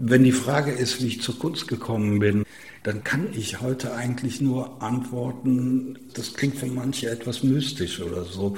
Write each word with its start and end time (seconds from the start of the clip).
Wenn 0.00 0.22
die 0.22 0.32
Frage 0.32 0.70
ist, 0.70 1.02
wie 1.02 1.08
ich 1.08 1.22
zur 1.22 1.38
Kunst 1.38 1.66
gekommen 1.66 2.20
bin, 2.20 2.44
dann 2.84 3.02
kann 3.02 3.26
ich 3.32 3.60
heute 3.60 3.94
eigentlich 3.94 4.40
nur 4.40 4.80
antworten, 4.80 5.98
das 6.14 6.34
klingt 6.34 6.56
für 6.56 6.66
manche 6.66 7.10
etwas 7.10 7.42
mystisch 7.42 8.00
oder 8.00 8.24
so, 8.24 8.56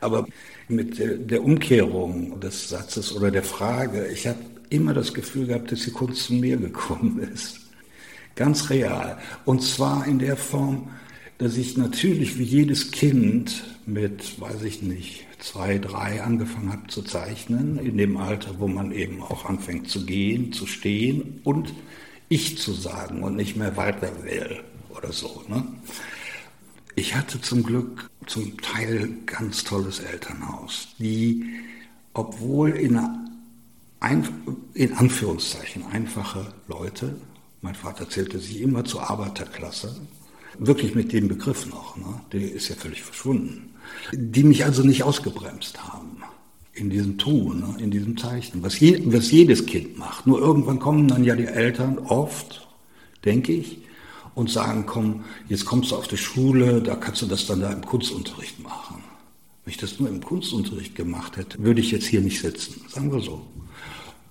aber 0.00 0.26
mit 0.68 0.98
der 0.98 1.42
Umkehrung 1.42 2.38
des 2.40 2.68
Satzes 2.68 3.10
oder 3.16 3.30
der 3.30 3.42
Frage, 3.42 4.06
ich 4.08 4.26
habe 4.26 4.38
immer 4.68 4.92
das 4.92 5.14
Gefühl 5.14 5.46
gehabt, 5.46 5.72
dass 5.72 5.80
die 5.80 5.92
Kunst 5.92 6.24
zu 6.24 6.34
mir 6.34 6.58
gekommen 6.58 7.18
ist. 7.32 7.60
Ganz 8.34 8.68
real. 8.68 9.18
Und 9.46 9.62
zwar 9.62 10.06
in 10.06 10.18
der 10.18 10.36
Form, 10.36 10.90
dass 11.38 11.56
ich 11.56 11.78
natürlich 11.78 12.38
wie 12.38 12.44
jedes 12.44 12.90
Kind 12.90 13.64
mit, 13.86 14.38
weiß 14.40 14.62
ich 14.62 14.82
nicht, 14.82 15.26
zwei, 15.42 15.78
drei 15.78 16.22
angefangen 16.22 16.72
habe 16.72 16.86
zu 16.86 17.02
zeichnen, 17.02 17.78
in 17.78 17.98
dem 17.98 18.16
Alter, 18.16 18.58
wo 18.58 18.68
man 18.68 18.92
eben 18.92 19.22
auch 19.22 19.44
anfängt 19.44 19.88
zu 19.88 20.06
gehen, 20.06 20.52
zu 20.52 20.66
stehen 20.66 21.40
und 21.44 21.74
ich 22.28 22.58
zu 22.58 22.72
sagen 22.72 23.22
und 23.22 23.36
nicht 23.36 23.56
mehr 23.56 23.76
weiter 23.76 24.10
will 24.22 24.62
oder 24.96 25.12
so. 25.12 25.42
Ne? 25.48 25.66
Ich 26.94 27.14
hatte 27.14 27.40
zum 27.40 27.62
Glück 27.62 28.08
zum 28.26 28.56
Teil 28.60 29.08
ganz 29.26 29.64
tolles 29.64 29.98
Elternhaus, 29.98 30.94
die, 30.98 31.44
obwohl 32.14 32.70
in, 32.70 33.00
ein, 34.00 34.28
in 34.74 34.92
Anführungszeichen 34.94 35.84
einfache 35.86 36.54
Leute, 36.68 37.16
mein 37.62 37.74
Vater 37.74 38.08
zählte 38.08 38.38
sich 38.38 38.60
immer 38.60 38.84
zur 38.84 39.10
Arbeiterklasse, 39.10 40.00
wirklich 40.58 40.94
mit 40.94 41.12
dem 41.12 41.28
Begriff 41.28 41.66
noch, 41.66 41.96
ne? 41.96 42.20
der 42.32 42.52
ist 42.52 42.68
ja 42.68 42.76
völlig 42.76 43.02
verschwunden 43.02 43.71
die 44.12 44.44
mich 44.44 44.64
also 44.64 44.82
nicht 44.82 45.04
ausgebremst 45.04 45.82
haben 45.82 46.22
in 46.74 46.90
diesem 46.90 47.18
Tun, 47.18 47.60
ne, 47.60 47.74
in 47.78 47.90
diesem 47.90 48.16
Zeichnen, 48.16 48.62
was, 48.62 48.80
je, 48.80 49.02
was 49.06 49.30
jedes 49.30 49.66
Kind 49.66 49.98
macht. 49.98 50.26
Nur 50.26 50.40
irgendwann 50.40 50.78
kommen 50.78 51.06
dann 51.08 51.24
ja 51.24 51.36
die 51.36 51.46
Eltern 51.46 51.98
oft, 51.98 52.66
denke 53.24 53.52
ich, 53.52 53.78
und 54.34 54.50
sagen, 54.50 54.86
komm, 54.86 55.24
jetzt 55.48 55.66
kommst 55.66 55.90
du 55.90 55.96
auf 55.96 56.08
die 56.08 56.16
Schule, 56.16 56.80
da 56.80 56.96
kannst 56.96 57.20
du 57.20 57.26
das 57.26 57.46
dann 57.46 57.60
da 57.60 57.70
im 57.70 57.84
Kunstunterricht 57.84 58.62
machen. 58.62 59.04
Wenn 59.64 59.72
ich 59.72 59.76
das 59.76 60.00
nur 60.00 60.08
im 60.08 60.22
Kunstunterricht 60.22 60.94
gemacht 60.94 61.36
hätte, 61.36 61.62
würde 61.62 61.80
ich 61.80 61.90
jetzt 61.90 62.06
hier 62.06 62.22
nicht 62.22 62.40
sitzen, 62.40 62.80
sagen 62.88 63.12
wir 63.12 63.20
so. 63.20 63.46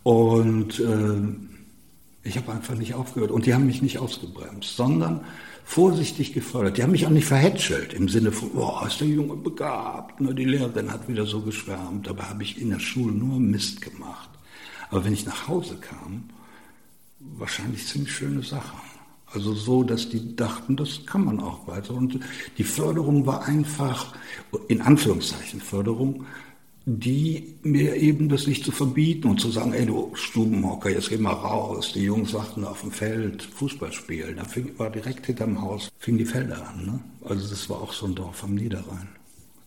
Und 0.03 0.79
äh, 0.79 2.27
ich 2.27 2.37
habe 2.37 2.51
einfach 2.51 2.75
nicht 2.75 2.93
aufgehört. 2.93 3.31
Und 3.31 3.45
die 3.45 3.53
haben 3.53 3.65
mich 3.65 3.81
nicht 3.81 3.99
ausgebremst, 3.99 4.75
sondern 4.75 5.21
vorsichtig 5.63 6.33
gefördert. 6.33 6.77
Die 6.77 6.83
haben 6.83 6.91
mich 6.91 7.05
auch 7.05 7.11
nicht 7.11 7.27
verhätschelt 7.27 7.93
im 7.93 8.09
Sinne 8.09 8.31
von, 8.31 8.51
oh, 8.55 8.85
ist 8.85 8.99
der 8.99 9.07
Junge 9.07 9.35
begabt. 9.35 10.19
Nur 10.19 10.33
die 10.33 10.45
Lehrerin 10.45 10.91
hat 10.91 11.07
wieder 11.07 11.25
so 11.25 11.41
geschwärmt. 11.41 12.07
Dabei 12.07 12.23
habe 12.23 12.43
ich 12.43 12.61
in 12.61 12.69
der 12.69 12.79
Schule 12.79 13.13
nur 13.13 13.39
Mist 13.39 13.81
gemacht. 13.81 14.29
Aber 14.89 15.05
wenn 15.05 15.13
ich 15.13 15.25
nach 15.25 15.47
Hause 15.47 15.77
kam, 15.77 16.29
wahrscheinlich 17.19 17.87
ziemlich 17.87 18.13
schöne 18.13 18.43
Sachen. 18.43 18.79
Also 19.33 19.53
so, 19.53 19.83
dass 19.83 20.09
die 20.09 20.35
dachten, 20.35 20.75
das 20.75 21.05
kann 21.05 21.23
man 21.23 21.39
auch 21.39 21.65
weiter. 21.67 21.93
Und 21.93 22.19
die 22.57 22.63
Förderung 22.63 23.25
war 23.25 23.45
einfach, 23.45 24.13
in 24.67 24.81
Anführungszeichen 24.81 25.61
Förderung, 25.61 26.25
die 26.85 27.55
mir 27.61 27.95
eben 27.95 28.27
das 28.27 28.47
nicht 28.47 28.65
zu 28.65 28.71
verbieten 28.71 29.27
und 29.27 29.39
zu 29.39 29.51
sagen, 29.51 29.73
ey 29.73 29.85
du 29.85 30.11
Stubenhocker, 30.15 30.89
jetzt 30.89 31.09
geh 31.09 31.17
mal 31.17 31.31
raus. 31.33 31.91
Die 31.93 32.03
Jungs 32.03 32.33
warten 32.33 32.65
auf 32.65 32.81
dem 32.81 32.91
Feld 32.91 33.43
Fußball 33.43 33.91
spielen. 33.91 34.37
Da 34.37 34.45
fing, 34.45 34.77
war 34.77 34.89
direkt 34.89 35.27
hinterm 35.27 35.61
Haus, 35.61 35.91
fing 35.99 36.17
die 36.17 36.25
Felder 36.25 36.67
an. 36.67 36.85
Ne? 36.85 36.99
Also 37.23 37.47
das 37.47 37.69
war 37.69 37.81
auch 37.81 37.93
so 37.93 38.07
ein 38.07 38.15
Dorf 38.15 38.43
am 38.43 38.55
Niederrhein 38.55 39.09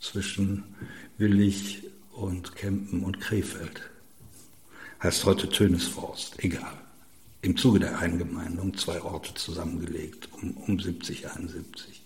zwischen 0.01 0.65
Willig 1.17 1.85
und 2.13 2.57
Kempen 2.57 3.05
und 3.05 3.21
Krefeld. 3.21 3.91
Heißt 5.03 5.25
heute 5.25 5.49
Tönesforst, 5.49 6.43
egal. 6.43 6.75
Im 7.43 7.57
Zuge 7.57 7.79
der 7.79 7.99
Eingemeindung 7.99 8.77
zwei 8.77 9.01
Orte 9.03 9.35
zusammengelegt, 9.35 10.29
um, 10.33 10.57
um 10.67 10.81
70, 10.81 11.31
71. 11.31 12.04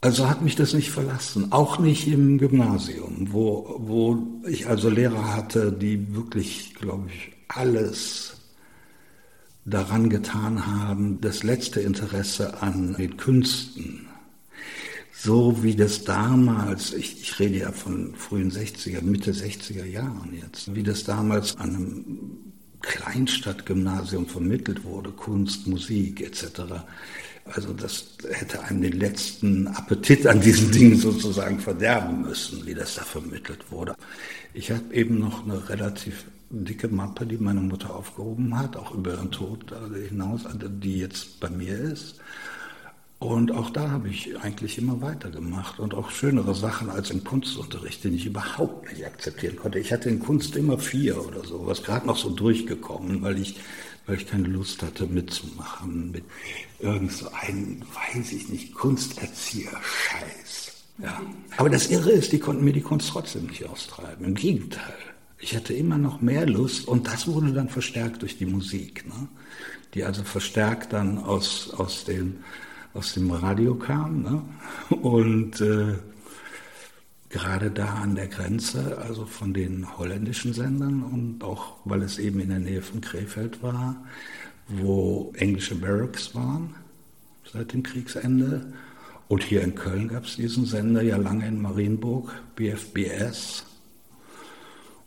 Also 0.00 0.28
hat 0.28 0.42
mich 0.42 0.54
das 0.54 0.74
nicht 0.74 0.90
verlassen, 0.90 1.50
auch 1.50 1.80
nicht 1.80 2.06
im 2.06 2.38
Gymnasium, 2.38 3.32
wo, 3.32 3.76
wo 3.78 4.40
ich 4.46 4.68
also 4.68 4.88
Lehrer 4.88 5.34
hatte, 5.34 5.72
die 5.72 6.14
wirklich, 6.14 6.74
glaube 6.74 7.08
ich, 7.08 7.32
alles 7.48 8.36
daran 9.64 10.08
getan 10.08 10.66
haben, 10.66 11.20
das 11.20 11.42
letzte 11.42 11.80
Interesse 11.80 12.62
an 12.62 12.94
den 12.94 13.16
Künsten, 13.16 14.06
so 15.12 15.64
wie 15.64 15.74
das 15.74 16.04
damals, 16.04 16.92
ich, 16.92 17.20
ich 17.20 17.38
rede 17.40 17.58
ja 17.58 17.72
von 17.72 18.14
frühen 18.14 18.52
60er, 18.52 19.02
Mitte 19.02 19.32
60er 19.32 19.84
Jahren 19.84 20.32
jetzt, 20.40 20.76
wie 20.76 20.84
das 20.84 21.02
damals 21.02 21.56
an 21.56 21.74
einem 21.74 22.47
Kleinstadtgymnasium 22.88 24.26
vermittelt 24.26 24.82
wurde, 24.82 25.10
Kunst, 25.10 25.66
Musik 25.66 26.22
etc. 26.22 26.62
Also 27.44 27.72
das 27.74 28.16
hätte 28.30 28.62
einem 28.62 28.82
den 28.82 28.98
letzten 28.98 29.68
Appetit 29.68 30.26
an 30.26 30.40
diesen 30.40 30.70
Dingen 30.72 30.96
sozusagen 30.96 31.60
verderben 31.60 32.22
müssen, 32.22 32.64
wie 32.66 32.74
das 32.74 32.94
da 32.94 33.02
vermittelt 33.02 33.70
wurde. 33.70 33.94
Ich 34.54 34.70
habe 34.70 34.92
eben 34.92 35.18
noch 35.18 35.44
eine 35.44 35.68
relativ 35.68 36.24
dicke 36.50 36.88
Mappe, 36.88 37.26
die 37.26 37.36
meine 37.36 37.60
Mutter 37.60 37.94
aufgehoben 37.94 38.58
hat, 38.58 38.76
auch 38.76 38.94
über 38.94 39.12
ihren 39.12 39.30
Tod 39.30 39.72
hinaus, 40.08 40.46
also 40.46 40.68
die 40.68 40.98
jetzt 40.98 41.40
bei 41.40 41.50
mir 41.50 41.78
ist. 41.78 42.20
Und 43.18 43.50
auch 43.50 43.70
da 43.70 43.90
habe 43.90 44.08
ich 44.08 44.38
eigentlich 44.38 44.78
immer 44.78 45.00
weitergemacht 45.00 45.80
und 45.80 45.92
auch 45.92 46.10
schönere 46.10 46.54
Sachen 46.54 46.88
als 46.88 47.10
im 47.10 47.24
Kunstunterricht, 47.24 48.04
den 48.04 48.14
ich 48.14 48.26
überhaupt 48.26 48.92
nicht 48.92 49.04
akzeptieren 49.04 49.56
konnte. 49.56 49.80
Ich 49.80 49.92
hatte 49.92 50.08
in 50.08 50.20
Kunst 50.20 50.54
immer 50.54 50.78
vier 50.78 51.26
oder 51.26 51.44
so, 51.44 51.66
was 51.66 51.82
gerade 51.82 52.06
noch 52.06 52.16
so 52.16 52.30
durchgekommen, 52.30 53.22
weil 53.22 53.40
ich 53.40 53.56
weil 54.08 54.16
ich 54.16 54.26
keine 54.26 54.48
Lust 54.48 54.82
hatte 54.82 55.06
mitzumachen 55.06 56.10
mit 56.10 56.24
irgend 56.80 57.12
so 57.12 57.30
einem, 57.30 57.82
weiß 57.82 58.32
ich 58.32 58.48
nicht, 58.48 58.74
Kunsterzieher-Scheiß. 58.74 60.72
Ja. 60.96 61.20
Aber 61.58 61.68
das 61.68 61.90
Irre 61.90 62.12
ist, 62.12 62.32
die 62.32 62.38
konnten 62.38 62.64
mir 62.64 62.72
die 62.72 62.80
Kunst 62.80 63.10
trotzdem 63.10 63.44
nicht 63.46 63.68
austreiben. 63.68 64.24
Im 64.24 64.34
Gegenteil. 64.34 64.96
Ich 65.38 65.54
hatte 65.54 65.74
immer 65.74 65.98
noch 65.98 66.22
mehr 66.22 66.46
Lust 66.46 66.88
und 66.88 67.06
das 67.06 67.28
wurde 67.28 67.52
dann 67.52 67.68
verstärkt 67.68 68.22
durch 68.22 68.38
die 68.38 68.46
Musik, 68.46 69.06
ne? 69.06 69.28
die 69.94 70.04
also 70.04 70.24
verstärkt 70.24 70.94
dann 70.94 71.18
aus, 71.18 71.70
aus, 71.76 72.04
den, 72.04 72.42
aus 72.94 73.14
dem 73.14 73.30
Radio 73.30 73.74
kam. 73.74 74.22
Ne? 74.22 74.42
Und 74.96 75.60
äh, 75.60 75.94
gerade 77.28 77.70
da 77.70 77.86
an 77.94 78.14
der 78.14 78.28
Grenze, 78.28 78.98
also 78.98 79.26
von 79.26 79.52
den 79.52 79.98
holländischen 79.98 80.52
Sendern 80.52 81.02
und 81.02 81.44
auch 81.44 81.76
weil 81.84 82.02
es 82.02 82.18
eben 82.18 82.40
in 82.40 82.48
der 82.48 82.58
Nähe 82.58 82.82
von 82.82 83.00
Krefeld 83.00 83.62
war, 83.62 83.96
wo 84.68 85.32
englische 85.36 85.74
Barracks 85.74 86.34
waren 86.34 86.74
seit 87.52 87.72
dem 87.72 87.82
Kriegsende. 87.82 88.72
Und 89.28 89.42
hier 89.42 89.62
in 89.62 89.74
Köln 89.74 90.08
gab 90.08 90.24
es 90.24 90.36
diesen 90.36 90.64
Sender 90.64 91.02
ja 91.02 91.18
lange 91.18 91.46
in 91.46 91.60
Marienburg, 91.60 92.32
BFBS. 92.56 93.64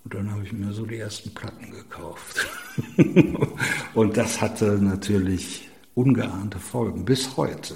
Und 0.03 0.13
dann 0.13 0.31
habe 0.31 0.43
ich 0.43 0.53
mir 0.53 0.71
so 0.73 0.85
die 0.85 0.97
ersten 0.97 1.33
Platten 1.33 1.71
gekauft. 1.71 2.47
und 3.95 4.17
das 4.17 4.41
hatte 4.41 4.77
natürlich 4.79 5.70
ungeahnte 5.95 6.59
Folgen 6.59 7.05
bis 7.05 7.37
heute. 7.37 7.75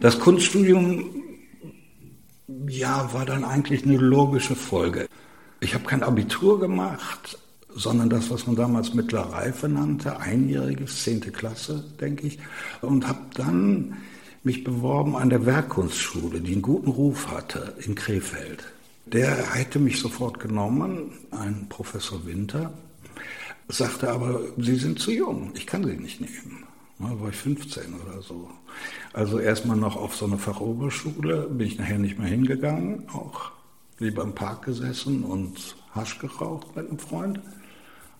Das 0.00 0.18
Kunststudium 0.18 1.22
ja, 2.68 3.12
war 3.12 3.26
dann 3.26 3.44
eigentlich 3.44 3.84
eine 3.84 3.96
logische 3.96 4.54
Folge. 4.54 5.08
Ich 5.60 5.74
habe 5.74 5.84
kein 5.84 6.02
Abitur 6.02 6.60
gemacht, 6.60 7.38
sondern 7.74 8.08
das, 8.08 8.30
was 8.30 8.46
man 8.46 8.56
damals 8.56 8.94
mittlere 8.94 9.32
Reife 9.32 9.68
nannte, 9.68 10.18
einjähriges, 10.20 11.02
zehnte 11.02 11.30
Klasse, 11.30 11.84
denke 12.00 12.26
ich, 12.26 12.38
und 12.82 13.06
habe 13.06 13.20
dann 13.34 13.96
mich 14.44 14.64
beworben 14.64 15.16
an 15.16 15.28
der 15.28 15.44
Werkkunstschule, 15.44 16.40
die 16.40 16.52
einen 16.52 16.62
guten 16.62 16.90
Ruf 16.90 17.28
hatte 17.30 17.74
in 17.84 17.94
Krefeld. 17.94 18.64
Der 19.06 19.54
hätte 19.54 19.78
mich 19.78 20.00
sofort 20.00 20.40
genommen, 20.40 21.12
ein 21.30 21.66
Professor 21.68 22.26
Winter, 22.26 22.72
sagte 23.68 24.10
aber, 24.10 24.40
Sie 24.58 24.76
sind 24.76 24.98
zu 24.98 25.10
jung, 25.10 25.52
ich 25.54 25.66
kann 25.66 25.84
Sie 25.84 25.96
nicht 25.96 26.20
nehmen. 26.20 26.64
Da 26.98 27.20
war 27.20 27.28
ich 27.28 27.36
15 27.36 27.94
oder 27.94 28.22
so. 28.22 28.48
Also 29.12 29.38
erstmal 29.38 29.76
noch 29.76 29.96
auf 29.96 30.16
so 30.16 30.24
eine 30.26 30.38
Fachoberschule, 30.38 31.48
bin 31.50 31.66
ich 31.66 31.78
nachher 31.78 31.98
nicht 31.98 32.18
mehr 32.18 32.28
hingegangen, 32.28 33.08
auch 33.10 33.52
lieber 33.98 34.22
im 34.22 34.34
Park 34.34 34.64
gesessen 34.64 35.22
und 35.22 35.76
Hasch 35.94 36.18
geraucht 36.18 36.74
mit 36.76 36.88
einem 36.88 36.98
Freund 36.98 37.40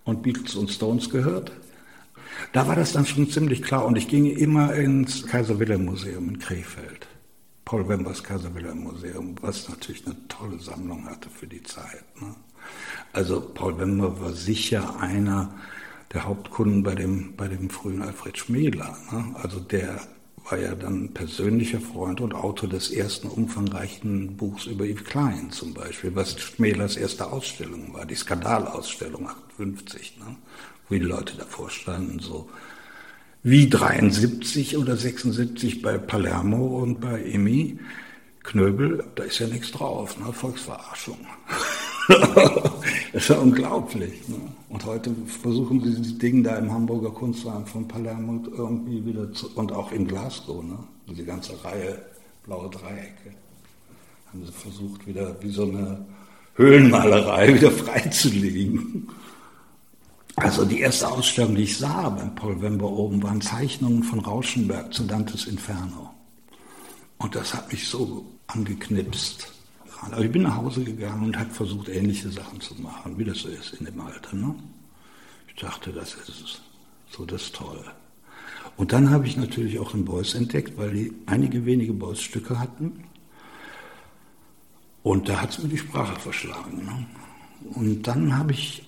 und 0.05 0.23
Beatles 0.23 0.55
und 0.57 0.71
Stones 0.71 1.11
gehört. 1.11 1.53
Da 2.53 2.67
war 2.67 2.77
das 2.77 2.93
dann 2.93 3.07
schon 3.07 3.31
ziemlich 3.31 3.63
klar 3.63 3.85
und 3.87 3.97
ich 3.97 4.09
ging 4.09 4.27
immer 4.27 4.75
ins 4.75 5.27
Kaiser 5.27 5.59
Wilhelm 5.59 5.87
Museum 5.87 6.29
in 6.29 6.39
Krefeld. 6.39 7.07
Paul 7.65 7.89
Wembers 7.89 8.23
Kaiser 8.23 8.55
Wilhelm 8.55 8.85
Museum, 8.85 9.35
was 9.41 9.69
natürlich 9.69 10.07
eine 10.07 10.17
tolle 10.29 10.59
Sammlung 10.61 11.07
hatte 11.07 11.29
für 11.31 11.47
die 11.47 11.63
Zeit. 11.63 12.05
Ne? 12.21 12.35
Also 13.17 13.41
Paul 13.41 13.79
Wember 13.79 14.21
war 14.21 14.35
sicher 14.35 15.01
einer 15.01 15.51
der 16.13 16.25
Hauptkunden 16.25 16.83
bei 16.83 16.95
dem, 16.95 17.35
bei 17.35 17.49
dem 17.49 17.71
frühen 17.71 18.03
Alfred 18.03 18.37
Schmäler. 18.37 18.95
Ne? 19.11 19.35
Also 19.43 19.59
der 19.59 20.03
war 20.45 20.59
ja 20.59 20.75
dann 20.75 21.15
persönlicher 21.15 21.81
Freund 21.81 22.21
und 22.21 22.35
Autor 22.35 22.69
des 22.69 22.91
ersten 22.91 23.29
umfangreichen 23.29 24.37
Buchs 24.37 24.67
über 24.67 24.85
Yves 24.85 25.05
Klein 25.05 25.51
zum 25.51 25.73
Beispiel, 25.73 26.15
was 26.15 26.39
Schmälers 26.39 26.99
erste 26.99 27.33
Ausstellung 27.33 27.95
war, 27.95 28.05
die 28.05 28.15
Skandalausstellung 28.15 29.31
58, 29.31 30.19
ne? 30.19 30.37
wo 30.91 30.95
die 30.97 31.01
Leute 31.01 31.39
davor 31.39 31.71
standen, 31.71 32.19
so 32.19 32.51
wie 33.43 33.71
73 33.71 34.77
oder 34.77 34.95
76 34.95 35.81
bei 35.81 35.97
Palermo 35.97 36.83
und 36.83 37.01
bei 37.01 37.23
Emi 37.23 37.79
Knöbel, 38.43 39.05
da 39.15 39.25
ist 39.25 39.39
ja 39.39 39.47
nichts 39.47 39.73
drauf, 39.73 40.19
ne? 40.19 40.33
Volksverarschung. 40.33 41.19
Das 42.09 43.13
ist 43.13 43.29
ja 43.29 43.37
unglaublich. 43.37 44.29
Ne? 44.29 44.37
Und 44.69 44.85
heute 44.85 45.15
versuchen 45.41 45.83
sie 45.83 46.01
die 46.01 46.19
Dinge 46.19 46.43
da 46.43 46.57
im 46.57 46.73
Hamburger 46.73 47.11
Kunstverein 47.11 47.67
von 47.67 47.89
Palermo 47.89 48.43
irgendwie 48.57 49.05
wieder 49.05 49.33
zu, 49.33 49.51
und 49.55 49.73
auch 49.73 49.93
in 49.93 50.07
Glasgow, 50.07 50.63
ne? 50.63 50.79
diese 51.09 51.25
ganze 51.25 51.53
Reihe 51.65 52.01
blaue 52.45 52.71
Dreiecke, 52.71 53.35
haben 54.33 54.45
sie 54.45 54.53
versucht 54.53 55.07
wieder 55.07 55.37
wie 55.41 55.51
so 55.51 55.65
eine 55.65 56.05
Höhlenmalerei 56.55 57.55
wieder 57.55 57.71
freizulegen. 57.71 59.09
Also 60.37 60.67
die 60.67 60.81
erste 60.81 61.09
Ausstellung, 61.09 61.55
die 61.55 61.63
ich 61.63 61.79
sah 61.79 62.11
beim 62.11 62.35
Paul 62.35 62.61
Wember 62.61 62.91
oben, 62.91 63.23
waren 63.23 63.41
Zeichnungen 63.41 64.03
von 64.03 64.21
Rauschenberg 64.21 64.93
zu 64.93 65.05
Dantes 65.05 65.47
Inferno. 65.47 66.11
Und 67.19 67.35
das 67.35 67.55
hat 67.55 67.73
mich 67.73 67.89
so 67.89 68.27
angeknipst. 68.47 69.56
Aber 70.01 70.25
ich 70.25 70.31
bin 70.31 70.43
nach 70.43 70.57
Hause 70.57 70.85
gegangen 70.85 71.25
und 71.25 71.39
habe 71.39 71.51
versucht, 71.51 71.89
ähnliche 71.89 72.31
Sachen 72.31 72.61
zu 72.61 72.75
machen, 72.81 73.19
wie 73.19 73.25
das 73.25 73.39
so 73.39 73.49
ist 73.49 73.75
in 73.75 73.87
dem 73.87 74.01
Alter. 74.01 74.37
Ne? 74.37 74.55
Ich 75.49 75.55
dachte, 75.55 75.93
das 75.93 76.15
ist 76.15 76.63
so 77.11 77.25
das 77.25 77.51
Tolle. 77.53 77.85
Und 78.77 78.93
dann 78.93 79.11
habe 79.11 79.27
ich 79.27 79.37
natürlich 79.37 79.79
auch 79.79 79.93
den 79.93 80.05
Beuys 80.05 80.35
entdeckt, 80.35 80.77
weil 80.77 80.93
die 80.93 81.13
einige 81.25 81.65
wenige 81.65 81.93
Beuys-Stücke 81.93 82.59
hatten. 82.59 83.05
Und 85.03 85.29
da 85.29 85.41
hat 85.41 85.51
es 85.51 85.63
mir 85.63 85.69
die 85.69 85.79
Sprache 85.79 86.19
verschlagen. 86.21 86.85
Ne? 86.85 87.07
Und 87.75 88.07
dann 88.07 88.37
habe 88.37 88.53
ich 88.53 88.87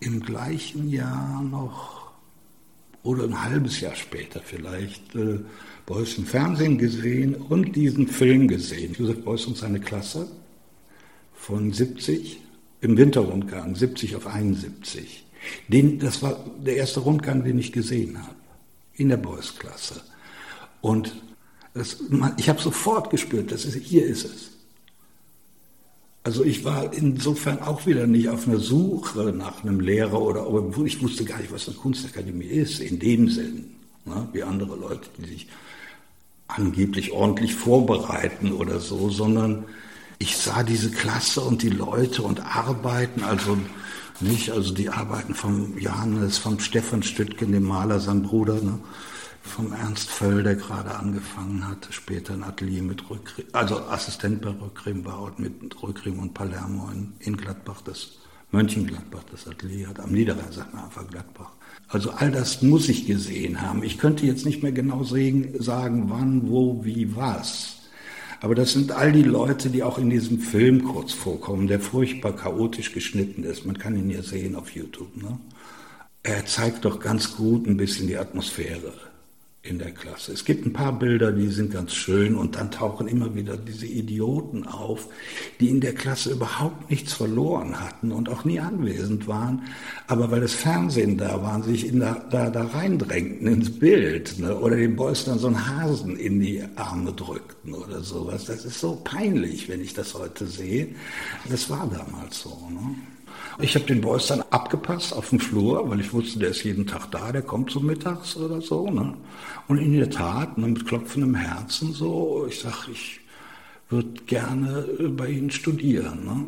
im 0.00 0.20
gleichen 0.20 0.88
Jahr 0.88 1.42
noch, 1.42 2.10
oder 3.02 3.24
ein 3.24 3.42
halbes 3.44 3.80
Jahr 3.80 3.94
später 3.94 4.40
vielleicht, 4.42 5.14
äh, 5.14 5.38
Beuys 5.86 6.18
im 6.18 6.26
Fernsehen 6.26 6.78
gesehen 6.78 7.34
und 7.34 7.76
diesen 7.76 8.08
Film 8.08 8.48
gesehen. 8.48 8.94
Josef 8.98 9.22
Beuys 9.24 9.46
und 9.46 9.56
seine 9.56 9.80
Klasse 9.80 10.28
von 11.48 11.72
70 11.72 12.40
im 12.82 12.98
Winterrundgang, 12.98 13.74
70 13.74 14.16
auf 14.16 14.26
71. 14.26 15.24
Den, 15.68 15.98
das 15.98 16.22
war 16.22 16.44
der 16.62 16.76
erste 16.76 17.00
Rundgang, 17.00 17.42
den 17.42 17.58
ich 17.58 17.72
gesehen 17.72 18.22
habe, 18.22 18.34
in 18.96 19.08
der 19.08 19.16
Beuys-Klasse. 19.16 20.02
Und 20.82 21.16
das, 21.72 22.00
ich 22.36 22.50
habe 22.50 22.60
sofort 22.60 23.08
gespürt, 23.08 23.50
das 23.50 23.64
ist, 23.64 23.76
hier 23.76 24.04
ist 24.04 24.26
es. 24.26 24.50
Also 26.22 26.44
ich 26.44 26.66
war 26.66 26.92
insofern 26.92 27.60
auch 27.60 27.86
wieder 27.86 28.06
nicht 28.06 28.28
auf 28.28 28.46
einer 28.46 28.58
Suche 28.58 29.32
nach 29.32 29.64
einem 29.64 29.80
Lehrer 29.80 30.20
oder 30.20 30.46
ich 30.84 31.00
wusste 31.00 31.24
gar 31.24 31.38
nicht, 31.38 31.50
was 31.50 31.66
eine 31.66 31.78
Kunstakademie 31.78 32.44
ist, 32.44 32.80
in 32.80 32.98
dem 32.98 33.30
Sinn, 33.30 33.70
ne, 34.04 34.28
wie 34.34 34.42
andere 34.42 34.76
Leute, 34.76 35.08
die 35.16 35.24
sich 35.24 35.48
angeblich 36.46 37.12
ordentlich 37.12 37.54
vorbereiten 37.54 38.52
oder 38.52 38.80
so, 38.80 39.08
sondern 39.08 39.64
ich 40.18 40.36
sah 40.36 40.62
diese 40.62 40.90
Klasse 40.90 41.40
und 41.40 41.62
die 41.62 41.70
Leute 41.70 42.22
und 42.22 42.40
Arbeiten, 42.40 43.22
also 43.22 43.56
nicht, 44.20 44.50
also 44.50 44.74
die 44.74 44.88
Arbeiten 44.88 45.34
vom 45.34 45.78
Johannes, 45.78 46.38
vom 46.38 46.58
Stefan 46.58 47.02
Stüttgen, 47.02 47.52
dem 47.52 47.64
Maler, 47.64 48.00
sein 48.00 48.22
Bruder, 48.22 48.54
ne, 48.54 48.80
vom 49.42 49.72
Ernst 49.72 50.10
Völl, 50.10 50.42
der 50.42 50.56
gerade 50.56 50.94
angefangen 50.94 51.66
hatte, 51.66 51.92
später 51.92 52.34
ein 52.34 52.42
Atelier 52.42 52.82
mit 52.82 53.08
Rückgrim, 53.08 53.46
also 53.52 53.78
Assistent 53.86 54.42
bei 54.42 54.50
Rückgrim 54.50 55.04
war 55.04 55.22
und 55.22 55.38
mit 55.38 55.82
Rückgrim 55.82 56.18
und 56.18 56.34
Palermo 56.34 56.90
in, 56.92 57.12
in 57.20 57.36
Gladbach, 57.36 57.80
das 57.84 58.08
Mönchengladbach, 58.50 59.22
das 59.30 59.46
Atelier 59.46 59.88
hat, 59.88 60.00
am 60.00 60.10
Niederrhein 60.10 60.50
sagt 60.50 60.74
man 60.74 60.84
einfach 60.84 61.06
Gladbach. 61.06 61.52
Also 61.88 62.10
all 62.10 62.30
das 62.30 62.60
muss 62.60 62.88
ich 62.88 63.06
gesehen 63.06 63.62
haben. 63.62 63.82
Ich 63.82 63.98
könnte 63.98 64.26
jetzt 64.26 64.44
nicht 64.44 64.62
mehr 64.62 64.72
genau 64.72 65.04
sagen, 65.04 66.04
wann, 66.08 66.48
wo, 66.48 66.84
wie, 66.84 67.14
was. 67.16 67.77
Aber 68.40 68.54
das 68.54 68.72
sind 68.72 68.92
all 68.92 69.12
die 69.12 69.24
Leute, 69.24 69.70
die 69.70 69.82
auch 69.82 69.98
in 69.98 70.10
diesem 70.10 70.38
Film 70.38 70.84
kurz 70.84 71.12
vorkommen, 71.12 71.66
der 71.66 71.80
furchtbar 71.80 72.36
chaotisch 72.36 72.92
geschnitten 72.92 73.42
ist. 73.42 73.66
Man 73.66 73.78
kann 73.78 73.96
ihn 73.96 74.10
ja 74.10 74.22
sehen 74.22 74.54
auf 74.54 74.70
YouTube. 74.70 75.16
Ne? 75.16 75.38
Er 76.22 76.46
zeigt 76.46 76.84
doch 76.84 77.00
ganz 77.00 77.36
gut 77.36 77.66
ein 77.66 77.76
bisschen 77.76 78.06
die 78.06 78.16
Atmosphäre 78.16 79.07
in 79.62 79.78
der 79.78 79.90
Klasse. 79.90 80.32
Es 80.32 80.44
gibt 80.44 80.64
ein 80.64 80.72
paar 80.72 80.96
Bilder, 80.96 81.32
die 81.32 81.48
sind 81.48 81.72
ganz 81.72 81.92
schön 81.92 82.36
und 82.36 82.56
dann 82.56 82.70
tauchen 82.70 83.08
immer 83.08 83.34
wieder 83.34 83.56
diese 83.56 83.86
Idioten 83.86 84.66
auf, 84.66 85.08
die 85.58 85.68
in 85.68 85.80
der 85.80 85.94
Klasse 85.94 86.30
überhaupt 86.30 86.88
nichts 86.90 87.12
verloren 87.12 87.80
hatten 87.80 88.12
und 88.12 88.28
auch 88.28 88.44
nie 88.44 88.60
anwesend 88.60 89.26
waren, 89.26 89.62
aber 90.06 90.30
weil 90.30 90.40
das 90.40 90.54
Fernsehen 90.54 91.18
da 91.18 91.42
war, 91.42 91.62
sich 91.62 91.88
in 91.88 92.00
da, 92.00 92.14
da, 92.30 92.50
da 92.50 92.66
reindrängten 92.66 93.46
ins 93.48 93.78
Bild 93.78 94.38
ne? 94.38 94.56
oder 94.56 94.76
den 94.76 94.94
Boys 94.94 95.24
dann 95.24 95.38
so 95.38 95.48
einen 95.48 95.66
Hasen 95.66 96.16
in 96.16 96.40
die 96.40 96.62
Arme 96.76 97.12
drückten 97.12 97.74
oder 97.74 98.00
sowas. 98.02 98.44
Das 98.44 98.64
ist 98.64 98.80
so 98.80 99.00
peinlich, 99.02 99.68
wenn 99.68 99.82
ich 99.82 99.92
das 99.92 100.14
heute 100.14 100.46
sehe. 100.46 100.88
Das 101.50 101.68
war 101.68 101.90
damals 101.90 102.42
so. 102.42 102.50
Ne? 102.70 102.94
Ich 103.60 103.74
habe 103.74 103.86
den 103.86 104.00
Boys 104.00 104.28
dann 104.28 104.42
abgepasst 104.50 105.12
auf 105.12 105.30
dem 105.30 105.40
Flur, 105.40 105.90
weil 105.90 105.98
ich 105.98 106.12
wusste, 106.12 106.38
der 106.38 106.50
ist 106.50 106.62
jeden 106.62 106.86
Tag 106.86 107.10
da, 107.10 107.32
der 107.32 107.42
kommt 107.42 107.72
so 107.72 107.80
mittags 107.80 108.36
oder 108.36 108.60
so. 108.60 108.88
Ne? 108.88 109.14
Und 109.66 109.78
in 109.78 109.94
der 109.94 110.10
Tat, 110.10 110.56
ne, 110.58 110.68
mit 110.68 110.86
klopfendem 110.86 111.34
Herzen 111.34 111.92
so, 111.92 112.46
ich 112.48 112.60
sag, 112.60 112.86
ich 112.88 113.20
würde 113.88 114.12
gerne 114.26 114.82
bei 115.16 115.30
Ihnen 115.30 115.50
studieren. 115.50 116.24
Ne? 116.24 116.46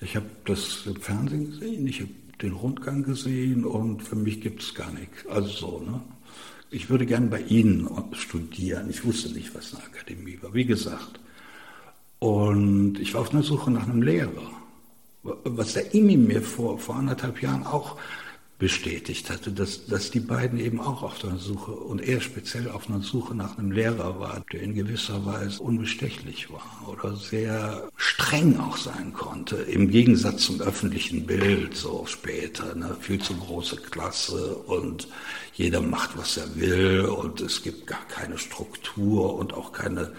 Ich 0.00 0.14
habe 0.14 0.26
das 0.44 0.86
im 0.86 1.00
Fernsehen 1.00 1.50
gesehen, 1.50 1.86
ich 1.88 2.00
habe 2.00 2.10
den 2.40 2.52
Rundgang 2.52 3.02
gesehen 3.02 3.64
und 3.64 4.02
für 4.02 4.16
mich 4.16 4.40
gibt 4.40 4.62
es 4.62 4.72
gar 4.72 4.92
nichts. 4.92 5.26
Also 5.28 5.48
so, 5.48 5.80
ne? 5.80 6.00
Ich 6.70 6.88
würde 6.88 7.06
gerne 7.06 7.26
bei 7.26 7.40
Ihnen 7.40 7.90
studieren. 8.12 8.88
Ich 8.88 9.04
wusste 9.04 9.30
nicht, 9.30 9.52
was 9.56 9.74
eine 9.74 9.82
Akademie 9.82 10.38
war, 10.40 10.54
wie 10.54 10.64
gesagt. 10.64 11.18
Und 12.20 13.00
ich 13.00 13.14
war 13.14 13.22
auf 13.22 13.32
einer 13.32 13.42
Suche 13.42 13.72
nach 13.72 13.88
einem 13.88 14.02
Lehrer 14.02 14.59
was 15.22 15.74
der 15.74 15.94
Imi 15.94 16.16
mir 16.16 16.42
vor, 16.42 16.78
vor 16.78 16.96
anderthalb 16.96 17.42
Jahren 17.42 17.66
auch 17.66 17.96
bestätigt 18.60 19.30
hatte, 19.30 19.50
dass, 19.50 19.86
dass 19.86 20.10
die 20.10 20.20
beiden 20.20 20.60
eben 20.60 20.80
auch 20.80 21.02
auf 21.02 21.18
der 21.18 21.36
Suche 21.36 21.72
und 21.72 22.06
er 22.06 22.20
speziell 22.20 22.68
auf 22.68 22.88
einer 22.88 23.00
Suche 23.00 23.34
nach 23.34 23.56
einem 23.56 23.72
Lehrer 23.72 24.20
war, 24.20 24.44
der 24.52 24.60
in 24.60 24.74
gewisser 24.74 25.24
Weise 25.24 25.62
unbestechlich 25.62 26.52
war 26.52 26.86
oder 26.86 27.16
sehr 27.16 27.88
streng 27.96 28.60
auch 28.60 28.76
sein 28.76 29.14
konnte, 29.14 29.56
im 29.56 29.90
Gegensatz 29.90 30.42
zum 30.42 30.60
öffentlichen 30.60 31.26
Bild 31.26 31.74
so 31.74 32.04
später, 32.06 32.74
ne, 32.74 32.94
viel 33.00 33.18
zu 33.18 33.34
große 33.34 33.76
Klasse 33.76 34.54
und 34.54 35.08
jeder 35.54 35.80
macht, 35.80 36.16
was 36.18 36.36
er 36.36 36.54
will 36.54 37.06
und 37.06 37.40
es 37.40 37.62
gibt 37.62 37.86
gar 37.86 38.06
keine 38.08 38.36
Struktur 38.36 39.34
und 39.36 39.54
auch 39.54 39.72
keine 39.72 40.12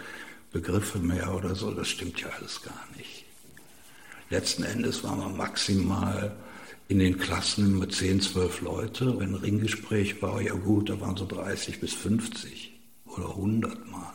Begriffe 0.52 0.98
mehr 0.98 1.34
oder 1.34 1.54
so, 1.54 1.72
das 1.72 1.88
stimmt 1.88 2.20
ja 2.20 2.30
alles 2.40 2.62
gar 2.64 2.88
nicht. 2.98 3.21
Letzten 4.32 4.64
Endes 4.64 5.04
waren 5.04 5.20
wir 5.20 5.28
maximal 5.28 6.32
in 6.88 7.00
den 7.00 7.18
Klassen 7.18 7.78
mit 7.78 7.94
10, 7.94 8.22
12 8.22 8.62
Leute. 8.62 9.20
Wenn 9.20 9.36
ein 9.36 9.42
Ringgespräch 9.42 10.22
war, 10.22 10.42
ja 10.42 10.54
gut, 10.54 10.90
da 10.90 11.02
waren 11.02 11.18
so 11.18 11.26
30 11.26 11.82
bis 11.82 11.94
50 11.94 12.72
oder 13.08 13.28
100 13.28 13.92
Mal. 13.92 14.14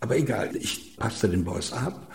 Aber 0.00 0.16
egal, 0.16 0.56
ich 0.56 0.96
passte 0.96 1.28
den 1.28 1.44
Boys 1.44 1.74
ab 1.74 2.10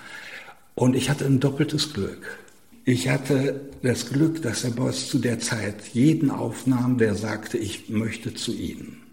und 0.74 0.96
ich 0.96 1.12
hatte 1.12 1.25
ein 1.25 1.39
doppeltes 1.39 1.93
Glück. 1.93 2.39
Ich 2.84 3.08
hatte 3.08 3.62
das 3.84 4.10
Glück, 4.10 4.41
dass 4.41 4.63
der 4.63 4.72
Boss 4.72 5.08
zu 5.08 5.20
der 5.20 5.38
Zeit 5.38 5.89
jeden 5.93 6.32
aufnahm, 6.32 6.98
der 6.98 7.13
sagte, 7.13 7.60
ich 7.60 7.89
möchte 7.89 8.34
zu 8.34 8.53
Ihnen. 8.53 9.03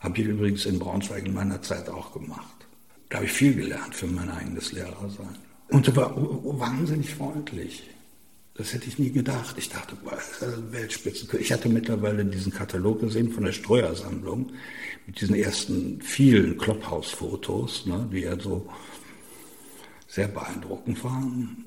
Habe 0.00 0.20
ich 0.20 0.26
übrigens 0.26 0.66
in 0.66 0.78
Braunschweig 0.78 1.24
in 1.24 1.32
meiner 1.32 1.62
Zeit 1.62 1.88
auch 1.88 2.12
gemacht. 2.12 2.66
Da 3.08 3.16
habe 3.16 3.26
ich 3.26 3.32
viel 3.32 3.54
gelernt 3.54 3.94
für 3.94 4.06
mein 4.06 4.28
eigenes 4.28 4.72
Lehrersein. 4.72 5.51
Und 5.72 5.88
er 5.88 5.96
war 5.96 6.14
wahnsinnig 6.16 7.14
freundlich. 7.14 7.82
Das 8.54 8.74
hätte 8.74 8.86
ich 8.86 8.98
nie 8.98 9.10
gedacht. 9.10 9.56
Ich 9.56 9.70
dachte, 9.70 9.96
boah, 9.96 10.18
Weltspitze. 10.70 11.38
Ich 11.38 11.50
hatte 11.50 11.70
mittlerweile 11.70 12.24
diesen 12.26 12.52
Katalog 12.52 13.00
gesehen 13.00 13.32
von 13.32 13.44
der 13.44 13.52
Streuersammlung 13.52 14.52
mit 15.06 15.20
diesen 15.20 15.34
ersten 15.34 16.02
vielen 16.02 16.58
Klopphausfotos, 16.58 17.86
ne, 17.86 18.06
die 18.12 18.20
ja 18.20 18.38
so 18.38 18.68
sehr 20.06 20.28
beeindruckend 20.28 21.02
waren. 21.02 21.64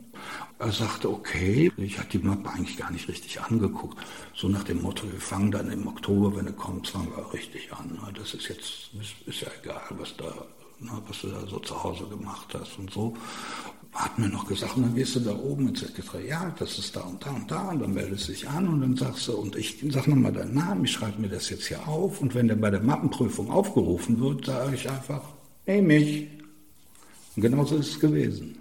Er 0.59 0.71
sagte, 0.71 1.09
okay, 1.09 1.71
ich 1.75 1.97
hatte 1.97 2.19
die 2.19 2.25
Mappe 2.25 2.50
eigentlich 2.51 2.77
gar 2.77 2.91
nicht 2.91 3.09
richtig 3.09 3.41
angeguckt. 3.41 3.97
So 4.35 4.47
nach 4.47 4.63
dem 4.63 4.83
Motto, 4.83 5.12
wir 5.12 5.19
fangen 5.19 5.51
dann 5.51 5.71
im 5.71 5.88
Oktober, 5.88 6.38
wenn 6.38 6.45
er 6.45 6.53
kommt, 6.53 6.88
fangen 6.88 7.12
wir 7.15 7.33
richtig 7.33 7.74
an. 7.74 7.88
Ne. 7.88 8.13
Das 8.13 8.35
ist 8.35 8.47
jetzt, 8.47 8.91
ist 9.25 9.41
ja 9.41 9.47
egal, 9.63 9.81
was 9.97 10.15
da, 10.15 10.31
ne, 10.79 11.01
was 11.07 11.21
du 11.21 11.29
da 11.29 11.45
so 11.47 11.57
zu 11.57 11.83
Hause 11.83 12.05
gemacht 12.05 12.53
hast 12.53 12.77
und 12.77 12.93
so 12.93 13.17
hat 13.95 14.19
mir 14.19 14.27
noch 14.27 14.45
gesagt, 14.45 14.75
und 14.75 14.83
dann 14.83 14.95
gehst 14.95 15.15
du 15.15 15.21
da 15.21 15.33
oben 15.33 15.69
ins 15.69 15.79
Sekretariat, 15.79 16.59
das 16.59 16.77
ist 16.77 16.95
da 16.95 17.01
und 17.01 17.25
da 17.25 17.31
und 17.31 17.49
da, 17.49 17.69
und 17.69 17.81
dann 17.81 17.93
meldest 17.93 18.27
du 18.27 18.33
dich 18.33 18.47
an 18.47 18.67
und 18.67 18.81
dann 18.81 18.97
sagst 18.97 19.27
du, 19.29 19.33
und 19.37 19.55
ich 19.55 19.77
sag 19.89 20.07
nochmal 20.07 20.33
deinen 20.33 20.53
Namen, 20.53 20.83
ich 20.83 20.91
schreibe 20.91 21.21
mir 21.21 21.29
das 21.29 21.49
jetzt 21.49 21.67
hier 21.67 21.87
auf, 21.87 22.21
und 22.21 22.35
wenn 22.35 22.49
der 22.49 22.57
bei 22.57 22.69
der 22.69 22.81
Mappenprüfung 22.81 23.49
aufgerufen 23.49 24.19
wird, 24.19 24.45
sage 24.45 24.75
ich 24.75 24.89
einfach, 24.89 25.21
nehme 25.65 25.95
ich. 25.95 26.27
Und 27.35 27.41
genauso 27.41 27.77
ist 27.77 27.89
es 27.89 27.99
gewesen. 27.99 28.57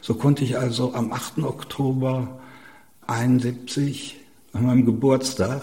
So 0.00 0.14
konnte 0.14 0.44
ich 0.44 0.56
also 0.56 0.94
am 0.94 1.12
8. 1.12 1.38
Oktober 1.38 2.40
71 3.06 4.16
an 4.52 4.66
meinem 4.66 4.86
Geburtstag, 4.86 5.62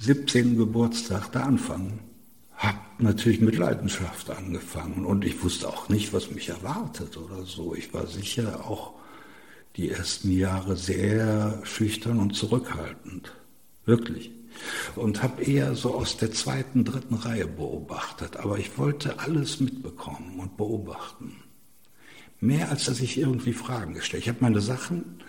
17. 0.00 0.56
Geburtstag, 0.56 1.32
da 1.32 1.42
anfangen. 1.42 2.07
Natürlich 3.00 3.40
mit 3.40 3.56
Leidenschaft 3.56 4.28
angefangen 4.28 5.04
und 5.04 5.24
ich 5.24 5.42
wusste 5.44 5.68
auch 5.68 5.88
nicht, 5.88 6.12
was 6.12 6.32
mich 6.32 6.48
erwartet 6.48 7.16
oder 7.16 7.44
so. 7.44 7.74
Ich 7.74 7.94
war 7.94 8.08
sicher 8.08 8.68
auch 8.68 8.94
die 9.76 9.90
ersten 9.90 10.32
Jahre 10.32 10.76
sehr 10.76 11.60
schüchtern 11.62 12.18
und 12.18 12.34
zurückhaltend. 12.34 13.32
Wirklich. 13.84 14.32
Und 14.96 15.22
habe 15.22 15.44
eher 15.44 15.76
so 15.76 15.94
aus 15.94 16.16
der 16.16 16.32
zweiten, 16.32 16.84
dritten 16.84 17.14
Reihe 17.14 17.46
beobachtet. 17.46 18.36
Aber 18.36 18.58
ich 18.58 18.76
wollte 18.76 19.20
alles 19.20 19.60
mitbekommen 19.60 20.40
und 20.40 20.56
beobachten. 20.56 21.36
Mehr 22.40 22.68
als 22.68 22.86
dass 22.86 23.00
ich 23.00 23.16
irgendwie 23.16 23.52
Fragen 23.52 23.94
gestellt. 23.94 24.24
Ich 24.24 24.28
habe 24.28 24.38
meine 24.40 24.60
Sachen 24.60 25.22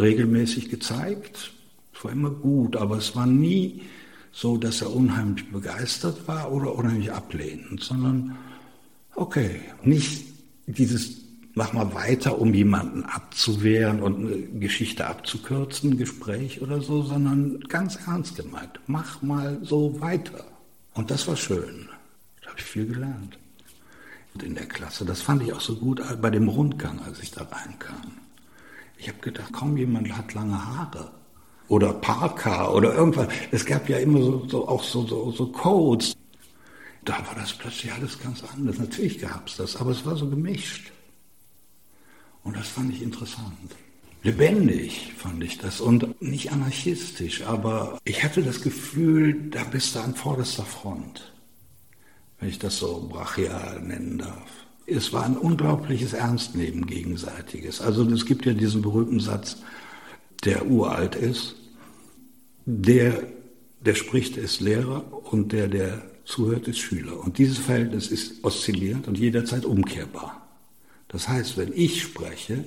regelmäßig 0.00 0.70
gezeigt. 0.70 1.52
Es 1.92 2.04
war 2.04 2.12
immer 2.12 2.30
gut, 2.30 2.76
aber 2.76 2.98
es 2.98 3.16
war 3.16 3.26
nie 3.26 3.82
so, 4.38 4.56
dass 4.56 4.82
er 4.82 4.94
unheimlich 4.94 5.50
begeistert 5.50 6.28
war 6.28 6.52
oder 6.52 6.72
unheimlich 6.76 7.10
ablehnend, 7.10 7.82
sondern 7.82 8.38
okay, 9.16 9.60
nicht 9.82 10.26
dieses 10.68 11.22
mach 11.54 11.72
mal 11.72 11.92
weiter, 11.92 12.40
um 12.40 12.54
jemanden 12.54 13.02
abzuwehren 13.02 14.00
und 14.00 14.26
eine 14.26 14.42
Geschichte 14.60 15.08
abzukürzen, 15.08 15.90
ein 15.90 15.98
Gespräch 15.98 16.62
oder 16.62 16.80
so, 16.80 17.02
sondern 17.02 17.58
ganz 17.62 17.96
ernst 18.06 18.36
gemeint, 18.36 18.78
mach 18.86 19.22
mal 19.22 19.58
so 19.62 20.00
weiter. 20.00 20.44
Und 20.94 21.10
das 21.10 21.26
war 21.26 21.34
schön. 21.34 21.88
Da 22.42 22.50
habe 22.50 22.60
ich 22.60 22.64
viel 22.64 22.86
gelernt 22.86 23.36
in 24.40 24.54
der 24.54 24.66
Klasse. 24.66 25.04
Das 25.04 25.20
fand 25.20 25.42
ich 25.42 25.52
auch 25.52 25.60
so 25.60 25.74
gut 25.74 26.00
bei 26.22 26.30
dem 26.30 26.46
Rundgang, 26.46 27.00
als 27.00 27.18
ich 27.18 27.32
da 27.32 27.42
reinkam. 27.42 28.12
Ich 28.98 29.08
habe 29.08 29.18
gedacht, 29.18 29.52
kaum 29.52 29.76
jemand 29.76 30.16
hat 30.16 30.32
lange 30.34 30.64
Haare 30.64 31.10
oder 31.68 31.92
Parker 31.92 32.74
oder 32.74 32.94
irgendwas. 32.94 33.28
Es 33.50 33.64
gab 33.64 33.88
ja 33.88 33.98
immer 33.98 34.20
so, 34.20 34.46
so 34.48 34.68
auch 34.68 34.82
so, 34.82 35.06
so, 35.06 35.30
so 35.32 35.46
Codes. 35.46 36.16
Da 37.04 37.14
war 37.26 37.34
das 37.36 37.52
plötzlich 37.52 37.92
alles 37.92 38.18
ganz 38.18 38.42
anders. 38.54 38.78
Natürlich 38.78 39.18
gab 39.18 39.48
es 39.48 39.56
das, 39.56 39.76
aber 39.76 39.90
es 39.90 40.04
war 40.04 40.16
so 40.16 40.28
gemischt. 40.28 40.92
Und 42.44 42.56
das 42.56 42.68
fand 42.68 42.92
ich 42.92 43.02
interessant. 43.02 43.76
Lebendig 44.22 45.12
fand 45.16 45.44
ich 45.44 45.58
das 45.58 45.80
und 45.80 46.20
nicht 46.20 46.50
anarchistisch, 46.50 47.42
aber 47.42 47.98
ich 48.04 48.24
hatte 48.24 48.42
das 48.42 48.62
Gefühl, 48.62 49.50
da 49.50 49.62
bist 49.64 49.94
du 49.94 50.00
an 50.00 50.14
vorderster 50.14 50.64
Front 50.64 51.32
wenn 52.38 52.48
ich 52.48 52.58
das 52.58 52.78
so 52.78 53.08
brachial 53.08 53.80
nennen 53.80 54.18
darf. 54.18 54.48
Es 54.86 55.12
war 55.12 55.24
ein 55.24 55.36
unglaubliches 55.36 56.14
Ernstnehmen 56.14 56.86
gegenseitiges. 56.86 57.80
Also 57.80 58.08
es 58.08 58.24
gibt 58.24 58.46
ja 58.46 58.54
diesen 58.54 58.80
berühmten 58.80 59.20
Satz, 59.20 59.58
der 60.44 60.66
uralt 60.66 61.14
ist. 61.14 61.56
Der, 62.64 63.22
der 63.80 63.94
spricht, 63.94 64.36
ist 64.36 64.60
Lehrer 64.60 65.04
und 65.32 65.52
der, 65.52 65.68
der 65.68 66.02
zuhört, 66.24 66.68
ist 66.68 66.78
Schüler. 66.78 67.18
Und 67.18 67.38
dieses 67.38 67.58
Verhältnis 67.58 68.08
ist 68.08 68.44
oszillierend 68.44 69.08
und 69.08 69.18
jederzeit 69.18 69.64
umkehrbar. 69.64 70.46
Das 71.08 71.28
heißt, 71.28 71.56
wenn 71.56 71.72
ich 71.72 72.02
spreche, 72.02 72.64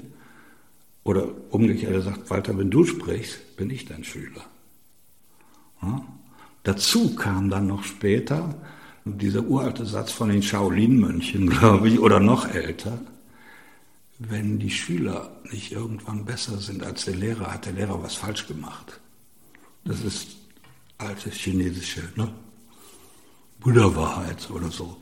oder 1.04 1.28
umgekehrt, 1.50 1.94
er 1.94 2.02
sagt, 2.02 2.30
Walter, 2.30 2.58
wenn 2.58 2.70
du 2.70 2.86
sprichst, 2.86 3.58
bin 3.58 3.70
ich 3.70 3.86
dein 3.86 4.04
Schüler. 4.04 4.46
Ja? 5.82 6.06
Dazu 6.64 7.16
kam 7.16 7.50
dann 7.50 7.68
noch 7.68 7.84
später, 7.84 8.56
dieser 9.04 9.44
uralte 9.44 9.86
Satz 9.86 10.12
von 10.12 10.30
den 10.30 10.44
Shaolin-Mönchen, 10.44 11.50
glaube 11.60 11.90
ich, 11.90 12.00
oder 12.00 12.20
noch 12.20 12.48
älter, 12.48 13.00
wenn 14.30 14.60
die 14.60 14.70
Schüler 14.70 15.32
nicht 15.52 15.72
irgendwann 15.72 16.26
besser 16.26 16.58
sind 16.58 16.84
als 16.84 17.06
der 17.06 17.16
Lehrer, 17.16 17.54
hat 17.54 17.66
der 17.66 17.74
Lehrer 17.74 18.02
was 18.04 18.16
falsch 18.16 18.48
gemacht. 18.48 19.00
Das 19.84 20.02
ist 20.02 20.28
alte 20.98 21.32
chinesische 21.32 22.04
ne? 22.16 22.32
Buddha-Wahrheit 23.60 24.50
oder 24.52 24.70
so. 24.70 24.98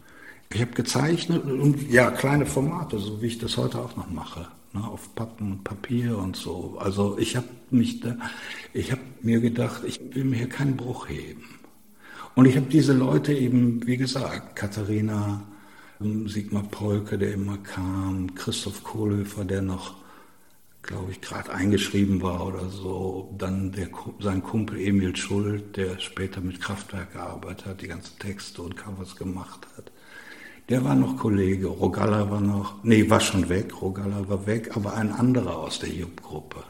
Ich 0.51 0.61
habe 0.61 0.71
gezeichnet 0.71 1.43
und 1.43 1.91
ja, 1.91 2.11
kleine 2.11 2.45
Formate, 2.45 2.97
so 2.97 3.21
wie 3.21 3.27
ich 3.27 3.37
das 3.37 3.57
heute 3.57 3.79
auch 3.79 3.95
noch 3.95 4.09
mache, 4.09 4.47
ne, 4.73 4.83
auf 4.83 5.13
Pappen 5.15 5.51
und 5.51 5.63
Papier 5.63 6.17
und 6.17 6.35
so. 6.35 6.77
Also 6.79 7.17
ich 7.19 7.35
habe 7.35 7.47
mich 7.69 7.99
da, 7.99 8.15
ich 8.73 8.91
habe 8.91 9.01
mir 9.21 9.41
gedacht, 9.41 9.83
ich 9.85 9.99
will 10.13 10.23
mir 10.23 10.37
hier 10.37 10.49
keinen 10.49 10.75
Bruch 10.75 11.09
heben. 11.09 11.43
Und 12.35 12.45
ich 12.45 12.55
habe 12.55 12.67
diese 12.67 12.93
Leute 12.93 13.33
eben, 13.33 13.85
wie 13.85 13.97
gesagt, 13.97 14.55
Katharina, 14.55 15.43
Sigmar 15.99 16.63
Polke, 16.63 17.17
der 17.17 17.33
immer 17.33 17.57
kam, 17.57 18.33
Christoph 18.33 18.83
Kohlhöfer, 18.85 19.43
der 19.43 19.61
noch, 19.61 19.95
glaube 20.81 21.11
ich, 21.11 21.19
gerade 21.19 21.51
eingeschrieben 21.51 22.21
war 22.21 22.47
oder 22.47 22.69
so, 22.69 23.35
dann 23.37 23.73
der, 23.73 23.89
sein 24.19 24.41
Kumpel 24.41 24.79
Emil 24.79 25.13
Schuld, 25.17 25.75
der 25.75 25.99
später 25.99 26.39
mit 26.39 26.61
Kraftwerk 26.61 27.11
gearbeitet 27.13 27.65
hat, 27.65 27.81
die 27.81 27.89
ganzen 27.89 28.17
Texte 28.17 28.61
und 28.61 28.77
Covers 28.77 29.17
gemacht 29.17 29.67
hat. 29.75 29.91
Der 30.69 30.85
war 30.85 30.95
noch 30.95 31.17
Kollege, 31.17 31.67
Rogalla 31.67 32.31
war 32.31 32.39
noch, 32.39 32.81
nee, 32.83 33.09
war 33.09 33.19
schon 33.19 33.49
weg, 33.49 33.81
Rogalla 33.81 34.29
war 34.29 34.45
weg, 34.45 34.77
aber 34.77 34.93
ein 34.93 35.11
anderer 35.11 35.57
aus 35.57 35.79
der 35.79 35.89
Jupp-Gruppe. 35.89 36.63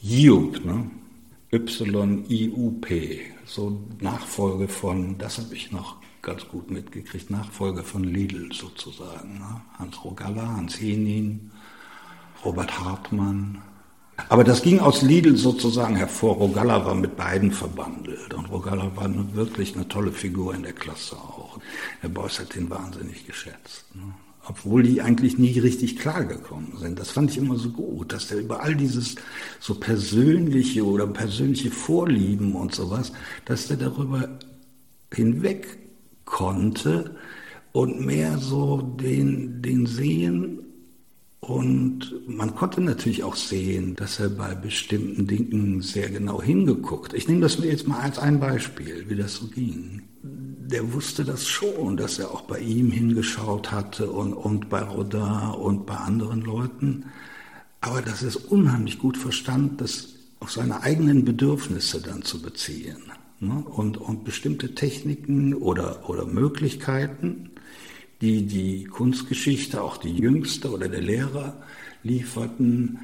Jupp, 0.00 0.64
ne? 0.66 0.90
Y-I-U-P, 1.50 3.20
so 3.46 3.80
Nachfolge 4.00 4.68
von, 4.68 5.16
das 5.16 5.38
habe 5.38 5.54
ich 5.54 5.72
noch 5.72 5.97
ganz 6.22 6.46
gut 6.48 6.70
mitgekriegt, 6.70 7.30
Nachfolge 7.30 7.82
von 7.82 8.04
Lidl 8.04 8.52
sozusagen. 8.52 9.38
Ne? 9.38 9.60
Hans 9.78 10.04
Rogalla, 10.04 10.56
Hans 10.56 10.80
Henin, 10.80 11.50
Robert 12.44 12.78
Hartmann. 12.78 13.62
Aber 14.28 14.42
das 14.42 14.62
ging 14.62 14.80
aus 14.80 15.02
Lidl 15.02 15.36
sozusagen 15.36 15.96
hervor. 15.96 16.36
Rogalla 16.36 16.84
war 16.84 16.94
mit 16.94 17.16
beiden 17.16 17.52
verbandelt 17.52 18.34
und 18.34 18.50
Rogalla 18.50 18.90
war 18.96 19.08
wirklich 19.34 19.76
eine 19.76 19.86
tolle 19.88 20.12
Figur 20.12 20.54
in 20.54 20.64
der 20.64 20.72
Klasse 20.72 21.16
auch. 21.16 21.60
Der 22.02 22.08
Beuys 22.08 22.40
hat 22.40 22.56
ihn 22.56 22.68
wahnsinnig 22.68 23.26
geschätzt. 23.26 23.86
Ne? 23.94 24.14
obwohl 24.48 24.82
die 24.82 25.02
eigentlich 25.02 25.38
nie 25.38 25.58
richtig 25.58 25.98
klargekommen 25.98 26.78
sind. 26.78 26.98
Das 26.98 27.10
fand 27.10 27.30
ich 27.30 27.36
immer 27.36 27.56
so 27.56 27.70
gut, 27.70 28.12
dass 28.12 28.28
der 28.28 28.38
über 28.38 28.62
all 28.62 28.74
dieses 28.74 29.16
so 29.60 29.74
persönliche 29.74 30.86
oder 30.86 31.06
persönliche 31.06 31.70
Vorlieben 31.70 32.54
und 32.54 32.74
sowas, 32.74 33.12
dass 33.44 33.68
der 33.68 33.76
darüber 33.76 34.38
hinweg 35.12 35.78
konnte 36.28 37.16
und 37.72 38.04
mehr 38.04 38.38
so 38.38 38.80
den, 38.80 39.62
den 39.62 39.86
Sehen 39.86 40.60
und 41.40 42.14
man 42.26 42.54
konnte 42.54 42.80
natürlich 42.80 43.24
auch 43.24 43.36
sehen, 43.36 43.94
dass 43.96 44.20
er 44.20 44.28
bei 44.28 44.54
bestimmten 44.54 45.26
Dingen 45.26 45.82
sehr 45.82 46.10
genau 46.10 46.42
hingeguckt. 46.42 47.14
Ich 47.14 47.28
nehme 47.28 47.40
das 47.40 47.58
jetzt 47.62 47.86
mal 47.86 48.00
als 48.00 48.18
ein 48.18 48.40
Beispiel, 48.40 49.04
wie 49.08 49.16
das 49.16 49.34
so 49.34 49.46
ging 49.46 50.02
der 50.70 50.92
wusste 50.92 51.24
das 51.24 51.46
schon, 51.46 51.96
dass 51.96 52.18
er 52.18 52.30
auch 52.30 52.42
bei 52.42 52.58
ihm 52.58 52.90
hingeschaut 52.90 53.72
hatte 53.72 54.10
und, 54.10 54.34
und 54.34 54.68
bei 54.68 54.82
Rodin 54.82 55.54
und 55.58 55.86
bei 55.86 55.96
anderen 55.96 56.42
Leuten. 56.42 57.06
Aber 57.80 58.02
dass 58.02 58.22
er 58.22 58.28
es 58.28 58.36
unheimlich 58.36 58.98
gut 58.98 59.16
verstand, 59.16 59.80
das 59.80 60.08
auf 60.40 60.52
seine 60.52 60.82
eigenen 60.82 61.24
Bedürfnisse 61.24 62.00
dann 62.02 62.22
zu 62.22 62.42
beziehen. 62.42 62.98
Ne? 63.40 63.64
Und, 63.64 63.96
und 63.98 64.24
bestimmte 64.24 64.74
Techniken 64.74 65.54
oder, 65.54 66.08
oder 66.08 66.26
Möglichkeiten, 66.26 67.50
die 68.20 68.46
die 68.46 68.84
Kunstgeschichte, 68.84 69.82
auch 69.82 69.96
die 69.96 70.16
jüngste 70.16 70.70
oder 70.70 70.88
der 70.88 71.02
Lehrer 71.02 71.62
lieferten, 72.02 72.98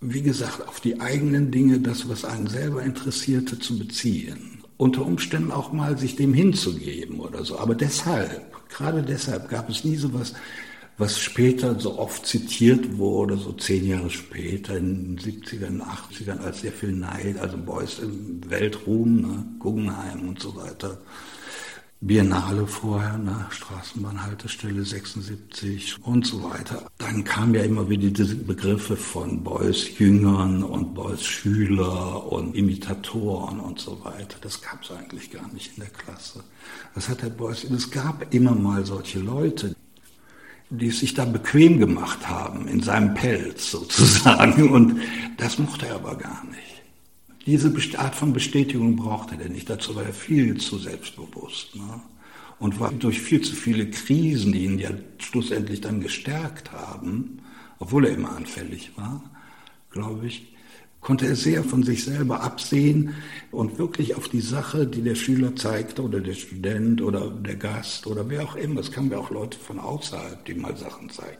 wie 0.00 0.22
gesagt, 0.22 0.68
auf 0.68 0.80
die 0.80 1.00
eigenen 1.00 1.50
Dinge, 1.50 1.80
das, 1.80 2.08
was 2.08 2.24
einen 2.24 2.48
selber 2.48 2.82
interessierte, 2.82 3.58
zu 3.58 3.78
beziehen 3.78 4.56
unter 4.76 5.06
Umständen 5.06 5.50
auch 5.50 5.72
mal 5.72 5.96
sich 5.96 6.16
dem 6.16 6.34
hinzugeben 6.34 7.20
oder 7.20 7.44
so. 7.44 7.58
Aber 7.58 7.74
deshalb, 7.74 8.68
gerade 8.68 9.02
deshalb 9.02 9.48
gab 9.48 9.70
es 9.70 9.84
nie 9.84 9.96
so 9.96 10.12
was, 10.12 10.34
was 10.98 11.20
später 11.20 11.78
so 11.78 11.98
oft 11.98 12.26
zitiert 12.26 12.96
wurde, 12.96 13.36
so 13.36 13.52
zehn 13.52 13.86
Jahre 13.86 14.10
später, 14.10 14.76
in 14.76 15.16
den 15.16 15.18
70ern, 15.18 15.82
80ern, 15.82 16.38
als 16.38 16.60
sehr 16.62 16.72
viel 16.72 16.92
Neid, 16.92 17.38
also 17.38 17.58
Beuys 17.58 17.98
im 17.98 18.40
Weltruhm, 18.48 19.20
ne, 19.20 19.46
Guggenheim 19.58 20.28
und 20.28 20.40
so 20.40 20.56
weiter. 20.56 20.98
Biennale 22.00 22.66
vorher, 22.66 23.18
ne, 23.18 23.46
Straßenbahnhaltestelle 23.50 24.84
76 24.84 25.96
und 26.02 26.26
so 26.26 26.42
weiter. 26.44 26.86
Dann 26.98 27.24
kamen 27.24 27.54
ja 27.54 27.62
immer 27.62 27.88
wieder 27.88 28.08
diese 28.08 28.36
Begriffe 28.36 28.96
von 28.96 29.42
Beuys 29.42 29.98
Jüngern 29.98 30.62
und 30.62 30.94
Beuys 30.94 31.24
Schüler 31.24 32.30
und 32.30 32.54
Imitatoren 32.54 33.60
und 33.60 33.80
so 33.80 34.02
weiter. 34.04 34.36
Das 34.40 34.62
gab 34.62 34.82
es 34.82 34.90
eigentlich 34.90 35.30
gar 35.30 35.48
nicht 35.52 35.76
in 35.76 35.84
der 35.84 35.92
Klasse. 35.92 36.44
Das 36.94 37.08
hat 37.08 37.22
der 37.22 37.30
Beuys, 37.30 37.64
es 37.64 37.90
gab 37.90 38.32
immer 38.32 38.54
mal 38.54 38.84
solche 38.86 39.18
Leute. 39.18 39.74
Die 40.70 40.88
es 40.88 41.00
sich 41.00 41.14
da 41.14 41.24
bequem 41.24 41.78
gemacht 41.78 42.28
haben, 42.28 42.66
in 42.68 42.82
seinem 42.82 43.14
Pelz 43.14 43.70
sozusagen. 43.70 44.68
Und 44.70 45.00
das 45.36 45.58
mochte 45.58 45.86
er 45.86 45.96
aber 45.96 46.16
gar 46.16 46.44
nicht. 46.46 46.82
Diese 47.46 47.72
Art 47.98 48.16
von 48.16 48.32
Bestätigung 48.32 48.96
brauchte 48.96 49.36
er 49.40 49.48
nicht. 49.48 49.70
Dazu 49.70 49.94
war 49.94 50.04
er 50.04 50.12
viel 50.12 50.56
zu 50.56 50.78
selbstbewusst. 50.78 51.76
Ne? 51.76 52.00
Und 52.58 52.80
war 52.80 52.90
durch 52.90 53.20
viel 53.20 53.42
zu 53.42 53.54
viele 53.54 53.88
Krisen, 53.90 54.52
die 54.52 54.64
ihn 54.64 54.78
ja 54.78 54.90
schlussendlich 55.18 55.80
dann 55.80 56.00
gestärkt 56.00 56.72
haben, 56.72 57.38
obwohl 57.78 58.06
er 58.06 58.14
immer 58.14 58.34
anfällig 58.34 58.92
war, 58.96 59.22
glaube 59.90 60.26
ich, 60.26 60.55
konnte 61.06 61.28
er 61.28 61.36
sehr 61.36 61.62
von 61.62 61.84
sich 61.84 62.04
selber 62.04 62.42
absehen 62.42 63.14
und 63.52 63.78
wirklich 63.78 64.16
auf 64.16 64.28
die 64.28 64.40
Sache, 64.40 64.88
die 64.88 65.02
der 65.02 65.14
Schüler 65.14 65.54
zeigte 65.54 66.02
oder 66.02 66.18
der 66.18 66.34
Student 66.34 67.00
oder 67.00 67.30
der 67.30 67.54
Gast 67.54 68.08
oder 68.08 68.28
wer 68.28 68.42
auch 68.42 68.56
immer, 68.56 68.80
es 68.80 68.90
kamen 68.90 69.12
ja 69.12 69.18
auch 69.18 69.30
Leute 69.30 69.56
von 69.56 69.78
außerhalb, 69.78 70.44
die 70.46 70.54
mal 70.54 70.76
Sachen 70.76 71.08
zeigten. 71.08 71.38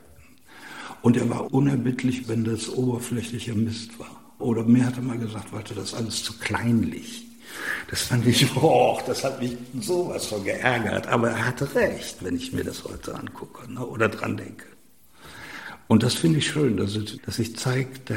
Und 1.02 1.16
er 1.16 1.28
war 1.28 1.52
unerbittlich, 1.52 2.28
wenn 2.28 2.44
das 2.44 2.68
oberflächlicher 2.68 3.56
Mist 3.56 3.98
war. 3.98 4.22
Oder 4.38 4.62
mir 4.62 4.86
hat 4.86 4.98
er 4.98 5.02
mal 5.02 5.18
gesagt, 5.18 5.52
Walter, 5.52 5.74
das 5.74 5.86
ist 5.86 5.94
alles 5.94 6.22
zu 6.22 6.38
kleinlich. 6.38 7.26
Das 7.90 8.02
fand 8.02 8.24
ich, 8.24 8.46
oh, 8.62 9.00
das 9.04 9.24
hat 9.24 9.42
mich 9.42 9.56
sowas 9.80 10.26
von 10.26 10.44
geärgert. 10.44 11.08
Aber 11.08 11.30
er 11.30 11.44
hatte 11.44 11.74
recht, 11.74 12.18
wenn 12.22 12.36
ich 12.36 12.52
mir 12.52 12.62
das 12.62 12.84
heute 12.84 13.16
angucke 13.16 13.68
ne, 13.72 13.84
oder 13.84 14.08
dran 14.08 14.36
denke. 14.36 14.66
Und 15.88 16.04
das 16.04 16.14
finde 16.14 16.38
ich 16.38 16.46
schön, 16.46 16.76
dass, 16.76 16.94
es, 16.94 17.20
dass 17.22 17.34
sich 17.34 17.56
zeigt, 17.56 18.10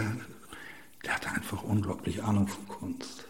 der 1.06 1.16
hatte 1.16 1.32
einfach 1.32 1.64
unglaublich 1.64 2.24
Ahnung 2.24 2.48
von 2.48 2.68
Kunst. 2.68 3.26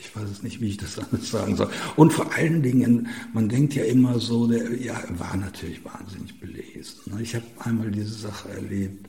Ich 0.00 0.14
weiß 0.14 0.30
es 0.30 0.42
nicht, 0.42 0.60
wie 0.60 0.68
ich 0.68 0.76
das 0.76 0.98
alles 0.98 1.30
sagen 1.30 1.56
soll. 1.56 1.70
Und 1.96 2.12
vor 2.12 2.32
allen 2.32 2.62
Dingen, 2.62 3.08
man 3.32 3.48
denkt 3.48 3.74
ja 3.74 3.84
immer 3.84 4.20
so, 4.20 4.46
der, 4.46 4.80
ja, 4.80 5.02
war 5.18 5.36
natürlich 5.36 5.84
wahnsinnig 5.84 6.38
belesen. 6.38 7.00
Ne? 7.06 7.22
Ich 7.22 7.34
habe 7.34 7.44
einmal 7.58 7.90
diese 7.90 8.14
Sache 8.14 8.48
erlebt. 8.50 9.08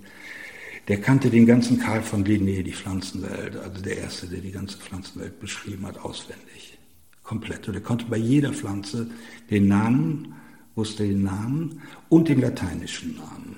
Der 0.88 1.00
kannte 1.00 1.30
den 1.30 1.46
ganzen 1.46 1.80
Karl 1.80 2.02
von 2.02 2.26
Linné, 2.26 2.64
die 2.64 2.74
Pflanzenwelt, 2.74 3.56
also 3.56 3.82
der 3.82 3.98
Erste, 3.98 4.28
der 4.28 4.40
die 4.40 4.52
ganze 4.52 4.78
Pflanzenwelt 4.78 5.40
beschrieben 5.40 5.86
hat, 5.86 6.00
auswendig. 6.00 6.80
Komplett. 7.22 7.68
Und 7.68 7.76
er 7.76 7.82
konnte 7.82 8.06
bei 8.06 8.18
jeder 8.18 8.52
Pflanze 8.52 9.08
den 9.52 9.68
Namen, 9.68 10.34
wusste 10.74 11.08
den 11.08 11.22
Namen 11.22 11.84
und 12.10 12.28
den 12.28 12.42
lateinischen 12.42 13.16
Namen. 13.18 13.49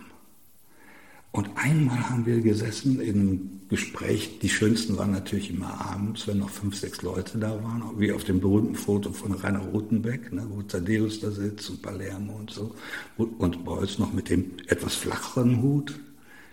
Und 1.31 1.49
einmal 1.55 2.09
haben 2.09 2.25
wir 2.25 2.41
gesessen 2.41 2.99
in 2.99 3.19
einem 3.19 3.61
Gespräch, 3.69 4.39
die 4.39 4.49
schönsten 4.49 4.97
waren 4.97 5.11
natürlich 5.11 5.49
immer 5.49 5.79
abends, 5.79 6.27
wenn 6.27 6.39
noch 6.39 6.49
fünf, 6.49 6.75
sechs 6.75 7.01
Leute 7.03 7.37
da 7.37 7.51
waren, 7.63 7.83
wie 7.97 8.11
auf 8.11 8.25
dem 8.25 8.41
berühmten 8.41 8.75
Foto 8.75 9.13
von 9.13 9.31
Rainer 9.31 9.59
Rotenbeck, 9.59 10.33
ne, 10.33 10.45
wo 10.49 10.61
Thaddeus 10.61 11.21
da 11.21 11.31
sitzt 11.31 11.69
und 11.69 11.81
Palermo 11.81 12.33
und 12.33 12.51
so, 12.51 12.75
und 13.15 13.63
Beuys 13.63 13.97
noch 13.97 14.11
mit 14.11 14.29
dem 14.29 14.51
etwas 14.67 14.95
flacheren 14.95 15.61
Hut, 15.61 15.97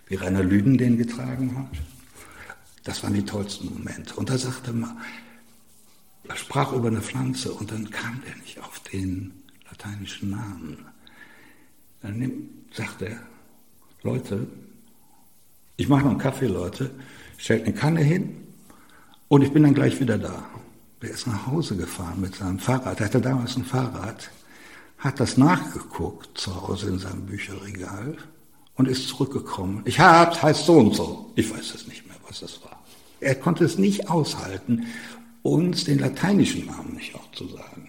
wie 0.07 0.15
Rainer 0.15 0.43
Lüden 0.43 0.77
den 0.77 0.97
getragen 0.97 1.57
hat. 1.57 1.77
Das 2.85 3.03
waren 3.03 3.13
die 3.13 3.25
tollsten 3.25 3.67
Momente. 3.73 4.15
Und 4.15 4.29
da 4.29 4.37
sagte 4.37 4.71
man, 4.71 4.97
er 6.29 6.37
sprach 6.37 6.71
über 6.71 6.87
eine 6.87 7.01
Pflanze 7.01 7.51
und 7.51 7.69
dann 7.71 7.89
kam 7.89 8.21
der 8.25 8.35
nicht 8.37 8.59
auf 8.61 8.79
den 8.79 9.33
lateinischen 9.69 10.29
Namen. 10.29 10.85
Dann 12.01 12.49
sagte 12.71 13.09
er, 13.09 13.19
Leute, 14.03 14.47
ich 15.79 15.87
mache 15.87 16.03
noch 16.03 16.11
einen 16.11 16.19
Kaffee, 16.19 16.47
Leute, 16.47 16.91
stellt 17.37 17.63
eine 17.63 17.73
Kanne 17.73 18.01
hin 18.01 18.35
und 19.29 19.43
ich 19.43 19.53
bin 19.53 19.63
dann 19.63 19.73
gleich 19.73 20.01
wieder 20.01 20.17
da. 20.17 20.43
Der 21.01 21.09
ist 21.09 21.25
nach 21.25 21.47
Hause 21.47 21.77
gefahren 21.77 22.19
mit 22.19 22.35
seinem 22.35 22.59
Fahrrad. 22.59 22.99
Er 22.99 23.05
hatte 23.05 23.21
damals 23.21 23.55
ein 23.55 23.63
Fahrrad, 23.63 24.29
hat 24.97 25.21
das 25.21 25.37
nachgeguckt 25.37 26.37
zu 26.37 26.53
Hause 26.53 26.89
in 26.89 26.99
seinem 26.99 27.25
Bücherregal 27.25 28.17
und 28.75 28.89
ist 28.89 29.07
zurückgekommen. 29.07 29.81
Ich 29.85 30.01
hab's, 30.01 30.43
heißt 30.43 30.65
so 30.65 30.79
und 30.79 30.95
so. 30.95 31.31
Ich 31.35 31.49
weiß 31.49 31.73
es 31.73 31.87
nicht 31.87 32.05
mehr, 32.05 32.17
was 32.27 32.41
das 32.41 32.61
war. 32.61 32.83
Er 33.21 33.35
konnte 33.35 33.63
es 33.63 33.77
nicht 33.77 34.09
aushalten, 34.09 34.85
uns 35.43 35.85
den 35.85 35.99
lateinischen 35.99 36.65
Namen 36.65 36.95
nicht 36.95 37.15
auch 37.15 37.31
zu 37.31 37.47
sagen. 37.47 37.88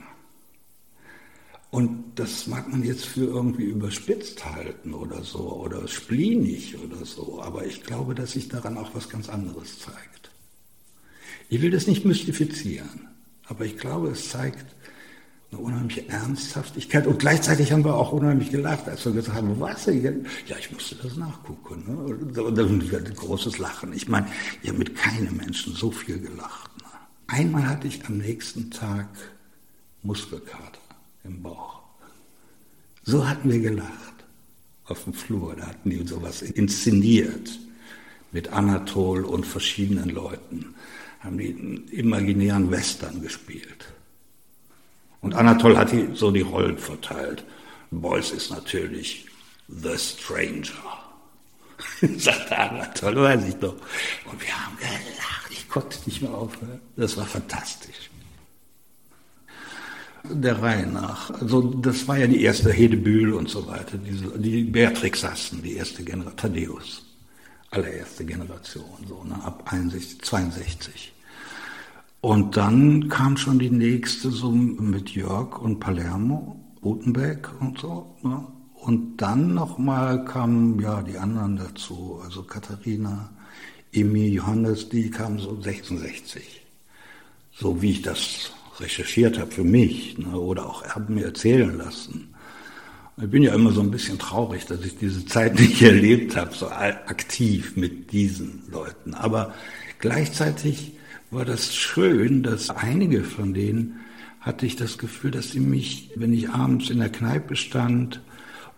Und 1.70 2.12
das 2.16 2.48
mag 2.48 2.68
man 2.68 2.82
jetzt 2.82 3.06
für 3.06 3.24
irgendwie 3.24 3.64
überspitzt 3.64 4.44
halten 4.44 4.92
oder 4.92 5.22
so 5.22 5.62
oder 5.64 5.86
spleenig 5.86 6.76
oder 6.78 7.04
so, 7.04 7.40
aber 7.40 7.64
ich 7.64 7.84
glaube, 7.84 8.14
dass 8.14 8.32
sich 8.32 8.48
daran 8.48 8.76
auch 8.76 8.92
was 8.94 9.08
ganz 9.08 9.28
anderes 9.28 9.78
zeigt. 9.78 10.30
Ich 11.48 11.62
will 11.62 11.70
das 11.70 11.86
nicht 11.86 12.04
mystifizieren, 12.04 13.08
aber 13.46 13.64
ich 13.64 13.76
glaube, 13.76 14.08
es 14.08 14.30
zeigt 14.30 14.66
eine 15.52 15.60
unheimliche 15.60 16.08
Ernsthaftigkeit 16.08 17.06
und 17.06 17.20
gleichzeitig 17.20 17.70
haben 17.70 17.84
wir 17.84 17.94
auch 17.94 18.12
unheimlich 18.12 18.50
gelacht, 18.50 18.88
als 18.88 19.04
wir 19.04 19.12
gesagt 19.12 19.36
haben, 19.36 19.58
was? 19.60 19.84
denn? 19.84 20.26
Ja, 20.46 20.56
ich 20.58 20.72
musste 20.72 20.96
das 20.96 21.16
nachgucken. 21.16 21.84
Ne? 21.86 22.42
Und 22.42 22.56
dann 22.56 22.80
ein 22.80 23.14
großes 23.16 23.58
Lachen. 23.58 23.92
Ich 23.92 24.08
meine, 24.08 24.26
ich 24.62 24.68
habe 24.68 24.78
mit 24.78 24.96
keinem 24.96 25.36
Menschen 25.36 25.74
so 25.74 25.90
viel 25.90 26.20
gelacht. 26.20 26.70
Ne? 26.78 26.88
Einmal 27.28 27.68
hatte 27.68 27.88
ich 27.88 28.04
am 28.06 28.18
nächsten 28.18 28.70
Tag 28.70 29.08
Muskelkater 30.02 30.79
im 31.24 31.42
Bauch. 31.42 31.80
So 33.02 33.26
hatten 33.26 33.50
wir 33.50 33.60
gelacht 33.60 34.24
auf 34.84 35.04
dem 35.04 35.14
Flur. 35.14 35.56
Da 35.56 35.66
hatten 35.66 35.90
die 35.90 36.06
sowas 36.06 36.42
inszeniert 36.42 37.58
mit 38.32 38.52
Anatol 38.52 39.24
und 39.24 39.46
verschiedenen 39.46 40.10
Leuten. 40.10 40.74
Haben 41.20 41.38
die 41.38 41.48
einen 41.50 41.88
imaginären 41.88 42.70
Western 42.70 43.20
gespielt. 43.22 43.92
Und 45.20 45.34
Anatol 45.34 45.76
hat 45.76 45.92
die, 45.92 46.08
so 46.14 46.30
die 46.30 46.40
Rollen 46.40 46.78
verteilt. 46.78 47.44
Beuys 47.90 48.30
ist 48.30 48.50
natürlich 48.50 49.26
The 49.68 49.98
Stranger. 49.98 51.00
sagte 52.18 52.58
Anatol, 52.58 53.16
weiß 53.16 53.48
ich 53.48 53.54
doch. 53.56 53.76
Und 54.30 54.40
wir 54.40 54.66
haben 54.66 54.76
gelacht. 54.78 55.50
Ich 55.50 55.68
konnte 55.68 55.98
nicht 56.06 56.22
mehr 56.22 56.32
aufhören. 56.32 56.80
Das 56.96 57.16
war 57.16 57.26
fantastisch 57.26 58.09
der 60.24 60.60
Reihe 60.60 60.86
nach. 60.86 61.30
Also 61.40 61.62
das 61.62 62.06
war 62.08 62.18
ja 62.18 62.26
die 62.26 62.42
erste 62.42 62.72
Hedebühl 62.72 63.32
und 63.32 63.48
so 63.48 63.66
weiter, 63.66 63.96
diese, 63.98 64.38
die 64.38 64.64
Beatrix 64.64 65.20
Sassen, 65.20 65.62
die 65.62 65.74
erste 65.74 66.02
Generation, 66.02 66.36
Thaddeus, 66.36 67.02
allererste 67.70 68.24
Generation, 68.24 68.84
so 69.08 69.24
ne, 69.24 69.42
ab 69.42 69.64
61, 69.72 70.20
62. 70.22 71.12
Und 72.20 72.56
dann 72.56 73.08
kam 73.08 73.36
schon 73.36 73.58
die 73.58 73.70
nächste 73.70 74.30
so 74.30 74.50
mit 74.50 75.10
Jörg 75.10 75.58
und 75.58 75.80
Palermo, 75.80 76.60
Rutenbeck 76.82 77.48
und 77.60 77.78
so. 77.78 78.14
Ne? 78.22 78.46
Und 78.74 79.18
dann 79.18 79.54
nochmal 79.54 80.24
kamen 80.24 80.80
ja 80.80 81.02
die 81.02 81.16
anderen 81.16 81.56
dazu, 81.56 82.20
also 82.22 82.42
Katharina, 82.42 83.30
Emil, 83.92 84.34
Johannes, 84.34 84.88
die 84.88 85.10
kamen 85.10 85.38
so 85.38 85.60
66. 85.60 86.66
So 87.52 87.80
wie 87.82 87.90
ich 87.90 88.02
das 88.02 88.52
recherchiert 88.80 89.38
habe 89.38 89.50
für 89.50 89.64
mich 89.64 90.18
ne, 90.18 90.38
oder 90.38 90.66
auch 90.66 90.84
habe 90.84 91.12
mir 91.12 91.26
erzählen 91.26 91.76
lassen. 91.76 92.34
Ich 93.22 93.28
bin 93.28 93.42
ja 93.42 93.54
immer 93.54 93.70
so 93.72 93.82
ein 93.82 93.90
bisschen 93.90 94.18
traurig, 94.18 94.64
dass 94.66 94.84
ich 94.84 94.96
diese 94.96 95.26
Zeit 95.26 95.54
nicht 95.60 95.82
erlebt 95.82 96.36
habe, 96.36 96.54
so 96.54 96.68
aktiv 96.68 97.76
mit 97.76 98.12
diesen 98.12 98.62
Leuten. 98.70 99.14
Aber 99.14 99.54
gleichzeitig 99.98 100.92
war 101.30 101.44
das 101.44 101.74
schön, 101.74 102.42
dass 102.42 102.70
einige 102.70 103.22
von 103.24 103.54
denen 103.54 104.00
hatte 104.40 104.64
ich 104.64 104.74
das 104.76 104.96
Gefühl, 104.96 105.30
dass 105.30 105.50
sie 105.50 105.60
mich, 105.60 106.10
wenn 106.16 106.32
ich 106.32 106.48
abends 106.48 106.88
in 106.88 106.98
der 106.98 107.10
Kneipe 107.10 107.56
stand 107.56 108.22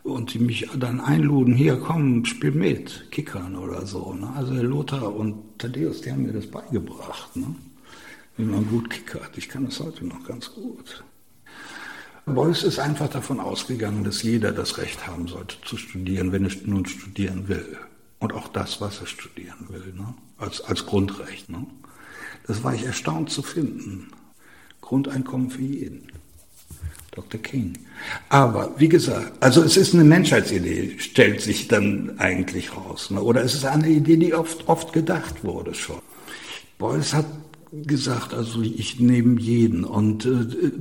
und 0.02 0.30
sie 0.30 0.40
mich 0.40 0.68
dann 0.76 1.00
einluden, 1.00 1.54
hier 1.54 1.76
komm, 1.76 2.24
spiel 2.24 2.50
mit, 2.50 3.10
kickern 3.12 3.54
oder 3.54 3.86
so. 3.86 4.12
Ne? 4.12 4.28
Also 4.34 4.54
Lothar 4.54 5.14
und 5.14 5.58
Thaddeus, 5.58 6.00
die 6.00 6.10
haben 6.10 6.24
mir 6.24 6.32
das 6.32 6.48
beigebracht. 6.48 7.36
Ne? 7.36 7.54
Wie 8.42 8.50
man 8.50 8.68
gut 8.68 8.90
kickert. 8.90 9.38
Ich 9.38 9.48
kann 9.48 9.66
das 9.66 9.78
heute 9.78 10.04
noch 10.04 10.24
ganz 10.26 10.52
gut. 10.52 11.04
Beuys 12.26 12.62
ist 12.62 12.78
einfach 12.78 13.08
davon 13.08 13.40
ausgegangen, 13.40 14.04
dass 14.04 14.22
jeder 14.22 14.52
das 14.52 14.78
Recht 14.78 15.06
haben 15.06 15.28
sollte 15.28 15.56
zu 15.64 15.76
studieren, 15.76 16.32
wenn 16.32 16.44
er 16.44 16.52
nun 16.64 16.86
studieren 16.86 17.48
will. 17.48 17.76
Und 18.18 18.32
auch 18.32 18.48
das, 18.48 18.80
was 18.80 19.00
er 19.00 19.06
studieren 19.06 19.68
will, 19.68 19.92
ne? 19.96 20.14
als, 20.38 20.60
als 20.60 20.86
Grundrecht. 20.86 21.50
Ne? 21.50 21.66
Das 22.46 22.62
war 22.62 22.74
ich 22.74 22.84
erstaunt 22.84 23.30
zu 23.30 23.42
finden. 23.42 24.08
Grundeinkommen 24.80 25.50
für 25.50 25.62
jeden. 25.62 26.08
Dr. 27.12 27.40
King. 27.40 27.78
Aber 28.28 28.72
wie 28.78 28.88
gesagt, 28.88 29.42
also 29.42 29.62
es 29.62 29.76
ist 29.76 29.94
eine 29.94 30.04
Menschheitsidee, 30.04 30.98
stellt 30.98 31.40
sich 31.40 31.68
dann 31.68 32.18
eigentlich 32.18 32.74
raus. 32.74 33.10
Ne? 33.10 33.20
Oder 33.20 33.42
es 33.44 33.54
ist 33.54 33.64
eine 33.64 33.88
Idee, 33.88 34.16
die 34.16 34.34
oft, 34.34 34.68
oft 34.68 34.92
gedacht 34.92 35.44
wurde 35.44 35.74
schon. 35.74 36.00
Beuys 36.78 37.12
hat 37.12 37.26
gesagt, 37.72 38.34
also 38.34 38.62
ich 38.62 39.00
nehme 39.00 39.40
jeden. 39.40 39.84
Und 39.84 40.26
äh, 40.26 40.72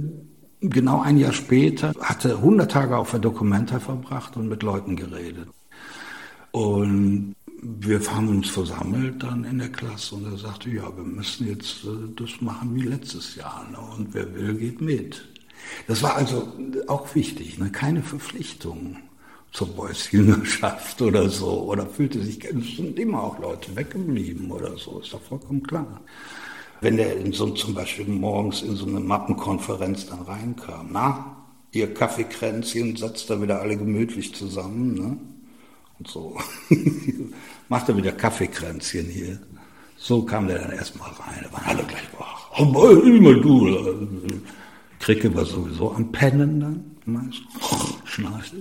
genau 0.61 1.01
ein 1.01 1.17
Jahr 1.17 1.33
später 1.33 1.93
hatte 1.99 2.35
100 2.35 2.71
Tage 2.71 2.97
auf 2.97 3.11
der 3.11 3.19
Documenta 3.19 3.79
verbracht 3.79 4.37
und 4.37 4.47
mit 4.47 4.63
Leuten 4.63 4.95
geredet. 4.95 5.47
Und 6.51 7.35
wir 7.61 7.99
haben 8.11 8.27
uns 8.27 8.49
versammelt 8.49 9.21
dann 9.23 9.43
in 9.43 9.59
der 9.59 9.69
Klasse 9.69 10.15
und 10.15 10.25
er 10.25 10.37
sagte, 10.37 10.69
ja, 10.69 10.95
wir 10.95 11.03
müssen 11.03 11.47
jetzt 11.47 11.83
äh, 11.85 12.13
das 12.15 12.41
machen 12.41 12.75
wie 12.75 12.81
letztes 12.81 13.35
Jahr. 13.35 13.67
Ne? 13.71 13.77
Und 13.97 14.13
wer 14.13 14.33
will, 14.35 14.55
geht 14.55 14.81
mit. 14.81 15.23
Das 15.87 16.01
war 16.01 16.15
also 16.15 16.51
auch 16.87 17.13
wichtig, 17.15 17.59
ne? 17.59 17.71
keine 17.71 18.01
Verpflichtungen, 18.01 18.97
zur 19.51 19.67
Boys-Jüngerschaft 19.75 21.01
oder 21.03 21.29
so. 21.29 21.63
Oder 21.63 21.85
fühlte 21.85 22.21
sich, 22.21 22.43
es 22.43 22.77
sind 22.77 22.97
immer 22.97 23.23
auch 23.23 23.39
Leute 23.39 23.75
weggeblieben 23.75 24.49
oder 24.51 24.77
so, 24.77 24.99
ist 24.99 25.13
doch 25.13 25.21
vollkommen 25.21 25.63
klar. 25.63 26.01
Wenn 26.81 26.97
der 26.97 27.15
in 27.15 27.31
so, 27.31 27.51
zum 27.51 27.75
Beispiel 27.75 28.07
morgens 28.07 28.63
in 28.63 28.75
so 28.75 28.87
eine 28.87 28.99
Mappenkonferenz 28.99 30.07
dann 30.07 30.21
reinkam, 30.21 30.89
na, 30.91 31.37
ihr 31.71 31.93
Kaffeekränzchen, 31.93 32.95
setzt 32.95 33.29
da 33.29 33.39
wieder 33.41 33.61
alle 33.61 33.77
gemütlich 33.77 34.33
zusammen, 34.33 34.95
ne? 34.95 35.17
Und 35.99 36.07
so. 36.07 36.35
Macht 37.69 37.87
er 37.87 37.97
wieder 37.97 38.11
Kaffeekränzchen 38.11 39.05
hier. 39.05 39.39
So 39.95 40.23
kam 40.23 40.47
der 40.47 40.57
dann 40.57 40.71
erstmal 40.71 41.11
rein. 41.11 41.43
Da 41.43 41.53
waren 41.53 41.65
alle 41.65 41.83
gleich 41.83 42.09
wach. 42.17 42.49
Oh, 42.57 42.89
immer 42.89 43.35
du. 43.35 44.41
Kricke 44.99 45.33
war 45.35 45.45
sowieso 45.45 45.93
am 45.93 46.11
Pennen 46.11 46.59
dann. 46.59 46.95
Meist. 47.05 47.41
Schnarchte. 48.05 48.57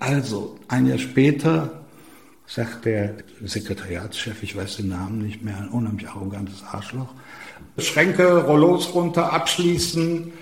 Also, 0.00 0.58
ein 0.66 0.86
Jahr 0.86 0.98
später 0.98 1.84
sagt 2.50 2.84
der 2.84 3.14
Sekretariatschef, 3.44 4.42
ich 4.42 4.56
weiß 4.56 4.78
den 4.78 4.88
Namen 4.88 5.22
nicht 5.22 5.42
mehr, 5.42 5.56
ein 5.56 5.68
unheimlich 5.68 6.08
arrogantes 6.08 6.64
Arschloch, 6.64 7.14
Schränke, 7.78 8.44
Rollos 8.44 8.92
runter, 8.92 9.32
abschließen, 9.32 10.32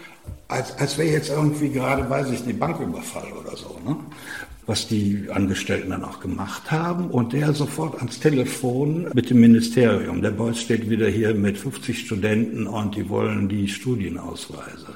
als, 0.48 0.76
als 0.78 0.96
wäre 0.96 1.12
jetzt 1.12 1.28
irgendwie 1.28 1.68
gerade, 1.68 2.08
weiß 2.08 2.30
ich 2.30 2.46
nicht, 2.46 2.58
Banküberfall 2.58 3.30
oder 3.32 3.56
so. 3.56 3.78
Ne? 3.84 3.96
was 4.66 4.86
die 4.86 5.28
Angestellten 5.30 5.90
dann 5.90 6.04
auch 6.04 6.20
gemacht 6.20 6.70
haben 6.70 7.10
und 7.10 7.32
der 7.32 7.54
sofort 7.54 7.96
ans 7.96 8.20
Telefon 8.20 9.08
mit 9.14 9.30
dem 9.30 9.40
Ministerium. 9.40 10.20
Der 10.20 10.30
Beuys 10.30 10.60
steht 10.60 10.90
wieder 10.90 11.08
hier 11.08 11.32
mit 11.32 11.56
50 11.56 11.98
Studenten 11.98 12.66
und 12.66 12.94
die 12.94 13.08
wollen 13.08 13.48
die 13.48 13.66
Studienausweise. 13.66 14.94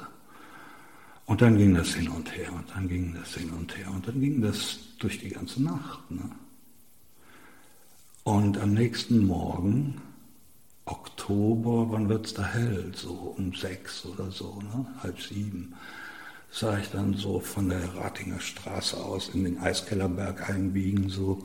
Und 1.25 1.41
dann 1.41 1.57
ging 1.57 1.73
das 1.73 1.95
hin 1.95 2.07
und 2.09 2.37
her 2.37 2.49
und 2.55 2.65
dann 2.75 2.87
ging 2.87 3.15
das 3.19 3.33
hin 3.33 3.49
und 3.49 3.75
her 3.75 3.87
und 3.91 4.07
dann 4.07 4.21
ging 4.21 4.43
das 4.43 4.77
durch 4.99 5.19
die 5.19 5.29
ganze 5.29 5.63
Nacht. 5.63 6.11
Ne? 6.11 6.21
Und 8.23 8.57
am 8.57 8.73
nächsten 8.73 9.25
Morgen, 9.25 10.01
Oktober, 10.85 11.91
wann 11.91 12.07
wird's 12.07 12.33
da 12.33 12.45
hell? 12.45 12.91
So 12.95 13.35
um 13.37 13.53
sechs 13.53 14.05
oder 14.05 14.31
so, 14.31 14.59
ne? 14.61 14.85
halb 15.01 15.21
sieben 15.21 15.73
sah 16.53 16.77
ich 16.77 16.89
dann 16.91 17.15
so 17.15 17.39
von 17.39 17.67
der 17.67 17.95
Ratinger 17.95 18.39
Straße 18.39 18.95
aus 18.95 19.29
in 19.29 19.43
den 19.43 19.57
Eiskellerberg 19.57 20.49
einbiegen, 20.49 21.09
so 21.09 21.43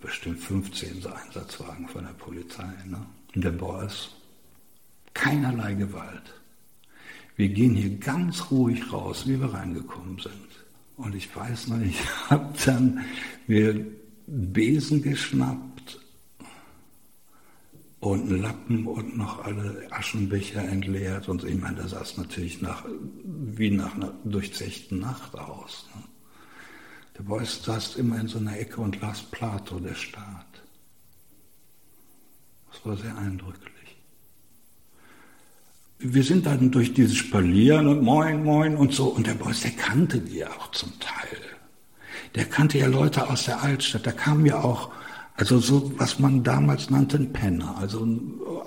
bestimmt 0.00 0.40
15 0.40 1.02
so 1.02 1.10
Einsatzwagen 1.10 1.86
von 1.88 2.04
der 2.04 2.14
Polizei. 2.14 2.72
Ne? 2.86 3.04
Und 3.34 3.44
der 3.44 3.50
Boss, 3.50 4.16
keinerlei 5.12 5.74
Gewalt. 5.74 6.34
Wir 7.36 7.50
gehen 7.50 7.74
hier 7.74 7.98
ganz 7.98 8.50
ruhig 8.50 8.90
raus, 8.92 9.24
wie 9.26 9.38
wir 9.38 9.52
reingekommen 9.52 10.18
sind. 10.18 10.64
Und 10.96 11.14
ich 11.14 11.34
weiß 11.36 11.68
noch, 11.68 11.80
ich 11.80 12.00
habe 12.30 12.52
dann 12.64 13.04
mir 13.46 13.86
Besen 14.26 15.02
geschnappt 15.02 15.69
und 18.00 18.22
einen 18.22 18.42
Lappen 18.42 18.86
und 18.86 19.16
noch 19.16 19.44
alle 19.44 19.86
Aschenbecher 19.90 20.62
entleert. 20.62 21.28
Und 21.28 21.44
ich 21.44 21.58
meine, 21.58 21.76
da 21.76 21.88
sah 21.88 22.00
es 22.00 22.16
natürlich 22.16 22.62
nach, 22.62 22.84
wie 23.24 23.70
nach 23.70 23.94
einer 23.94 24.14
durchzechten 24.24 25.00
Nacht 25.00 25.38
aus. 25.38 25.86
Ne? 25.94 26.02
Der 27.18 27.22
Beuys 27.24 27.62
saß 27.62 27.96
immer 27.96 28.18
in 28.18 28.28
so 28.28 28.38
einer 28.38 28.58
Ecke 28.58 28.80
und 28.80 29.00
las 29.02 29.22
Plato, 29.22 29.78
der 29.78 29.94
Staat. 29.94 30.46
Das 32.72 32.86
war 32.86 32.96
sehr 32.96 33.16
eindrücklich. 33.18 33.70
Wir 35.98 36.22
sind 36.22 36.46
dann 36.46 36.70
durch 36.70 36.94
dieses 36.94 37.18
Spalieren 37.18 37.86
und 37.86 38.02
Moin, 38.02 38.42
Moin 38.42 38.76
und 38.76 38.94
so. 38.94 39.08
Und 39.08 39.26
der 39.26 39.34
Beuys, 39.34 39.60
der 39.60 39.72
kannte 39.72 40.18
die 40.20 40.46
auch 40.46 40.70
zum 40.70 40.98
Teil. 40.98 41.36
Der 42.34 42.46
kannte 42.46 42.78
ja 42.78 42.86
Leute 42.86 43.28
aus 43.28 43.44
der 43.44 43.62
Altstadt. 43.62 44.06
Da 44.06 44.12
kamen 44.12 44.46
ja 44.46 44.62
auch 44.62 44.90
also 45.40 45.58
so, 45.58 45.90
was 45.96 46.18
man 46.18 46.42
damals 46.42 46.90
nannte 46.90 47.16
ein 47.16 47.32
Penner, 47.32 47.74
also 47.78 48.04
ein 48.04 48.18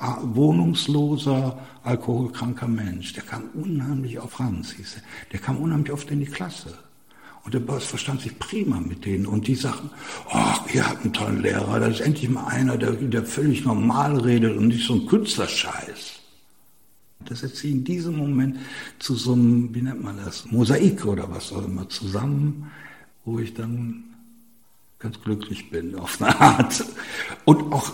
äh, 0.02 0.36
wohnungsloser, 0.36 1.60
alkoholkranker 1.84 2.68
Mensch. 2.68 3.14
Der 3.14 3.22
kam 3.22 3.44
unheimlich 3.54 4.18
auf 4.18 4.40
Ranz, 4.40 4.72
hieß 4.72 4.96
er. 4.96 5.02
Der 5.34 5.40
kam 5.40 5.58
unheimlich 5.58 5.94
oft 5.94 6.10
in 6.10 6.22
die 6.22 6.26
Klasse. 6.26 6.76
Und 7.44 7.54
der 7.54 7.60
Boss 7.60 7.86
verstand 7.86 8.22
sich 8.22 8.40
prima 8.40 8.80
mit 8.80 9.06
denen. 9.06 9.28
Und 9.28 9.46
die 9.46 9.54
sagten, 9.54 9.92
ach, 10.32 10.66
ihr 10.74 10.90
habt 10.90 11.04
einen 11.04 11.14
tollen 11.14 11.44
Lehrer, 11.44 11.80
da 11.80 11.86
ist 11.86 12.02
endlich 12.02 12.32
mal 12.32 12.48
einer, 12.48 12.76
der, 12.76 12.94
der 12.94 13.24
völlig 13.24 13.66
normal 13.66 14.20
redet 14.20 14.58
und 14.58 14.70
nicht 14.70 14.88
so 14.88 14.96
ein 14.96 15.06
Künstlerscheiß. 15.06 16.14
Das 17.26 17.42
setzt 17.42 17.58
sie 17.58 17.70
in 17.70 17.84
diesem 17.84 18.18
Moment 18.18 18.58
zu 18.98 19.14
so 19.14 19.34
einem, 19.34 19.76
wie 19.76 19.84
nennt 19.84 20.04
man 20.04 20.18
das, 20.18 20.46
Mosaik 20.52 21.06
oder 21.06 21.30
was 21.30 21.54
auch 21.54 21.66
immer 21.66 21.88
zusammen, 21.88 22.72
wo 23.26 23.38
ich 23.38 23.54
dann 23.54 24.13
ganz 25.04 25.22
glücklich 25.22 25.70
bin 25.70 25.96
auf 25.96 26.20
eine 26.22 26.40
Art. 26.40 26.84
Und 27.46 27.72
auch 27.74 27.92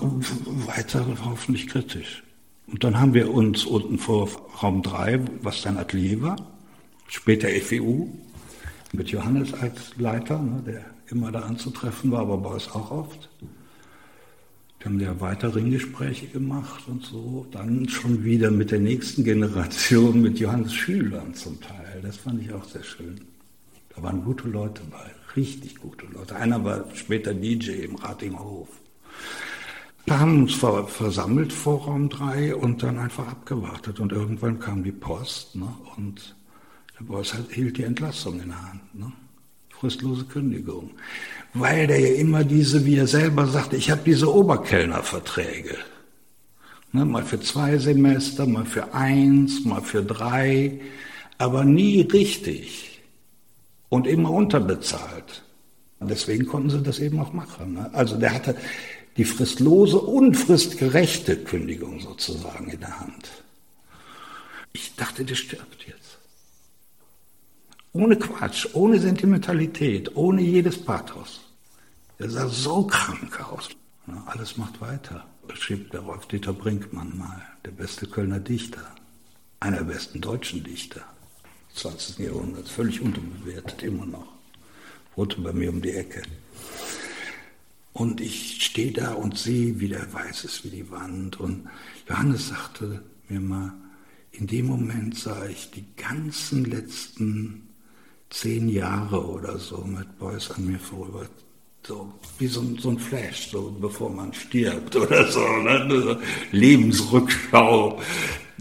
weiter 0.67 1.05
hoffentlich 1.25 1.67
kritisch. 1.67 2.23
Und 2.67 2.83
dann 2.83 2.99
haben 2.99 3.15
wir 3.15 3.33
uns 3.33 3.65
unten 3.65 3.97
vor 3.97 4.29
Raum 4.61 4.83
3, 4.83 5.19
was 5.41 5.63
sein 5.63 5.77
Atelier 5.77 6.21
war, 6.21 6.35
später 7.07 7.49
FEU, 7.49 8.05
mit 8.93 9.09
Johannes 9.09 9.53
als 9.55 9.97
Leiter, 9.97 10.39
ne, 10.39 10.63
der 10.65 10.85
immer 11.07 11.31
da 11.31 11.39
anzutreffen 11.39 12.11
war, 12.11 12.21
aber 12.21 12.37
bei 12.37 12.49
uns 12.51 12.69
auch 12.69 12.91
oft. 12.91 13.29
Wir 14.77 14.85
haben 14.85 14.99
ja 14.99 15.19
weiter 15.19 15.53
Ringgespräche 15.53 16.27
gemacht 16.27 16.83
und 16.87 17.03
so. 17.03 17.45
Dann 17.51 17.89
schon 17.89 18.23
wieder 18.23 18.49
mit 18.51 18.71
der 18.71 18.79
nächsten 18.79 19.23
Generation, 19.23 20.21
mit 20.21 20.39
Johannes 20.39 20.73
Schülern 20.73 21.33
zum 21.33 21.59
Teil. 21.59 21.99
Das 22.01 22.17
fand 22.17 22.41
ich 22.41 22.53
auch 22.53 22.63
sehr 22.63 22.83
schön. 22.83 23.19
Da 23.95 24.03
waren 24.03 24.23
gute 24.23 24.47
Leute 24.47 24.81
bei 24.89 25.11
richtig 25.35 25.75
gute 25.79 26.05
Leute. 26.07 26.35
Einer 26.35 26.63
war 26.63 26.85
später 26.95 27.33
DJ 27.33 27.83
im 27.83 27.95
Ratinghof. 27.95 28.69
Wir 30.05 30.19
haben 30.19 30.43
uns 30.43 30.55
ver 30.55 30.87
versammelt 30.87 31.53
vor 31.53 31.83
Raum 31.83 32.09
3 32.09 32.55
und 32.55 32.81
dann 32.81 32.97
einfach 32.97 33.27
abgewartet. 33.27 33.99
Und 33.99 34.11
irgendwann 34.11 34.59
kam 34.59 34.83
die 34.83 34.91
Post 34.91 35.55
ne, 35.55 35.67
und 35.97 36.35
der 36.97 37.05
Boss 37.05 37.33
halt, 37.33 37.51
hielt 37.51 37.77
die 37.77 37.83
Entlassung 37.83 38.41
in 38.41 38.49
der 38.49 38.61
Hand. 38.61 38.95
Ne? 38.95 39.11
Fristlose 39.69 40.25
Kündigung. 40.25 40.91
Weil 41.53 41.87
der 41.87 41.99
ja 41.99 42.15
immer 42.19 42.43
diese, 42.43 42.85
wie 42.85 42.97
er 42.97 43.07
selber 43.07 43.45
sagte, 43.47 43.75
ich 43.75 43.91
habe 43.91 44.01
diese 44.05 44.33
Oberkellnerverträge. 44.33 45.77
Ne, 46.91 47.05
mal 47.05 47.23
für 47.23 47.39
zwei 47.39 47.77
Semester, 47.77 48.47
mal 48.47 48.65
für 48.65 48.93
eins, 48.95 49.63
mal 49.63 49.81
für 49.81 50.03
drei, 50.03 50.81
aber 51.37 51.63
nie 51.63 52.01
richtig 52.01 52.88
und 53.89 54.07
immer 54.07 54.31
unterbezahlt. 54.31 55.43
Deswegen 55.99 56.45
konnten 56.45 56.69
sie 56.69 56.81
das 56.81 56.99
eben 56.99 57.19
auch 57.19 57.33
machen. 57.33 57.73
Ne? 57.73 57.89
Also 57.93 58.17
der 58.17 58.33
hatte 58.33 58.55
die 59.17 59.25
fristlose 59.25 59.99
und 59.99 60.35
fristgerechte 60.35 61.35
Kündigung 61.37 61.99
sozusagen 61.99 62.69
in 62.69 62.79
der 62.79 62.99
Hand. 62.99 63.43
Ich 64.71 64.95
dachte, 64.95 65.25
der 65.25 65.35
stirbt 65.35 65.85
jetzt. 65.87 66.19
Ohne 67.91 68.15
Quatsch, 68.17 68.67
ohne 68.73 68.99
Sentimentalität, 68.99 70.15
ohne 70.15 70.41
jedes 70.41 70.77
Pathos. 70.77 71.41
Er 72.19 72.29
sah 72.29 72.47
so 72.47 72.83
krank 72.83 73.51
aus. 73.51 73.69
alles 74.27 74.57
macht 74.57 74.79
weiter, 74.79 75.25
schrieb 75.53 75.91
der 75.91 76.01
Rolf-Dieter 76.01 76.53
Brinkmann 76.53 77.17
mal, 77.17 77.41
der 77.65 77.71
beste 77.71 78.07
Kölner 78.07 78.39
Dichter, 78.39 78.95
einer 79.59 79.77
der 79.77 79.85
besten 79.85 80.21
deutschen 80.21 80.63
Dichter. 80.63 81.01
20. 81.75 82.19
Jahrhunderts, 82.19 82.71
völlig 82.71 83.01
unterbewertet, 83.01 83.83
immer 83.83 84.05
noch. 84.05 84.27
Wohnte 85.15 85.39
bei 85.41 85.53
mir 85.53 85.69
um 85.69 85.81
die 85.81 85.91
Ecke. 85.91 86.21
Und 87.93 88.21
ich 88.21 88.63
stehe 88.63 88.91
da 88.91 89.13
und 89.13 89.37
sehe, 89.37 89.79
wie 89.79 89.89
der 89.89 90.13
weiß 90.13 90.45
ist 90.45 90.63
wie 90.63 90.69
die 90.69 90.91
Wand. 90.91 91.39
Und 91.39 91.67
Johannes 92.07 92.49
sagte 92.49 93.03
mir 93.27 93.39
mal, 93.39 93.73
in 94.31 94.47
dem 94.47 94.67
Moment 94.67 95.17
sah 95.17 95.45
ich 95.47 95.71
die 95.71 95.85
ganzen 95.97 96.65
letzten 96.65 97.67
zehn 98.29 98.69
Jahre 98.69 99.25
oder 99.25 99.57
so 99.57 99.83
mit 99.83 100.17
Beuys 100.19 100.51
an 100.51 100.67
mir 100.67 100.79
vorüber. 100.79 101.27
So 101.83 102.13
wie 102.37 102.47
so, 102.47 102.63
so 102.77 102.89
ein 102.91 102.99
Flash, 102.99 103.49
so 103.51 103.75
bevor 103.79 104.09
man 104.09 104.33
stirbt 104.33 104.95
oder 104.95 105.29
so. 105.31 105.39
Ne? 105.39 106.19
Lebensrückschau. 106.51 107.99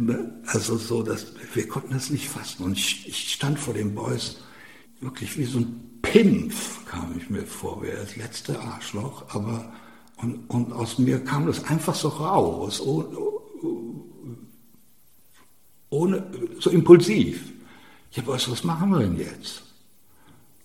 Ne? 0.00 0.40
Also 0.46 0.76
so, 0.76 1.02
dass 1.02 1.26
wir 1.54 1.66
konnten 1.66 1.92
das 1.92 2.10
nicht 2.10 2.28
fassen. 2.28 2.64
Und 2.64 2.78
ich, 2.78 3.08
ich 3.08 3.34
stand 3.34 3.58
vor 3.58 3.74
den 3.74 3.94
Boys 3.94 4.38
wirklich 5.00 5.36
wie 5.36 5.44
so 5.44 5.58
ein 5.58 5.98
Pimpf, 6.02 6.84
kam 6.86 7.16
ich 7.18 7.28
mir 7.28 7.44
vor, 7.44 7.82
wie 7.82 7.90
das 7.90 8.16
letzte 8.16 8.58
Arschloch. 8.60 9.24
Aber 9.34 9.72
und, 10.18 10.48
und 10.48 10.72
aus 10.72 10.98
mir 10.98 11.22
kam 11.24 11.46
das 11.46 11.64
einfach 11.64 11.94
so 11.94 12.08
raus, 12.08 12.80
ohne, 12.80 13.16
ohne 15.90 16.26
so 16.60 16.70
impulsiv. 16.70 17.52
Ja, 18.12 18.26
was, 18.26 18.50
was 18.50 18.64
machen 18.64 18.90
wir 18.90 19.00
denn 19.00 19.18
jetzt? 19.18 19.62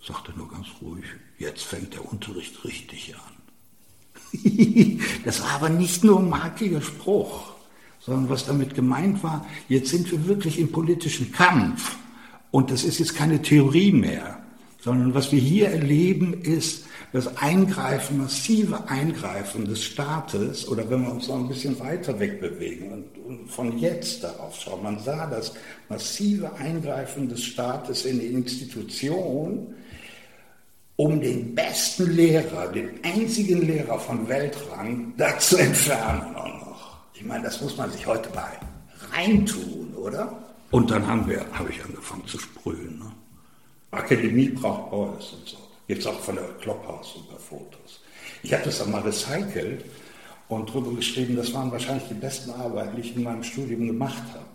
Sagte 0.05 0.33
nur 0.35 0.49
ganz 0.49 0.67
ruhig, 0.81 1.05
jetzt 1.37 1.63
fängt 1.63 1.93
der 1.93 2.11
Unterricht 2.11 2.63
richtig 2.63 3.15
an. 3.15 3.21
das 5.25 5.41
war 5.41 5.51
aber 5.51 5.69
nicht 5.69 6.03
nur 6.03 6.19
ein 6.19 6.29
markiger 6.29 6.81
Spruch 6.81 7.52
sondern 8.05 8.29
was 8.29 8.45
damit 8.45 8.75
gemeint 8.75 9.23
war, 9.23 9.45
jetzt 9.69 9.89
sind 9.89 10.11
wir 10.11 10.27
wirklich 10.27 10.59
im 10.59 10.71
politischen 10.71 11.31
Kampf 11.31 11.95
und 12.51 12.69
das 12.69 12.83
ist 12.83 12.99
jetzt 12.99 13.15
keine 13.15 13.41
Theorie 13.41 13.91
mehr. 13.91 14.43
sondern 14.83 15.13
was 15.13 15.31
wir 15.31 15.39
hier 15.39 15.69
erleben, 15.69 16.41
ist 16.41 16.85
das 17.13 17.37
Eingreifen, 17.37 18.17
massive 18.17 18.89
Eingreifen 18.89 19.65
des 19.65 19.81
Staates, 19.81 20.67
oder 20.67 20.89
wenn 20.89 21.03
wir 21.03 21.11
uns 21.13 21.29
noch 21.29 21.37
ein 21.37 21.47
bisschen 21.47 21.79
weiter 21.79 22.19
wegbewegen 22.19 22.91
und, 22.91 23.49
von 23.49 23.77
jetzt 23.77 24.23
darauf 24.23 24.59
schauen, 24.59 24.83
man 24.83 24.99
sah 24.99 25.25
das 25.27 25.53
massive 25.87 26.53
Eingreifen 26.55 27.29
des 27.29 27.43
Staates 27.43 28.05
in 28.05 28.19
die 28.19 28.27
Institution, 28.27 29.73
um 30.97 31.21
den 31.21 31.55
besten 31.55 32.11
Lehrer, 32.15 32.67
den 32.67 32.89
einzigen 33.03 33.65
Lehrer 33.65 33.97
von 33.97 34.27
Weltrang, 34.27 35.13
da 35.17 35.39
zu 35.39 35.57
entfernen. 35.57 36.35
Ich 37.13 37.23
meine, 37.23 37.43
das 37.43 37.61
muss 37.61 37.77
man 37.77 37.91
sich 37.91 38.05
heute 38.05 38.29
mal 38.33 38.51
reintun, 39.11 39.93
oder? 39.95 40.37
Und 40.71 40.89
dann 40.89 41.05
haben 41.05 41.27
wir, 41.27 41.45
habe 41.53 41.69
ich 41.69 41.83
angefangen 41.83 42.25
zu 42.25 42.39
sprühen. 42.39 42.99
Ne? 42.99 43.11
Akademie 43.91 44.49
braucht 44.49 44.89
Beuys 44.89 45.33
und 45.33 45.47
so. 45.47 45.57
Jetzt 45.87 46.07
auch 46.07 46.19
von 46.19 46.35
der 46.35 46.45
ein 46.45 46.81
paar 46.81 47.03
Fotos. 47.03 48.01
Ich 48.41 48.53
habe 48.53 48.63
das 48.63 48.79
dann 48.79 48.91
mal 48.91 49.01
recycelt 49.01 49.85
und 50.47 50.73
drüber 50.73 50.93
geschrieben, 50.95 51.35
das 51.35 51.53
waren 51.53 51.71
wahrscheinlich 51.71 52.07
die 52.07 52.15
besten 52.15 52.51
Arbeiten, 52.51 52.95
die 52.95 53.01
ich 53.01 53.15
in 53.15 53.23
meinem 53.23 53.43
Studium 53.43 53.85
gemacht 53.87 54.23
habe. 54.33 54.45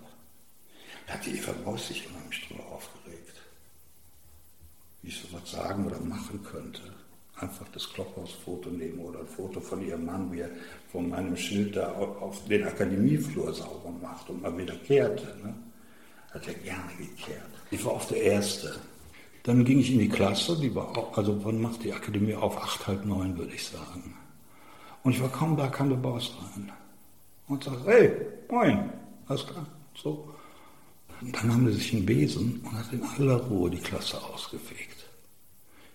Da 1.06 1.14
hat 1.14 1.24
die 1.24 1.36
Eva 1.36 1.52
Beuys 1.64 1.86
sich 1.86 2.06
unheimlich 2.08 2.46
drüber 2.48 2.66
aufgeregt. 2.72 3.36
Wie 5.02 5.08
ich 5.08 5.20
sowas 5.20 5.50
sagen 5.50 5.86
oder 5.86 6.00
machen 6.00 6.42
könnte. 6.42 6.82
Einfach 7.40 7.68
das 7.72 7.88
Klopphaus-Foto 7.92 8.70
nehmen 8.70 8.98
oder 8.98 9.20
ein 9.20 9.26
Foto 9.26 9.60
von 9.60 9.80
ihrem 9.86 10.06
Mann, 10.06 10.32
wie 10.32 10.40
er 10.40 10.50
von 10.90 11.08
meinem 11.08 11.36
Schild 11.36 11.76
da 11.76 11.92
auf 11.92 12.44
den 12.46 12.64
Akademieflur 12.64 13.52
sauber 13.54 13.92
macht 14.02 14.28
und 14.28 14.42
mal 14.42 14.56
wieder 14.58 14.74
kehrte. 14.74 15.26
Ne? 15.42 15.54
Hat 16.32 16.46
er 16.48 16.54
gerne 16.54 16.90
gekehrt. 16.98 17.50
Ich 17.70 17.84
war 17.84 17.94
oft 17.94 18.10
der 18.10 18.22
Erste. 18.22 18.74
Dann 19.44 19.64
ging 19.64 19.78
ich 19.78 19.92
in 19.92 20.00
die 20.00 20.08
Klasse, 20.08 20.58
die 20.58 20.74
war 20.74 20.96
auch, 20.98 21.16
also 21.16 21.42
wann 21.44 21.60
macht 21.60 21.84
die 21.84 21.92
Akademie 21.92 22.34
auf? 22.34 22.56
Acht, 22.58 22.86
halb 22.86 23.04
neun, 23.04 23.38
würde 23.38 23.54
ich 23.54 23.66
sagen. 23.66 24.14
Und 25.04 25.12
ich 25.12 25.22
war 25.22 25.30
kaum 25.30 25.56
da, 25.56 25.68
kam 25.68 25.88
der 25.88 25.96
Boss 25.96 26.34
rein. 26.38 26.72
Und 27.46 27.64
sagte, 27.64 27.84
hey, 27.86 28.12
moin, 28.50 28.92
alles 29.26 29.46
klar, 29.46 29.66
so. 29.94 30.28
Und 31.20 31.34
dann 31.34 31.48
nahm 31.48 31.66
er 31.66 31.72
sich 31.72 31.94
einen 31.94 32.04
Besen 32.04 32.60
und 32.62 32.72
hat 32.72 32.92
in 32.92 33.02
aller 33.02 33.36
Ruhe 33.36 33.70
die 33.70 33.78
Klasse 33.78 34.22
ausgefegt. 34.22 35.08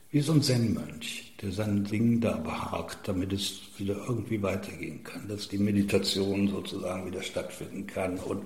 Wie 0.10 0.22
so 0.22 0.34
ein 0.34 0.42
Zen-Mönch, 0.42 1.33
der 1.44 1.52
sein 1.52 1.84
Ding 1.84 2.22
da 2.22 2.38
behagt, 2.38 3.00
damit 3.04 3.34
es 3.34 3.60
wieder 3.78 3.98
irgendwie 4.08 4.42
weitergehen 4.42 5.04
kann, 5.04 5.28
dass 5.28 5.50
die 5.50 5.58
Meditation 5.58 6.48
sozusagen 6.48 7.06
wieder 7.06 7.22
stattfinden 7.22 7.86
kann. 7.86 8.18
Und 8.18 8.46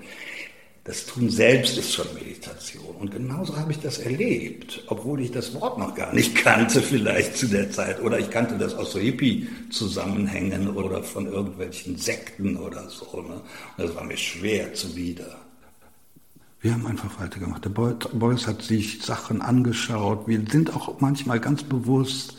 das 0.83 1.05
Tun 1.05 1.29
selbst 1.29 1.77
ist 1.77 1.93
schon 1.93 2.07
Meditation. 2.15 2.95
Und 2.99 3.11
genauso 3.11 3.55
habe 3.55 3.71
ich 3.71 3.79
das 3.79 3.99
erlebt, 3.99 4.83
obwohl 4.87 5.21
ich 5.21 5.31
das 5.31 5.53
Wort 5.53 5.77
noch 5.77 5.93
gar 5.93 6.11
nicht 6.13 6.33
kannte 6.43 6.81
vielleicht 6.81 7.37
zu 7.37 7.47
der 7.47 7.69
Zeit. 7.69 8.01
Oder 8.01 8.17
ich 8.19 8.31
kannte 8.31 8.57
das 8.57 8.73
aus 8.73 8.93
so 8.93 8.99
Hippie-Zusammenhängen 8.99 10.75
oder 10.75 11.03
von 11.03 11.27
irgendwelchen 11.27 11.97
Sekten 11.97 12.57
oder 12.57 12.89
so. 12.89 13.21
Ne? 13.21 13.35
Und 13.35 13.43
das 13.77 13.93
war 13.95 14.05
mir 14.05 14.17
schwer 14.17 14.73
zuwider. 14.73 15.37
Wir 16.61 16.73
haben 16.73 16.87
einfach 16.87 17.19
weitergemacht. 17.19 17.63
Der 17.65 17.69
Beuys 17.69 18.47
hat 18.47 18.63
sich 18.63 19.03
Sachen 19.03 19.41
angeschaut. 19.43 20.27
Wir 20.27 20.41
sind 20.49 20.75
auch 20.75 20.99
manchmal 20.99 21.39
ganz 21.39 21.61
bewusst 21.61 22.37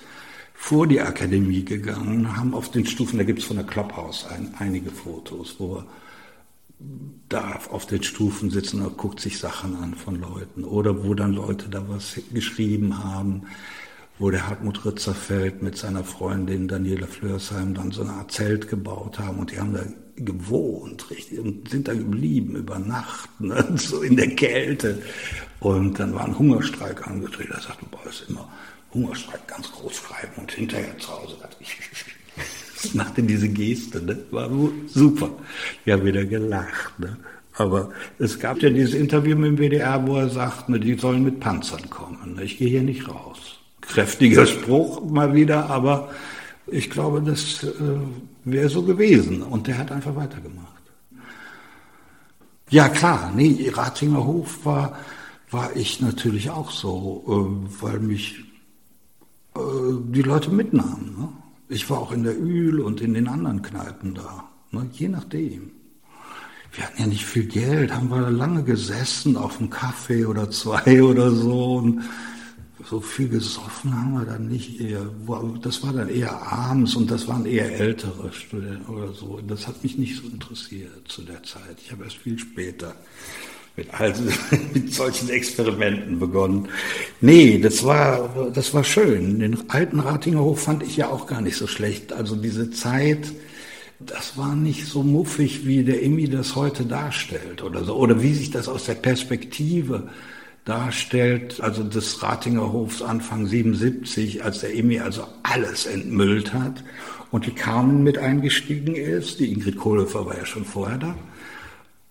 vor 0.60 0.88
die 0.88 1.00
Akademie 1.00 1.64
gegangen, 1.64 2.36
haben 2.36 2.52
auf 2.52 2.68
den 2.68 2.84
Stufen, 2.84 3.16
da 3.16 3.24
gibt 3.24 3.38
es 3.38 3.44
von 3.44 3.56
der 3.56 3.64
Clubhouse 3.64 4.26
ein, 4.26 4.54
einige 4.58 4.90
Fotos, 4.90 5.54
wo 5.58 5.76
wir 5.76 5.86
da 7.28 7.60
auf 7.70 7.86
den 7.86 8.02
Stufen 8.02 8.50
sitzen 8.50 8.82
und 8.82 8.96
guckt 8.96 9.20
sich 9.20 9.38
Sachen 9.38 9.76
an 9.76 9.94
von 9.94 10.20
Leuten 10.20 10.64
oder 10.64 11.04
wo 11.04 11.14
dann 11.14 11.32
Leute 11.32 11.68
da 11.68 11.88
was 11.88 12.20
geschrieben 12.34 13.02
haben, 13.02 13.44
wo 14.18 14.30
der 14.30 14.48
Hartmut 14.48 14.84
Ritzerfeld 14.84 15.62
mit 15.62 15.78
seiner 15.78 16.02
Freundin 16.02 16.66
Daniela 16.66 17.06
Flörsheim 17.06 17.72
dann 17.72 17.92
so 17.92 18.02
eine 18.02 18.14
Art 18.14 18.32
Zelt 18.32 18.68
gebaut 18.68 19.20
haben 19.20 19.38
und 19.38 19.52
die 19.52 19.60
haben 19.60 19.72
da 19.72 19.84
gewohnt, 20.16 21.08
richtig, 21.10 21.38
und 21.38 21.68
sind 21.68 21.86
da 21.86 21.94
geblieben 21.94 22.56
über 22.56 22.80
Nacht, 22.80 23.40
ne, 23.40 23.64
so 23.76 24.02
in 24.02 24.16
der 24.16 24.34
Kälte. 24.34 25.00
Und 25.60 26.00
dann 26.00 26.14
war 26.14 26.24
ein 26.24 26.38
Hungerstreik 26.38 27.06
angetreten, 27.06 27.52
da 27.54 27.60
sagte 27.60 27.86
Boris 27.86 28.24
immer, 28.28 28.48
Hungerstreik 28.94 29.46
ganz 29.46 29.70
groß 29.72 29.94
schreiben 29.94 30.32
und 30.36 30.52
hinterher 30.52 30.96
zu 30.98 31.08
Hause 31.08 31.36
machte 32.94 33.22
diese 33.22 33.48
Geste, 33.48 34.02
ne? 34.02 34.18
war 34.30 34.48
super. 34.86 35.30
Wir 35.84 35.94
haben 35.94 36.04
wieder 36.04 36.24
gelacht. 36.24 36.98
Ne? 36.98 37.16
Aber 37.54 37.90
es 38.18 38.38
gab 38.38 38.62
ja 38.62 38.70
dieses 38.70 38.94
Interview 38.94 39.36
mit 39.36 39.50
dem 39.50 39.58
WDR, 39.58 40.06
wo 40.06 40.16
er 40.16 40.28
sagt, 40.28 40.68
ne, 40.68 40.78
die 40.78 40.94
sollen 40.94 41.24
mit 41.24 41.40
Panzern 41.40 41.90
kommen. 41.90 42.34
Ne? 42.36 42.44
Ich 42.44 42.58
gehe 42.58 42.68
hier 42.68 42.82
nicht 42.82 43.08
raus. 43.08 43.58
Kräftiger 43.80 44.46
Spruch 44.46 45.04
mal 45.04 45.34
wieder, 45.34 45.68
aber 45.68 46.10
ich 46.66 46.90
glaube, 46.90 47.22
das 47.22 47.64
äh, 47.64 47.68
wäre 48.44 48.68
so 48.68 48.82
gewesen. 48.82 49.42
Und 49.42 49.66
der 49.66 49.78
hat 49.78 49.90
einfach 49.90 50.14
weitergemacht. 50.14 50.66
Ja 52.70 52.88
klar, 52.88 53.32
nee, 53.34 53.70
Ratinger 53.74 54.24
Hof 54.24 54.64
war, 54.64 54.98
war 55.50 55.74
ich 55.74 56.00
natürlich 56.00 56.50
auch 56.50 56.70
so, 56.70 57.24
äh, 57.26 57.82
weil 57.82 57.98
mich 57.98 58.44
die 60.08 60.22
Leute 60.22 60.50
mitnahmen. 60.50 61.14
Ne? 61.18 61.28
Ich 61.68 61.88
war 61.90 61.98
auch 61.98 62.12
in 62.12 62.24
der 62.24 62.38
Öl 62.38 62.80
und 62.80 63.00
in 63.00 63.14
den 63.14 63.28
anderen 63.28 63.62
Kneipen 63.62 64.14
da, 64.14 64.48
ne, 64.70 64.88
je 64.92 65.08
nachdem. 65.08 65.70
Wir 66.72 66.84
hatten 66.84 67.00
ja 67.00 67.06
nicht 67.06 67.24
viel 67.24 67.46
Geld, 67.46 67.94
haben 67.94 68.10
wir 68.10 68.30
lange 68.30 68.62
gesessen 68.62 69.36
auf 69.36 69.58
einem 69.58 69.70
Kaffee 69.70 70.26
oder 70.26 70.50
zwei 70.50 71.02
oder 71.10 71.30
so. 71.30 71.76
Und 71.76 72.02
so 72.84 73.00
viel 73.00 73.28
gesoffen 73.28 73.94
haben 73.94 74.14
wir 74.14 74.24
dann 74.24 74.48
nicht 74.48 74.80
eher. 74.80 75.06
Das 75.62 75.82
war 75.82 75.92
dann 75.92 76.08
eher 76.08 76.40
abends 76.40 76.94
und 76.94 77.10
das 77.10 77.28
waren 77.28 77.44
eher 77.44 77.78
ältere 77.78 78.32
Studenten 78.32 78.86
oder 78.86 79.12
so. 79.12 79.40
Das 79.46 79.66
hat 79.66 79.82
mich 79.82 79.98
nicht 79.98 80.16
so 80.16 80.28
interessiert 80.28 81.06
zu 81.06 81.22
der 81.22 81.42
Zeit. 81.42 81.78
Ich 81.84 81.92
habe 81.92 82.04
erst 82.04 82.16
viel 82.16 82.38
später 82.38 82.94
mit, 83.78 83.94
also, 83.94 84.24
mit 84.74 84.92
solchen 84.92 85.30
Experimenten 85.30 86.18
begonnen. 86.18 86.68
Nee, 87.20 87.58
das 87.58 87.84
war, 87.84 88.50
das 88.52 88.74
war 88.74 88.84
schön. 88.84 89.38
Den 89.38 89.70
alten 89.70 90.00
Ratinger 90.00 90.40
Hof 90.40 90.62
fand 90.62 90.82
ich 90.82 90.96
ja 90.96 91.08
auch 91.08 91.26
gar 91.26 91.40
nicht 91.40 91.56
so 91.56 91.66
schlecht. 91.66 92.12
Also 92.12 92.34
diese 92.36 92.70
Zeit, 92.70 93.32
das 94.00 94.36
war 94.36 94.54
nicht 94.56 94.86
so 94.86 95.02
muffig, 95.02 95.64
wie 95.64 95.84
der 95.84 96.02
Emmy 96.02 96.28
das 96.28 96.56
heute 96.56 96.84
darstellt 96.84 97.62
oder 97.62 97.84
so. 97.84 97.94
Oder 97.94 98.20
wie 98.20 98.34
sich 98.34 98.50
das 98.50 98.68
aus 98.68 98.84
der 98.84 98.94
Perspektive 98.94 100.08
darstellt, 100.64 101.60
also 101.60 101.82
des 101.84 102.22
Ratinger 102.22 102.72
Hofs 102.72 103.00
Anfang 103.00 103.46
77, 103.46 104.44
als 104.44 104.60
der 104.60 104.74
Emmy 104.76 104.98
also 104.98 105.22
alles 105.44 105.86
entmüllt 105.86 106.52
hat 106.52 106.82
und 107.30 107.46
die 107.46 107.54
Carmen 107.54 108.02
mit 108.02 108.18
eingestiegen 108.18 108.96
ist. 108.96 109.38
Die 109.38 109.52
Ingrid 109.52 109.78
Kohlhofer 109.78 110.26
war 110.26 110.36
ja 110.36 110.44
schon 110.44 110.64
vorher 110.64 110.98
da. 110.98 111.14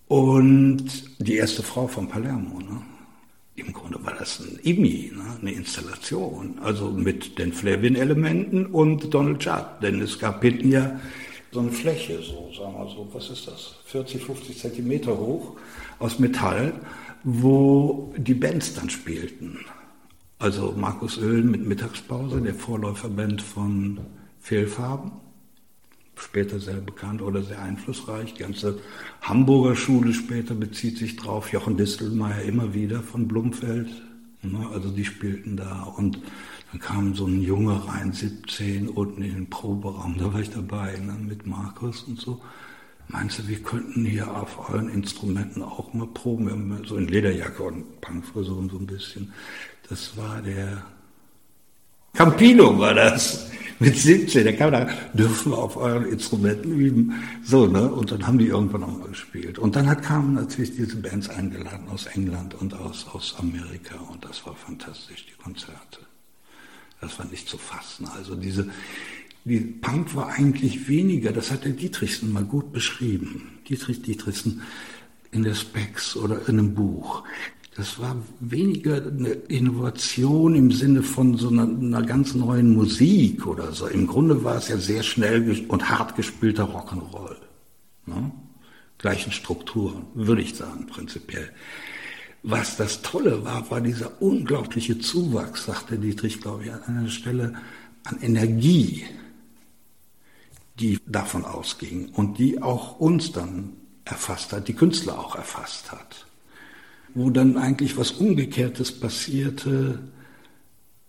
Und 0.08 0.86
die 1.20 1.36
erste 1.36 1.63
Frau 1.63 1.88
von 1.88 2.08
Palermo, 2.08 2.60
ne? 2.60 2.82
Im 3.56 3.74
Grunde 3.74 4.04
war 4.06 4.13
das 4.13 4.39
ein 4.39 4.60
IMI, 4.62 5.12
ne? 5.15 5.24
eine 5.41 5.52
Installation, 5.52 6.60
also 6.62 6.91
mit 6.91 7.39
den 7.39 7.52
Flavian-Elementen 7.52 8.67
und 8.67 9.12
Donald 9.12 9.43
Judd, 9.43 9.65
denn 9.82 10.00
es 10.00 10.20
gab 10.20 10.43
hinten 10.43 10.72
ja 10.72 11.00
so 11.52 11.62
eine 11.62 11.72
Fläche, 11.72 12.22
so, 12.22 12.52
sagen 12.56 12.74
wir 12.74 12.88
so, 12.88 13.10
was 13.13 13.32
ist 13.32 13.48
das, 13.48 13.78
40, 13.86 14.24
50 14.24 14.60
Zentimeter 14.60 15.17
hoch 15.17 15.58
aus 15.98 16.20
Metall, 16.20 16.72
wo 17.24 18.13
die 18.15 18.36
Bands 18.36 18.76
dann 18.76 18.91
spielten. 18.91 19.58
Also 20.38 20.76
Markus 20.78 21.17
Oehlen 21.17 21.50
mit 21.50 21.65
Mittagspause, 21.65 22.39
der 22.39 22.54
Vorläuferband 22.54 23.41
von 23.41 24.02
Fehlfarben 24.39 25.13
später 26.21 26.60
sehr 26.60 26.82
bekannt 26.82 27.21
oder 27.21 27.43
sehr 27.43 27.62
einflussreich. 27.62 28.34
Die 28.34 28.43
ganze 28.43 28.80
Hamburger 29.21 29.75
Schule 29.75 30.13
später 30.13 30.56
bezieht 30.56 30.97
sich 30.97 31.15
drauf. 31.15 31.51
Jochen 31.51 31.77
Distelmeier 31.77 32.41
immer 32.43 32.73
wieder 32.73 33.01
von 33.01 33.27
Blumfeld. 33.27 33.89
Ne, 34.41 34.67
also 34.71 34.91
die 34.91 35.06
spielten 35.06 35.58
da 35.58 35.84
und 35.84 36.19
dann 36.71 36.82
kam 36.82 37.15
so 37.15 37.25
ein 37.25 37.41
Junge 37.41 37.88
rein, 37.88 38.13
17, 38.13 38.88
unten 38.89 39.23
in 39.23 39.34
den 39.34 39.49
Proberaum, 39.49 40.17
da 40.17 40.32
war 40.34 40.41
ich 40.41 40.51
dabei, 40.51 40.97
ne, 40.97 41.13
mit 41.13 41.47
Markus 41.47 42.03
und 42.03 42.19
so. 42.19 42.41
Meinst 43.08 43.39
du, 43.39 43.47
wir 43.47 43.63
könnten 43.63 44.06
hier 44.06 44.30
auf 44.36 44.69
euren 44.69 44.89
Instrumenten 44.89 45.63
auch 45.63 45.93
mal 45.93 46.08
proben? 46.08 46.45
Wir 46.45 46.51
haben 46.51 46.84
so 46.86 46.97
in 46.97 47.08
Lederjacke 47.08 47.63
und 47.63 48.01
Punkfrisur 48.01 48.67
so 48.69 48.77
ein 48.77 48.86
bisschen. 48.86 49.34
Das 49.89 50.17
war 50.17 50.41
der 50.41 50.84
Campino 52.13 52.77
war 52.77 52.93
das 52.93 53.49
mit 53.80 53.98
17, 53.98 54.44
der 54.44 54.56
kam 54.56 54.72
da, 54.72 54.90
dürfen 55.13 55.52
wir 55.52 55.58
auf 55.58 55.78
euren 55.78 56.06
Instrumenten 56.06 56.72
üben. 56.72 57.13
So, 57.44 57.68
ne? 57.68 57.92
Und 57.92 58.12
dann 58.12 58.26
haben 58.26 58.38
die 58.38 58.48
irgendwann 58.48 58.84
auch 58.84 58.98
mal 58.98 59.10
gespielt. 59.10 59.60
Und 59.60 59.76
dann 59.76 59.88
hat, 59.88 60.04
kamen 60.04 60.34
natürlich 60.34 60.76
diese 60.76 60.98
Bands 60.98 61.30
eingeladen 61.30 61.88
aus 61.90 62.08
England 62.08 62.56
und 62.56 62.74
aus, 62.74 63.06
aus 63.12 63.36
Amerika 63.40 63.96
und 64.12 64.24
das 64.26 64.46
war 64.46 64.56
fantastisch, 64.56 65.26
die 65.26 65.42
Konzerte. 65.42 66.00
Das 67.02 67.20
war 67.20 67.26
nicht 67.26 67.48
zu 67.48 67.58
fassen. 67.58 68.08
Also 68.08 68.36
diese, 68.36 68.70
die 69.46 69.60
Punk 69.60 70.16
war 70.16 70.30
eigentlich 70.30 70.88
weniger, 70.88 71.32
das 71.32 71.52
hat 71.52 71.63
der 71.63 71.74
Dietrichsen 71.74 72.34
mal 72.34 72.44
gut 72.44 72.74
beschrieben. 72.74 73.60
Dietrich 73.70 74.02
Dietrichsen 74.02 74.62
in 75.32 75.44
der 75.44 75.54
Specs 75.54 76.16
oder 76.16 76.48
in 76.48 76.58
einem 76.58 76.74
Buch. 76.74 77.24
Das 77.78 78.00
war 78.00 78.16
weniger 78.40 78.96
eine 78.96 79.30
Innovation 79.30 80.56
im 80.56 80.72
Sinne 80.72 81.04
von 81.04 81.38
so 81.38 81.50
einer, 81.50 81.68
einer, 81.68 82.02
ganz 82.02 82.34
neuen 82.34 82.74
Musik 82.74 83.46
oder 83.46 83.72
so. 83.72 83.86
Im 83.86 84.08
Grunde 84.08 84.44
war 84.44 84.56
es 84.56 84.68
ja 84.68 84.78
sehr 84.78 85.04
schnell 85.04 85.63
und 85.68 85.88
hart 85.88 86.16
gespielter 86.16 86.63
Rock'n'Roll. 86.63 87.36
Ne? 88.08 88.32
Gleichen 88.98 89.32
Strukturen, 89.32 90.08
würde 90.16 90.42
ich 90.42 90.56
sagen, 90.56 90.88
prinzipiell. 90.88 91.52
Was 92.42 92.78
das 92.78 93.04
Tolle 93.04 93.46
war, 93.46 93.70
war 93.70 93.80
dieser 93.80 94.24
unglaubliche 94.24 94.98
Zuwachs, 94.98 95.66
sagte 95.66 96.00
Dietrich, 96.00 96.42
glaube 96.42 96.63
ich, 96.63 96.74
an 96.74 96.82
einer 96.84 97.10
Stelle, 97.10 97.54
an 98.06 98.20
Energie, 98.22 99.06
die 100.80 101.00
davon 101.06 101.46
ausging 101.46 102.10
und 102.10 102.40
die 102.40 102.60
auch 102.60 103.00
uns 103.00 103.32
dann 103.34 103.74
erfasst 104.04 104.52
hat, 104.52 104.68
die 104.68 104.74
Künstler 104.74 105.20
auch 105.20 105.36
erfasst 105.36 105.92
hat 105.92 106.28
wo 107.17 107.32
dann 107.32 107.58
eigentlich 107.58 107.97
was 107.97 108.12
Umgekehrtes 108.12 108.91
passierte, 108.91 109.97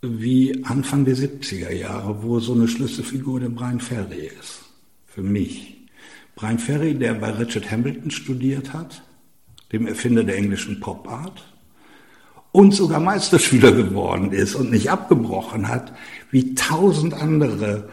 wie 0.01 0.65
Anfang 0.65 1.05
der 1.05 1.15
70er 1.15 1.71
Jahre, 1.71 2.23
wo 2.23 2.41
so 2.41 2.55
eine 2.55 2.67
Schlüsselfigur 2.67 3.41
der 3.41 3.51
Brian 3.51 3.79
Ferry 3.79 4.31
ist. 4.41 4.61
Für 5.05 5.21
mich. 5.21 5.87
Brian 6.35 6.59
Ferry, 6.59 6.95
der 6.95 7.13
bei 7.13 7.29
Richard 7.33 7.71
Hamilton 7.71 8.11
studiert 8.11 8.73
hat, 8.73 9.03
dem 9.71 9.87
Erfinder 9.87 10.25
der 10.25 10.39
englischen 10.39 10.81
Pop 10.81 11.07
Art, 11.11 11.45
und 12.53 12.73
sogar 12.73 13.01
Meisterschüler 13.01 13.73
geworden 13.73 14.33
ist 14.33 14.55
und 14.55 14.71
nicht 14.71 14.91
abgebrochen 14.91 15.69
hat, 15.69 15.93
wie 16.31 16.55
tausend 16.55 17.13
andere 17.13 17.91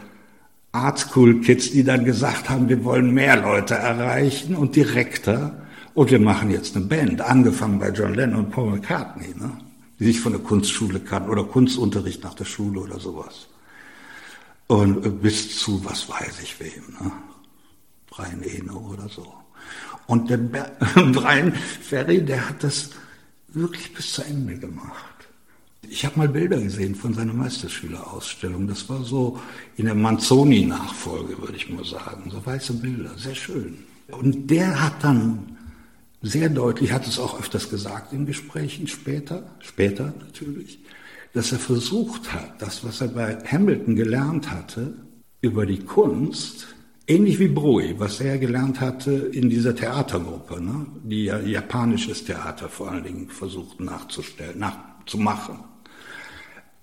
Art 0.72 0.98
School 1.00 1.42
Kids, 1.42 1.72
die 1.72 1.84
dann 1.84 2.06
gesagt 2.06 2.48
haben, 2.48 2.70
wir 2.70 2.82
wollen 2.82 3.12
mehr 3.12 3.42
Leute 3.42 3.74
erreichen 3.74 4.56
und 4.56 4.74
direkter 4.74 5.65
und 5.96 6.10
wir 6.10 6.20
machen 6.20 6.50
jetzt 6.50 6.76
eine 6.76 6.84
Band, 6.84 7.22
angefangen 7.22 7.78
bei 7.78 7.88
John 7.88 8.12
Lennon 8.12 8.44
und 8.44 8.50
Paul 8.50 8.70
McCartney, 8.70 9.34
ne? 9.34 9.50
die 9.98 10.04
sich 10.04 10.20
von 10.20 10.32
der 10.32 10.42
Kunstschule 10.42 11.00
kannten 11.00 11.30
oder 11.30 11.42
Kunstunterricht 11.42 12.22
nach 12.22 12.34
der 12.34 12.44
Schule 12.44 12.80
oder 12.80 13.00
sowas. 13.00 13.48
Und 14.66 15.06
äh, 15.06 15.08
bis 15.08 15.58
zu, 15.58 15.82
was 15.86 16.06
weiß 16.06 16.42
ich 16.42 16.60
wem, 16.60 16.82
ne? 17.00 17.10
Brian 18.10 18.42
Eno 18.42 18.90
oder 18.92 19.08
so. 19.08 19.26
Und 20.06 20.28
der 20.28 20.36
Brian 21.12 21.54
Ferry, 21.54 22.22
der 22.22 22.46
hat 22.46 22.62
das 22.62 22.90
wirklich 23.48 23.94
bis 23.94 24.12
zu 24.12 24.22
Ende 24.22 24.58
gemacht. 24.58 25.28
Ich 25.88 26.04
habe 26.04 26.18
mal 26.18 26.28
Bilder 26.28 26.60
gesehen 26.60 26.94
von 26.94 27.14
seiner 27.14 27.32
Meisterschülerausstellung. 27.32 28.68
Das 28.68 28.86
war 28.90 29.02
so 29.02 29.40
in 29.78 29.86
der 29.86 29.94
Manzoni-Nachfolge, 29.94 31.38
würde 31.40 31.56
ich 31.56 31.70
mal 31.70 31.84
sagen. 31.86 32.30
So 32.30 32.44
weiße 32.44 32.74
Bilder, 32.74 33.16
sehr 33.16 33.34
schön. 33.34 33.78
Und 34.08 34.50
der 34.50 34.78
hat 34.78 35.02
dann 35.02 35.55
sehr 36.22 36.48
deutlich, 36.48 36.92
hat 36.92 37.06
es 37.06 37.18
auch 37.18 37.38
öfters 37.38 37.70
gesagt 37.70 38.12
in 38.12 38.26
Gesprächen 38.26 38.86
später, 38.86 39.56
später 39.60 40.14
natürlich, 40.18 40.80
dass 41.32 41.52
er 41.52 41.58
versucht 41.58 42.32
hat, 42.32 42.60
das, 42.60 42.84
was 42.84 43.00
er 43.00 43.08
bei 43.08 43.36
Hamilton 43.44 43.96
gelernt 43.96 44.50
hatte 44.50 44.94
über 45.40 45.66
die 45.66 45.80
Kunst, 45.80 46.68
ähnlich 47.06 47.38
wie 47.38 47.48
Brui, 47.48 47.94
was 47.98 48.20
er 48.20 48.38
gelernt 48.38 48.80
hatte 48.80 49.12
in 49.12 49.48
dieser 49.48 49.76
Theatergruppe, 49.76 50.60
ne, 50.60 50.86
die 51.04 51.24
ja 51.24 51.38
japanisches 51.38 52.24
Theater 52.24 52.68
vor 52.68 52.90
allen 52.90 53.04
Dingen 53.04 53.28
versucht 53.28 53.80
nachzustellen, 53.80 54.58
nachzumachen, 54.58 55.58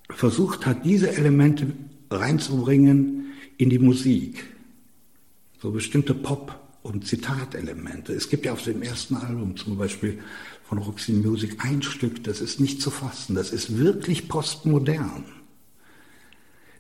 versucht 0.10 0.66
hat, 0.66 0.86
diese 0.86 1.12
Elemente 1.12 1.68
reinzubringen 2.12 3.34
in 3.58 3.70
die 3.70 3.80
Musik. 3.80 4.46
So 5.60 5.72
bestimmte 5.72 6.14
Pop- 6.14 6.63
und 6.84 7.08
Zitatelemente. 7.08 8.14
Es 8.14 8.30
gibt 8.30 8.46
ja 8.46 8.54
auf 8.54 8.64
dem 8.64 8.82
ersten 8.82 9.16
Album 9.16 9.56
zum 9.58 9.78
Beispiel 9.78 10.20
von 10.64 10.78
Roxy 10.78 11.14
Music 11.14 11.64
ein 11.64 11.82
Stück, 11.82 12.24
das 12.24 12.42
ist 12.42 12.60
nicht 12.60 12.82
zu 12.82 12.92
fassen, 12.92 13.36
das 13.36 13.52
ist 13.52 13.78
wirklich 13.78 14.28
postmodern. 14.28 15.26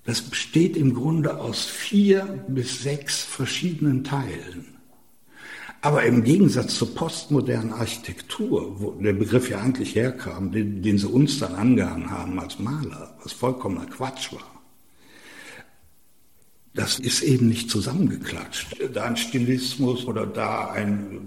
Das 0.05 0.21
besteht 0.21 0.75
im 0.75 0.93
Grunde 0.93 1.39
aus 1.39 1.65
vier 1.65 2.43
bis 2.49 2.83
sechs 2.83 3.21
verschiedenen 3.21 4.03
Teilen. 4.03 4.67
Aber 5.79 6.03
im 6.03 6.23
Gegensatz 6.23 6.75
zur 6.75 6.93
postmodernen 6.95 7.73
Architektur, 7.73 8.79
wo 8.79 8.91
der 8.91 9.13
Begriff 9.13 9.49
ja 9.49 9.59
eigentlich 9.59 9.95
herkam, 9.95 10.51
den, 10.51 10.81
den 10.81 10.97
sie 10.97 11.07
uns 11.07 11.39
dann 11.39 11.55
angehangen 11.55 12.09
haben 12.09 12.39
als 12.39 12.59
Maler, 12.59 13.17
was 13.21 13.33
vollkommener 13.33 13.85
Quatsch 13.87 14.33
war, 14.33 14.52
das 16.73 16.99
ist 16.99 17.21
eben 17.21 17.49
nicht 17.49 17.69
zusammengeklatscht. 17.69 18.75
Da 18.93 19.03
ein 19.03 19.17
Stilismus 19.17 20.05
oder 20.05 20.25
da 20.25 20.71
ein 20.71 21.19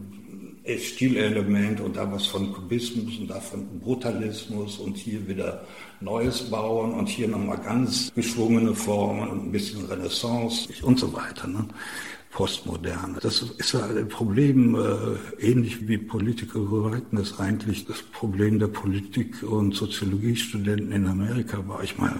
Stilelement 0.78 1.80
und 1.80 1.96
da 1.96 2.10
was 2.10 2.26
von 2.26 2.52
Kubismus 2.52 3.18
und 3.18 3.28
da 3.28 3.38
von 3.40 3.78
Brutalismus 3.78 4.78
und 4.78 4.96
hier 4.96 5.26
wieder 5.28 5.64
Neues 6.00 6.50
bauen 6.50 6.92
und 6.94 7.08
hier 7.08 7.28
nochmal 7.28 7.58
ganz 7.58 8.12
geschwungene 8.14 8.74
Formen 8.74 9.28
und 9.28 9.46
ein 9.46 9.52
bisschen 9.52 9.86
Renaissance 9.86 10.68
und 10.82 10.98
so 10.98 11.12
weiter. 11.12 11.46
Ne? 11.46 11.68
Postmoderne. 12.32 13.18
Das 13.22 13.40
ist 13.40 13.74
ein 13.76 14.08
Problem, 14.08 14.74
äh, 14.74 15.46
ähnlich 15.46 15.88
wie 15.88 15.96
Political 15.96 16.66
Correctness 16.66 17.38
eigentlich 17.38 17.86
das 17.86 18.02
Problem 18.02 18.58
der 18.58 18.66
Politik- 18.66 19.42
und 19.42 19.74
Soziologiestudenten 19.74 20.92
in 20.92 21.06
Amerika 21.06 21.66
war. 21.66 21.82
Ich 21.82 21.96
meine, 21.96 22.18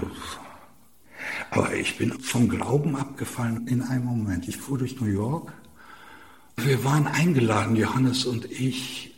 aber 1.51 1.75
ich 1.75 1.99
bin 1.99 2.12
vom 2.21 2.49
Glauben 2.49 2.97
abgefallen 2.97 3.67
in 3.67 3.83
einem 3.83 4.05
Moment. 4.05 4.49
Ich 4.49 4.57
fuhr 4.57 4.79
durch 4.79 5.01
New 5.01 5.07
York. 5.07 5.53
Wir 6.57 6.85
waren 6.85 7.07
eingeladen, 7.07 7.77
Johannes 7.77 8.25
und 8.25 8.51
ich, 8.51 9.15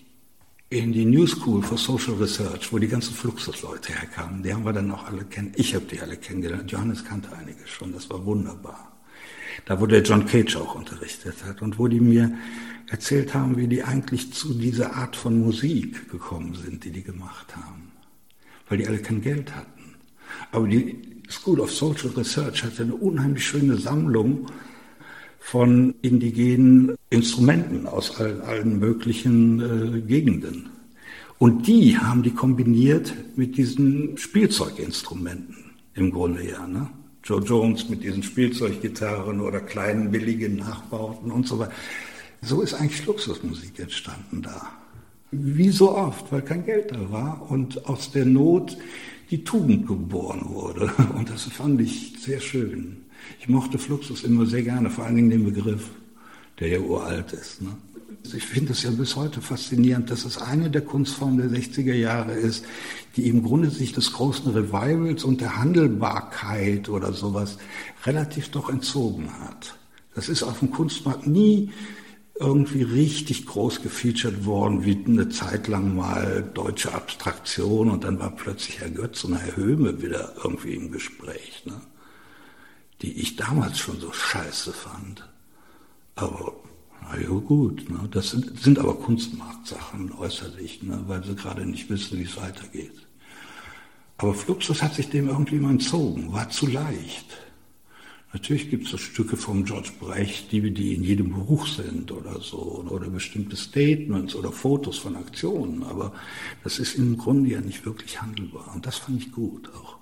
in 0.70 0.92
die 0.92 1.04
New 1.04 1.26
School 1.26 1.62
for 1.62 1.78
Social 1.78 2.14
Research, 2.14 2.72
wo 2.72 2.78
die 2.78 2.88
ganzen 2.88 3.14
Fluxusleute 3.14 3.92
herkamen. 3.92 4.42
Die 4.42 4.52
haben 4.52 4.64
wir 4.64 4.72
dann 4.72 4.90
auch 4.90 5.06
alle 5.06 5.24
kennen. 5.24 5.52
Ich 5.56 5.74
habe 5.74 5.86
die 5.86 6.00
alle 6.00 6.16
kennengelernt. 6.16 6.70
Johannes 6.70 7.04
kannte 7.04 7.32
einige 7.32 7.66
schon. 7.66 7.92
Das 7.92 8.10
war 8.10 8.24
wunderbar. 8.26 8.92
Da, 9.64 9.80
wo 9.80 9.86
der 9.86 10.02
John 10.02 10.26
Cage 10.26 10.56
auch 10.56 10.74
unterrichtet 10.74 11.44
hat 11.44 11.62
und 11.62 11.78
wo 11.78 11.88
die 11.88 12.00
mir 12.00 12.36
erzählt 12.88 13.34
haben, 13.34 13.56
wie 13.56 13.66
die 13.66 13.82
eigentlich 13.82 14.32
zu 14.32 14.54
dieser 14.54 14.94
Art 14.94 15.16
von 15.16 15.38
Musik 15.40 16.10
gekommen 16.10 16.54
sind, 16.54 16.84
die 16.84 16.90
die 16.90 17.02
gemacht 17.02 17.56
haben. 17.56 17.92
Weil 18.68 18.78
die 18.78 18.86
alle 18.86 18.98
kein 18.98 19.22
Geld 19.22 19.54
hatten. 19.54 19.94
Aber 20.52 20.66
die 20.66 21.17
School 21.30 21.60
of 21.60 21.70
Social 21.70 22.10
Research 22.16 22.64
hatte 22.64 22.82
eine 22.82 22.94
unheimlich 22.94 23.44
schöne 23.44 23.76
Sammlung 23.76 24.46
von 25.38 25.94
indigenen 26.02 26.94
Instrumenten 27.10 27.86
aus 27.86 28.18
allen, 28.20 28.40
allen 28.42 28.78
möglichen 28.78 29.96
äh, 29.96 30.00
Gegenden. 30.00 30.70
Und 31.38 31.66
die 31.66 31.96
haben 31.96 32.22
die 32.22 32.32
kombiniert 32.32 33.14
mit 33.36 33.56
diesen 33.56 34.18
Spielzeuginstrumenten 34.18 35.56
im 35.94 36.10
Grunde 36.10 36.48
ja. 36.48 36.66
Ne? 36.66 36.88
Joe 37.22 37.42
Jones 37.42 37.88
mit 37.88 38.02
diesen 38.02 38.22
Spielzeuggitarren 38.22 39.40
oder 39.40 39.60
kleinen 39.60 40.10
billigen 40.10 40.56
Nachbauten 40.56 41.30
und 41.30 41.46
so 41.46 41.58
weiter. 41.58 41.72
So 42.40 42.62
ist 42.62 42.74
eigentlich 42.74 43.04
Luxusmusik 43.06 43.78
entstanden 43.78 44.42
da. 44.42 44.72
Wie 45.30 45.68
so 45.68 45.94
oft, 45.94 46.32
weil 46.32 46.42
kein 46.42 46.64
Geld 46.64 46.90
da 46.90 47.10
war 47.12 47.50
und 47.50 47.86
aus 47.86 48.12
der 48.12 48.24
Not 48.24 48.78
die 49.30 49.44
Tugend 49.44 49.86
geboren 49.86 50.46
wurde. 50.48 50.92
Und 51.16 51.30
das 51.30 51.44
fand 51.44 51.80
ich 51.80 52.14
sehr 52.18 52.40
schön. 52.40 53.04
Ich 53.40 53.48
mochte 53.48 53.78
Fluxus 53.78 54.24
immer 54.24 54.46
sehr 54.46 54.62
gerne, 54.62 54.90
vor 54.90 55.04
allen 55.04 55.16
Dingen 55.16 55.30
den 55.30 55.44
Begriff, 55.44 55.90
der 56.60 56.68
ja 56.68 56.78
uralt 56.78 57.32
ist. 57.32 57.62
Ne? 57.62 57.76
Ich 58.34 58.44
finde 58.44 58.72
es 58.72 58.82
ja 58.82 58.90
bis 58.90 59.16
heute 59.16 59.40
faszinierend, 59.40 60.10
dass 60.10 60.24
es 60.24 60.38
eine 60.38 60.70
der 60.70 60.82
Kunstformen 60.82 61.38
der 61.38 61.60
60er 61.60 61.94
Jahre 61.94 62.32
ist, 62.32 62.64
die 63.16 63.28
im 63.28 63.42
Grunde 63.42 63.70
sich 63.70 63.92
des 63.92 64.12
großen 64.12 64.52
Revivals 64.52 65.24
und 65.24 65.40
der 65.40 65.56
Handelbarkeit 65.56 66.88
oder 66.88 67.12
sowas 67.12 67.58
relativ 68.04 68.50
doch 68.50 68.70
entzogen 68.70 69.30
hat. 69.40 69.76
Das 70.14 70.28
ist 70.28 70.42
auf 70.42 70.58
dem 70.58 70.70
Kunstmarkt 70.70 71.26
nie 71.26 71.70
irgendwie 72.40 72.82
richtig 72.82 73.46
groß 73.46 73.82
gefeatured 73.82 74.44
worden, 74.44 74.84
wie 74.84 75.04
eine 75.06 75.28
Zeit 75.28 75.66
lang 75.66 75.96
mal 75.96 76.48
deutsche 76.54 76.94
Abstraktion 76.94 77.90
und 77.90 78.04
dann 78.04 78.18
war 78.20 78.30
plötzlich 78.30 78.80
Herr 78.80 78.90
Götz 78.90 79.24
und 79.24 79.36
Herr 79.36 79.56
Höhme 79.56 80.00
wieder 80.02 80.34
irgendwie 80.42 80.74
im 80.74 80.92
Gespräch, 80.92 81.64
ne? 81.64 81.80
die 83.02 83.20
ich 83.20 83.36
damals 83.36 83.78
schon 83.78 84.00
so 84.00 84.12
scheiße 84.12 84.72
fand. 84.72 85.28
Aber 86.14 86.52
na 87.02 87.18
ja, 87.20 87.28
gut, 87.28 87.90
ne? 87.90 88.08
das 88.10 88.30
sind, 88.30 88.60
sind 88.60 88.78
aber 88.78 88.94
Kunstmarktsachen 88.94 90.12
äußerlich, 90.12 90.82
ne? 90.82 91.02
weil 91.06 91.24
sie 91.24 91.34
gerade 91.34 91.66
nicht 91.66 91.90
wissen, 91.90 92.18
wie 92.18 92.24
es 92.24 92.36
weitergeht. 92.36 93.06
Aber 94.16 94.34
Fluxus 94.34 94.82
hat 94.82 94.94
sich 94.94 95.10
dem 95.10 95.28
irgendwie 95.28 95.58
mal 95.58 95.70
entzogen, 95.70 96.32
war 96.32 96.50
zu 96.50 96.66
leicht. 96.66 97.47
Natürlich 98.32 98.68
gibt 98.68 98.84
es 98.84 98.90
so 98.90 98.98
Stücke 98.98 99.38
von 99.38 99.64
George 99.64 99.90
Brecht, 99.98 100.52
die, 100.52 100.70
die 100.70 100.94
in 100.94 101.02
jedem 101.02 101.30
Buch 101.30 101.66
sind 101.66 102.12
oder 102.12 102.40
so, 102.40 102.84
oder 102.90 103.08
bestimmte 103.08 103.56
Statements 103.56 104.34
oder 104.34 104.52
Fotos 104.52 104.98
von 104.98 105.16
Aktionen, 105.16 105.82
aber 105.82 106.12
das 106.62 106.78
ist 106.78 106.96
im 106.96 107.16
Grunde 107.16 107.50
ja 107.50 107.60
nicht 107.62 107.86
wirklich 107.86 108.20
handelbar. 108.20 108.70
Und 108.74 108.84
das 108.84 108.98
fand 108.98 109.22
ich 109.22 109.32
gut 109.32 109.70
auch. 109.74 109.96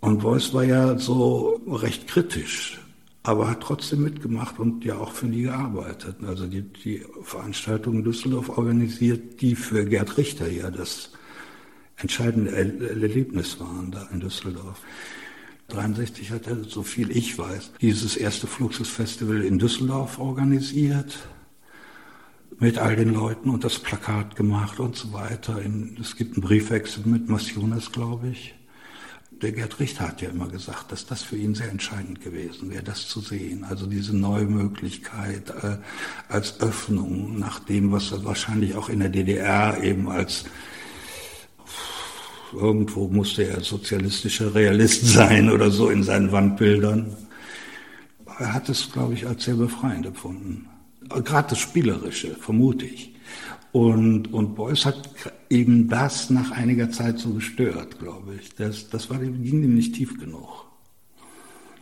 Und 0.00 0.20
Beuys 0.20 0.54
war 0.54 0.62
ja 0.62 0.98
so 0.98 1.60
recht 1.66 2.06
kritisch, 2.06 2.80
aber 3.24 3.50
hat 3.50 3.60
trotzdem 3.60 4.02
mitgemacht 4.02 4.60
und 4.60 4.84
ja 4.84 4.96
auch 4.96 5.10
für 5.10 5.26
die 5.26 5.42
gearbeitet. 5.42 6.18
Also 6.24 6.46
die, 6.46 6.62
die 6.62 7.04
Veranstaltung 7.22 7.96
in 7.96 8.04
Düsseldorf 8.04 8.50
organisiert, 8.50 9.40
die 9.40 9.56
für 9.56 9.84
Gerd 9.84 10.16
Richter 10.16 10.48
ja 10.48 10.70
das 10.70 11.10
entscheidende 11.96 12.52
Erlebnis 12.52 13.58
waren 13.58 13.90
da 13.90 14.08
in 14.12 14.20
Düsseldorf. 14.20 14.80
63 15.68 16.30
hat 16.30 16.46
er, 16.46 16.62
so 16.64 16.82
viel 16.82 17.10
ich 17.10 17.38
weiß, 17.38 17.72
dieses 17.80 18.16
erste 18.16 18.46
Fluxusfestival 18.46 19.42
in 19.42 19.58
Düsseldorf 19.58 20.18
organisiert 20.18 21.18
mit 22.58 22.78
all 22.78 22.96
den 22.96 23.12
Leuten 23.12 23.50
und 23.50 23.64
das 23.64 23.78
Plakat 23.78 24.36
gemacht 24.36 24.80
und 24.80 24.96
so 24.96 25.12
weiter. 25.12 25.60
Es 26.00 26.16
gibt 26.16 26.34
einen 26.34 26.42
Briefwechsel 26.42 27.02
mit 27.06 27.28
Massiones, 27.28 27.92
glaube 27.92 28.28
ich. 28.28 28.54
Der 29.42 29.52
Gerd 29.52 29.78
Richter 29.80 30.08
hat 30.08 30.22
ja 30.22 30.30
immer 30.30 30.48
gesagt, 30.48 30.92
dass 30.92 31.04
das 31.04 31.22
für 31.22 31.36
ihn 31.36 31.54
sehr 31.54 31.68
entscheidend 31.68 32.22
gewesen 32.22 32.70
wäre, 32.70 32.82
das 32.82 33.06
zu 33.06 33.20
sehen. 33.20 33.64
Also 33.64 33.86
diese 33.86 34.16
neue 34.16 34.46
Möglichkeit 34.46 35.50
äh, 35.62 35.76
als 36.28 36.60
Öffnung 36.60 37.38
nach 37.38 37.58
dem, 37.58 37.92
was 37.92 38.12
er 38.12 38.24
wahrscheinlich 38.24 38.76
auch 38.76 38.88
in 38.88 39.00
der 39.00 39.10
DDR 39.10 39.82
eben 39.82 40.08
als 40.08 40.44
irgendwo 42.52 43.08
musste 43.08 43.46
er 43.46 43.60
sozialistischer 43.60 44.54
Realist 44.54 45.06
sein 45.12 45.50
oder 45.50 45.70
so 45.70 45.88
in 45.90 46.02
seinen 46.02 46.32
Wandbildern. 46.32 47.16
Er 48.38 48.52
hat 48.52 48.68
es, 48.68 48.92
glaube 48.92 49.14
ich, 49.14 49.26
als 49.26 49.44
sehr 49.44 49.54
befreiend 49.54 50.06
empfunden. 50.06 50.68
Gerade 51.08 51.50
das 51.50 51.58
Spielerische, 51.58 52.34
vermute 52.34 52.84
ich. 52.84 53.14
Und, 53.72 54.32
und 54.32 54.54
Beuys 54.54 54.84
hat 54.86 55.10
eben 55.50 55.88
das 55.88 56.30
nach 56.30 56.50
einiger 56.50 56.90
Zeit 56.90 57.18
so 57.18 57.30
gestört, 57.30 57.98
glaube 57.98 58.34
ich. 58.40 58.54
Das, 58.54 58.88
das 58.88 59.10
war, 59.10 59.18
ging 59.18 59.62
ihm 59.62 59.74
nicht 59.74 59.94
tief 59.94 60.18
genug. 60.18 60.66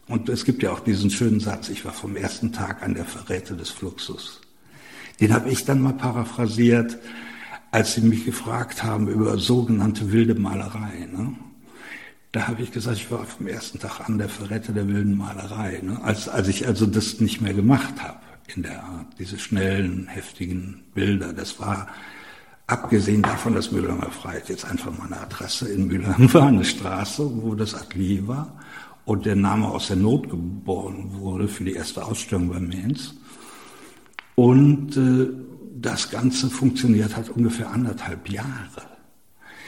Und 0.08 0.28
es 0.28 0.44
gibt 0.44 0.62
ja 0.62 0.72
auch 0.72 0.80
diesen 0.80 1.10
schönen 1.10 1.40
Satz, 1.40 1.68
ich 1.70 1.84
war 1.84 1.92
vom 1.92 2.16
ersten 2.16 2.52
Tag 2.52 2.82
an 2.82 2.94
der 2.94 3.04
Verräte 3.04 3.54
des 3.54 3.70
Fluxus. 3.70 4.40
Den 5.20 5.32
habe 5.32 5.50
ich 5.50 5.64
dann 5.64 5.80
mal 5.80 5.94
paraphrasiert 5.94 6.98
als 7.74 7.94
sie 7.94 8.02
mich 8.02 8.24
gefragt 8.24 8.84
haben 8.84 9.08
über 9.08 9.36
sogenannte 9.36 10.12
wilde 10.12 10.36
Malerei. 10.36 11.08
Ne? 11.12 11.32
Da 12.30 12.46
habe 12.46 12.62
ich 12.62 12.70
gesagt, 12.70 12.98
ich 12.98 13.10
war 13.10 13.26
vom 13.26 13.48
ersten 13.48 13.80
Tag 13.80 14.08
an 14.08 14.16
der 14.16 14.28
Verräter 14.28 14.72
der 14.72 14.86
wilden 14.86 15.16
Malerei. 15.16 15.80
Ne? 15.82 16.00
Als, 16.04 16.28
als 16.28 16.46
ich 16.46 16.68
also 16.68 16.86
das 16.86 17.18
nicht 17.18 17.40
mehr 17.40 17.52
gemacht 17.52 18.00
habe 18.00 18.20
in 18.54 18.62
der 18.62 18.84
Art, 18.84 19.06
diese 19.18 19.40
schnellen, 19.40 20.06
heftigen 20.06 20.84
Bilder. 20.94 21.32
Das 21.32 21.58
war, 21.58 21.88
abgesehen 22.68 23.22
davon, 23.22 23.56
dass 23.56 23.72
Mülheimer 23.72 24.12
Freiheit 24.12 24.48
jetzt 24.48 24.66
einfach 24.66 24.96
mal 24.96 25.06
eine 25.06 25.22
Adresse 25.22 25.68
in 25.68 25.88
Mülheim 25.88 26.32
war, 26.32 26.46
eine 26.46 26.64
Straße, 26.64 27.28
wo 27.42 27.56
das 27.56 27.74
Atelier 27.74 28.28
war 28.28 28.52
und 29.04 29.26
der 29.26 29.34
Name 29.34 29.66
aus 29.66 29.88
der 29.88 29.96
Not 29.96 30.30
geboren 30.30 31.08
wurde 31.14 31.48
für 31.48 31.64
die 31.64 31.72
erste 31.72 32.04
Ausstellung 32.04 32.50
bei 32.50 32.60
Mainz. 32.60 33.14
Und 34.34 34.96
äh, 34.96 35.28
das 35.80 36.10
Ganze 36.10 36.50
funktioniert 36.50 37.16
hat 37.16 37.30
ungefähr 37.30 37.70
anderthalb 37.70 38.28
Jahre. 38.28 38.94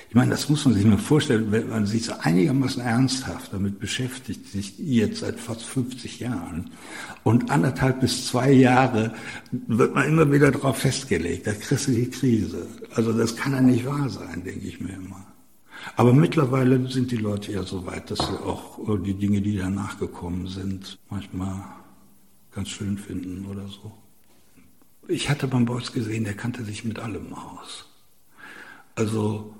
Ich 0.09 0.15
meine, 0.15 0.31
das 0.31 0.49
muss 0.49 0.65
man 0.65 0.75
sich 0.75 0.85
mal 0.85 0.99
vorstellen, 0.99 1.51
wenn 1.51 1.69
man 1.69 1.85
sich 1.85 2.05
so 2.05 2.13
einigermaßen 2.21 2.81
ernsthaft 2.81 3.53
damit 3.53 3.81
beschäftigt, 3.81 4.47
sich 4.47 4.79
jetzt 4.79 5.21
seit 5.21 5.39
fast 5.41 5.63
50 5.63 6.21
Jahren 6.21 6.71
und 7.25 7.51
anderthalb 7.51 8.01
bis 8.01 8.27
zwei 8.27 8.53
Jahre 8.53 9.15
wird 9.51 9.95
man 9.95 10.07
immer 10.07 10.31
wieder 10.31 10.53
darauf 10.53 10.79
festgelegt, 10.79 11.47
da 11.47 11.53
kriegst 11.53 11.89
du 11.89 11.93
die 11.93 12.09
Krise. 12.09 12.67
Also 12.95 13.13
das 13.13 13.35
kann 13.37 13.53
ja 13.53 13.61
nicht 13.61 13.85
wahr 13.85 14.09
sein, 14.09 14.45
denke 14.45 14.67
ich 14.67 14.81
mir 14.81 14.95
immer. 14.95 15.27
Aber 15.97 16.13
mittlerweile 16.13 16.89
sind 16.89 17.11
die 17.11 17.17
Leute 17.17 17.53
ja 17.53 17.65
so 17.65 17.85
weit, 17.87 18.11
dass 18.11 18.19
sie 18.19 18.43
auch 18.45 18.79
die 19.05 19.15
Dinge, 19.15 19.41
die 19.41 19.57
danach 19.57 19.99
gekommen 19.99 20.47
sind, 20.47 20.99
manchmal 21.11 21.63
ganz 22.53 22.69
schön 22.71 22.97
finden 22.97 23.45
oder 23.47 23.67
so. 23.69 23.93
Ich 25.09 25.31
hatte 25.31 25.47
beim 25.47 25.65
Beuys 25.65 25.93
gesehen, 25.93 26.25
der 26.25 26.35
kannte 26.35 26.65
sich 26.65 26.85
mit 26.85 26.99
allem 26.99 27.33
aus. 27.33 27.87
Also 28.95 29.55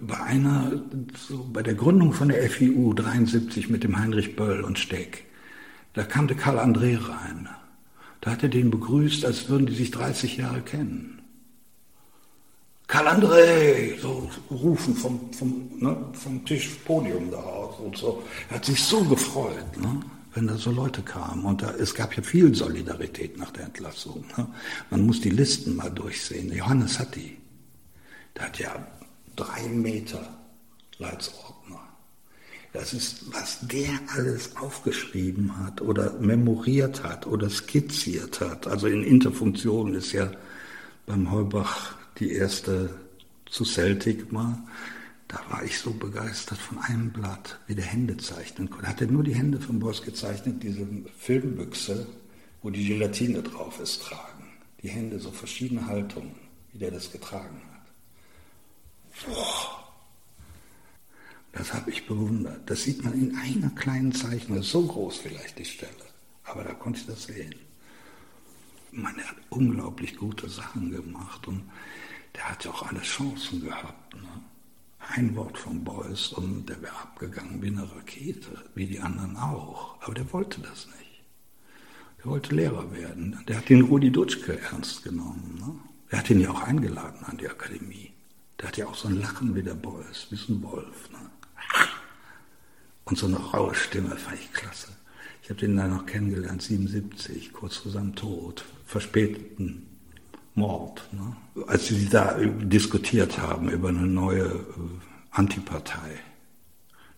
bei 0.00 0.20
einer, 0.20 0.72
so 1.16 1.48
bei 1.52 1.62
der 1.62 1.74
Gründung 1.74 2.12
von 2.12 2.28
der 2.28 2.48
FIU 2.48 2.92
73 2.94 3.70
mit 3.70 3.82
dem 3.82 3.98
Heinrich 3.98 4.36
Böll 4.36 4.62
und 4.62 4.78
Steck, 4.78 5.24
da 5.94 6.04
kam 6.04 6.28
der 6.28 6.36
Karl 6.36 6.58
André 6.58 6.96
rein. 6.96 7.48
Da 8.20 8.30
hat 8.30 8.42
er 8.42 8.48
den 8.48 8.70
begrüßt, 8.70 9.24
als 9.24 9.48
würden 9.48 9.66
die 9.66 9.74
sich 9.74 9.90
30 9.90 10.36
Jahre 10.36 10.60
kennen. 10.60 11.22
Karl 12.86 13.08
André, 13.08 13.98
so 14.00 14.30
rufen 14.50 14.94
vom, 14.94 15.32
vom, 15.32 15.70
ne, 15.78 15.96
vom 16.12 16.44
Tisch, 16.44 16.68
Podium 16.84 17.30
da 17.30 17.38
aus 17.38 17.80
und 17.80 17.96
so. 17.96 18.22
Er 18.50 18.56
hat 18.56 18.64
sich 18.64 18.82
so 18.82 19.02
gefreut. 19.04 19.76
Ne? 19.76 20.00
Wenn 20.34 20.46
da 20.46 20.56
so 20.56 20.70
Leute 20.70 21.02
kamen. 21.02 21.44
Und 21.44 21.62
da, 21.62 21.72
es 21.72 21.94
gab 21.94 22.16
ja 22.16 22.22
viel 22.22 22.54
Solidarität 22.54 23.38
nach 23.38 23.50
der 23.50 23.64
Entlassung. 23.64 24.24
Ne? 24.36 24.46
Man 24.90 25.06
muss 25.06 25.20
die 25.20 25.30
Listen 25.30 25.76
mal 25.76 25.90
durchsehen. 25.90 26.52
Johannes 26.52 26.98
hat 26.98 27.14
die. 27.14 27.36
Der 28.36 28.46
hat 28.46 28.58
ja 28.58 28.86
drei 29.36 29.68
Meter 29.68 30.26
Leitsordner. 30.98 31.80
Das 32.72 32.94
ist, 32.94 33.32
was 33.34 33.58
der 33.60 33.90
alles 34.16 34.56
aufgeschrieben 34.56 35.58
hat 35.58 35.82
oder 35.82 36.14
memoriert 36.18 37.02
hat 37.02 37.26
oder 37.26 37.50
skizziert 37.50 38.40
hat. 38.40 38.66
Also 38.66 38.86
in 38.86 39.02
Interfunktion 39.02 39.94
ist 39.94 40.12
ja 40.12 40.30
beim 41.04 41.30
Heubach 41.30 41.96
die 42.18 42.32
erste 42.32 42.88
zu 43.44 43.64
Celtic 43.64 44.32
mal. 44.32 44.62
Da 45.32 45.40
war 45.48 45.64
ich 45.64 45.78
so 45.78 45.94
begeistert 45.94 46.58
von 46.58 46.78
einem 46.78 47.10
Blatt, 47.10 47.58
wie 47.66 47.74
der 47.74 47.86
Hände 47.86 48.18
zeichnen 48.18 48.68
konnte. 48.68 48.84
Er 48.84 48.90
hatte 48.90 49.06
nur 49.06 49.24
die 49.24 49.34
Hände 49.34 49.58
von 49.58 49.80
Boss 49.80 50.02
gezeichnet, 50.02 50.62
diese 50.62 50.86
Filmbüchse, 51.16 52.06
wo 52.60 52.68
die 52.68 52.86
Gelatine 52.86 53.42
drauf 53.42 53.80
ist, 53.80 54.02
tragen. 54.02 54.52
Die 54.82 54.90
Hände, 54.90 55.18
so 55.18 55.30
verschiedene 55.30 55.86
Haltungen, 55.86 56.34
wie 56.72 56.78
der 56.78 56.90
das 56.90 57.10
getragen 57.10 57.62
hat. 57.72 59.26
Boah. 59.26 59.78
Das 61.52 61.72
habe 61.72 61.90
ich 61.90 62.06
bewundert. 62.06 62.68
Das 62.68 62.82
sieht 62.82 63.02
man 63.02 63.14
in 63.14 63.34
einer 63.36 63.70
kleinen 63.70 64.12
Zeichnung, 64.12 64.62
so 64.62 64.86
groß 64.86 65.16
vielleicht 65.16 65.58
die 65.58 65.64
Stelle. 65.64 65.92
Aber 66.44 66.62
da 66.62 66.74
konnte 66.74 67.00
ich 67.00 67.06
das 67.06 67.24
sehen. 67.24 67.54
Man, 68.90 69.18
er 69.18 69.28
hat 69.30 69.36
unglaublich 69.48 70.14
gute 70.16 70.50
Sachen 70.50 70.90
gemacht 70.90 71.48
und 71.48 71.62
der 72.34 72.50
hat 72.50 72.66
ja 72.66 72.70
auch 72.70 72.82
alle 72.86 73.00
Chancen 73.00 73.62
gehabt. 73.62 74.14
Ne? 74.14 74.28
Ein 75.10 75.36
Wort 75.36 75.58
von 75.58 75.84
Beuys 75.84 76.28
und 76.28 76.66
der 76.68 76.80
wäre 76.80 76.96
abgegangen 76.96 77.60
wie 77.62 77.68
eine 77.68 77.90
Rakete, 77.90 78.50
wie 78.74 78.86
die 78.86 79.00
anderen 79.00 79.36
auch. 79.36 79.96
Aber 80.02 80.14
der 80.14 80.32
wollte 80.32 80.60
das 80.60 80.86
nicht. 80.86 81.22
Der 82.18 82.26
wollte 82.26 82.54
Lehrer 82.54 82.92
werden. 82.92 83.38
Der 83.48 83.58
hat 83.58 83.68
den 83.68 83.82
Rudi 83.82 84.10
Dutschke 84.10 84.58
ernst 84.60 85.02
genommen. 85.02 85.58
Ne? 85.58 85.74
Er 86.10 86.18
hat 86.18 86.30
ihn 86.30 86.40
ja 86.40 86.50
auch 86.50 86.62
eingeladen 86.62 87.24
an 87.24 87.36
die 87.36 87.48
Akademie. 87.48 88.12
Der 88.60 88.68
hat 88.68 88.76
ja 88.76 88.86
auch 88.86 88.94
so 88.94 89.08
ein 89.08 89.20
Lachen 89.20 89.54
wie 89.54 89.62
der 89.62 89.74
Beuys, 89.74 90.28
wie 90.30 90.36
so 90.36 90.52
ein 90.52 90.62
Wolf. 90.62 91.10
Ne? 91.10 91.18
Und 93.04 93.18
so 93.18 93.26
eine 93.26 93.36
raue 93.36 93.74
Stimme, 93.74 94.16
fand 94.16 94.38
ich 94.38 94.52
klasse. 94.52 94.88
Ich 95.42 95.50
habe 95.50 95.58
den 95.58 95.76
dann 95.76 95.90
noch 95.90 96.06
kennengelernt, 96.06 96.62
77, 96.62 97.52
kurz 97.52 97.76
vor 97.76 97.90
seinem 97.90 98.14
Tod, 98.14 98.64
verspäteten 98.86 99.91
Mord. 100.54 101.02
Ne? 101.12 101.36
Als 101.66 101.86
sie 101.86 102.08
da 102.08 102.36
diskutiert 102.38 103.38
haben 103.38 103.68
über 103.70 103.88
eine 103.88 104.06
neue 104.06 104.44
äh, 104.44 104.64
Antipartei, 105.30 106.18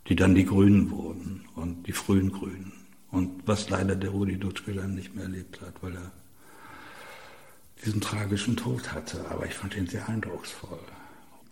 die 0.08 0.16
dann 0.16 0.34
die 0.34 0.44
Grünen 0.44 0.90
wurden 0.90 1.44
und 1.56 1.86
die 1.86 1.92
frühen 1.92 2.32
Grünen. 2.32 2.72
Und 3.10 3.46
was 3.46 3.70
leider 3.70 3.94
der 3.94 4.10
Rudi 4.10 4.38
Dutschke 4.38 4.72
dann 4.74 4.94
nicht 4.94 5.14
mehr 5.14 5.24
erlebt 5.24 5.60
hat, 5.60 5.74
weil 5.82 5.94
er 5.94 6.10
diesen 7.84 8.00
tragischen 8.00 8.56
Tod 8.56 8.92
hatte. 8.92 9.24
Aber 9.30 9.46
ich 9.46 9.54
fand 9.54 9.76
ihn 9.76 9.86
sehr 9.86 10.08
eindrucksvoll. 10.08 10.80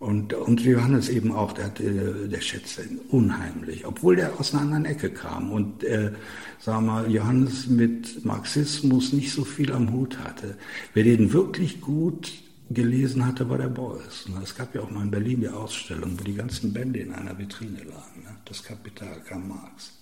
Und, 0.03 0.35
und 0.35 0.61
Johannes 0.63 1.09
eben 1.09 1.31
auch, 1.31 1.53
der, 1.53 1.69
der, 1.69 2.27
der 2.27 2.41
schätzte 2.41 2.83
ihn 2.83 2.99
unheimlich, 3.11 3.87
obwohl 3.87 4.17
der 4.17 4.41
aus 4.41 4.53
einer 4.53 4.63
anderen 4.63 4.85
Ecke 4.85 5.11
kam. 5.11 5.53
Und 5.53 5.85
äh, 5.85 6.11
sag 6.59 6.83
mal, 6.83 7.09
Johannes 7.09 7.69
mit 7.69 8.25
Marxismus 8.25 9.13
nicht 9.13 9.31
so 9.33 9.45
viel 9.45 9.71
am 9.71 9.93
Hut 9.93 10.19
hatte. 10.19 10.57
Wer 10.93 11.05
den 11.05 11.33
wirklich 11.33 11.81
gut 11.81 12.33
gelesen 12.71 13.25
hatte, 13.25 13.49
war 13.49 13.59
der 13.59 13.69
Beuys. 13.69 14.29
Es 14.43 14.57
gab 14.57 14.75
ja 14.75 14.81
auch 14.81 14.91
mal 14.91 15.03
in 15.03 15.13
Berlin 15.13 15.41
die 15.43 15.49
Ausstellung, 15.49 16.19
wo 16.19 16.25
die 16.25 16.35
ganzen 16.35 16.73
Bände 16.73 16.99
in 16.99 17.13
einer 17.13 17.39
Vitrine 17.39 17.79
lagen. 17.79 18.25
Ne? 18.25 18.35
Das 18.45 18.61
Kapital 18.65 19.21
kam 19.29 19.47
Marx. 19.47 19.93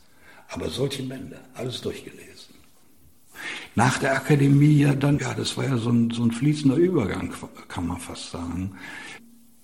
Aber 0.49 0.71
solche 0.71 1.03
Bände, 1.03 1.37
alles 1.53 1.83
durchgelesen. 1.83 2.55
Nach 3.75 3.99
der 3.99 4.15
Akademie 4.15 4.79
ja 4.79 4.95
dann, 4.95 5.19
ja, 5.19 5.35
das 5.35 5.59
war 5.59 5.65
ja 5.65 5.77
so 5.77 5.91
ein, 5.91 6.11
so 6.11 6.25
ein 6.25 6.31
fließender 6.31 6.77
Übergang, 6.77 7.33
kann 7.69 7.87
man 7.87 7.99
fast 7.99 8.31
sagen. 8.31 8.73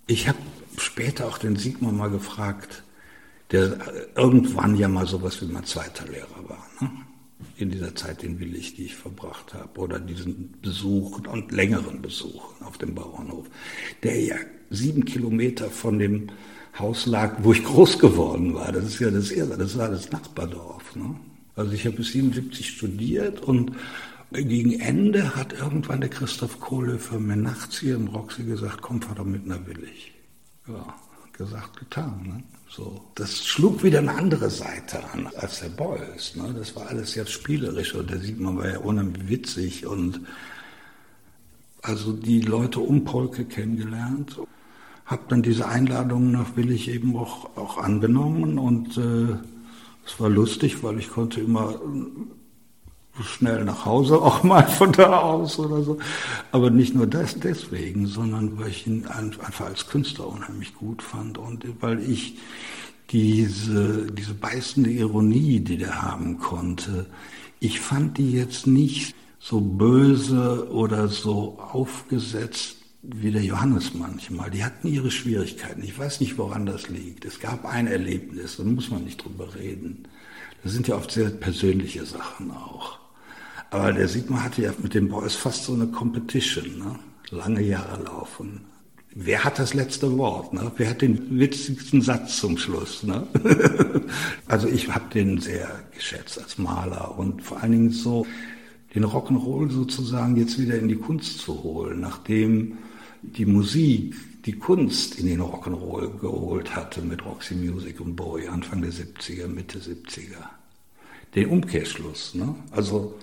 Ich 0.07 0.29
habe 0.29 0.39
später 0.79 1.27
auch 1.27 1.39
den 1.39 1.57
Sigmar 1.57 1.93
mal 1.93 2.11
gefragt, 2.11 2.85
der 3.51 3.79
irgendwann 4.17 4.77
ja 4.77 4.89
mal 4.89 5.07
sowas 5.07 5.41
wie 5.41 5.47
mein 5.47 5.65
zweiter 5.65 6.07
Lehrer 6.07 6.49
war. 6.49 6.67
Ne? 6.81 6.91
In 7.57 7.71
dieser 7.71 7.95
Zeit 7.95 8.23
in 8.23 8.39
Willig, 8.39 8.77
die 8.77 8.85
ich 8.85 8.95
verbracht 8.95 9.53
habe, 9.53 9.81
oder 9.81 9.99
diesen 9.99 10.55
Besuchen 10.63 11.27
und 11.27 11.53
längeren 11.53 12.03
Besuchen 12.03 12.65
auf 12.65 12.79
dem 12.79 12.95
Bauernhof, 12.95 13.47
der 14.03 14.21
ja 14.21 14.37
sieben 14.71 15.05
Kilometer 15.05 15.71
von 15.71 15.99
dem 15.99 16.29
Haus 16.79 17.07
lag, 17.07 17.39
wo 17.43 17.53
ich 17.53 17.65
groß 17.65 17.99
geworden 17.99 18.55
war. 18.55 18.71
Das 18.73 18.85
ist 18.85 19.01
ja 19.01 19.11
das 19.11 19.31
erste, 19.31 19.57
das 19.57 19.77
war 19.77 19.89
das 19.89 20.11
Nachbardorf. 20.13 20.95
Ne? 20.95 21.17
Also 21.57 21.73
ich 21.73 21.87
habe 21.87 21.97
bis 21.97 22.13
77 22.13 22.69
studiert 22.69 23.41
und 23.41 23.73
gegen 24.33 24.81
Ende 24.81 25.37
hat 25.37 25.53
irgendwann 25.53 26.01
der 26.01 26.11
Christoph 26.11 26.61
Kohlhöfer 26.61 27.19
mir 27.19 27.37
nachts 27.37 27.79
hier 27.79 27.95
im 27.95 28.09
Roxy 28.09 28.45
gesagt, 28.45 28.83
komm, 28.83 29.01
fahr 29.01 29.15
doch 29.15 29.25
mit 29.25 29.47
nach 29.47 29.65
Willig. 29.67 30.13
Ja, 30.67 30.95
gesagt, 31.33 31.79
getan. 31.79 32.23
Ne? 32.27 32.43
So, 32.69 33.01
das 33.15 33.47
schlug 33.47 33.83
wieder 33.85 34.01
eine 34.01 34.15
andere 34.15 34.51
Seite 34.51 35.03
an 35.13 35.29
als 35.37 35.61
der 35.61 35.69
Beuys. 35.69 36.35
Ne? 36.35 36.55
Das 36.57 36.75
war 36.75 36.89
alles 36.89 37.13
sehr 37.13 37.27
spielerisch 37.27 37.95
und 37.95 38.11
da 38.11 38.19
sieht 38.19 38.41
man, 38.41 38.57
war 38.57 38.69
ja 38.69 38.79
unheimlich 38.79 39.29
witzig 39.29 39.87
und 39.87 40.21
also 41.83 42.13
die 42.13 42.41
Leute 42.41 42.81
um 42.81 43.05
Polke 43.05 43.45
kennengelernt. 43.45 44.39
Hab 45.05 45.29
dann 45.29 45.43
diese 45.43 45.69
Einladung 45.69 46.33
nach 46.33 46.57
Willig 46.57 46.89
eben 46.89 47.17
auch, 47.17 47.57
auch 47.57 47.79
angenommen 47.79 48.59
und 48.59 48.97
äh, 48.99 49.37
es 50.05 50.19
war 50.19 50.29
lustig, 50.29 50.83
weil 50.83 50.99
ich 50.99 51.11
konnte 51.11 51.41
immer 51.41 51.81
schnell 53.23 53.65
nach 53.65 53.85
Hause 53.85 54.21
auch 54.21 54.43
mal 54.43 54.67
von 54.67 54.93
da 54.93 55.21
aus 55.21 55.59
oder 55.59 55.83
so. 55.83 55.99
Aber 56.53 56.71
nicht 56.71 56.95
nur 56.95 57.07
das 57.07 57.39
deswegen, 57.39 58.07
sondern 58.07 58.59
weil 58.59 58.69
ich 58.69 58.87
ihn 58.87 59.07
einfach 59.07 59.67
als 59.67 59.87
Künstler 59.87 60.29
unheimlich 60.29 60.75
gut 60.75 61.03
fand 61.03 61.39
und 61.39 61.65
weil 61.81 62.01
ich 62.01 62.39
diese, 63.11 64.07
diese 64.13 64.35
beißende 64.35 64.91
Ironie, 64.91 65.61
die 65.61 65.79
der 65.79 66.03
haben 66.03 66.39
konnte, 66.39 67.07
ich 67.61 67.81
fand 67.81 68.19
die 68.19 68.33
jetzt 68.33 68.67
nicht 68.67 69.15
so 69.39 69.61
böse 69.61 70.71
oder 70.71 71.09
so 71.09 71.59
aufgesetzt 71.59 72.77
wie 73.03 73.31
der 73.31 73.45
Johannes 73.45 73.95
manchmal. 73.95 74.51
Die 74.51 74.65
hatten 74.65 74.89
ihre 74.89 75.11
Schwierigkeiten. 75.11 75.83
Ich 75.83 75.97
weiß 75.97 76.21
nicht, 76.21 76.39
woran 76.39 76.67
das 76.67 76.89
liegt. 76.89 77.25
Es 77.25 77.39
gab 77.39 77.65
ein 77.65 77.87
Erlebnis, 77.87 78.57
da 78.57 78.65
muss 78.65 78.91
man 78.91 79.05
nicht 79.05 79.23
drüber 79.25 79.55
reden. 79.55 80.09
Das 80.65 80.73
sind 80.73 80.89
ja 80.89 80.97
oft 80.97 81.13
sehr 81.13 81.31
persönliche 81.31 82.05
Sachen 82.05 82.51
auch. 82.51 82.99
Aber 83.71 83.93
der 83.93 84.09
Sigmar 84.09 84.45
hatte 84.45 84.63
ja 84.63 84.73
mit 84.83 84.95
den 84.95 85.09
Boys 85.09 85.35
fast 85.35 85.65
so 85.65 85.75
eine 85.75 85.87
Competition, 85.89 86.79
ne? 86.79 86.99
lange 87.31 87.63
Jahre 87.63 88.03
laufen. 88.05 88.61
Wer 89.15 89.45
hat 89.45 89.59
das 89.59 89.73
letzte 89.73 90.17
Wort? 90.19 90.53
Ne? 90.53 90.71
Wer 90.77 90.91
hat 90.91 91.01
den 91.01 91.39
witzigsten 91.39 92.03
Satz 92.03 92.39
zum 92.39 92.59
Schluss? 92.59 93.03
Ne? 93.03 93.27
also 94.47 94.69
ich 94.69 94.95
habe 94.95 95.07
den 95.13 95.39
sehr 95.41 95.69
geschätzt 95.95 96.39
als 96.39 96.59
Maler 96.59 97.19
und 97.19 97.43
vor 97.43 97.63
allen 97.63 97.73
Dingen 97.73 97.91
so 97.91 98.27
den 98.95 99.05
Rock'n'Roll 99.05 99.71
sozusagen 99.71 100.37
jetzt 100.37 100.59
wieder 100.59 100.79
in 100.79 100.89
die 100.89 100.97
Kunst 100.97 101.39
zu 101.39 101.63
holen, 101.63 102.01
nachdem 102.01 102.79
die 103.23 103.47
Musik 103.47 104.15
die 104.45 104.53
Kunst 104.53 105.19
in 105.19 105.27
den 105.27 105.41
Rock'n'Roll 105.41 106.19
geholt 106.21 106.77
hatte 106.77 107.01
mit 107.03 107.25
Roxy 107.25 107.55
Music 107.55 108.01
und 108.01 108.17
Bowie 108.17 108.49
Anfang 108.49 108.83
der 108.83 108.93
70er, 108.93 109.49
Mitte 109.49 109.79
70er. 109.79 110.45
Den 111.35 111.49
Umkehrschluss. 111.49 112.35
Ne? 112.35 112.55
Also 112.71 113.15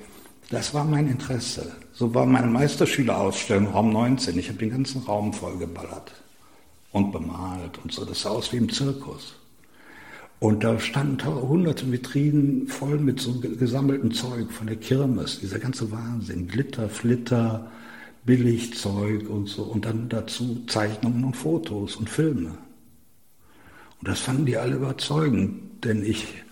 das 0.49 0.73
war 0.73 0.83
mein 0.83 1.07
Interesse. 1.07 1.75
So 1.93 2.13
war 2.13 2.25
meine 2.25 2.47
Meisterschülerausstellung 2.47 3.67
Raum 3.67 3.91
19. 3.91 4.37
Ich 4.37 4.49
habe 4.49 4.59
den 4.59 4.71
ganzen 4.71 5.03
Raum 5.03 5.33
vollgeballert 5.33 6.11
und 6.91 7.11
bemalt 7.11 7.79
und 7.83 7.91
so. 7.91 8.05
Das 8.05 8.21
sah 8.21 8.29
aus 8.29 8.51
wie 8.51 8.57
im 8.57 8.69
Zirkus. 8.69 9.35
Und 10.39 10.63
da 10.63 10.77
standen 10.77 11.23
hunderte 11.25 11.89
Vitrinen 11.89 12.67
voll 12.67 12.99
mit 12.99 13.19
so 13.19 13.39
gesammeltem 13.39 14.11
Zeug 14.11 14.51
von 14.51 14.67
der 14.67 14.75
Kirmes, 14.75 15.39
dieser 15.39 15.57
ganze 15.59 15.89
Wahnsinn, 15.91 16.47
Glitter, 16.47 16.89
Flitter, 16.89 17.71
Billigzeug 18.25 19.29
und 19.29 19.47
so. 19.47 19.63
Und 19.63 19.85
dann 19.85 20.09
dazu 20.09 20.63
Zeichnungen 20.67 21.23
und 21.23 21.37
Fotos 21.37 21.95
und 21.95 22.09
Filme. 22.09 22.57
Und 23.99 24.07
das 24.07 24.19
fanden 24.19 24.45
die 24.45 24.57
alle 24.57 24.75
überzeugend, 24.75 25.85
denn 25.85 26.03
ich 26.03 26.43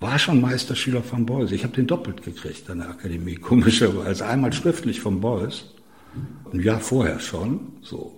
war 0.00 0.18
schon 0.18 0.40
Meisterschüler 0.40 1.02
von 1.02 1.26
Beuys. 1.26 1.50
Ich 1.50 1.64
habe 1.64 1.74
den 1.74 1.86
doppelt 1.86 2.22
gekriegt 2.22 2.68
an 2.70 2.78
der 2.78 2.90
Akademie, 2.90 3.34
komischerweise. 3.36 4.26
Einmal 4.26 4.52
schriftlich 4.52 5.00
von 5.00 5.20
Beuys, 5.20 5.64
ein 6.52 6.60
Jahr 6.60 6.80
vorher 6.80 7.20
schon, 7.20 7.72
so. 7.82 8.14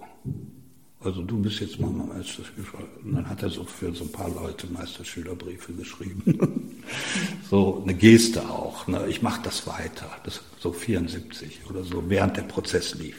Also 1.03 1.22
du 1.22 1.41
bist 1.41 1.61
jetzt 1.61 1.81
mal 1.81 1.91
Meisterschüler. 1.91 2.66
Und 3.03 3.14
dann 3.14 3.28
hat 3.28 3.43
er 3.43 3.49
so 3.49 3.64
für 3.64 3.91
so 3.95 4.05
ein 4.05 4.12
paar 4.12 4.28
Leute 4.28 4.66
Meisterschülerbriefe 4.66 5.72
geschrieben. 5.72 6.74
so 7.51 7.81
eine 7.83 7.95
Geste 7.95 8.43
auch. 8.51 8.87
Ne? 8.87 9.07
Ich 9.09 9.22
mache 9.22 9.41
das 9.43 9.66
weiter. 9.66 10.11
Das 10.24 10.43
so 10.59 10.72
74 10.72 11.62
oder 11.70 11.85
so, 11.85 12.05
während 12.09 12.37
der 12.37 12.43
Prozess 12.43 12.95
lief. 12.97 13.16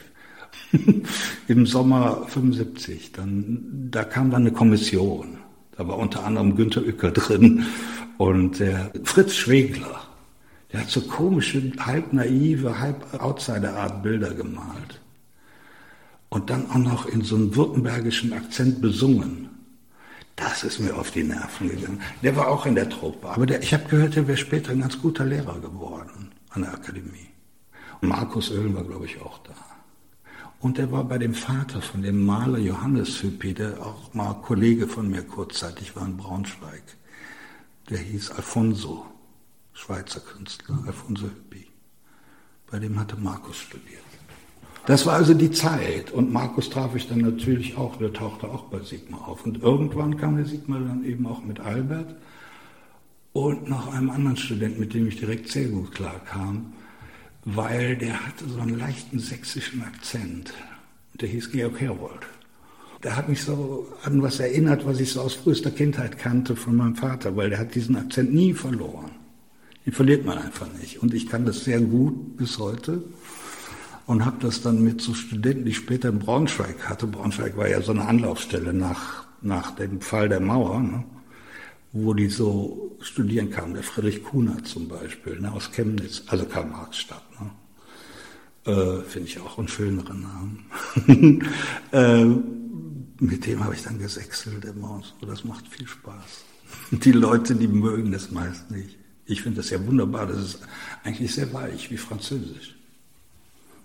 Im 1.48 1.66
Sommer 1.66 2.28
75, 2.28 3.14
dann, 3.14 3.90
da 3.90 4.04
kam 4.04 4.30
dann 4.30 4.42
eine 4.42 4.52
Kommission. 4.52 5.41
Da 5.78 5.88
war 5.88 5.98
unter 5.98 6.26
anderem 6.26 6.56
Günter 6.56 6.82
Uecker 6.82 7.12
drin 7.12 7.66
und 8.18 8.60
der 8.60 8.92
Fritz 9.04 9.36
Schwegler, 9.36 10.02
der 10.72 10.82
hat 10.82 10.90
so 10.90 11.02
komische, 11.02 11.72
halb 11.80 12.14
naive, 12.14 12.80
halb 12.80 13.22
Outsider-Art 13.22 14.04
Bilder 14.04 14.34
gemalt. 14.34 15.02
Und 16.30 16.50
dann 16.50 16.70
auch 16.72 16.78
noch 16.78 17.06
in 17.08 17.24
so 17.24 17.36
einem 17.36 17.56
württembergischen 17.56 18.32
Akzent 18.32 18.82
besungen. 18.82 19.50
Das 20.38 20.64
ist 20.64 20.80
mir 20.80 20.96
auf 20.96 21.12
die 21.12 21.24
Nerven 21.24 21.70
gegangen. 21.70 22.02
Der 22.24 22.36
war 22.36 22.48
auch 22.48 22.66
in 22.66 22.76
der 22.76 22.90
Truppe. 22.90 23.28
Aber 23.28 23.46
der, 23.46 23.62
ich 23.62 23.74
habe 23.74 23.84
gehört, 23.90 24.16
der 24.16 24.28
wäre 24.28 24.38
später 24.38 24.72
ein 24.72 24.80
ganz 24.80 25.00
guter 25.02 25.26
Lehrer 25.26 25.60
geworden 25.60 26.32
an 26.52 26.62
der 26.62 26.74
Akademie. 26.74 27.28
Und 28.02 28.10
Markus 28.10 28.50
Oehlen 28.50 28.74
war, 28.74 28.84
glaube 28.84 29.06
ich, 29.06 29.22
auch 29.22 29.40
da. 29.40 29.71
Und 30.62 30.80
er 30.80 30.92
war 30.92 31.04
bei 31.04 31.18
dem 31.18 31.34
Vater 31.34 31.82
von 31.82 32.02
dem 32.04 32.26
Maler 32.26 32.60
Johannes 32.60 33.22
Hüppi, 33.22 33.54
der 33.54 33.86
auch 33.86 34.14
mal 34.14 34.34
Kollege 34.36 34.88
von 34.88 35.10
mir 35.10 35.24
kurzzeitig 35.24 35.96
war 35.96 36.06
in 36.06 36.18
Braunschweig 36.18 36.84
der 37.92 38.00
hieß 38.00 38.32
Alfonso, 38.32 39.06
Schweizer 39.74 40.22
Künstler, 40.22 40.80
Alfonso 40.88 41.26
Hüppi. 41.26 41.68
Bei 42.70 42.80
dem 42.80 42.98
hatte 42.98 43.18
Markus 43.18 43.58
studiert. 43.58 44.02
Das 44.86 45.06
war 45.06 45.16
also 45.16 45.34
die 45.34 45.52
Zeit. 45.52 46.10
Und 46.12 46.32
Markus 46.32 46.70
traf 46.70 46.96
ich 46.96 47.08
dann 47.08 47.20
natürlich 47.20 47.78
auch, 47.78 47.98
der 47.98 48.14
tauchte 48.14 48.48
auch 48.48 48.64
bei 48.64 48.80
Sigmar 48.80 49.28
auf. 49.28 49.46
Und 49.46 49.62
irgendwann 49.62 50.18
kam 50.18 50.38
der 50.38 50.46
Sigmar 50.46 50.80
dann 50.80 51.04
eben 51.04 51.28
auch 51.28 51.44
mit 51.44 51.60
Albert 51.60 52.16
und 53.34 53.70
noch 53.70 53.94
einem 53.94 54.10
anderen 54.10 54.38
Studenten, 54.38 54.80
mit 54.80 54.94
dem 54.94 55.08
ich 55.08 55.18
direkt 55.18 55.50
sehr 55.50 55.68
gut 55.68 55.92
klarkam, 55.92 56.74
weil 57.46 57.98
der 57.98 58.26
hatte 58.26 58.48
so 58.48 58.60
einen 58.60 58.78
leichten 58.78 59.20
sächsischen 59.20 59.84
Akzent. 59.84 60.54
Der 61.20 61.28
hieß 61.28 61.52
Georg 61.52 61.80
Herold 61.80 62.28
der 63.04 63.16
hat 63.16 63.30
mich 63.30 63.44
so 63.44 63.88
an 64.04 64.22
was 64.22 64.40
erinnert, 64.40 64.86
was 64.86 65.00
ich 65.00 65.12
so 65.12 65.22
aus 65.22 65.34
frühester 65.34 65.72
Kindheit 65.72 66.18
kannte 66.20 66.56
von 66.56 66.76
meinem 66.76 66.96
Vater, 66.96 67.36
weil 67.36 67.50
der 67.50 67.60
hat 67.60 67.74
diesen 67.74 67.96
Akzent 67.96 68.34
nie 68.34 68.54
verloren. 68.54 69.12
Den 69.86 69.94
verliert 69.94 70.26
man 70.26 70.38
einfach 70.38 70.68
nicht. 70.80 71.02
Und 71.02 71.14
ich 71.14 71.28
kann 71.28 71.46
das 71.46 71.64
sehr 71.64 71.82
gut 71.82 72.38
bis 72.38 72.60
heute 72.60 73.04
und 74.06 74.26
habe 74.26 74.38
das 74.42 74.62
dann 74.62 74.84
mit 74.84 75.02
so 75.02 75.14
Studenten, 75.16 75.66
die 75.66 75.72
ich 75.72 75.78
später 75.78 76.10
in 76.10 76.20
Braunschweig 76.20 76.88
hatte. 76.88 77.08
Braunschweig 77.08 77.58
war 77.58 77.68
ja 77.68 77.82
so 77.82 77.92
eine 77.92 78.06
Anlaufstelle 78.06 78.74
nach, 78.74 79.26
nach 79.42 79.72
dem 79.72 80.02
Fall 80.02 80.30
der 80.30 80.40
Mauer, 80.40 80.80
ne? 80.80 81.04
Wo 81.94 82.14
die 82.14 82.30
so 82.30 82.98
studieren 83.02 83.50
kamen. 83.50 83.74
Der 83.74 83.84
Friedrich 83.84 84.24
Kuhner 84.24 84.64
zum 84.64 84.88
Beispiel 84.88 85.40
ne? 85.40 85.52
aus 85.52 85.72
Chemnitz, 85.72 86.24
also 86.28 86.46
Karl-Marx-Stadt. 86.46 87.24
Ne? 87.40 88.72
Äh, 88.72 89.04
Finde 89.04 89.28
ich 89.28 89.40
auch 89.40 89.58
einen 89.58 89.68
schöneren 89.68 90.22
Namen. 90.22 91.46
äh, 91.92 92.26
mit 93.24 93.46
dem 93.46 93.64
habe 93.64 93.76
ich 93.76 93.84
dann 93.84 94.00
gesächselt 94.00 94.64
immer 94.66 94.92
und 94.92 95.14
so. 95.20 95.26
Das 95.26 95.44
macht 95.44 95.68
viel 95.68 95.88
Spaß. 95.88 96.46
Die 96.92 97.12
Leute, 97.12 97.56
die 97.56 97.68
mögen 97.68 98.12
das 98.12 98.32
meist 98.32 98.72
nicht. 98.72 98.98
Ich 99.26 99.42
finde 99.42 99.58
das 99.58 99.70
ja 99.70 99.86
wunderbar. 99.86 100.28
Das 100.28 100.38
ist 100.38 100.60
eigentlich 101.04 101.34
sehr 101.34 101.52
weich, 101.54 101.92
wie 101.92 101.98
Französisch. 101.98 102.76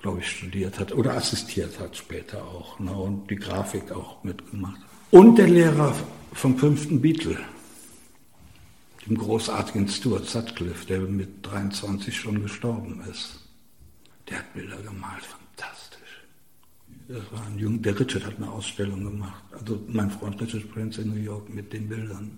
glaube 0.09 0.21
ich, 0.23 0.31
studiert 0.31 0.79
hat 0.79 0.95
oder 0.95 1.15
assistiert 1.15 1.79
hat 1.79 1.95
später 1.95 2.43
auch. 2.43 2.79
Ne, 2.79 2.93
und 2.93 3.31
die 3.31 3.37
Grafik 3.37 3.93
auch 3.93 4.25
mitgemacht. 4.25 4.81
Und 5.11 5.37
der 5.37 5.49
Lehrer 5.49 5.95
vom 6.33 6.57
fünften 6.57 7.03
Beatle, 7.03 7.39
dem 9.07 9.19
großartigen 9.19 9.87
Stuart 9.87 10.25
Sutcliffe, 10.25 10.87
der 10.87 11.01
mit 11.01 11.47
23 11.47 12.19
schon 12.19 12.43
gestorben 12.43 13.03
ist. 13.11 13.41
Der 14.31 14.39
hat 14.39 14.55
Bilder 14.55 14.79
gemalt 14.79 15.25
das 17.09 17.23
war 17.33 17.47
ein 17.47 17.59
Jung, 17.59 17.81
der 17.81 17.99
Richard 17.99 18.27
hat 18.27 18.37
eine 18.37 18.51
Ausstellung 18.51 19.03
gemacht. 19.03 19.43
Also 19.53 19.81
mein 19.89 20.11
Freund 20.11 20.39
Richard 20.43 20.71
Prince 20.71 21.01
in 21.01 21.09
New 21.09 21.21
York 21.21 21.49
mit 21.49 21.73
den 21.73 21.89
Bildern 21.89 22.37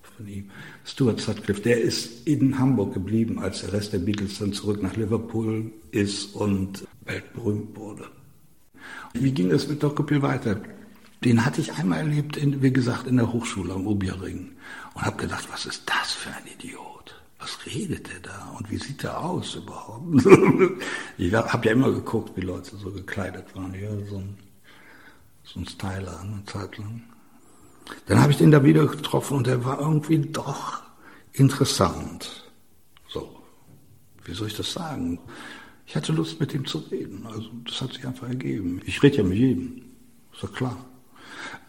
von 0.00 0.28
ihm. 0.28 0.48
Stuart 0.84 1.20
Sutcliffe, 1.20 1.60
der 1.60 1.80
ist 1.80 2.24
in 2.24 2.56
Hamburg 2.56 2.94
geblieben, 2.94 3.40
als 3.40 3.62
der 3.62 3.72
Rest 3.72 3.92
der 3.92 3.98
Beatles 3.98 4.38
dann 4.38 4.52
zurück 4.52 4.80
nach 4.80 4.94
Liverpool 4.96 5.72
ist 5.90 6.36
und 6.36 6.84
weltberühmt 7.04 7.76
wurde. 7.76 8.08
Wie 9.12 9.32
ging 9.32 9.50
es 9.50 9.68
mit 9.68 9.82
Dokopil 9.82 10.22
weiter? 10.22 10.56
Den 11.24 11.44
hatte 11.44 11.60
ich 11.60 11.72
einmal 11.74 11.98
erlebt, 11.98 12.36
in, 12.36 12.62
wie 12.62 12.72
gesagt, 12.72 13.06
in 13.06 13.16
der 13.16 13.32
Hochschule 13.32 13.74
am 13.74 13.86
Oberring 13.86 14.56
und 14.94 15.02
habe 15.02 15.16
gedacht, 15.16 15.46
was 15.52 15.66
ist 15.66 15.82
das 15.86 16.12
für 16.12 16.30
ein 16.30 16.46
Idiot? 16.46 17.14
Was 17.38 17.58
redet 17.66 18.08
der 18.08 18.20
da 18.20 18.54
und 18.56 18.70
wie 18.70 18.78
sieht 18.78 19.02
der 19.02 19.20
aus 19.20 19.54
überhaupt? 19.56 20.26
ich 21.18 21.34
habe 21.34 21.66
ja 21.66 21.72
immer 21.72 21.92
geguckt, 21.92 22.36
wie 22.36 22.40
Leute 22.40 22.76
so 22.76 22.90
gekleidet 22.90 23.54
waren. 23.54 23.74
Ja, 23.74 23.90
so 24.08 24.18
ein, 24.18 24.36
so 25.44 25.60
ein 25.60 25.66
Styler 25.66 26.20
eine 26.20 26.44
Zeit 26.46 26.78
lang. 26.78 27.02
Dann 28.06 28.20
habe 28.20 28.32
ich 28.32 28.38
den 28.38 28.50
da 28.50 28.64
wieder 28.64 28.86
getroffen 28.86 29.38
und 29.38 29.46
der 29.46 29.64
war 29.64 29.80
irgendwie 29.80 30.18
doch 30.18 30.82
interessant. 31.32 32.44
So, 33.08 33.42
wie 34.24 34.34
soll 34.34 34.48
ich 34.48 34.56
das 34.56 34.72
sagen? 34.72 35.18
Ich 35.92 35.96
hatte 35.96 36.14
Lust, 36.14 36.40
mit 36.40 36.54
ihm 36.54 36.64
zu 36.64 36.78
reden. 36.90 37.26
Also 37.26 37.50
das 37.66 37.82
hat 37.82 37.92
sich 37.92 38.06
einfach 38.06 38.26
ergeben. 38.26 38.80
Ich 38.86 39.02
rede 39.02 39.18
ja 39.18 39.24
mit 39.24 39.36
jedem, 39.36 39.82
ist 40.32 40.42
doch 40.42 40.54
klar. 40.54 40.82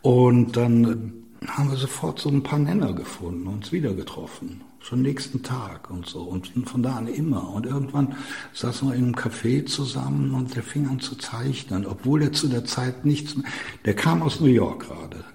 Und 0.01 0.55
dann 0.55 1.26
haben 1.45 1.69
wir 1.69 1.76
sofort 1.76 2.19
so 2.19 2.30
ein 2.30 2.41
paar 2.41 2.57
Nenner 2.57 2.93
gefunden, 2.93 3.47
uns 3.47 3.74
wieder 3.74 3.93
getroffen. 3.93 4.61
Schon 4.80 5.01
nächsten 5.01 5.43
Tag 5.43 5.89
und 5.89 6.05
so. 6.05 6.21
Und 6.21 6.47
von 6.69 6.82
da 6.82 6.95
an 6.95 7.07
immer. 7.07 7.49
Und 7.49 7.65
irgendwann 7.65 8.15
saßen 8.53 8.88
wir 8.88 8.95
in 8.95 9.03
einem 9.03 9.15
Café 9.15 9.65
zusammen 9.65 10.34
und 10.34 10.55
der 10.55 10.63
fing 10.63 10.88
an 10.88 11.01
zu 11.01 11.17
zeichnen, 11.17 11.86
obwohl 11.86 12.21
er 12.21 12.32
zu 12.32 12.47
der 12.47 12.63
Zeit 12.63 13.03
nichts, 13.03 13.36
der 13.84 13.93
kam 13.93 14.21
aus 14.21 14.39
New 14.39 14.47
York 14.47 14.88
gerade 14.88 15.26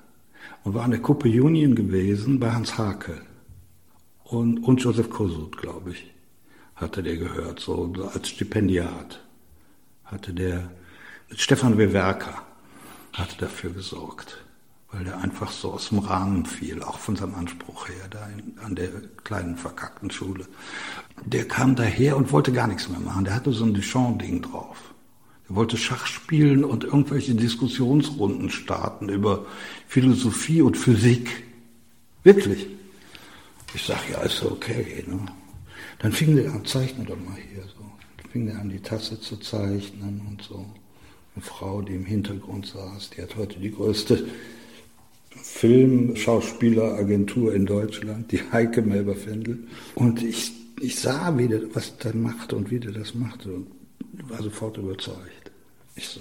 und 0.64 0.72
war 0.72 0.84
an 0.84 0.92
der 0.92 1.02
Kuppe 1.02 1.28
Union 1.28 1.74
gewesen 1.74 2.40
bei 2.40 2.52
Hans 2.52 2.78
Hake 2.78 3.20
und, 4.24 4.60
und 4.60 4.82
Joseph 4.82 5.10
Kosut, 5.10 5.58
glaube 5.58 5.90
ich, 5.90 6.06
hatte 6.80 7.02
der 7.02 7.16
gehört, 7.16 7.60
so 7.60 7.92
als 8.14 8.28
Stipendiat 8.28 9.20
hatte 10.04 10.32
der, 10.32 10.70
Stefan 11.34 11.76
Wewerka 11.76 12.42
hatte 13.12 13.36
dafür 13.38 13.70
gesorgt, 13.70 14.38
weil 14.90 15.04
der 15.04 15.18
einfach 15.18 15.50
so 15.50 15.72
aus 15.72 15.90
dem 15.90 15.98
Rahmen 15.98 16.46
fiel, 16.46 16.82
auch 16.82 16.98
von 16.98 17.16
seinem 17.16 17.34
Anspruch 17.34 17.88
her, 17.88 18.08
da 18.08 18.26
in, 18.28 18.58
an 18.64 18.74
der 18.74 18.88
kleinen 19.24 19.56
verkackten 19.56 20.10
Schule. 20.10 20.46
Der 21.24 21.46
kam 21.46 21.76
daher 21.76 22.16
und 22.16 22.32
wollte 22.32 22.52
gar 22.52 22.68
nichts 22.68 22.88
mehr 22.88 23.00
machen, 23.00 23.24
der 23.24 23.34
hatte 23.34 23.52
so 23.52 23.64
ein 23.64 23.74
Duchamp-Ding 23.74 24.42
drauf. 24.42 24.78
Er 25.48 25.56
wollte 25.56 25.76
Schach 25.76 26.06
spielen 26.06 26.64
und 26.64 26.84
irgendwelche 26.84 27.34
Diskussionsrunden 27.34 28.50
starten 28.50 29.08
über 29.08 29.46
Philosophie 29.86 30.62
und 30.62 30.76
Physik. 30.76 31.44
Wirklich. 32.22 32.66
Ich 33.74 33.84
sag, 33.84 34.08
ja, 34.10 34.20
ist 34.20 34.42
okay. 34.44 35.04
Ne? 35.06 35.26
Dann 35.98 36.12
fing 36.12 36.36
der 36.36 36.52
an, 36.52 36.64
zeichne 36.64 37.04
doch 37.04 37.16
mal 37.16 37.36
hier 37.52 37.62
so. 37.62 37.84
Dann 38.22 38.30
fing 38.30 38.46
der 38.46 38.58
an, 38.58 38.68
die 38.68 38.80
Tasse 38.80 39.20
zu 39.20 39.36
zeichnen 39.36 40.22
und 40.28 40.42
so. 40.42 40.66
Eine 41.34 41.44
Frau, 41.44 41.82
die 41.82 41.94
im 41.94 42.04
Hintergrund 42.04 42.66
saß, 42.66 43.10
die 43.10 43.22
hat 43.22 43.36
heute 43.36 43.58
die 43.60 43.72
größte 43.72 44.26
Filmschauspieleragentur 45.30 47.54
in 47.54 47.66
Deutschland, 47.66 48.32
die 48.32 48.40
Heike 48.52 48.82
Melberfendel. 48.82 49.58
Und 49.94 50.22
ich, 50.22 50.52
ich 50.80 50.98
sah, 50.98 51.38
wie 51.38 51.48
der, 51.48 51.74
was 51.74 51.96
der 51.98 52.14
machte 52.14 52.56
und 52.56 52.70
wie 52.70 52.80
der 52.80 52.92
das 52.92 53.14
machte 53.14 53.52
und 53.52 53.66
war 54.28 54.42
sofort 54.42 54.78
überzeugt. 54.78 55.50
Ich 55.96 56.08
so, 56.08 56.20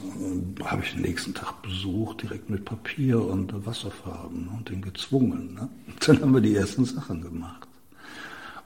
habe 0.66 0.84
ich 0.84 0.94
den 0.94 1.04
nächsten 1.04 1.36
Tag 1.36 1.62
besucht, 1.62 2.24
direkt 2.24 2.50
mit 2.50 2.66
Papier 2.66 3.24
und 3.24 3.66
Wasserfarben 3.66 4.50
und 4.58 4.68
den 4.70 4.82
gezwungen. 4.82 5.54
Ne? 5.54 5.70
Dann 6.06 6.22
haben 6.22 6.34
wir 6.34 6.42
die 6.42 6.56
ersten 6.56 6.84
Sachen 6.86 7.22
gemacht. 7.22 7.68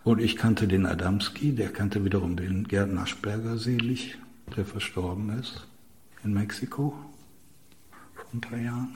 Und 0.04 0.20
ich 0.20 0.36
kannte 0.36 0.68
den 0.68 0.86
Adamski, 0.86 1.54
der 1.54 1.70
kannte 1.70 2.04
wiederum 2.04 2.36
den 2.36 2.68
Gerd 2.68 2.91
Naschberger 2.91 3.58
selig, 3.58 4.18
der 4.56 4.66
verstorben 4.66 5.38
ist 5.39 5.68
in 6.24 6.34
Mexiko 6.34 6.95
vor 8.14 8.26
ein 8.34 8.41
paar 8.41 8.60
Jahren. 8.60 8.89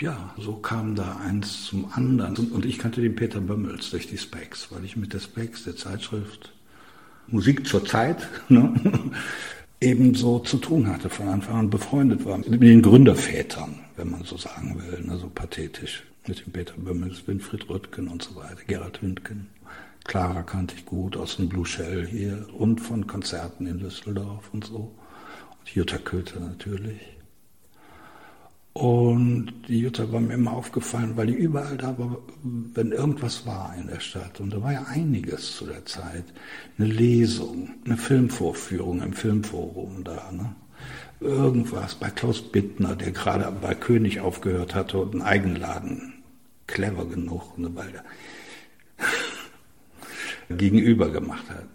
Ja, 0.00 0.34
so 0.36 0.54
kam 0.56 0.96
da 0.96 1.16
eins 1.24 1.66
zum 1.66 1.90
anderen. 1.92 2.36
Und 2.50 2.64
ich 2.64 2.78
kannte 2.78 3.00
den 3.00 3.14
Peter 3.14 3.40
Bömmels 3.40 3.90
durch 3.90 4.08
die 4.08 4.18
Specs, 4.18 4.68
weil 4.70 4.84
ich 4.84 4.96
mit 4.96 5.12
der 5.12 5.20
Specs, 5.20 5.64
der 5.64 5.76
Zeitschrift 5.76 6.52
Musik 7.28 7.66
zur 7.66 7.84
Zeit, 7.84 8.28
ne, 8.48 8.74
ebenso 9.80 10.40
zu 10.40 10.58
tun 10.58 10.88
hatte, 10.88 11.10
von 11.10 11.28
Anfang 11.28 11.56
an 11.56 11.70
befreundet 11.70 12.24
war. 12.24 12.38
Mit 12.38 12.62
den 12.62 12.82
Gründervätern, 12.82 13.76
wenn 13.96 14.10
man 14.10 14.24
so 14.24 14.36
sagen 14.36 14.80
will, 14.80 15.00
ne, 15.00 15.16
so 15.18 15.28
pathetisch. 15.28 16.02
Mit 16.26 16.44
dem 16.44 16.52
Peter 16.52 16.74
Bömmels, 16.76 17.26
Winfried 17.26 17.68
Röttgen 17.68 18.08
und 18.08 18.22
so 18.22 18.34
weiter, 18.36 18.56
Gerhard 18.66 19.02
Windgen. 19.02 19.46
Clara 20.04 20.42
kannte 20.42 20.74
ich 20.76 20.84
gut 20.84 21.16
aus 21.16 21.36
dem 21.36 21.48
Blue 21.48 21.66
Shell 21.66 22.06
hier 22.06 22.46
und 22.56 22.80
von 22.80 23.06
Konzerten 23.06 23.66
in 23.66 23.78
Düsseldorf 23.78 24.50
und 24.52 24.64
so. 24.64 24.94
Und 25.58 25.70
Jutta 25.74 25.98
Köter 25.98 26.40
natürlich. 26.40 27.00
Und 28.74 29.52
die 29.68 29.78
Jutta 29.78 30.10
war 30.10 30.20
mir 30.20 30.34
immer 30.34 30.52
aufgefallen, 30.52 31.16
weil 31.16 31.28
die 31.28 31.34
überall 31.34 31.76
da 31.76 31.96
war, 31.96 32.18
wenn 32.42 32.90
irgendwas 32.90 33.46
war 33.46 33.72
in 33.78 33.86
der 33.86 34.00
Stadt. 34.00 34.40
Und 34.40 34.52
da 34.52 34.62
war 34.62 34.72
ja 34.72 34.84
einiges 34.88 35.56
zu 35.56 35.66
der 35.66 35.86
Zeit. 35.86 36.24
Eine 36.76 36.88
Lesung, 36.88 37.70
eine 37.84 37.96
Filmvorführung 37.96 39.00
im 39.00 39.12
Filmforum 39.12 40.02
da. 40.02 40.32
Ne? 40.32 40.56
Irgendwas 41.20 41.94
bei 41.94 42.10
Klaus 42.10 42.42
Bittner, 42.42 42.96
der 42.96 43.12
gerade 43.12 43.50
bei 43.62 43.76
König 43.76 44.20
aufgehört 44.20 44.74
hatte 44.74 44.98
und 44.98 45.14
einen 45.14 45.22
Eigenladen. 45.22 46.14
Clever 46.66 47.04
genug, 47.06 47.56
ne, 47.58 47.70
weil 47.74 48.02
gegenüber 50.50 51.10
gemacht 51.10 51.44
hat. 51.50 51.66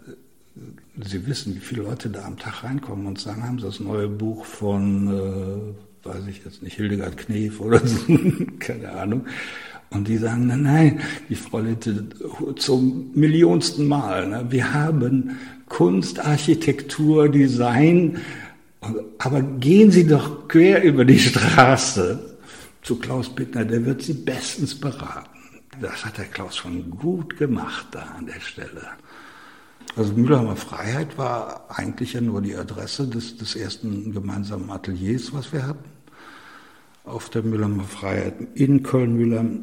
Sie 1.02 1.26
wissen, 1.26 1.54
wie 1.54 1.60
viele 1.60 1.82
Leute 1.82 2.10
da 2.10 2.24
am 2.24 2.38
Tag 2.38 2.64
reinkommen 2.64 3.06
und 3.06 3.18
sagen, 3.18 3.44
haben 3.44 3.58
Sie 3.58 3.66
das 3.66 3.80
neue 3.80 4.08
Buch 4.08 4.44
von... 4.44 5.08
Äh, 5.08 5.90
weiß 6.02 6.26
ich 6.28 6.44
jetzt 6.44 6.62
nicht, 6.62 6.76
Hildegard 6.76 7.16
Knef 7.16 7.60
oder 7.60 7.86
so, 7.86 7.98
keine 8.58 8.92
Ahnung. 8.92 9.26
Und 9.90 10.06
die 10.06 10.18
sagen, 10.18 10.46
nein, 10.46 10.62
nein, 10.62 11.00
die 11.28 11.34
Frau 11.34 11.58
Litte, 11.58 12.06
zum 12.56 13.10
millionsten 13.14 13.86
Mal, 13.86 14.28
ne, 14.28 14.46
wir 14.48 14.72
haben 14.72 15.36
Kunst, 15.68 16.20
Architektur, 16.20 17.28
Design, 17.28 18.18
aber 19.18 19.42
gehen 19.42 19.90
Sie 19.90 20.06
doch 20.06 20.48
quer 20.48 20.82
über 20.84 21.04
die 21.04 21.18
Straße 21.18 22.36
zu 22.82 22.96
Klaus 22.96 23.28
Bittner, 23.34 23.64
der 23.64 23.84
wird 23.84 24.02
Sie 24.02 24.14
bestens 24.14 24.74
beraten. 24.74 25.29
Das 25.80 26.04
hat 26.04 26.18
der 26.18 26.26
Klaus 26.26 26.56
schon 26.56 26.90
gut 26.90 27.38
gemacht 27.38 27.86
da 27.92 28.00
an 28.18 28.26
der 28.26 28.40
Stelle. 28.40 28.88
Also 29.96 30.12
Mülheimer 30.12 30.56
Freiheit 30.56 31.16
war 31.16 31.64
eigentlich 31.68 32.12
ja 32.12 32.20
nur 32.20 32.42
die 32.42 32.54
Adresse 32.54 33.08
des, 33.08 33.38
des 33.38 33.56
ersten 33.56 34.12
gemeinsamen 34.12 34.70
Ateliers, 34.70 35.32
was 35.32 35.52
wir 35.52 35.66
hatten. 35.66 35.88
Auf 37.04 37.30
der 37.30 37.42
Mülheimer 37.42 37.84
Freiheit 37.84 38.34
in 38.54 38.82
Köln-Mülheim 38.82 39.60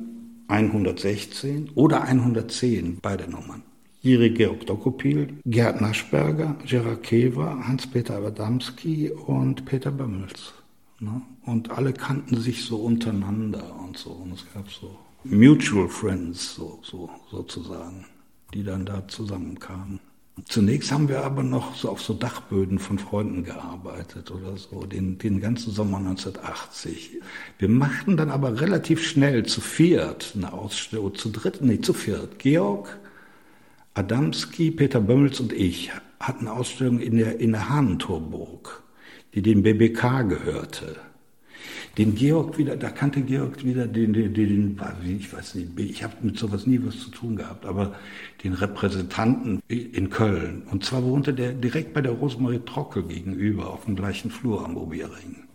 116 0.48 1.72
oder 1.76 2.02
110, 2.02 2.98
beide 3.02 3.30
Nummern. 3.30 3.62
Jiri 4.02 4.32
Georg 4.32 4.66
Dokopil, 4.66 5.38
Gerd 5.46 5.82
Naschberger, 5.82 6.56
Gerard 6.66 7.04
Kever, 7.04 7.68
Hans-Peter 7.68 8.18
Adamski 8.18 9.12
und 9.12 9.66
Peter 9.66 9.92
Bömmels. 9.92 10.54
Ne? 11.00 11.22
Und 11.46 11.72
alle 11.72 11.94
kannten 11.94 12.38
sich 12.38 12.66
so 12.66 12.78
untereinander 12.78 13.76
und 13.80 13.98
so. 13.98 14.12
Und 14.12 14.34
es 14.34 14.46
gab 14.54 14.70
so 14.72 14.98
Mutual 15.30 15.90
Friends, 15.90 16.56
so, 16.56 16.80
so, 16.84 17.10
sozusagen, 17.30 18.06
die 18.54 18.64
dann 18.64 18.86
da 18.86 19.08
zusammenkamen. 19.08 20.00
Zunächst 20.46 20.92
haben 20.92 21.10
wir 21.10 21.24
aber 21.24 21.44
noch 21.44 21.76
so 21.76 21.90
auf 21.90 22.02
so 22.02 22.14
Dachböden 22.14 22.80
von 22.80 23.00
Freunden 23.00 23.44
gearbeitet 23.44 24.32
oder 24.32 24.56
so, 24.56 24.86
den, 24.86 25.18
den 25.18 25.42
ganzen 25.42 25.74
Sommer 25.74 25.98
1980. 25.98 27.22
Wir 27.58 27.70
machten 27.70 28.16
dann 28.16 28.30
aber 28.30 28.62
relativ 28.62 29.04
schnell 29.04 29.46
zu 29.46 29.62
viert 29.62 30.34
eine 30.36 30.54
Ausstellung, 30.54 31.16
zu 31.16 31.30
dritt, 31.30 31.62
nee, 31.62 31.82
zu 31.82 31.94
viert. 31.94 32.40
Georg, 32.40 32.98
Adamski, 33.96 34.72
Peter 34.72 35.02
Bömmels 35.02 35.40
und 35.40 35.52
ich 35.52 35.92
hatten 36.20 36.48
Ausstellung 36.48 37.00
in 37.00 37.18
der, 37.18 37.40
in 37.40 37.52
der 37.52 37.70
Hahnentorburg, 37.70 38.84
die 39.34 39.42
dem 39.42 39.64
BBK 39.64 40.22
gehörte 40.30 41.07
den 41.98 42.14
Georg 42.14 42.58
wieder, 42.58 42.76
da 42.76 42.90
kannte 42.90 43.22
Georg 43.22 43.64
wieder 43.64 43.88
den, 43.88 44.14
den, 44.14 44.34
den, 44.34 44.78
den 44.78 45.18
ich 45.18 45.34
weiß 45.34 45.56
nicht, 45.56 45.80
ich 45.80 46.04
habe 46.04 46.14
mit 46.22 46.38
sowas 46.38 46.68
nie 46.68 46.80
was 46.84 47.00
zu 47.00 47.10
tun 47.10 47.36
gehabt, 47.36 47.66
aber 47.66 47.96
den 48.44 48.54
Repräsentanten 48.54 49.62
in 49.68 50.10
Köln. 50.10 50.64
Und 50.70 50.86
zwar 50.86 51.04
wohnte 51.04 51.34
der 51.34 51.54
direkt 51.54 51.94
bei 51.94 52.02
der 52.02 52.12
Rosemarie 52.12 52.60
Trockel 52.60 53.04
gegenüber 53.04 53.72
auf 53.72 53.86
dem 53.86 53.96
gleichen 53.96 54.30
Flur 54.30 54.64
am 54.64 54.78
Obiering. 54.78 55.48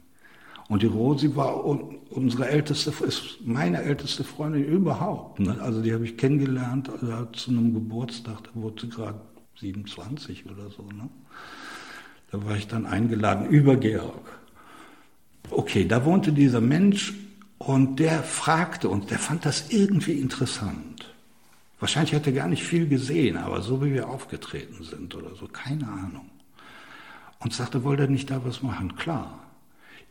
Und 0.68 0.82
die 0.82 0.86
Rosi 0.86 1.36
war 1.36 1.64
unsere 1.64 2.48
älteste, 2.48 2.92
ist 3.04 3.38
meine 3.44 3.82
älteste 3.82 4.24
Freundin 4.24 4.64
überhaupt. 4.64 5.38
Ne? 5.38 5.56
Also 5.60 5.82
die 5.82 5.92
habe 5.92 6.04
ich 6.04 6.16
kennengelernt 6.16 6.90
also 6.90 7.26
zu 7.26 7.50
einem 7.50 7.74
Geburtstag, 7.74 8.38
da 8.44 8.50
wurde 8.54 8.82
sie 8.82 8.88
gerade 8.88 9.20
27 9.60 10.46
oder 10.46 10.70
so. 10.70 10.82
Ne? 10.82 11.08
Da 12.30 12.44
war 12.44 12.56
ich 12.56 12.66
dann 12.66 12.86
eingeladen 12.86 13.48
über 13.48 13.76
Georg. 13.76 14.41
Okay, 15.54 15.86
da 15.86 16.04
wohnte 16.04 16.32
dieser 16.32 16.60
Mensch 16.60 17.14
und 17.58 18.00
der 18.00 18.22
fragte 18.22 18.88
uns, 18.88 19.06
der 19.06 19.18
fand 19.18 19.44
das 19.44 19.70
irgendwie 19.70 20.12
interessant. 20.12 21.14
Wahrscheinlich 21.78 22.14
hat 22.14 22.26
er 22.26 22.32
gar 22.32 22.48
nicht 22.48 22.62
viel 22.62 22.88
gesehen, 22.88 23.36
aber 23.36 23.60
so 23.60 23.84
wie 23.84 23.92
wir 23.92 24.08
aufgetreten 24.08 24.82
sind 24.82 25.14
oder 25.14 25.34
so, 25.34 25.48
keine 25.48 25.88
Ahnung. 25.88 26.30
Und 27.40 27.52
sagte, 27.52 27.84
wollte 27.84 28.04
er 28.04 28.08
nicht 28.08 28.30
da 28.30 28.44
was 28.44 28.62
machen? 28.62 28.96
Klar. 28.96 29.40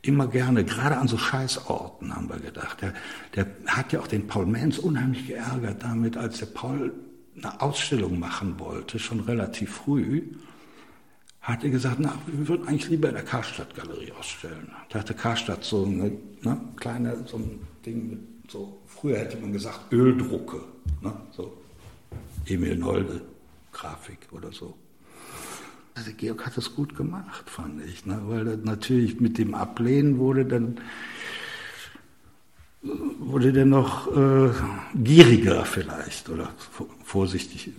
immer 0.04 0.28
gerne, 0.28 0.64
gerade 0.66 0.98
an 0.98 1.08
so 1.08 1.18
Scheißorten 1.18 2.16
haben 2.16 2.30
wir 2.30 2.40
gedacht. 2.40 2.82
Der, 2.82 2.94
der 3.36 3.48
hat 3.68 3.94
ja 3.94 4.00
auch 4.00 4.08
den 4.08 4.28
Paul 4.28 4.46
Menz 4.46 4.78
unheimlich 4.78 5.28
geärgert 5.28 5.84
damit, 5.84 6.18
als 6.18 6.40
der 6.40 6.48
Paul 6.48 6.94
eine 7.38 7.62
Ausstellung 7.62 8.20
machen 8.20 8.60
wollte, 8.60 9.00
schon 9.00 9.22
relativ 9.22 9.72
früh, 9.72 10.24
hat 11.42 11.64
er 11.64 11.70
gesagt, 11.72 11.98
na, 12.00 12.14
wir 12.28 12.48
würden 12.48 12.68
eigentlich 12.68 12.90
lieber 12.90 13.10
in 13.10 13.16
der 13.16 13.24
Karstadt-Galerie 13.24 14.12
ausstellen. 14.12 14.72
Da 14.90 15.00
hatte 15.00 15.14
Karstadt 15.14 15.64
so 15.64 15.86
eine 15.86 16.12
ne, 16.42 16.62
kleine, 16.78 17.26
so 17.26 17.38
ein 17.38 17.60
Ding 17.86 18.10
mit 18.10 18.20
so, 18.52 18.82
früher 18.86 19.18
hätte 19.18 19.38
man 19.38 19.54
gesagt 19.54 19.92
Öldrucke, 19.92 20.62
ne, 21.02 21.14
so 21.32 21.58
Emil 22.46 22.76
Nolde 22.76 23.22
Grafik 23.72 24.20
oder 24.32 24.52
so. 24.52 24.76
Also 25.96 26.12
Georg 26.16 26.46
hat 26.46 26.58
das 26.58 26.76
gut 26.76 26.96
gemacht, 26.96 27.50
fand 27.50 27.84
ich, 27.86 28.06
ne? 28.06 28.22
weil 28.26 28.46
natürlich 28.58 29.20
mit 29.20 29.38
dem 29.38 29.56
Ablehnen 29.56 30.18
wurde 30.18 30.46
dann 30.46 30.80
wurde 32.82 33.54
der 33.54 33.66
noch 33.66 34.08
äh, 34.16 34.50
gieriger 34.96 35.66
vielleicht 35.66 36.30
oder 36.30 36.50
vorsichtig 37.04 37.72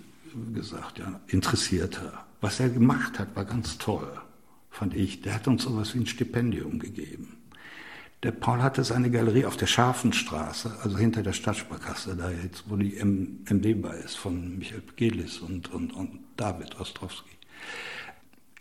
gesagt, 0.55 0.99
ja, 1.01 1.21
interessierter. 1.27 2.25
Was 2.43 2.59
er 2.59 2.69
gemacht 2.69 3.21
hat, 3.21 3.37
war 3.37 3.45
ganz 3.45 3.79
toll, 3.79 4.13
fand 4.69 4.95
ich. 4.97 5.23
Der 5.23 5.35
hat 5.35 5.47
uns 5.47 5.63
sowas 5.63 5.95
wie 5.95 6.01
ein 6.01 6.07
Stipendium 6.07 6.81
gegeben. 6.81 7.37
Der 8.25 8.33
Paul 8.33 8.63
hatte 8.63 8.83
seine 8.83 9.11
Galerie 9.11 9.45
auf 9.45 9.57
der 9.57 9.67
Scharfenstraße, 9.67 10.77
also 10.83 10.99
hinter 10.99 11.23
der 11.23 11.35
Stadtsparkasse, 11.35 12.17
da 12.17 12.31
jetzt, 12.31 12.65
wo 12.69 12.75
die 12.77 12.97
MD 13.01 13.81
bei 13.81 13.95
ist, 13.95 14.17
von 14.17 14.59
Michael 14.59 14.83
Gelis 14.97 15.39
und, 15.39 15.73
und, 15.73 15.93
und 15.93 16.19
David 16.37 16.81
Ostrowski. 16.81 17.31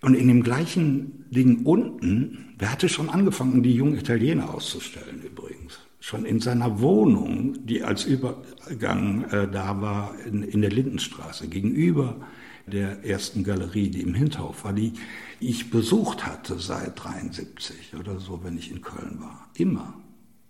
Und 0.01 0.13
in 0.13 0.27
dem 0.27 0.43
gleichen 0.43 1.25
Ding 1.31 1.65
unten, 1.65 2.55
der 2.59 2.71
hatte 2.71 2.87
schon 2.87 3.09
angefangen, 3.09 3.63
die 3.63 3.73
jungen 3.73 3.97
Italiener 3.97 4.53
auszustellen 4.53 5.23
übrigens. 5.23 5.79
Schon 5.99 6.25
in 6.25 6.39
seiner 6.39 6.81
Wohnung, 6.81 7.65
die 7.65 7.83
als 7.83 8.05
Übergang 8.05 9.23
äh, 9.25 9.47
da 9.47 9.81
war, 9.81 10.15
in, 10.25 10.43
in 10.43 10.61
der 10.61 10.71
Lindenstraße, 10.71 11.47
gegenüber 11.47 12.15
der 12.67 13.03
ersten 13.05 13.43
Galerie, 13.43 13.89
die 13.89 14.01
im 14.01 14.13
Hinterhof 14.13 14.63
war, 14.63 14.73
die 14.73 14.93
ich 15.39 15.69
besucht 15.69 16.25
hatte 16.25 16.59
seit 16.59 17.03
73 17.03 17.95
oder 17.99 18.19
so, 18.19 18.43
wenn 18.43 18.57
ich 18.57 18.71
in 18.71 18.81
Köln 18.81 19.17
war. 19.19 19.49
Immer. 19.55 19.93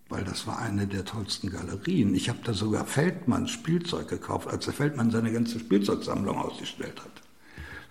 Weil 0.09 0.26
das 0.26 0.45
war 0.45 0.59
eine 0.59 0.88
der 0.88 1.05
tollsten 1.05 1.49
Galerien. 1.49 2.14
Ich 2.14 2.28
habe 2.28 2.39
da 2.43 2.53
sogar 2.53 2.86
Feldmanns 2.86 3.51
Spielzeug 3.51 4.09
gekauft, 4.09 4.49
als 4.49 4.66
der 4.66 4.74
Feldmann 4.74 5.09
seine 5.09 5.32
ganze 5.32 5.57
Spielzeugsammlung 5.59 6.38
ausgestellt 6.38 6.99
hat. 6.99 7.22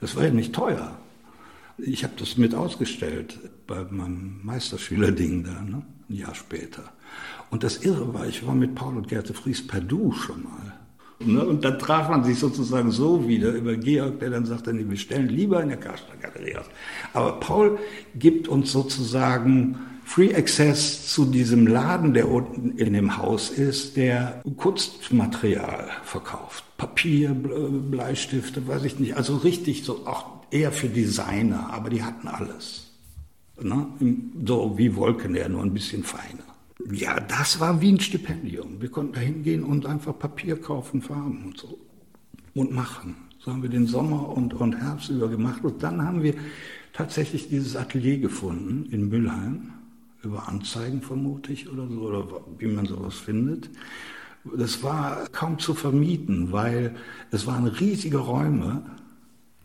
Das 0.03 0.16
war 0.16 0.25
ja 0.25 0.31
nicht 0.31 0.55
teuer. 0.55 0.99
Ich 1.79 2.05
habe 2.05 2.12
das 2.18 2.37
mit 2.37 2.55
ausgestellt 2.55 3.39
bei 3.66 3.85
meinem 3.85 4.41
Meisterschülerding 4.43 5.45
da, 5.45 5.62
ne? 5.62 5.83
ein 6.11 6.14
Jahr 6.14 6.35
später. 6.35 6.93
Und 7.51 7.64
das 7.64 7.79
Irre 7.79 8.12
war, 8.12 8.27
ich 8.27 8.47
war 8.47 8.55
mit 8.55 8.75
Paul 8.75 8.97
und 8.97 9.09
Gerte 9.09 9.33
Fries 9.33 9.66
per 9.66 9.81
Du 9.81 10.12
schon 10.12 10.45
mal. 10.45 10.80
Ne? 11.23 11.45
Und 11.45 11.64
dann 11.64 11.79
traf 11.79 12.09
man 12.09 12.25
sich 12.25 12.39
sozusagen 12.39 12.91
so 12.91 13.29
wieder 13.29 13.51
über 13.51 13.77
Georg, 13.77 14.21
der 14.21 14.31
dann 14.31 14.47
sagte, 14.47 14.73
nee, 14.73 14.87
wir 14.89 14.97
stellen 14.97 15.29
lieber 15.29 15.62
in 15.62 15.68
der 15.68 15.79
Karstadt 15.79 16.21
Galerie 16.21 16.57
aus. 16.57 16.66
Aber 17.12 17.39
Paul 17.41 17.79
gibt 18.14 18.49
uns 18.49 18.73
sozusagen 18.73 19.79
Free 20.07 20.35
Access 20.35 21.12
zu 21.12 21.27
diesem 21.27 21.66
Laden, 21.66 22.14
der 22.14 22.29
unten 22.29 22.71
in 22.79 22.95
dem 22.95 23.18
Haus 23.18 23.51
ist, 23.51 23.97
der 23.97 24.43
Kunstmaterial 24.57 25.89
verkauft. 26.03 26.64
Papier, 26.79 27.33
Bleistifte, 27.35 28.66
weiß 28.66 28.85
ich 28.85 28.99
nicht. 28.99 29.16
Also 29.16 29.37
richtig 29.37 29.85
so 29.85 30.07
auch 30.07 30.41
eher 30.51 30.73
für 30.73 30.89
Designer, 30.89 31.68
aber 31.73 31.91
die 31.91 32.03
hatten 32.03 32.29
alles. 32.29 32.91
Ne? 33.61 33.87
So 34.45 34.79
wie 34.79 34.97
Wolkenär, 34.97 35.49
nur 35.49 35.62
ein 35.62 35.75
bisschen 35.75 36.03
feiner. 36.03 36.50
Ja, 36.93 37.20
das 37.20 37.61
war 37.61 37.81
wie 37.81 37.93
ein 37.93 38.01
Stipendium. 38.01 38.81
Wir 38.81 38.91
konnten 38.91 39.12
da 39.12 39.20
hingehen 39.20 39.64
und 39.64 39.87
einfach 39.87 40.18
Papier 40.18 40.61
kaufen, 40.61 41.03
Farben 41.03 41.45
und 41.45 41.59
so. 41.59 41.78
Und 42.55 42.72
machen. 42.72 43.16
So 43.39 43.53
haben 43.53 43.62
wir 43.62 43.70
den 43.70 43.87
Sommer 43.87 44.28
und, 44.28 44.55
und 44.55 44.74
Herbst 44.74 45.11
über 45.11 45.28
gemacht. 45.28 45.64
Und 45.64 45.83
dann 45.83 46.03
haben 46.03 46.22
wir 46.22 46.35
tatsächlich 46.93 47.49
dieses 47.49 47.76
Atelier 47.76 48.18
gefunden 48.18 48.91
in 48.93 49.09
Mülheim. 49.09 49.72
Über 50.22 50.49
Anzeigen 50.49 51.01
vermute 51.01 51.53
ich 51.53 51.70
oder 51.70 51.89
so, 51.89 52.01
oder 52.01 52.26
wie 52.59 52.66
man 52.66 52.87
sowas 52.87 53.14
findet. 53.14 53.70
Das 54.57 54.83
war 54.83 55.26
kaum 55.33 55.59
zu 55.59 55.74
vermieten, 55.74 56.53
weil 56.53 56.95
es 57.31 57.47
waren 57.47 57.66
riesige 57.66 58.18
Räume. 58.18 58.83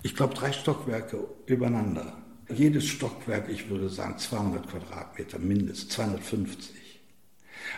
Ich 0.03 0.15
glaube, 0.15 0.33
drei 0.33 0.51
Stockwerke 0.51 1.17
übereinander. 1.45 2.17
Jedes 2.53 2.85
Stockwerk, 2.85 3.49
ich 3.49 3.69
würde 3.69 3.89
sagen, 3.89 4.17
200 4.17 4.69
Quadratmeter 4.69 5.39
mindestens, 5.39 5.89
250. 5.89 6.84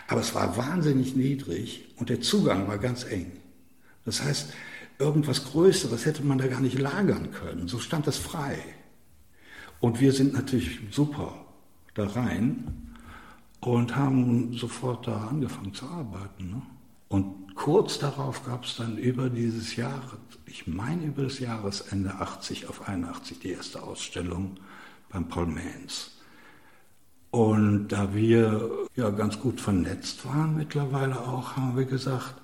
Aber 0.06 0.20
es 0.20 0.34
war 0.34 0.56
wahnsinnig 0.56 1.16
niedrig 1.16 1.88
und 1.96 2.08
der 2.08 2.20
Zugang 2.20 2.68
war 2.68 2.78
ganz 2.78 3.04
eng. 3.04 3.32
Das 4.04 4.22
heißt, 4.22 4.52
irgendwas 4.98 5.44
Größeres 5.44 6.06
hätte 6.06 6.22
man 6.22 6.38
da 6.38 6.46
gar 6.46 6.60
nicht 6.60 6.78
lagern 6.78 7.30
können. 7.30 7.68
So 7.68 7.78
stand 7.78 8.06
das 8.06 8.16
frei. 8.16 8.58
Und 9.80 10.00
wir 10.00 10.12
sind 10.12 10.32
natürlich 10.32 10.80
super 10.90 11.44
da 11.94 12.06
rein 12.06 12.88
und 13.60 13.96
haben 13.96 14.52
sofort 14.54 15.06
da 15.06 15.28
angefangen 15.28 15.74
zu 15.74 15.86
arbeiten. 15.86 16.50
Ne? 16.50 16.62
Und 17.08 17.54
kurz 17.54 17.98
darauf 17.98 18.44
gab 18.44 18.64
es 18.64 18.76
dann 18.76 18.98
über 18.98 19.30
dieses 19.30 19.76
Jahr, 19.76 20.02
ich 20.46 20.66
meine 20.66 21.04
über 21.04 21.22
das 21.22 21.38
Jahresende 21.38 22.14
80 22.14 22.68
auf 22.68 22.88
81, 22.88 23.40
die 23.40 23.50
erste 23.50 23.82
Ausstellung 23.82 24.56
beim 25.10 25.28
Paul 25.28 25.46
Mans. 25.46 26.18
Und 27.30 27.88
da 27.88 28.14
wir 28.14 28.87
ja 28.98 29.10
ganz 29.10 29.38
gut 29.38 29.60
vernetzt 29.60 30.26
waren 30.26 30.56
mittlerweile 30.56 31.20
auch, 31.20 31.56
haben 31.56 31.76
wir 31.76 31.84
gesagt, 31.84 32.34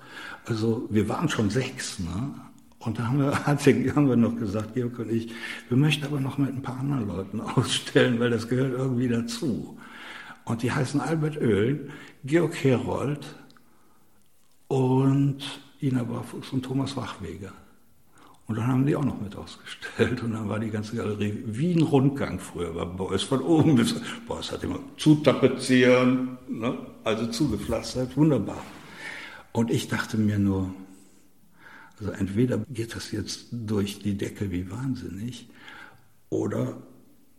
also 0.45 0.87
wir 0.89 1.09
waren 1.09 1.27
schon 1.27 1.49
sechs, 1.49 1.99
ne? 1.99 2.33
Und 2.79 2.97
da 2.97 3.07
haben 3.07 3.19
wir, 3.19 3.45
haben 3.95 4.07
wir 4.07 4.15
noch 4.15 4.37
gesagt, 4.37 4.73
Georg 4.73 4.97
und 4.99 5.11
ich, 5.11 5.31
wir 5.67 5.77
möchten 5.77 6.05
aber 6.05 6.19
noch 6.19 6.37
mit 6.37 6.49
ein 6.49 6.61
paar 6.61 6.79
anderen 6.79 7.07
Leuten 7.07 7.41
ausstellen, 7.55 8.19
weil 8.19 8.29
das 8.29 8.47
gehört 8.47 8.73
irgendwie 8.73 9.09
dazu. 9.09 9.77
Und 10.45 10.63
die 10.63 10.71
heißen 10.71 11.01
Albert 11.01 11.37
Oehlen, 11.37 11.91
Georg 12.23 12.55
Herold 12.63 13.35
und 14.69 15.39
Ina 15.81 16.03
Barfuchs 16.03 16.53
und 16.53 16.63
Thomas 16.63 16.95
Wachweger. 16.95 17.51
Und 18.47 18.57
dann 18.57 18.67
haben 18.67 18.85
die 18.85 18.95
auch 18.95 19.03
noch 19.03 19.19
mit 19.19 19.35
ausgestellt 19.35 20.21
und 20.21 20.33
dann 20.33 20.47
war 20.47 20.59
die 20.59 20.69
ganze 20.69 20.95
Galerie 20.95 21.43
wie 21.47 21.73
ein 21.73 21.81
Rundgang 21.81 22.39
früher 22.39 22.75
war 22.75 22.85
Beuys 22.85 23.23
von 23.23 23.41
oben 23.41 23.75
bis, 23.75 23.95
Beuys 24.27 24.51
hat 24.51 24.63
immer 24.63 24.79
zutapezieren, 24.97 26.37
ne? 26.47 26.77
also 27.03 27.25
zugepflastert, 27.25 28.15
wunderbar. 28.15 28.63
Und 29.51 29.71
ich 29.71 29.87
dachte 29.87 30.17
mir 30.17 30.37
nur, 30.37 30.71
also 31.99 32.11
entweder 32.11 32.59
geht 32.69 32.95
das 32.95 33.11
jetzt 33.11 33.47
durch 33.51 33.99
die 33.99 34.15
Decke 34.15 34.51
wie 34.51 34.69
wahnsinnig 34.69 35.49
oder 36.29 36.77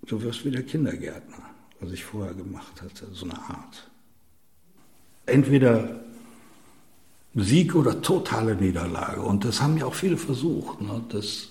du 0.07 0.22
wirst 0.22 0.44
wieder 0.44 0.62
Kindergärtner, 0.62 1.50
was 1.78 1.92
ich 1.92 2.04
vorher 2.04 2.34
gemacht 2.34 2.82
hatte, 2.82 3.07
so 3.12 3.26
eine 3.26 3.38
Art. 3.38 3.90
Entweder 5.26 6.00
Sieg 7.37 7.74
oder 7.74 8.01
totale 8.01 8.57
Niederlage. 8.57 9.20
Und 9.20 9.45
das 9.45 9.61
haben 9.61 9.76
ja 9.76 9.87
auch 9.87 9.95
viele 9.95 10.16
versucht. 10.16 10.80
Ne? 10.80 11.05
Das, 11.11 11.49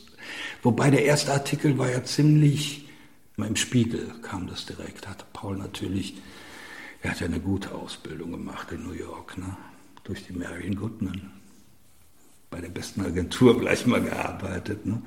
wobei 0.63 0.89
der 0.89 1.05
erste 1.05 1.31
Artikel 1.31 1.77
war 1.77 1.89
ja 1.89 2.03
ziemlich, 2.03 2.89
im 3.37 3.55
Spiegel 3.55 4.11
kam 4.21 4.47
das 4.47 4.65
direkt, 4.65 5.07
hatte 5.07 5.25
Paul 5.31 5.57
natürlich, 5.57 6.15
er 7.01 7.11
hat 7.11 7.19
ja 7.19 7.27
eine 7.27 7.39
gute 7.39 7.73
Ausbildung 7.73 8.31
gemacht 8.31 8.71
in 8.71 8.83
New 8.83 8.93
York, 8.93 9.37
ne? 9.37 9.55
durch 10.03 10.25
die 10.25 10.33
Marion 10.33 10.75
Goodman. 10.75 11.31
Bei 12.49 12.61
der 12.61 12.69
besten 12.69 13.01
Agentur 13.01 13.59
gleich 13.59 13.85
mal 13.85 14.01
gearbeitet. 14.01 14.87
Ne? 14.87 15.01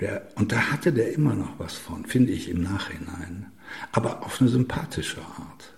Der, 0.00 0.28
und 0.34 0.52
da 0.52 0.72
hatte 0.72 0.92
der 0.92 1.14
immer 1.14 1.34
noch 1.34 1.58
was 1.58 1.74
von, 1.74 2.04
finde 2.04 2.32
ich 2.32 2.50
im 2.50 2.62
Nachhinein. 2.62 3.46
Aber 3.92 4.24
auf 4.24 4.40
eine 4.40 4.50
sympathische 4.50 5.22
Art. 5.22 5.75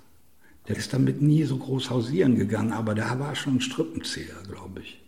Der 0.69 0.77
ist 0.77 0.93
damit 0.93 1.23
nie 1.23 1.45
so 1.45 1.57
groß 1.57 1.91
hausieren 1.91 2.37
gegangen, 2.37 2.73
aber 2.73 2.95
der 2.95 3.19
war 3.19 3.35
schon 3.35 3.57
ein 3.57 3.61
Strippenzieher, 3.61 4.37
glaube 4.49 4.81
ich. 4.81 5.01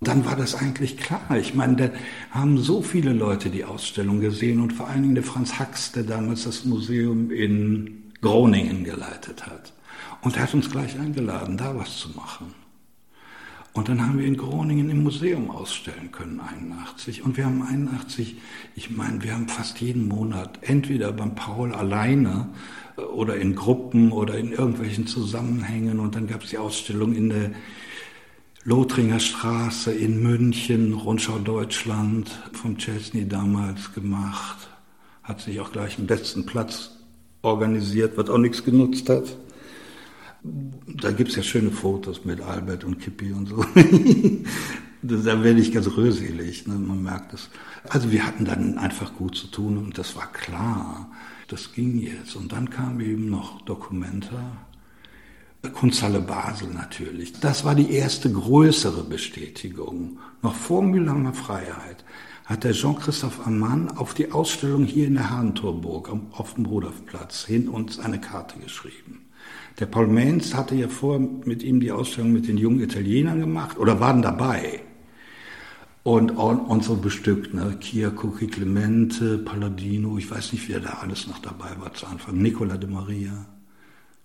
Dann 0.00 0.26
war 0.26 0.36
das 0.36 0.54
eigentlich 0.54 0.98
klar. 0.98 1.38
Ich 1.38 1.54
meine, 1.54 1.76
da 1.76 1.90
haben 2.30 2.58
so 2.58 2.82
viele 2.82 3.14
Leute 3.14 3.48
die 3.48 3.64
Ausstellung 3.64 4.20
gesehen 4.20 4.60
und 4.60 4.74
vor 4.74 4.88
allen 4.88 5.02
Dingen 5.02 5.14
der 5.14 5.24
Franz 5.24 5.58
Hax, 5.58 5.92
der 5.92 6.02
damals 6.02 6.44
das 6.44 6.66
Museum 6.66 7.30
in 7.30 8.12
Groningen 8.20 8.84
geleitet 8.84 9.46
hat. 9.46 9.72
Und 10.20 10.36
er 10.36 10.42
hat 10.42 10.54
uns 10.54 10.70
gleich 10.70 10.98
eingeladen, 10.98 11.56
da 11.56 11.74
was 11.74 11.96
zu 11.96 12.10
machen. 12.10 12.54
Und 13.72 13.88
dann 13.90 14.06
haben 14.06 14.18
wir 14.18 14.26
in 14.26 14.38
Groningen 14.38 14.88
im 14.88 15.02
Museum 15.02 15.50
ausstellen 15.50 16.10
können, 16.10 16.40
81. 16.40 17.22
Und 17.22 17.36
wir 17.36 17.44
haben 17.44 17.62
81, 17.62 18.36
ich 18.74 18.90
meine, 18.90 19.22
wir 19.22 19.34
haben 19.34 19.48
fast 19.48 19.80
jeden 19.80 20.08
Monat 20.08 20.58
entweder 20.62 21.12
beim 21.12 21.34
Paul 21.34 21.74
alleine 21.74 22.48
oder 22.96 23.36
in 23.36 23.54
Gruppen 23.54 24.12
oder 24.12 24.38
in 24.38 24.52
irgendwelchen 24.52 25.06
Zusammenhängen. 25.06 26.00
Und 26.00 26.14
dann 26.14 26.26
gab 26.26 26.42
es 26.44 26.50
die 26.50 26.58
Ausstellung 26.58 27.14
in 27.14 27.28
der 27.28 27.50
Lothringer 28.64 29.20
Straße 29.20 29.92
in 29.92 30.22
München, 30.22 30.92
Rundschau 30.92 31.38
Deutschland, 31.38 32.30
vom 32.52 32.76
Chesney 32.78 33.28
damals 33.28 33.92
gemacht. 33.94 34.68
Hat 35.22 35.40
sich 35.40 35.60
auch 35.60 35.72
gleich 35.72 35.98
einen 35.98 36.06
besten 36.06 36.46
Platz 36.46 36.90
organisiert, 37.42 38.16
was 38.16 38.28
auch 38.28 38.38
nichts 38.38 38.64
genutzt 38.64 39.08
hat. 39.08 39.36
Da 40.42 41.12
gibt 41.12 41.30
es 41.30 41.36
ja 41.36 41.42
schöne 41.42 41.70
Fotos 41.70 42.24
mit 42.24 42.40
Albert 42.40 42.84
und 42.84 42.98
Kippi 42.98 43.32
und 43.32 43.46
so. 43.46 43.64
da 45.02 45.42
werde 45.42 45.60
ich 45.60 45.72
ganz 45.72 45.88
röselig, 45.96 46.66
ne? 46.66 46.74
man 46.74 47.02
merkt 47.02 47.34
es. 47.34 47.48
Also 47.88 48.10
wir 48.10 48.26
hatten 48.26 48.44
dann 48.44 48.78
einfach 48.78 49.14
gut 49.14 49.36
zu 49.36 49.46
tun 49.48 49.78
und 49.78 49.98
das 49.98 50.16
war 50.16 50.32
klar, 50.32 51.10
das 51.46 51.72
ging 51.72 51.98
jetzt. 52.00 52.36
Und 52.36 52.52
dann 52.52 52.70
kam 52.70 53.00
eben 53.00 53.30
noch 53.30 53.60
Documenta, 53.62 54.56
Kunsthalle 55.72 56.20
Basel 56.20 56.68
natürlich. 56.68 57.32
Das 57.40 57.64
war 57.64 57.74
die 57.74 57.90
erste 57.90 58.30
größere 58.30 59.02
Bestätigung, 59.02 60.18
noch 60.42 60.54
vor 60.54 60.82
Mühlheimer 60.82 61.34
Freiheit 61.34 62.04
hat 62.46 62.62
der 62.62 62.72
Jean-Christophe 62.72 63.44
Ammann 63.44 63.90
auf 63.90 64.14
die 64.14 64.30
Ausstellung 64.30 64.84
hier 64.84 65.08
in 65.08 65.14
der 65.14 65.30
Hahntorburg 65.30 66.16
auf 66.30 66.54
dem 66.54 66.64
Rudolfplatz 66.66 67.44
hin 67.44 67.68
uns 67.68 67.98
eine 67.98 68.20
Karte 68.20 68.58
geschrieben. 68.60 69.26
Der 69.80 69.86
Paul 69.86 70.06
Mainz 70.06 70.54
hatte 70.54 70.76
ja 70.76 70.88
vor 70.88 71.18
mit 71.18 71.62
ihm 71.64 71.80
die 71.80 71.90
Ausstellung 71.90 72.32
mit 72.32 72.46
den 72.46 72.56
jungen 72.56 72.80
Italienern 72.80 73.40
gemacht 73.40 73.78
oder 73.78 73.98
waren 74.00 74.22
dabei. 74.22 74.80
Und, 76.06 76.30
und 76.30 76.84
so 76.84 76.94
bestückt, 76.94 77.52
ne? 77.52 77.76
Kia, 77.80 78.12
Cookie 78.22 78.46
Clemente, 78.46 79.38
Palladino, 79.38 80.16
ich 80.16 80.30
weiß 80.30 80.52
nicht, 80.52 80.68
wer 80.68 80.78
da 80.78 81.00
alles 81.02 81.26
noch 81.26 81.40
dabei 81.40 81.70
war 81.80 81.92
zu 81.94 82.06
Anfang. 82.06 82.40
Nicola 82.40 82.76
de 82.76 82.88
Maria, 82.88 83.44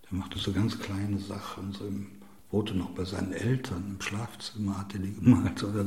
der 0.04 0.16
machte 0.16 0.38
so 0.38 0.52
ganz 0.52 0.78
kleine 0.78 1.18
Sachen, 1.18 1.72
so 1.72 1.84
im, 1.84 2.06
wohnte 2.52 2.76
noch 2.76 2.90
bei 2.90 3.04
seinen 3.04 3.32
Eltern 3.32 3.82
im 3.88 4.00
Schlafzimmer, 4.00 4.78
hat 4.78 4.94
er 4.94 5.00
die 5.00 5.12
gemalt. 5.12 5.64
Oder 5.64 5.86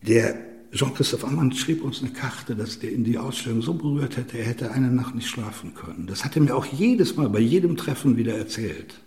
Der 0.00 0.38
Jean-Christophe 0.72 1.26
Ammann 1.26 1.52
schrieb 1.52 1.84
uns 1.84 2.00
eine 2.00 2.12
Karte, 2.12 2.56
dass 2.56 2.78
der 2.78 2.90
in 2.90 3.04
die 3.04 3.18
Ausstellung 3.18 3.60
so 3.60 3.74
berührt 3.74 4.16
hätte, 4.16 4.38
er 4.38 4.46
hätte 4.46 4.70
eine 4.70 4.90
Nacht 4.90 5.14
nicht 5.14 5.28
schlafen 5.28 5.74
können. 5.74 6.06
Das 6.06 6.24
hat 6.24 6.34
er 6.34 6.40
mir 6.40 6.56
auch 6.56 6.64
jedes 6.64 7.18
Mal 7.18 7.28
bei 7.28 7.40
jedem 7.40 7.76
Treffen 7.76 8.16
wieder 8.16 8.38
erzählt. 8.38 8.98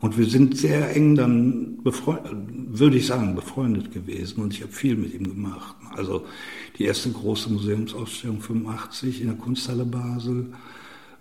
Und 0.00 0.16
wir 0.16 0.26
sind 0.26 0.56
sehr 0.56 0.94
eng 0.94 1.16
dann, 1.16 1.78
würde 1.82 2.96
ich 2.96 3.06
sagen, 3.06 3.34
befreundet 3.34 3.92
gewesen 3.92 4.42
und 4.42 4.54
ich 4.54 4.62
habe 4.62 4.72
viel 4.72 4.96
mit 4.96 5.12
ihm 5.12 5.24
gemacht. 5.24 5.74
Also 5.96 6.24
die 6.78 6.84
erste 6.84 7.10
große 7.10 7.50
Museumsausstellung 7.50 8.40
85 8.40 9.20
in 9.20 9.26
der 9.26 9.36
Kunsthalle 9.36 9.84
Basel, 9.84 10.52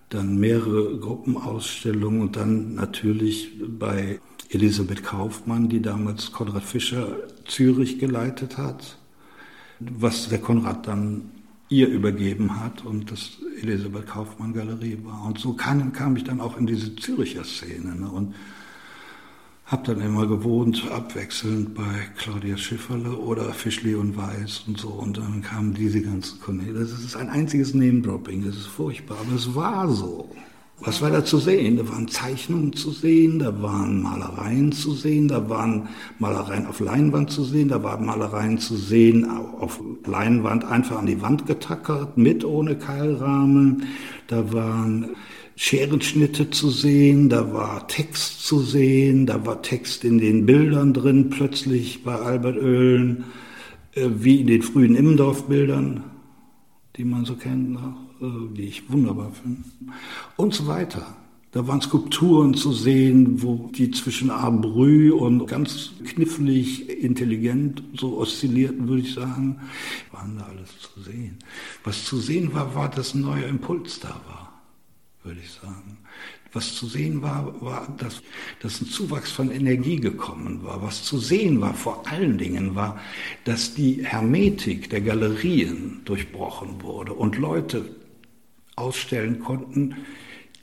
dann 0.09 0.37
mehrere 0.37 0.97
Gruppenausstellungen 0.99 2.21
und 2.21 2.35
dann 2.35 2.75
natürlich 2.75 3.51
bei 3.79 4.19
Elisabeth 4.49 5.03
Kaufmann, 5.03 5.67
die 5.69 5.81
damals 5.81 6.31
Konrad 6.31 6.63
Fischer 6.63 7.17
Zürich 7.45 7.97
geleitet 7.99 8.57
hat, 8.57 8.97
was 9.79 10.29
der 10.29 10.39
Konrad 10.39 10.87
dann 10.87 11.31
ihr 11.69 11.89
übergeben 11.89 12.61
hat 12.61 12.85
und 12.85 13.11
das 13.11 13.39
Elisabeth 13.61 14.07
Kaufmann 14.07 14.53
Galerie 14.53 14.99
war. 15.03 15.25
Und 15.25 15.39
so 15.39 15.53
kam, 15.53 15.91
kam 15.91 16.15
ich 16.15 16.23
dann 16.23 16.39
auch 16.39 16.57
in 16.57 16.67
diese 16.67 16.95
Züricher 16.95 17.43
Szene. 17.43 17.95
Ne? 17.95 18.09
Und 18.09 18.35
hab 19.67 19.83
dann 19.83 19.99
immer 19.99 20.25
gewohnt, 20.27 20.89
abwechselnd 20.89 21.75
bei 21.75 22.07
Claudia 22.17 22.55
Schifferle 22.55 23.17
oder 23.17 23.51
Fischli 23.53 23.95
und 23.95 24.15
Weiß 24.15 24.63
und 24.65 24.79
so. 24.79 24.87
Und 24.87 25.17
dann 25.17 25.41
kamen 25.41 25.73
diese 25.73 26.01
ganzen 26.01 26.39
Cornelis. 26.39 26.91
Das 26.91 27.03
ist 27.03 27.17
ein 27.17 27.29
einziges 27.29 27.73
Name-Dropping, 27.73 28.45
das 28.45 28.55
ist 28.55 28.67
furchtbar, 28.67 29.17
aber 29.19 29.35
es 29.35 29.53
war 29.53 29.89
so. 29.89 30.29
Was 30.79 31.01
war 31.01 31.09
da 31.09 31.25
zu 31.25 31.39
sehen? 31.39 31.77
Da 31.77 31.89
waren 31.89 32.07
Zeichnungen 32.07 32.71
zu 32.71 32.91
sehen, 32.91 33.39
da 33.39 33.61
waren 33.61 34.03
Malereien 34.03 34.71
zu 34.71 34.93
sehen, 34.93 35.27
da 35.27 35.49
waren 35.49 35.89
Malereien 36.19 36.67
auf 36.67 36.79
Leinwand 36.79 37.31
zu 37.31 37.43
sehen, 37.43 37.67
da 37.69 37.81
waren 37.83 38.05
Malereien 38.05 38.59
zu 38.59 38.77
sehen 38.77 39.27
auf 39.27 39.81
Leinwand 40.05 40.63
einfach 40.65 40.99
an 40.99 41.07
die 41.07 41.21
Wand 41.21 41.47
getackert, 41.47 42.17
mit 42.17 42.45
ohne 42.45 42.77
Keilrahmen. 42.77 43.87
Da 44.27 44.53
waren 44.53 45.15
Scherenschnitte 45.59 46.51
zu 46.51 46.69
sehen, 46.69 47.29
da 47.29 47.51
war 47.51 47.87
Text 47.87 48.45
zu 48.45 48.59
sehen, 48.59 49.25
da 49.25 49.43
war 49.43 49.63
Text 49.63 50.03
in 50.03 50.19
den 50.19 50.45
Bildern 50.45 50.93
drin, 50.93 51.31
plötzlich 51.31 52.03
bei 52.03 52.13
Albert 52.13 52.57
Oehlen, 52.57 53.23
äh, 53.95 54.07
wie 54.19 54.39
in 54.41 54.47
den 54.47 54.61
frühen 54.61 54.95
Immendorf-Bildern, 54.95 56.03
die 56.95 57.03
man 57.03 57.25
so 57.25 57.35
kennt, 57.35 57.71
noch, 57.71 57.97
äh, 58.21 58.55
die 58.55 58.65
ich 58.65 58.87
wunderbar 58.91 59.31
finde, 59.31 59.63
und 60.35 60.53
so 60.53 60.67
weiter. 60.67 61.17
Da 61.51 61.67
waren 61.67 61.81
Skulpturen 61.81 62.53
zu 62.53 62.71
sehen, 62.71 63.41
wo 63.41 63.71
die 63.73 63.89
zwischen 63.89 64.29
Abrü 64.29 65.11
und 65.11 65.47
ganz 65.47 65.93
knifflig 66.05 66.87
intelligent 66.87 67.81
so 67.95 68.19
oszillierten, 68.19 68.87
würde 68.87 69.01
ich 69.01 69.13
sagen. 69.15 69.59
Waren 70.11 70.37
da 70.37 70.45
alles 70.45 70.69
zu 70.79 71.01
sehen. 71.01 71.39
Was 71.83 72.05
zu 72.05 72.17
sehen 72.17 72.53
war, 72.53 72.75
war, 72.75 72.89
dass 72.91 73.15
ein 73.15 73.21
neuer 73.21 73.47
Impuls 73.47 73.99
da 73.99 74.09
war 74.27 74.46
würde 75.27 75.41
ich 75.41 75.51
sagen. 75.51 75.97
Was 76.53 76.73
zu 76.73 76.87
sehen 76.87 77.21
war, 77.21 77.61
war, 77.61 77.87
dass, 77.97 78.21
dass 78.61 78.81
ein 78.81 78.87
Zuwachs 78.87 79.29
von 79.29 79.51
Energie 79.51 79.97
gekommen 79.97 80.63
war. 80.63 80.81
Was 80.81 81.03
zu 81.03 81.19
sehen 81.19 81.59
war 81.61 81.73
vor 81.73 82.07
allen 82.07 82.37
Dingen 82.37 82.73
war, 82.73 82.99
dass 83.43 83.75
die 83.75 84.05
Hermetik 84.05 84.89
der 84.89 85.01
Galerien 85.01 86.01
durchbrochen 86.05 86.81
wurde 86.81 87.13
und 87.13 87.37
Leute 87.37 87.85
ausstellen 88.75 89.39
konnten, 89.39 89.95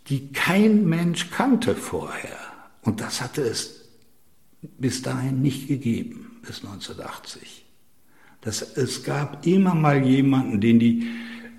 die 0.09 0.33
kein 0.33 0.87
Mensch 0.87 1.31
kannte 1.31 1.75
vorher. 1.75 2.39
Und 2.83 3.01
das 3.01 3.21
hatte 3.21 3.43
es 3.43 3.89
bis 4.79 5.03
dahin 5.03 5.43
nicht 5.43 5.69
gegeben, 5.69 6.41
bis 6.43 6.65
1980. 6.65 7.65
Das, 8.41 8.63
es 8.63 9.05
gab 9.05 9.47
immer 9.47 9.75
mal 9.75 10.05
jemanden, 10.05 10.61
den 10.61 10.79
die 10.79 11.09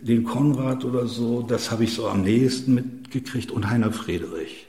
den 0.06 0.24
Konrad 0.24 0.86
oder 0.86 1.08
so, 1.08 1.42
das 1.42 1.72
habe 1.72 1.84
ich 1.84 1.94
so 1.94 2.08
am 2.08 2.22
nächsten 2.22 2.76
mitgekriegt 2.76 3.50
und 3.50 3.70
Heiner 3.70 3.92
Friedrich. 3.92 4.68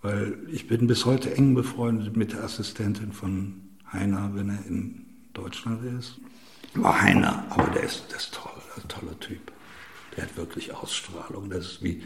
Weil 0.00 0.38
ich 0.50 0.66
bin 0.66 0.86
bis 0.86 1.04
heute 1.04 1.34
eng 1.34 1.54
befreundet 1.54 2.16
mit 2.16 2.32
der 2.32 2.44
Assistentin 2.44 3.12
von 3.12 3.60
Heiner, 3.92 4.30
wenn 4.34 4.48
er 4.48 4.64
in 4.66 5.04
Deutschland 5.34 5.80
ist. 5.98 6.14
War 6.74 7.02
Heiner, 7.02 7.44
aber 7.50 7.70
der 7.72 7.82
ist, 7.82 8.04
der 8.10 8.16
ist 8.16 8.32
toll, 8.32 8.62
ein 8.76 8.88
toller 8.88 9.18
Typ. 9.20 9.52
Der 10.16 10.24
hat 10.24 10.36
wirklich 10.36 10.72
Ausstrahlung. 10.72 11.50
Das 11.50 11.66
ist 11.66 11.82
wie 11.82 12.02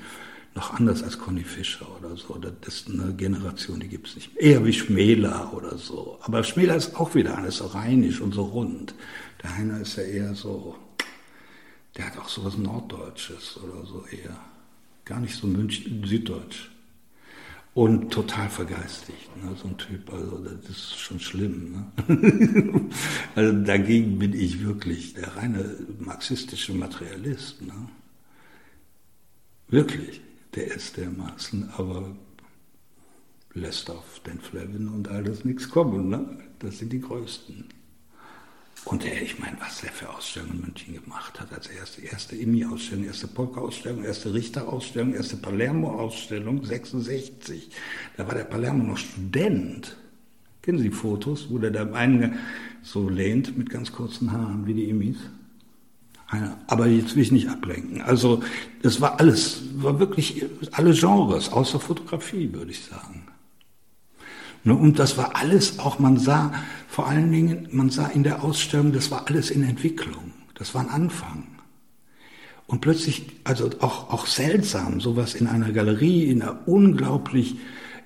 noch 0.55 0.75
anders 0.75 1.03
als 1.03 1.19
Conny 1.19 1.45
Fischer 1.45 1.87
oder 1.99 2.17
so. 2.17 2.39
Das 2.39 2.75
ist 2.75 2.89
eine 2.89 3.15
Generation, 3.15 3.79
die 3.79 3.89
gibt 3.89 4.09
es 4.09 4.17
nicht. 4.17 4.37
Eher 4.37 4.65
wie 4.65 4.73
Schmäler 4.73 5.53
oder 5.55 5.79
so. 5.79 6.19
Aber 6.23 6.43
Schmäler 6.43 6.75
ist 6.75 6.97
auch 6.97 7.15
wieder 7.15 7.39
alles 7.39 7.59
so 7.59 7.67
rheinisch 7.67 8.21
und 8.21 8.35
so 8.35 8.43
rund. 8.43 8.95
Der 9.43 9.57
Heiner 9.57 9.81
ist 9.81 9.97
ja 9.97 10.03
eher 10.03 10.35
so 10.35 10.75
der 11.97 12.07
hat 12.07 12.19
auch 12.19 12.29
sowas 12.29 12.57
Norddeutsches 12.57 13.59
oder 13.59 13.85
so 13.87 14.05
eher. 14.07 14.39
Gar 15.05 15.21
nicht 15.21 15.35
so 15.35 15.47
München, 15.47 16.05
Süddeutsch. 16.05 16.71
Und 17.75 18.13
total 18.13 18.51
vergeistigt, 18.51 19.35
ne? 19.43 19.57
so 19.57 19.69
ein 19.69 19.79
Typ, 19.79 20.13
also 20.13 20.45
das 20.45 20.69
ist 20.69 20.99
schon 20.99 21.19
schlimm. 21.19 21.73
Ne? 22.07 22.91
also 23.35 23.65
dagegen 23.65 24.19
bin 24.19 24.35
ich 24.35 24.63
wirklich 24.63 25.15
der 25.15 25.35
reine 25.37 25.77
marxistische 25.99 26.75
Materialist. 26.75 27.63
Ne? 27.63 27.89
Wirklich, 29.69 30.21
der 30.55 30.67
ist 30.67 30.99
dermaßen, 30.99 31.71
aber 31.71 32.15
lässt 33.55 33.89
auf 33.89 34.21
den 34.21 34.39
Flevin 34.39 34.89
und 34.89 35.09
alles 35.09 35.47
nichts 35.47 35.71
kommen. 35.71 36.11
Ne? 36.11 36.41
Das 36.59 36.79
sind 36.79 36.93
die 36.93 37.01
Größten. 37.01 37.69
Und 38.85 39.05
er, 39.05 39.23
ich 39.23 39.39
meine, 39.39 39.57
was 39.61 39.83
er 39.85 39.93
für 39.93 40.11
Ausstellungen 40.11 40.55
in 40.55 40.61
München 40.63 40.95
gemacht 40.95 41.41
hat, 41.41 41.53
als 41.53 41.69
erste, 41.69 42.03
erste 42.03 42.35
IMI-Ausstellung, 42.37 43.05
erste 43.05 43.29
Polka-Ausstellung, 43.29 44.05
erste 44.05 44.35
Richter-Ausstellung, 44.35 45.15
erste 45.15 45.37
Palermo-Ausstellung, 45.37 46.65
66. 46.65 47.71
Da 48.17 48.27
war 48.27 48.35
der 48.35 48.45
Palermo 48.45 48.83
noch 48.83 48.99
Student. 48.99 49.97
Kennen 50.63 50.79
Sie 50.79 50.91
Fotos, 50.91 51.49
wo 51.49 51.59
der 51.59 51.71
da 51.71 51.93
einen 51.93 52.39
so 52.83 53.09
lehnt 53.09 53.57
mit 53.57 53.71
ganz 53.71 53.93
kurzen 53.93 54.33
Haaren, 54.33 54.67
wie 54.67 54.75
die 54.75 54.89
Imis? 54.89 55.19
Aber 56.67 56.87
jetzt 56.87 57.15
will 57.15 57.23
ich 57.23 57.33
nicht 57.33 57.49
ablenken. 57.49 58.01
Also, 58.01 58.43
das 58.83 59.01
war 59.01 59.21
alles, 59.21 59.63
war 59.75 59.99
wirklich 60.01 60.45
alle 60.73 60.95
Genres, 60.95 61.53
außer 61.53 61.79
Fotografie, 61.79 62.53
würde 62.53 62.71
ich 62.71 62.85
sagen. 62.85 63.22
Und 64.65 64.99
das 64.99 65.17
war 65.19 65.37
alles 65.37 65.79
auch, 65.79 65.99
man 65.99 66.19
sah 66.19 66.53
vor 66.89 67.09
allen 67.09 67.33
Dingen, 67.33 67.69
man 67.73 67.91
sah 67.91 68.07
in 68.07 68.23
der 68.23 68.45
Ausstellung, 68.45 68.93
das 68.93 69.11
war 69.11 69.27
alles 69.27 69.51
in 69.51 69.63
Entwicklung. 69.65 70.33
Das 70.55 70.75
war 70.75 70.83
ein 70.83 70.91
Anfang. 70.91 71.47
Und 72.67 72.81
plötzlich, 72.81 73.27
also 73.45 73.71
auch, 73.81 74.11
auch 74.11 74.27
seltsam, 74.27 75.01
sowas 75.01 75.35
in 75.35 75.47
einer 75.47 75.73
Galerie, 75.73 76.25
in 76.25 76.43
einer 76.43 76.67
unglaublich 76.67 77.57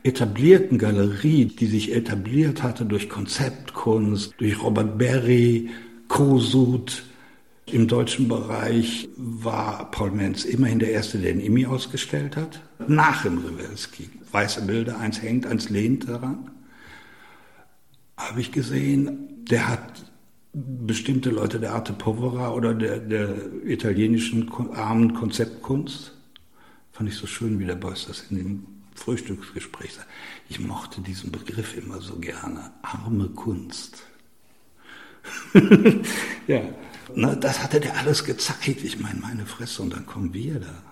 etablierten 0.03 0.79
Galerie, 0.79 1.47
die 1.47 1.67
sich 1.67 1.95
etabliert 1.95 2.63
hatte 2.63 2.85
durch 2.85 3.09
Konzeptkunst, 3.09 4.35
durch 4.39 4.63
Robert 4.63 4.97
Berry, 4.99 5.71
Kosut. 6.09 7.03
Im 7.67 7.89
deutschen 7.89 8.29
Bereich 8.29 9.09
war 9.17 9.91
Paul 9.91 10.13
Menz 10.13 10.45
immerhin 10.45 10.79
der 10.79 10.93
Erste, 10.93 11.19
der 11.19 11.33
den 11.33 11.41
IMI 11.41 11.67
ausgestellt 11.67 12.37
hat, 12.37 12.61
nach 12.87 13.23
dem 13.23 13.39
Rewelski 13.39 14.09
weiße 14.37 14.63
Bilder, 14.63 14.99
eins 14.99 15.23
hängt, 15.23 15.47
eins 15.47 15.71
lehnt 15.71 16.09
daran. 16.09 16.51
Habe 18.17 18.41
ich 18.41 18.53
gesehen, 18.53 19.45
der 19.45 19.69
hat 19.69 20.13
bestimmte 20.53 21.31
Leute 21.31 21.59
der 21.59 21.73
Arte 21.73 21.93
Povera 21.93 22.53
oder 22.53 22.75
der, 22.75 22.99
der 22.99 23.35
italienischen 23.65 24.51
armen 24.75 25.15
Konzeptkunst 25.15 26.17
Fand 26.97 27.11
ich 27.11 27.17
so 27.17 27.27
schön, 27.27 27.59
wie 27.59 27.67
der 27.67 27.75
Beuys 27.75 28.07
das 28.09 28.25
in 28.31 28.39
dem 28.39 28.67
Frühstücksgespräch 28.95 29.93
sagt. 29.93 30.09
Ich 30.49 30.61
mochte 30.61 31.03
diesen 31.03 31.31
Begriff 31.31 31.77
immer 31.77 32.01
so 32.01 32.17
gerne. 32.17 32.71
Arme 32.81 33.29
Kunst. 33.29 34.03
ja, 36.47 36.63
na, 37.15 37.35
das 37.35 37.63
hatte 37.63 37.81
der 37.81 37.99
alles 37.99 38.25
gezeigt. 38.25 38.83
Ich 38.83 38.99
meine, 38.99 39.21
meine 39.21 39.45
Fresse, 39.45 39.83
und 39.83 39.93
dann 39.93 40.07
kommen 40.07 40.33
wir 40.33 40.59
da. 40.59 40.83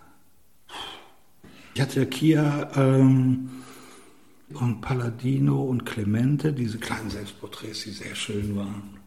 Ich 1.75 1.81
hatte 1.81 2.01
ja 2.01 2.07
Kia 2.07 2.70
ähm, 2.77 3.51
und 4.53 4.81
Palladino 4.81 5.61
und 5.61 5.85
Clemente, 5.85 6.53
diese 6.53 6.79
kleinen 6.79 7.11
Selbstporträts, 7.11 7.83
die 7.83 7.91
sehr 7.91 8.14
schön 8.14 8.55
waren. 8.55 9.01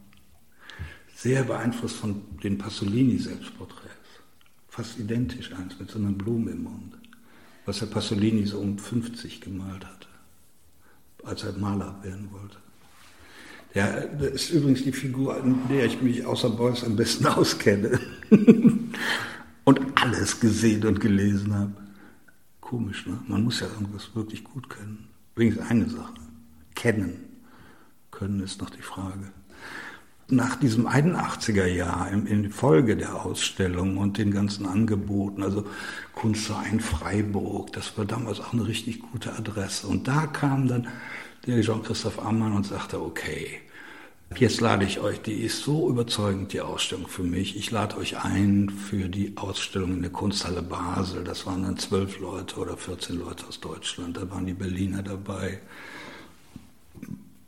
Sehr 1.15 1.43
beeinflusst 1.43 1.95
von 1.95 2.21
den 2.43 2.57
Pasolini-Selbstporträts. 2.57 3.93
Fast 4.67 4.99
identisch 4.99 5.53
eins 5.53 5.79
mit 5.79 5.89
so 5.89 5.97
einer 5.97 6.11
Blume 6.11 6.51
im 6.51 6.63
Mund. 6.63 6.97
Was 7.65 7.79
Herr 7.79 7.87
Pasolini 7.87 8.45
so 8.45 8.59
um 8.59 8.77
50 8.77 9.39
gemalt 9.39 9.85
hatte, 9.85 10.07
als 11.23 11.43
er 11.43 11.53
Maler 11.53 11.97
werden 12.03 12.29
wollte. 12.31 12.57
Ja, 13.73 14.01
das 14.07 14.33
ist 14.33 14.49
übrigens 14.51 14.83
die 14.83 14.91
Figur, 14.91 15.41
an 15.41 15.61
der 15.69 15.85
ich 15.85 16.01
mich 16.01 16.25
außer 16.25 16.49
Beuys 16.49 16.83
am 16.83 16.97
besten 16.97 17.25
auskenne. 17.27 17.97
und 19.63 20.01
alles 20.01 20.39
gesehen 20.41 20.85
und 20.85 20.99
gelesen 20.99 21.53
habe. 21.53 21.86
Komisch, 22.69 23.05
ne? 23.05 23.17
Man 23.27 23.45
muss 23.45 23.61
ja 23.61 23.67
irgendwas 23.67 24.13
wirklich 24.13 24.43
gut 24.43 24.69
kennen. 24.69 25.07
Übrigens 25.35 25.57
eine 25.59 25.89
Sache. 25.89 26.15
Kennen. 26.75 27.13
Können 28.11 28.41
ist 28.41 28.59
noch 28.59 28.69
die 28.69 28.81
Frage. 28.81 29.31
Nach 30.27 30.57
diesem 30.57 30.85
81er 30.85 31.65
Jahr, 31.65 32.11
in 32.11 32.51
Folge 32.51 32.97
der 32.97 33.23
Ausstellung 33.23 33.95
und 33.95 34.17
den 34.17 34.31
ganzen 34.31 34.65
Angeboten, 34.65 35.43
also 35.43 35.65
Kunstverein 36.13 36.81
Freiburg, 36.81 37.71
das 37.71 37.97
war 37.97 38.03
damals 38.03 38.41
auch 38.41 38.51
eine 38.51 38.67
richtig 38.67 38.99
gute 38.99 39.31
Adresse. 39.31 39.87
Und 39.87 40.09
da 40.09 40.27
kam 40.27 40.67
dann 40.67 40.89
der 41.45 41.61
Jean-Christoph 41.61 42.19
Ammann 42.19 42.51
und 42.51 42.65
sagte, 42.65 43.01
okay, 43.01 43.61
Jetzt 44.35 44.61
lade 44.61 44.85
ich 44.85 44.99
euch, 44.99 45.21
die 45.21 45.41
ist 45.41 45.63
so 45.63 45.89
überzeugend, 45.89 46.53
die 46.53 46.61
Ausstellung 46.61 47.07
für 47.07 47.23
mich. 47.23 47.55
Ich 47.55 47.71
lade 47.71 47.97
euch 47.97 48.17
ein 48.23 48.69
für 48.69 49.07
die 49.07 49.35
Ausstellung 49.37 49.93
in 49.93 50.01
der 50.01 50.11
Kunsthalle 50.11 50.61
Basel. 50.61 51.23
Das 51.23 51.45
waren 51.45 51.63
dann 51.63 51.77
zwölf 51.77 52.19
Leute 52.19 52.57
oder 52.57 52.77
14 52.77 53.17
Leute 53.17 53.47
aus 53.47 53.59
Deutschland. 53.61 54.17
Da 54.17 54.29
waren 54.29 54.45
die 54.45 54.53
Berliner 54.53 55.01
dabei. 55.01 55.59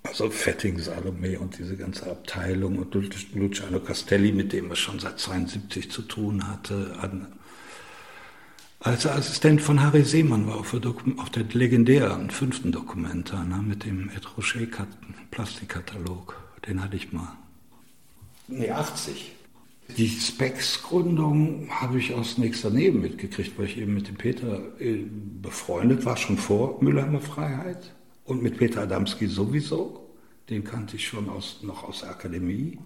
Also 0.03 0.29
Fetting, 0.31 0.79
Salome 0.79 1.37
und 1.37 1.59
diese 1.59 1.75
ganze 1.75 2.09
Abteilung 2.09 2.79
und 2.79 2.95
Luciano 3.35 3.79
Castelli, 3.81 4.31
mit 4.31 4.53
dem 4.53 4.69
er 4.69 4.75
schon 4.75 4.99
seit 4.99 5.19
72 5.19 5.91
zu 5.91 6.01
tun 6.03 6.47
hatte, 6.47 6.95
als 8.79 9.05
Assistent 9.05 9.61
von 9.61 9.81
Harry 9.81 10.03
Seemann 10.05 10.47
war 10.47 10.55
auf 10.55 10.71
der, 10.71 10.93
auf 11.17 11.29
der 11.29 11.43
legendären 11.43 12.29
fünften 12.29 12.71
Dokumenta 12.71 13.43
ne, 13.43 13.57
mit 13.57 13.83
dem 13.83 14.09
Ed 14.09 14.37
Rocher 14.37 14.61
Plastikkatalog. 15.29 16.48
Den 16.67 16.83
hatte 16.83 16.95
ich 16.95 17.11
mal. 17.11 17.37
Nee, 18.47 18.71
80. 18.71 19.35
Die 19.97 20.07
Specs-Gründung 20.07 21.67
habe 21.69 21.97
ich 21.97 22.13
aus 22.13 22.37
nächster 22.37 22.69
Nähe 22.69 22.91
mitgekriegt, 22.91 23.57
weil 23.57 23.65
ich 23.65 23.77
eben 23.77 23.93
mit 23.93 24.07
dem 24.07 24.15
Peter 24.15 24.59
äh, 24.79 25.03
befreundet 25.41 26.05
war, 26.05 26.15
schon 26.15 26.37
vor 26.37 26.81
Mülheimer 26.81 27.21
Freiheit. 27.21 27.93
Und 28.23 28.43
mit 28.43 28.57
Peter 28.57 28.81
Adamski 28.81 29.27
sowieso. 29.27 30.07
Den 30.49 30.63
kannte 30.63 30.95
ich 30.95 31.07
schon 31.07 31.29
aus, 31.29 31.59
noch 31.63 31.83
aus 31.83 32.01
der 32.01 32.11
Akademie. 32.11 32.77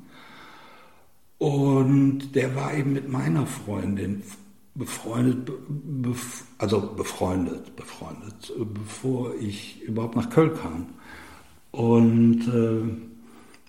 Und 1.38 2.36
der 2.36 2.56
war 2.56 2.74
eben 2.74 2.94
mit 2.94 3.10
meiner 3.10 3.46
Freundin 3.46 4.24
befreundet, 4.76 5.52
bef, 5.68 6.46
also 6.58 6.82
befreundet, 6.96 7.76
befreundet, 7.76 8.54
bevor 8.74 9.36
ich 9.36 9.82
überhaupt 9.82 10.16
nach 10.16 10.30
Köln 10.30 10.54
kam. 10.56 10.86
Und 11.72 12.48
äh, 12.48 13.13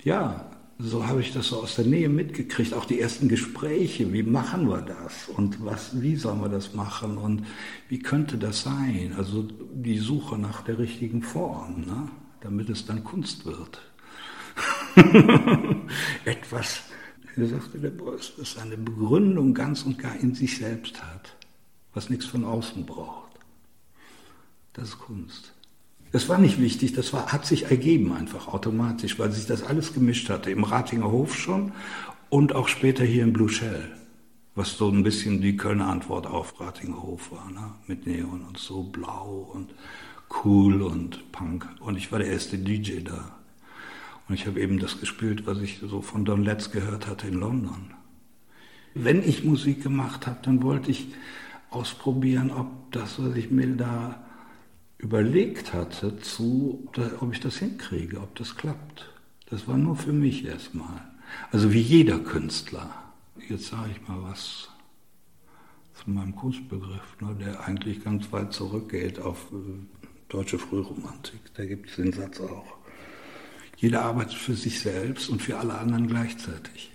ja, 0.05 0.51
so 0.79 1.07
habe 1.07 1.21
ich 1.21 1.33
das 1.33 1.49
so 1.49 1.63
aus 1.63 1.77
der 1.77 1.87
Nähe 1.87 2.09
mitgekriegt, 2.09 2.75
auch 2.75 2.85
die 2.85 3.01
ersten 3.01 3.29
Gespräche, 3.29 4.13
wie 4.13 4.23
machen 4.23 4.69
wir 4.69 4.83
das 4.83 5.29
und 5.29 5.65
was, 5.65 6.01
wie 6.03 6.17
sollen 6.17 6.41
wir 6.41 6.49
das 6.49 6.75
machen 6.75 7.17
und 7.17 7.47
wie 7.89 8.01
könnte 8.01 8.37
das 8.37 8.63
sein? 8.63 9.15
Also 9.17 9.43
die 9.43 9.99
Suche 9.99 10.37
nach 10.37 10.63
der 10.63 10.79
richtigen 10.79 11.23
Form, 11.23 11.83
ne? 11.87 12.09
damit 12.41 12.69
es 12.69 12.85
dann 12.85 13.03
Kunst 13.05 13.47
wird. 13.47 13.81
Etwas, 16.25 16.83
wie 17.35 17.47
sagte 17.47 17.79
der 17.79 17.91
Boss, 17.91 18.35
das 18.37 18.59
eine 18.59 18.77
Begründung 18.77 19.55
ganz 19.55 19.85
und 19.85 19.99
gar 19.99 20.17
in 20.17 20.35
sich 20.35 20.59
selbst 20.59 21.03
hat, 21.03 21.37
was 21.95 22.11
nichts 22.11 22.27
von 22.27 22.45
außen 22.45 22.85
braucht. 22.85 23.33
Das 24.75 24.91
ist 24.91 24.99
Kunst. 24.99 25.54
Das 26.15 26.29
war 26.29 26.39
nicht 26.39 26.61
wichtig, 26.61 26.93
das 26.93 27.13
war, 27.13 27.33
hat 27.33 27.45
sich 27.45 27.73
ergeben 27.73 28.13
einfach 28.13 28.47
automatisch, 28.47 29.19
weil 29.19 29.33
sich 29.33 29.47
das 29.47 29.65
alles 29.65 29.95
gemischt 29.95 30.31
hatte. 30.31 30.49
Im 30.53 30.63
Ratinger 30.63 31.11
Hof 31.11 31.35
schon 31.35 31.73
und 32.29 32.55
auch 32.55 32.69
später 32.69 33.03
hier 33.03 33.25
im 33.25 33.33
Blue 33.33 33.49
Shell, 33.49 33.91
was 34.55 34.77
so 34.77 34.89
ein 34.89 35.03
bisschen 35.03 35.41
die 35.41 35.57
Kölner 35.57 35.89
Antwort 35.89 36.29
auf 36.29 36.61
Ratinger 36.61 37.03
Hof 37.03 37.33
war, 37.33 37.51
ne? 37.51 37.73
mit 37.89 38.07
Neon 38.07 38.43
und 38.43 38.59
so 38.59 38.85
blau 38.85 39.51
und 39.53 39.75
cool 40.45 40.83
und 40.83 41.33
Punk. 41.33 41.67
Und 41.81 41.97
ich 41.97 42.13
war 42.13 42.21
der 42.21 42.29
erste 42.29 42.59
DJ 42.59 43.01
da. 43.01 43.35
Und 44.29 44.37
ich 44.37 44.47
habe 44.47 44.61
eben 44.61 44.79
das 44.79 45.01
gespielt, 45.01 45.49
was 45.49 45.59
ich 45.59 45.81
so 45.81 46.01
von 46.01 46.25
Don 46.25 46.45
Letts 46.45 46.71
gehört 46.71 47.09
hatte 47.09 47.27
in 47.27 47.41
London. 47.41 47.91
Wenn 48.95 49.21
ich 49.21 49.43
Musik 49.43 49.83
gemacht 49.83 50.29
habe, 50.29 50.39
dann 50.43 50.63
wollte 50.63 50.93
ich 50.93 51.09
ausprobieren, 51.71 52.53
ob 52.53 52.69
das, 52.93 53.21
was 53.21 53.35
ich 53.35 53.51
mir 53.51 53.67
da 53.67 54.24
überlegt 54.99 55.73
hatte, 55.73 56.19
zu, 56.19 56.89
ob 57.21 57.33
ich 57.33 57.41
das 57.41 57.57
hinkriege, 57.57 58.21
ob 58.21 58.35
das 58.37 58.57
klappt. 58.57 59.11
Das 59.47 59.69
war 59.69 59.77
nur 59.77 59.97
für 59.97 60.13
mich 60.13 60.45
erstmal. 60.45 61.03
Also 61.51 61.73
wie 61.73 61.81
jeder 61.81 62.19
Künstler. 62.19 62.91
Jetzt 63.49 63.67
sage 63.67 63.91
ich 63.93 64.09
mal 64.09 64.23
was 64.23 64.69
zu 65.95 66.11
meinem 66.11 66.35
Kunstbegriff, 66.35 67.21
ne, 67.21 67.37
der 67.39 67.67
eigentlich 67.67 68.03
ganz 68.03 68.31
weit 68.33 68.53
zurückgeht 68.53 69.21
auf 69.21 69.53
äh, 69.53 69.57
deutsche 70.29 70.59
Frühromantik. 70.59 71.41
Da 71.55 71.65
gibt 71.65 71.91
es 71.91 71.97
den 71.97 72.13
Satz 72.13 72.41
auch. 72.41 72.77
Jeder 73.77 74.03
arbeitet 74.03 74.35
für 74.35 74.55
sich 74.55 74.81
selbst 74.81 75.29
und 75.29 75.43
für 75.43 75.59
alle 75.59 75.75
anderen 75.75 76.07
gleichzeitig. 76.07 76.91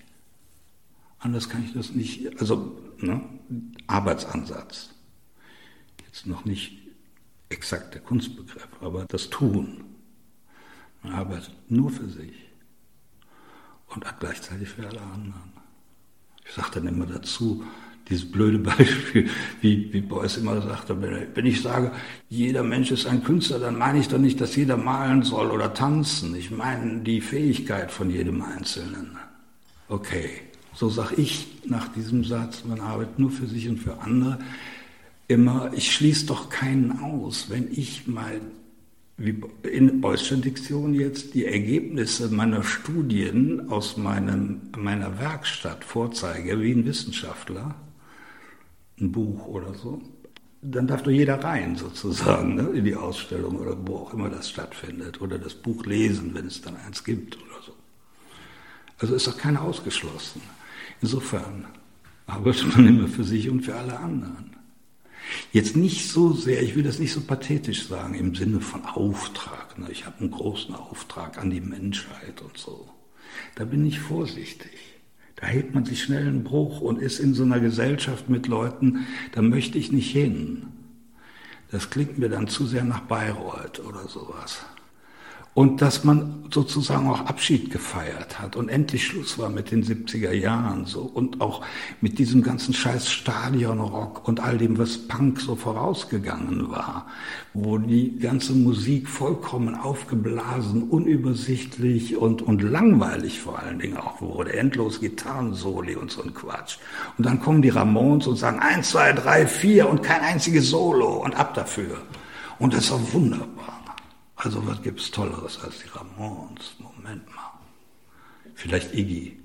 Anders 1.19 1.49
kann 1.49 1.63
ich 1.65 1.73
das 1.73 1.91
nicht, 1.91 2.39
also 2.39 2.77
ne, 2.97 3.21
Arbeitsansatz. 3.87 4.89
Jetzt 6.05 6.25
noch 6.25 6.45
nicht 6.45 6.78
exakt 7.49 7.93
der 7.93 8.01
Kunstbegriff, 8.01 8.67
aber 8.81 9.05
das 9.07 9.29
Tun. 9.29 9.83
Man 11.03 11.13
arbeitet 11.13 11.55
nur 11.69 11.89
für 11.89 12.07
sich 12.07 12.33
und 13.87 14.05
gleichzeitig 14.19 14.69
für 14.69 14.87
alle 14.87 15.01
anderen. 15.01 15.53
Ich 16.45 16.53
sage 16.53 16.71
dann 16.75 16.87
immer 16.87 17.05
dazu, 17.05 17.63
dieses 18.09 18.31
blöde 18.31 18.59
Beispiel, 18.59 19.29
wie, 19.61 19.93
wie 19.93 20.01
Beuys 20.01 20.37
immer 20.37 20.61
sagte, 20.61 20.99
wenn 21.01 21.45
ich 21.45 21.61
sage, 21.61 21.91
jeder 22.27 22.63
Mensch 22.63 22.91
ist 22.91 23.05
ein 23.05 23.23
Künstler, 23.23 23.59
dann 23.59 23.77
meine 23.77 23.99
ich 23.99 24.07
doch 24.07 24.17
nicht, 24.17 24.41
dass 24.41 24.55
jeder 24.55 24.77
malen 24.77 25.23
soll 25.23 25.51
oder 25.51 25.73
tanzen. 25.73 26.35
Ich 26.35 26.51
meine 26.51 27.01
die 27.01 27.21
Fähigkeit 27.21 27.91
von 27.91 28.09
jedem 28.09 28.41
Einzelnen. 28.41 29.17
Okay, 29.87 30.29
so 30.73 30.89
sage 30.89 31.15
ich 31.15 31.47
nach 31.65 31.87
diesem 31.89 32.23
Satz, 32.23 32.63
man 32.65 32.79
arbeitet 32.79 33.19
nur 33.19 33.31
für 33.31 33.47
sich 33.47 33.67
und 33.69 33.77
für 33.77 33.99
andere 34.01 34.39
immer, 35.29 35.71
ich 35.73 35.93
schließe 35.93 36.25
doch 36.25 36.49
keinen 36.49 36.99
aus, 36.99 37.49
wenn 37.49 37.71
ich 37.71 38.07
mal 38.07 38.41
wie 39.15 39.41
in 39.69 40.01
Diktion 40.41 40.93
jetzt 40.93 41.33
die 41.33 41.45
Ergebnisse 41.45 42.29
meiner 42.29 42.63
Studien 42.63 43.69
aus 43.69 43.97
meinem, 43.97 44.61
meiner 44.77 45.19
Werkstatt 45.19 45.83
vorzeige, 45.83 46.59
wie 46.61 46.71
ein 46.71 46.85
Wissenschaftler, 46.85 47.75
ein 48.99 49.11
Buch 49.11 49.45
oder 49.45 49.73
so, 49.73 50.01
dann 50.61 50.87
darf 50.87 51.03
doch 51.03 51.11
jeder 51.11 51.43
rein 51.43 51.75
sozusagen 51.75 52.55
ne, 52.55 52.69
in 52.73 52.85
die 52.85 52.95
Ausstellung 52.95 53.57
oder 53.57 53.75
wo 53.85 53.97
auch 53.97 54.13
immer 54.13 54.29
das 54.29 54.49
stattfindet 54.49 55.21
oder 55.21 55.37
das 55.37 55.53
Buch 55.53 55.85
lesen, 55.85 56.33
wenn 56.33 56.47
es 56.47 56.61
dann 56.61 56.77
eins 56.77 57.03
gibt 57.03 57.35
oder 57.35 57.61
so. 57.65 57.73
Also 58.99 59.15
ist 59.15 59.27
doch 59.27 59.37
keiner 59.37 59.61
ausgeschlossen. 59.61 60.41
Insofern 61.01 61.65
arbeitet 62.25 62.75
man 62.75 62.87
immer 62.87 63.07
für 63.07 63.23
sich 63.23 63.49
und 63.49 63.61
für 63.61 63.75
alle 63.75 63.99
anderen. 63.99 64.48
Jetzt 65.51 65.75
nicht 65.75 66.09
so 66.09 66.33
sehr, 66.33 66.61
ich 66.61 66.75
will 66.75 66.83
das 66.83 66.99
nicht 66.99 67.11
so 67.11 67.21
pathetisch 67.21 67.87
sagen, 67.87 68.13
im 68.13 68.35
Sinne 68.35 68.61
von 68.61 68.85
Auftrag. 68.85 69.77
Ne? 69.77 69.87
Ich 69.91 70.05
habe 70.05 70.19
einen 70.19 70.31
großen 70.31 70.75
Auftrag 70.75 71.37
an 71.37 71.49
die 71.49 71.61
Menschheit 71.61 72.41
und 72.41 72.57
so. 72.57 72.89
Da 73.55 73.65
bin 73.65 73.85
ich 73.85 73.99
vorsichtig. 73.99 74.71
Da 75.35 75.47
hebt 75.47 75.73
man 75.73 75.85
sich 75.85 76.03
schnell 76.03 76.27
einen 76.27 76.43
Bruch 76.43 76.81
und 76.81 76.99
ist 76.99 77.19
in 77.19 77.33
so 77.33 77.43
einer 77.43 77.59
Gesellschaft 77.59 78.29
mit 78.29 78.47
Leuten, 78.47 79.07
da 79.31 79.41
möchte 79.41 79.77
ich 79.77 79.91
nicht 79.91 80.11
hin. 80.11 80.67
Das 81.71 81.89
klingt 81.89 82.17
mir 82.17 82.29
dann 82.29 82.47
zu 82.47 82.65
sehr 82.65 82.83
nach 82.83 83.01
Bayreuth 83.01 83.79
oder 83.79 84.07
sowas. 84.07 84.65
Und 85.53 85.81
dass 85.81 86.03
man 86.03 86.39
sozusagen 86.53 87.09
auch 87.09 87.25
Abschied 87.25 87.71
gefeiert 87.71 88.39
hat 88.39 88.55
und 88.55 88.69
endlich 88.69 89.05
Schluss 89.05 89.37
war 89.37 89.49
mit 89.49 89.71
den 89.71 89.83
70er 89.83 90.31
Jahren 90.31 90.85
so 90.85 91.01
und 91.01 91.41
auch 91.41 91.61
mit 92.01 92.17
diesem 92.17 92.41
ganzen 92.43 92.73
scheiß 92.73 93.09
Stadionrock 93.09 94.27
und 94.27 94.39
all 94.39 94.57
dem, 94.57 94.77
was 94.77 94.97
Punk 94.97 95.39
so 95.41 95.55
vorausgegangen 95.55 96.69
war, 96.71 97.07
wo 97.53 97.77
die 97.77 98.17
ganze 98.19 98.53
Musik 98.53 99.07
vollkommen 99.07 99.75
aufgeblasen, 99.75 100.83
unübersichtlich 100.83 102.17
und, 102.17 102.41
und 102.41 102.61
langweilig 102.61 103.39
vor 103.39 103.59
allen 103.59 103.79
Dingen 103.79 103.97
auch 103.97 104.21
wurde. 104.21 104.53
Endlos 104.53 104.99
Gitarrensoli 104.99 105.95
und 105.95 106.11
so 106.11 106.23
ein 106.23 106.33
Quatsch. 106.33 106.77
Und 107.17 107.25
dann 107.25 107.39
kommen 107.39 107.61
die 107.61 107.69
Ramones 107.69 108.27
und 108.27 108.37
sagen 108.37 108.59
eins, 108.59 108.91
zwei, 108.91 109.13
drei, 109.13 109.45
vier 109.45 109.89
und 109.89 110.03
kein 110.03 110.21
einziges 110.21 110.69
Solo 110.69 111.23
und 111.23 111.35
ab 111.35 111.53
dafür. 111.53 111.97
Und 112.59 112.73
das 112.73 112.91
auch 112.91 113.13
wunderbar. 113.13 113.78
Also 114.39 114.65
was 114.65 114.81
gibt's 114.81 115.11
Tolleres 115.11 115.59
als 115.59 115.79
die 115.79 115.89
Ramones? 115.89 116.75
Moment 116.79 117.27
mal. 117.35 117.59
Vielleicht 118.55 118.93
Iggy, 118.95 119.37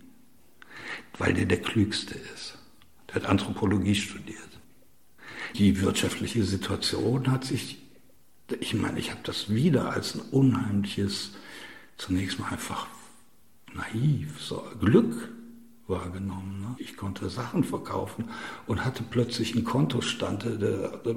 weil 1.18 1.34
der 1.34 1.47
der 1.47 1.61
Klügste 1.61 2.14
ist. 2.14 2.59
Der 3.09 3.16
hat 3.16 3.26
Anthropologie 3.26 3.97
studiert. 3.97 4.38
Die 5.57 5.80
wirtschaftliche 5.80 6.45
Situation 6.45 7.28
hat 7.30 7.45
sich, 7.45 7.82
ich 8.61 8.74
meine, 8.74 9.01
ich 9.01 9.11
habe 9.11 9.20
das 9.24 9.53
wieder 9.53 9.90
als 9.90 10.14
ein 10.14 10.20
unheimliches, 10.30 11.32
zunächst 11.97 12.38
mal 12.38 12.51
einfach 12.51 12.86
naiv, 13.74 14.40
so 14.40 14.64
Glück 14.78 15.28
wahrgenommen. 15.88 16.61
Ne? 16.61 16.76
Ich 16.78 16.97
konnte 16.97 17.30
Sachen 17.30 17.64
verkaufen 17.64 18.30
und 18.68 18.84
hatte 18.84 19.03
plötzlich 19.03 19.57
einen 19.57 19.64
Kontostand, 19.64 20.45
der, 20.45 20.59
der 20.99 21.16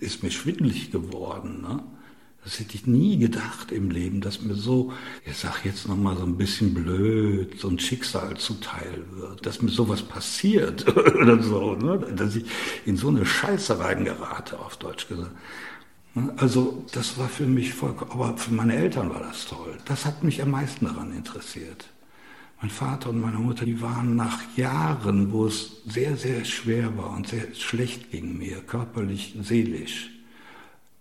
ist 0.00 0.22
mir 0.22 0.30
schwindlig 0.30 0.90
geworden. 0.90 1.60
Ne? 1.60 1.84
Das 2.44 2.58
hätte 2.58 2.74
ich 2.74 2.88
nie 2.88 3.18
gedacht 3.18 3.70
im 3.70 3.90
Leben, 3.90 4.20
dass 4.20 4.42
mir 4.42 4.54
so, 4.54 4.92
ich 5.24 5.36
sag 5.36 5.64
jetzt 5.64 5.86
nochmal 5.86 6.16
so 6.16 6.24
ein 6.24 6.36
bisschen 6.36 6.74
blöd, 6.74 7.60
so 7.60 7.68
ein 7.68 7.78
Schicksal 7.78 8.36
zuteil 8.36 9.04
wird, 9.12 9.46
dass 9.46 9.62
mir 9.62 9.70
sowas 9.70 10.02
passiert 10.02 10.88
oder 10.96 11.40
so, 11.40 11.76
ne? 11.76 11.98
dass 12.16 12.34
ich 12.34 12.44
in 12.84 12.96
so 12.96 13.08
eine 13.08 13.24
Scheiße 13.24 13.78
reingerate, 13.78 14.58
auf 14.58 14.76
Deutsch 14.76 15.06
gesagt. 15.06 15.30
Also 16.36 16.84
das 16.92 17.16
war 17.16 17.28
für 17.28 17.46
mich 17.46 17.72
vollkommen, 17.74 18.10
aber 18.10 18.36
für 18.36 18.52
meine 18.52 18.74
Eltern 18.74 19.10
war 19.10 19.20
das 19.20 19.46
toll. 19.46 19.78
Das 19.84 20.04
hat 20.04 20.24
mich 20.24 20.42
am 20.42 20.50
meisten 20.50 20.86
daran 20.86 21.12
interessiert. 21.16 21.88
Mein 22.60 22.70
Vater 22.70 23.10
und 23.10 23.20
meine 23.20 23.38
Mutter, 23.38 23.64
die 23.64 23.80
waren 23.80 24.16
nach 24.16 24.40
Jahren, 24.56 25.32
wo 25.32 25.46
es 25.46 25.82
sehr, 25.86 26.16
sehr 26.16 26.44
schwer 26.44 26.96
war 26.98 27.10
und 27.10 27.28
sehr 27.28 27.54
schlecht 27.54 28.10
ging 28.10 28.36
mir, 28.36 28.60
körperlich, 28.62 29.36
seelisch, 29.40 30.10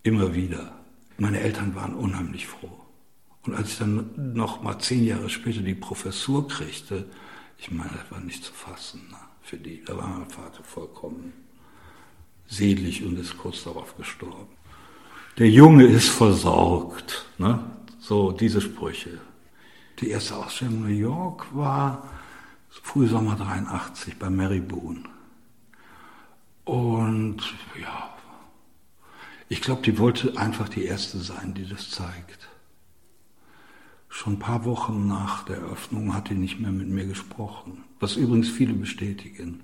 immer 0.03 0.33
wieder 0.33 0.80
meine 1.21 1.39
Eltern 1.39 1.75
waren 1.75 1.93
unheimlich 1.93 2.47
froh. 2.47 2.79
Und 3.43 3.53
als 3.53 3.73
ich 3.73 3.77
dann 3.77 4.33
noch 4.33 4.63
mal 4.63 4.79
zehn 4.79 5.05
Jahre 5.05 5.29
später 5.29 5.61
die 5.61 5.75
Professur 5.75 6.47
kriegte, 6.47 7.05
ich 7.59 7.69
meine, 7.69 7.91
das 7.91 8.11
war 8.11 8.19
nicht 8.19 8.43
zu 8.43 8.51
fassen 8.51 9.07
ne, 9.11 9.17
für 9.43 9.57
die. 9.57 9.83
Da 9.85 9.95
war 9.95 10.07
mein 10.07 10.29
Vater 10.29 10.63
vollkommen 10.63 11.33
selig 12.47 13.05
und 13.05 13.19
ist 13.19 13.37
kurz 13.37 13.63
darauf 13.63 13.95
gestorben. 13.97 14.49
Der 15.37 15.49
Junge 15.49 15.85
ist 15.85 16.09
versorgt. 16.09 17.25
Ne? 17.37 17.63
So 17.99 18.31
diese 18.31 18.59
Sprüche. 18.59 19.19
Die 19.99 20.09
erste 20.09 20.35
Ausstellung 20.35 20.77
in 20.77 20.81
New 20.81 20.99
York 20.99 21.55
war 21.55 22.09
Frühsommer 22.69 23.35
83 23.35 24.17
bei 24.17 24.29
Mary 24.29 24.59
Boone. 24.59 25.03
Und 26.65 27.41
ja, 27.79 28.10
ich 29.51 29.59
glaube, 29.59 29.81
die 29.81 29.99
wollte 29.99 30.37
einfach 30.37 30.69
die 30.69 30.85
Erste 30.85 31.17
sein, 31.17 31.53
die 31.53 31.67
das 31.67 31.89
zeigt. 31.89 32.47
Schon 34.07 34.35
ein 34.35 34.39
paar 34.39 34.63
Wochen 34.63 35.09
nach 35.09 35.43
der 35.43 35.57
Eröffnung 35.57 36.13
hat 36.13 36.29
die 36.29 36.35
nicht 36.35 36.61
mehr 36.61 36.71
mit 36.71 36.87
mir 36.87 37.05
gesprochen, 37.05 37.83
was 37.99 38.15
übrigens 38.15 38.47
viele 38.49 38.71
bestätigen. 38.71 39.59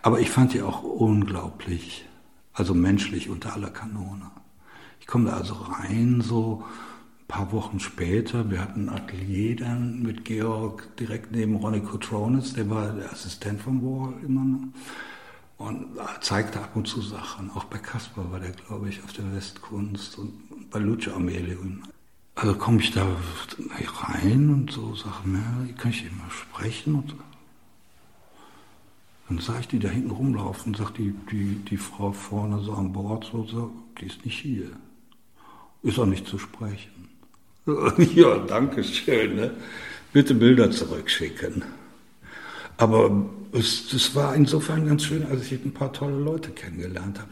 Aber 0.00 0.18
ich 0.18 0.30
fand 0.30 0.54
die 0.54 0.62
auch 0.62 0.82
unglaublich, 0.82 2.06
also 2.54 2.72
menschlich 2.72 3.28
unter 3.28 3.52
aller 3.52 3.68
Kanone. 3.68 4.30
Ich 4.98 5.06
komme 5.06 5.28
da 5.28 5.36
also 5.36 5.52
rein, 5.52 6.22
so 6.22 6.64
ein 7.20 7.26
paar 7.28 7.52
Wochen 7.52 7.80
später. 7.80 8.50
Wir 8.50 8.62
hatten 8.62 8.88
ein 8.88 8.96
Atelier 8.96 9.56
dann 9.56 10.00
mit 10.00 10.24
Georg 10.24 10.96
direkt 10.96 11.32
neben 11.32 11.56
Ronnie 11.56 11.80
Cotronis, 11.80 12.54
der 12.54 12.70
war 12.70 12.94
der 12.94 13.12
Assistent 13.12 13.60
von 13.60 13.82
Wall 13.82 14.14
immer. 14.24 14.42
noch 14.42 14.68
und 15.60 15.88
zeigte 16.22 16.58
ab 16.58 16.70
und 16.74 16.88
zu 16.88 17.02
Sachen. 17.02 17.50
Auch 17.50 17.64
bei 17.64 17.76
Caspar 17.76 18.32
war 18.32 18.40
der, 18.40 18.52
glaube 18.52 18.88
ich, 18.88 19.04
auf 19.04 19.12
der 19.12 19.30
Westkunst 19.34 20.16
und 20.16 20.70
bei 20.70 20.78
Lucio 20.78 21.12
Amelium. 21.12 21.82
Also 22.34 22.54
komme 22.54 22.80
ich 22.80 22.92
da 22.92 23.06
rein 24.00 24.48
und 24.48 24.70
so 24.72 24.94
sage, 24.94 25.16
Mary, 25.24 25.74
kann 25.76 25.90
ich 25.90 26.06
immer 26.06 26.30
sprechen? 26.30 26.94
Und 26.94 27.14
dann 29.28 29.38
sah 29.38 29.60
ich 29.60 29.68
die 29.68 29.78
da 29.78 29.90
hinten 29.90 30.12
rumlaufen 30.12 30.72
und 30.72 30.78
sagt 30.78 30.96
die, 30.96 31.12
die, 31.30 31.56
die 31.56 31.76
Frau 31.76 32.12
vorne 32.12 32.62
so 32.62 32.72
an 32.72 32.94
Bord, 32.94 33.28
so, 33.30 33.44
so, 33.44 33.70
die 34.00 34.06
ist 34.06 34.24
nicht 34.24 34.38
hier. 34.38 34.70
Ist 35.82 35.98
auch 35.98 36.06
nicht 36.06 36.26
zu 36.26 36.38
sprechen. 36.38 37.10
ja, 38.14 38.38
danke 38.38 38.82
schön. 38.82 39.36
Ne? 39.36 39.50
Bitte 40.14 40.32
Bilder 40.32 40.70
zurückschicken. 40.70 41.64
Aber 42.78 43.10
es, 43.52 43.92
es 43.92 44.14
war 44.14 44.34
insofern 44.34 44.86
ganz 44.86 45.04
schön, 45.04 45.24
als 45.26 45.50
ich 45.50 45.64
ein 45.64 45.72
paar 45.72 45.92
tolle 45.92 46.18
Leute 46.18 46.50
kennengelernt 46.50 47.18
habe. 47.18 47.30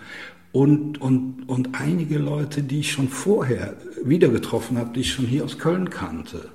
Und, 0.52 1.00
und, 1.00 1.48
und 1.48 1.80
einige 1.80 2.18
Leute, 2.18 2.62
die 2.62 2.80
ich 2.80 2.92
schon 2.92 3.08
vorher 3.08 3.76
wieder 4.02 4.28
getroffen 4.28 4.78
habe, 4.78 4.92
die 4.92 5.00
ich 5.00 5.12
schon 5.12 5.26
hier 5.26 5.44
aus 5.44 5.58
Köln 5.58 5.90
kannte. 5.90 6.50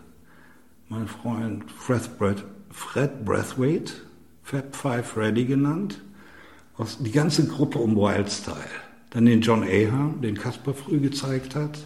Mein 0.90 1.08
Freund 1.08 1.64
Fred, 1.72 2.18
Brett, 2.18 2.44
Fred 2.70 3.24
Breathwaite, 3.24 3.94
Fab 4.44 4.76
Five 4.76 5.06
Freddy 5.06 5.46
genannt, 5.46 6.02
aus, 6.78 6.98
die 7.00 7.12
ganze 7.12 7.48
Gruppe 7.48 7.80
um 7.80 7.96
Wildstyle. 7.96 8.58
Dann 9.12 9.26
den 9.26 9.42
John 9.42 9.64
Ahern, 9.64 10.22
den 10.22 10.36
Kasper 10.36 10.74
früh 10.74 11.00
gezeigt 11.00 11.56
hat 11.56 11.78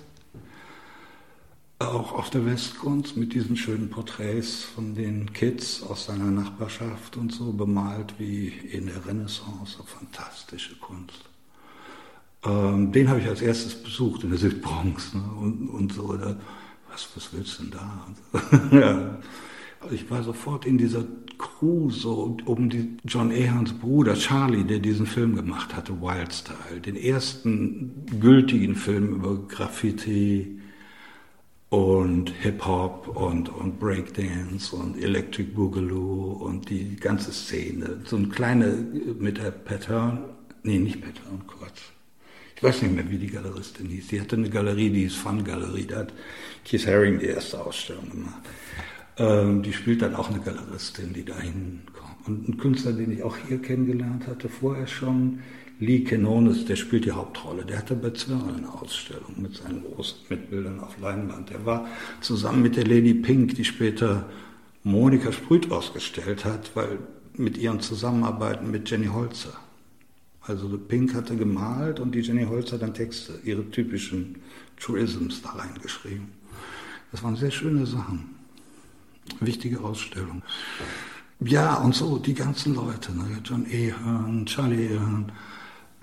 auch 1.79 2.13
auf 2.13 2.29
der 2.29 2.45
Westkunst 2.45 3.17
mit 3.17 3.33
diesen 3.33 3.55
schönen 3.55 3.89
Porträts 3.89 4.63
von 4.63 4.95
den 4.95 5.31
Kids 5.33 5.83
aus 5.83 6.05
seiner 6.05 6.31
Nachbarschaft 6.31 7.17
und 7.17 7.31
so 7.31 7.51
bemalt 7.53 8.15
wie 8.17 8.47
in 8.47 8.87
der 8.87 9.05
Renaissance. 9.05 9.77
Fantastische 9.85 10.75
Kunst. 10.77 11.25
Ähm, 12.43 12.91
den 12.91 13.09
habe 13.09 13.19
ich 13.19 13.27
als 13.27 13.41
erstes 13.41 13.75
besucht 13.75 14.23
in 14.23 14.31
der 14.31 14.39
Südbronx 14.39 15.13
ne? 15.13 15.23
und, 15.39 15.69
und 15.69 15.93
so. 15.93 16.13
Da, 16.13 16.35
was, 16.89 17.09
was 17.15 17.33
willst 17.33 17.59
du 17.59 17.63
denn 17.63 17.71
da? 17.71 18.07
ja. 18.71 19.19
Also 19.79 19.93
ich 19.93 20.09
war 20.09 20.23
sofort 20.23 20.65
in 20.65 20.79
dieser 20.79 21.05
Crew 21.37 21.91
so 21.91 22.37
um 22.45 22.69
die 22.69 22.97
John 23.05 23.31
Ahans 23.31 23.73
Bruder 23.73 24.15
Charlie, 24.15 24.63
der 24.63 24.79
diesen 24.79 25.05
Film 25.05 25.35
gemacht 25.35 25.75
hatte, 25.75 26.01
Wildstyle, 26.01 26.81
den 26.83 26.95
ersten 26.95 28.05
gültigen 28.19 28.75
Film 28.75 29.13
über 29.13 29.37
Graffiti, 29.47 30.56
und 31.69 32.29
Hip-Hop 32.29 33.09
und, 33.09 33.49
und 33.49 33.79
Breakdance 33.79 34.73
und 34.75 35.01
Electric 35.01 35.51
Boogaloo 35.51 36.33
und 36.33 36.69
die 36.69 36.95
ganze 36.95 37.33
Szene. 37.33 38.01
So 38.05 38.15
eine 38.15 38.29
kleine 38.29 38.85
mit 39.19 39.37
der 39.37 39.51
Pattern, 39.51 40.29
nee, 40.63 40.79
nicht 40.79 41.01
Pattern, 41.01 41.45
Quatsch. 41.45 41.81
Ich 42.55 42.63
weiß 42.63 42.81
nicht 42.81 42.95
mehr, 42.95 43.09
wie 43.09 43.17
die 43.17 43.27
Galeristin 43.27 43.87
hieß. 43.87 44.07
Die 44.07 44.19
hatte 44.19 44.35
eine 44.35 44.49
Galerie, 44.49 44.89
die 44.89 45.03
ist 45.03 45.17
Fun 45.17 45.43
Galerie. 45.43 45.85
Da 45.85 45.97
hat 45.97 46.13
Keith 46.65 46.87
Haring 46.87 47.19
die 47.19 47.27
erste 47.27 47.63
Ausstellung 47.63 48.09
gemacht. 48.09 48.41
Ähm, 49.17 49.61
die 49.61 49.73
spielt 49.73 50.01
dann 50.01 50.15
auch 50.15 50.29
eine 50.29 50.39
Galeristin, 50.39 51.13
die 51.13 51.25
dahin 51.25 51.81
kommt. 51.93 52.27
Und 52.27 52.49
ein 52.49 52.57
Künstler, 52.57 52.93
den 52.93 53.11
ich 53.11 53.23
auch 53.23 53.37
hier 53.47 53.61
kennengelernt 53.61 54.25
hatte, 54.25 54.49
vorher 54.49 54.87
schon, 54.87 55.39
Lee 55.79 55.99
Kenonis, 55.99 56.65
der 56.65 56.75
spielt 56.75 57.05
die 57.05 57.11
Hauptrolle. 57.11 57.63
Der 57.63 57.77
hatte 57.77 57.95
bei 57.95 58.09
Zwirl 58.09 58.55
eine 58.55 58.71
Ausstellung 58.71 59.35
mit 59.37 59.55
seinen 59.55 59.83
großen 59.83 60.17
Mitbildern 60.29 60.79
auf 60.79 60.99
Leinwand. 60.99 61.51
Der 61.51 61.65
war 61.65 61.87
zusammen 62.21 62.63
mit 62.63 62.75
der 62.75 62.85
Lady 62.85 63.13
Pink, 63.13 63.55
die 63.55 63.65
später 63.65 64.27
Monika 64.83 65.31
Sprüth 65.31 65.71
ausgestellt 65.71 66.45
hat, 66.45 66.71
weil 66.75 66.99
mit 67.33 67.57
ihren 67.57 67.79
Zusammenarbeiten 67.79 68.71
mit 68.71 68.89
Jenny 68.89 69.07
Holzer. 69.07 69.53
Also 70.41 70.77
Pink 70.77 71.13
hatte 71.13 71.35
gemalt 71.35 71.99
und 71.99 72.15
die 72.15 72.21
Jenny 72.21 72.45
Holzer 72.45 72.77
dann 72.77 72.93
Texte, 72.93 73.33
ihre 73.43 73.69
typischen 73.69 74.37
Truisms 74.79 75.41
da 75.41 75.49
reingeschrieben. 75.49 76.29
Das 77.11 77.21
waren 77.21 77.35
sehr 77.35 77.51
schöne 77.51 77.85
Sachen. 77.85 78.35
Wichtige 79.41 79.81
Ausstellung. 79.81 80.41
Ja, 81.39 81.75
und 81.75 81.93
so 81.93 82.17
die 82.17 82.33
ganzen 82.33 82.73
Leute, 82.73 83.15
ne? 83.15 83.25
John 83.43 83.65
Ahern, 83.71 84.45
Charlie 84.45 84.89
Ahern, 84.95 85.31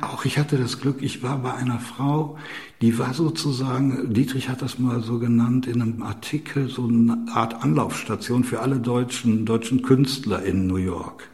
auch 0.01 0.25
ich 0.25 0.39
hatte 0.39 0.57
das 0.57 0.81
Glück, 0.81 1.03
ich 1.03 1.23
war 1.23 1.39
bei 1.39 1.55
einer 1.55 1.79
Frau, 1.79 2.37
die 2.81 2.99
war 2.99 3.15
sozusagen, 3.15 4.13
Dietrich 4.13 4.49
hat 4.49 4.61
das 4.61 4.79
mal 4.79 5.03
so 5.03 5.19
genannt 5.19 5.67
in 5.67 5.81
einem 5.81 6.03
Artikel, 6.03 6.69
so 6.69 6.87
eine 6.87 7.27
Art 7.33 7.63
Anlaufstation 7.63 8.45
für 8.45 8.61
alle 8.61 8.81
deutschen, 8.81 9.47
deutschen 9.47 9.83
Künstler 9.83 10.43
in 10.43 10.67
New 10.67 10.77
York. 10.77 11.29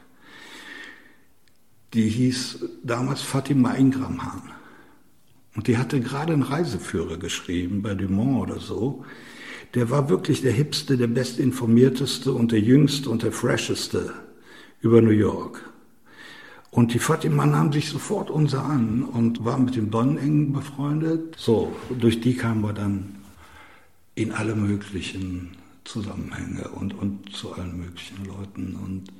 Die 1.95 2.09
hieß 2.09 2.65
damals 2.85 3.23
Fatima 3.23 3.75
Ingramhahn. 3.75 4.43
Und 5.57 5.67
die 5.67 5.79
hatte 5.79 6.01
gerade 6.01 6.33
einen 6.33 6.43
Reiseführer 6.43 7.17
geschrieben 7.17 7.83
bei 7.83 7.95
Dumont 7.95 8.51
oder 8.51 8.61
so. 8.61 9.05
Der 9.75 9.91
war 9.91 10.09
wirklich 10.09 10.43
der 10.43 10.53
hipste, 10.53 10.97
der 10.97 11.09
bestinformierteste 11.09 12.33
und 12.33 12.53
der 12.53 12.61
jüngste 12.61 13.11
und 13.11 13.23
der 13.23 13.33
fresheste 13.33 14.13
über 14.81 15.03
New 15.03 15.11
York. 15.11 15.70
Und 16.71 16.95
die 16.95 17.01
Fatima 17.01 17.47
nahm 17.47 17.73
sich 17.73 17.89
sofort 17.89 18.31
unser 18.31 18.65
an 18.65 19.03
und 19.03 19.45
war 19.45 19.59
mit 19.59 19.75
dem 19.75 19.91
Don 19.91 20.17
eng 20.19 20.53
befreundet. 20.53 21.35
So, 21.37 21.73
durch 21.99 22.21
die 22.21 22.35
kamen 22.35 22.63
wir 22.63 22.73
dann 22.73 23.17
in 24.15 24.33
alle 24.33 24.55
möglichen 24.55 25.57
Zusammenhänge 25.85 26.69
und, 26.69 26.97
und 26.97 27.35
zu 27.35 27.53
allen 27.55 27.77
möglichen 27.77 28.25
Leuten. 28.25 28.77
Und 28.77 29.13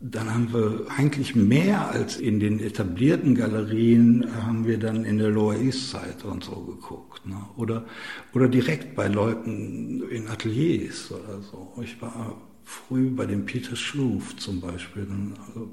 dann 0.00 0.32
haben 0.32 0.52
wir 0.52 0.86
eigentlich 0.96 1.36
mehr 1.36 1.90
als 1.90 2.16
in 2.16 2.40
den 2.40 2.58
etablierten 2.58 3.36
Galerien, 3.36 4.26
haben 4.44 4.66
wir 4.66 4.78
dann 4.78 5.04
in 5.04 5.18
der 5.18 5.30
Lower 5.30 5.54
East 5.54 5.90
Side 5.90 6.24
und 6.24 6.42
so 6.42 6.56
geguckt. 6.56 7.24
Ne? 7.26 7.36
Oder, 7.56 7.84
oder 8.32 8.48
direkt 8.48 8.96
bei 8.96 9.06
Leuten 9.06 10.02
in 10.10 10.26
Ateliers 10.26 11.12
oder 11.12 11.40
so. 11.42 11.80
Ich 11.84 12.00
war 12.02 12.36
früh 12.64 13.10
bei 13.10 13.26
dem 13.26 13.44
Peter 13.44 13.76
Schloof 13.76 14.36
zum 14.36 14.60
Beispiel, 14.60 15.02
ein 15.02 15.34
also 15.46 15.70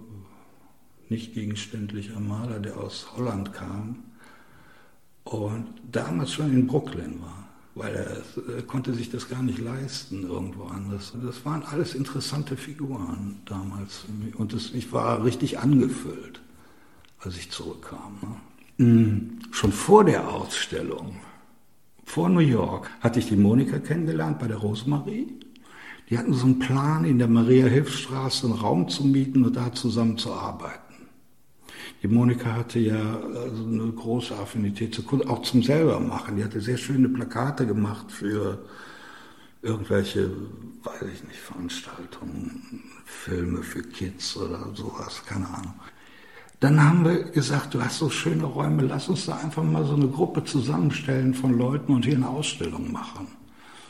nicht 1.10 1.34
gegenständlicher 1.34 2.20
Maler, 2.20 2.60
der 2.60 2.78
aus 2.78 3.08
Holland 3.16 3.54
kam 3.54 4.04
und 5.24 5.68
damals 5.92 6.34
schon 6.34 6.52
in 6.54 6.68
Brooklyn 6.68 7.22
war 7.22 7.48
weil 7.78 7.96
er, 7.96 8.62
konnte 8.64 8.94
sich 8.94 9.10
das 9.10 9.30
gar 9.30 9.44
nicht 9.44 9.60
leisten 9.60 10.24
irgendwo 10.24 10.66
anders. 10.66 11.14
Das 11.24 11.46
waren 11.46 11.64
alles 11.64 11.94
interessante 11.94 12.58
Figuren 12.58 13.38
damals. 13.46 14.06
Und 14.36 14.54
das, 14.54 14.72
ich 14.74 14.92
war 14.92 15.24
richtig 15.24 15.60
angefüllt, 15.60 16.42
als 17.20 17.38
ich 17.38 17.52
zurückkam. 17.52 18.18
Ne? 18.78 18.86
Mhm. 18.86 19.40
Schon 19.52 19.72
vor 19.72 20.04
der 20.04 20.28
Ausstellung, 20.28 21.18
vor 22.04 22.30
New 22.30 22.40
York, 22.40 22.90
hatte 23.00 23.20
ich 23.20 23.28
die 23.28 23.36
Monika 23.36 23.80
kennengelernt 23.80 24.40
bei 24.40 24.48
der 24.48 24.58
Rosemarie. 24.58 25.28
Die 26.10 26.18
hatten 26.18 26.34
so 26.34 26.46
einen 26.46 26.60
Plan, 26.60 27.04
in 27.06 27.20
der 27.20 27.28
Maria-Hilf-Straße 27.28 28.48
einen 28.48 28.56
Raum 28.56 28.88
zu 28.88 29.06
mieten 29.06 29.44
und 29.44 29.56
da 29.56 29.74
zusammen 29.74 30.18
zu 30.18 30.34
arbeiten. 30.34 30.87
Die 32.04 32.08
Monika 32.08 32.54
hatte 32.54 32.80
ja 32.80 33.20
also 33.20 33.66
eine 33.66 33.92
große 33.92 34.36
Affinität 34.36 34.94
zu 34.94 35.04
Kunst, 35.04 35.28
auch 35.28 35.42
zum 35.42 35.64
selber 35.64 36.00
machen. 36.00 36.38
Die 36.38 36.44
hatte 36.44 36.62
sehr 36.62 36.78
schöne 36.78 37.10
Plakate 37.10 37.66
gemacht 37.66 38.12
für 38.12 38.60
irgendwelche, 39.64 40.30
weiß 40.84 41.10
ich 41.14 41.24
nicht, 41.24 41.40
Veranstaltungen, 41.40 42.84
Filme 43.06 43.64
für 43.64 43.82
Kids 43.82 44.38
oder 44.38 44.70
sowas, 44.76 45.24
keine 45.26 45.48
Ahnung. 45.48 45.74
Dann 46.60 46.84
haben 46.84 47.04
wir 47.04 47.24
gesagt, 47.24 47.74
du 47.74 47.82
hast 47.82 47.98
so 47.98 48.10
schöne 48.10 48.46
Räume, 48.46 48.84
lass 48.84 49.10
uns 49.10 49.26
da 49.26 49.38
einfach 49.38 49.64
mal 49.64 49.86
so 49.86 49.96
eine 49.96 50.08
Gruppe 50.08 50.44
zusammenstellen 50.44 51.34
von 51.34 51.58
Leuten 51.58 51.94
und 51.94 52.06
hier 52.06 52.16
eine 52.16 52.30
Ausstellung 52.30 52.92
machen 52.92 53.28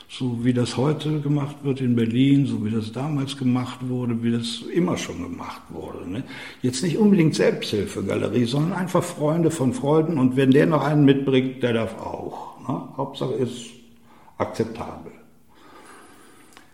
so 0.08 0.42
wie 0.42 0.54
das 0.54 0.76
heute 0.76 1.20
gemacht 1.20 1.56
wird 1.62 1.80
in 1.82 1.94
Berlin, 1.94 2.46
so 2.46 2.64
wie 2.64 2.70
das 2.70 2.92
damals 2.92 3.36
gemacht 3.36 3.80
wurde, 3.88 4.22
wie 4.22 4.32
das 4.32 4.62
immer 4.74 4.96
schon 4.96 5.22
gemacht 5.22 5.60
wurde. 5.68 6.08
Ne? 6.08 6.24
Jetzt 6.62 6.82
nicht 6.82 6.96
unbedingt 6.96 7.34
Selbsthilfegalerie, 7.34 8.46
sondern 8.46 8.72
einfach 8.72 9.04
Freunde 9.04 9.50
von 9.50 9.74
Freunden 9.74 10.18
und 10.18 10.36
wenn 10.36 10.50
der 10.50 10.66
noch 10.66 10.82
einen 10.82 11.04
mitbringt, 11.04 11.62
der 11.62 11.74
darf 11.74 11.98
auch. 11.98 12.58
Ne? 12.66 12.88
Hauptsache 12.96 13.34
ist 13.34 13.66
akzeptabel. 14.38 15.12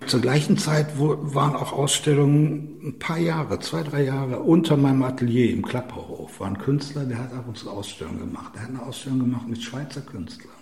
Zur 0.06 0.20
gleichen 0.20 0.58
Zeit 0.58 0.98
waren 0.98 1.56
auch 1.56 1.72
Ausstellungen 1.72 2.78
ein 2.84 2.98
paar 2.98 3.18
Jahre, 3.18 3.58
zwei, 3.60 3.82
drei 3.82 4.04
Jahre 4.04 4.40
unter 4.40 4.76
meinem 4.76 5.02
Atelier 5.02 5.50
im 5.50 5.62
Klapperhof. 5.62 6.40
War 6.40 6.48
ein 6.48 6.58
Künstler, 6.58 7.04
der 7.04 7.18
hat 7.18 7.32
ab 7.32 7.46
und 7.48 7.56
zu 7.56 7.70
Ausstellungen 7.70 8.18
gemacht. 8.18 8.54
Der 8.54 8.62
hat 8.62 8.68
eine 8.68 8.82
Ausstellung 8.82 9.20
gemacht 9.20 9.48
mit 9.48 9.62
Schweizer 9.62 10.02
Künstlern. 10.02 10.53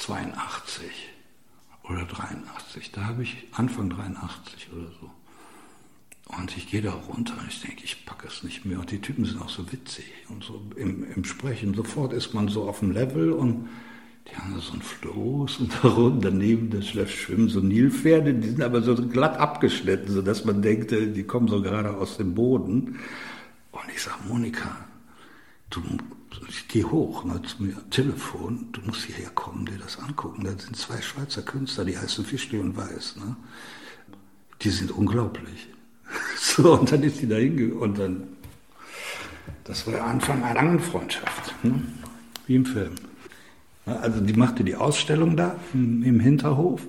82 0.00 0.84
oder 1.88 2.04
83. 2.04 2.92
Da 2.92 3.04
habe 3.04 3.22
ich 3.22 3.46
Anfang 3.52 3.90
83 3.90 4.68
oder 4.72 4.90
so. 5.00 5.10
Und 6.38 6.56
ich 6.56 6.70
gehe 6.70 6.80
da 6.80 6.92
runter 6.92 7.34
und 7.40 7.48
ich 7.48 7.60
denke, 7.60 7.84
ich 7.84 8.06
packe 8.06 8.28
es 8.28 8.42
nicht 8.42 8.64
mehr. 8.64 8.78
Und 8.78 8.90
die 8.90 9.00
Typen 9.00 9.24
sind 9.24 9.42
auch 9.42 9.48
so 9.48 9.70
witzig 9.72 10.04
und 10.28 10.44
so 10.44 10.62
im, 10.76 11.04
im 11.12 11.24
Sprechen. 11.24 11.74
Sofort 11.74 12.12
ist 12.12 12.34
man 12.34 12.48
so 12.48 12.68
auf 12.68 12.78
dem 12.78 12.92
Level 12.92 13.32
und 13.32 13.68
die 14.28 14.36
haben 14.36 14.58
so 14.60 14.74
ein 14.74 14.82
Floß 14.82 15.58
und 15.58 15.72
daneben 16.24 16.70
das 16.70 16.86
schwimmen 17.10 17.48
so 17.48 17.60
Nilpferde, 17.60 18.34
die 18.34 18.50
sind 18.50 18.62
aber 18.62 18.80
so 18.82 18.94
glatt 18.94 19.38
abgeschnitten, 19.38 20.12
sodass 20.12 20.44
man 20.44 20.62
denkt, 20.62 20.92
die 20.92 21.24
kommen 21.24 21.48
so 21.48 21.60
gerade 21.62 21.96
aus 21.96 22.16
dem 22.16 22.34
Boden. 22.34 22.98
Und 23.72 23.82
ich 23.92 24.00
sage, 24.00 24.18
Monika, 24.28 24.76
du 25.70 25.82
ich 26.48 26.68
gehe 26.68 26.90
hoch 26.90 27.24
ne, 27.24 27.40
zu 27.42 27.62
mir, 27.62 27.76
Telefon, 27.90 28.68
du 28.72 28.80
musst 28.82 29.04
hierher 29.04 29.30
kommen, 29.30 29.66
dir 29.66 29.78
das 29.78 29.98
angucken. 29.98 30.44
Da 30.44 30.50
sind 30.50 30.76
zwei 30.76 31.00
Schweizer 31.00 31.42
Künstler, 31.42 31.84
die 31.84 31.98
heißen 31.98 32.24
Fischli 32.24 32.58
und 32.58 32.76
Weiß. 32.76 33.16
Ne? 33.16 33.36
Die 34.62 34.70
sind 34.70 34.90
unglaublich. 34.90 35.68
so, 36.36 36.78
und 36.78 36.90
dann 36.90 37.02
ist 37.02 37.18
sie 37.18 37.28
da 37.28 37.36
hingegangen 37.36 37.78
und 37.78 37.98
dann, 37.98 38.28
das 39.64 39.86
war 39.86 39.94
der 39.94 40.06
Anfang 40.06 40.42
einer 40.42 40.54
langen 40.54 40.80
Freundschaft, 40.80 41.54
ne? 41.64 41.82
wie 42.46 42.56
im 42.56 42.66
Film. 42.66 42.94
Also 43.86 44.20
die 44.20 44.34
machte 44.34 44.62
die 44.62 44.76
Ausstellung 44.76 45.36
da 45.36 45.56
im 45.72 46.20
Hinterhof 46.20 46.82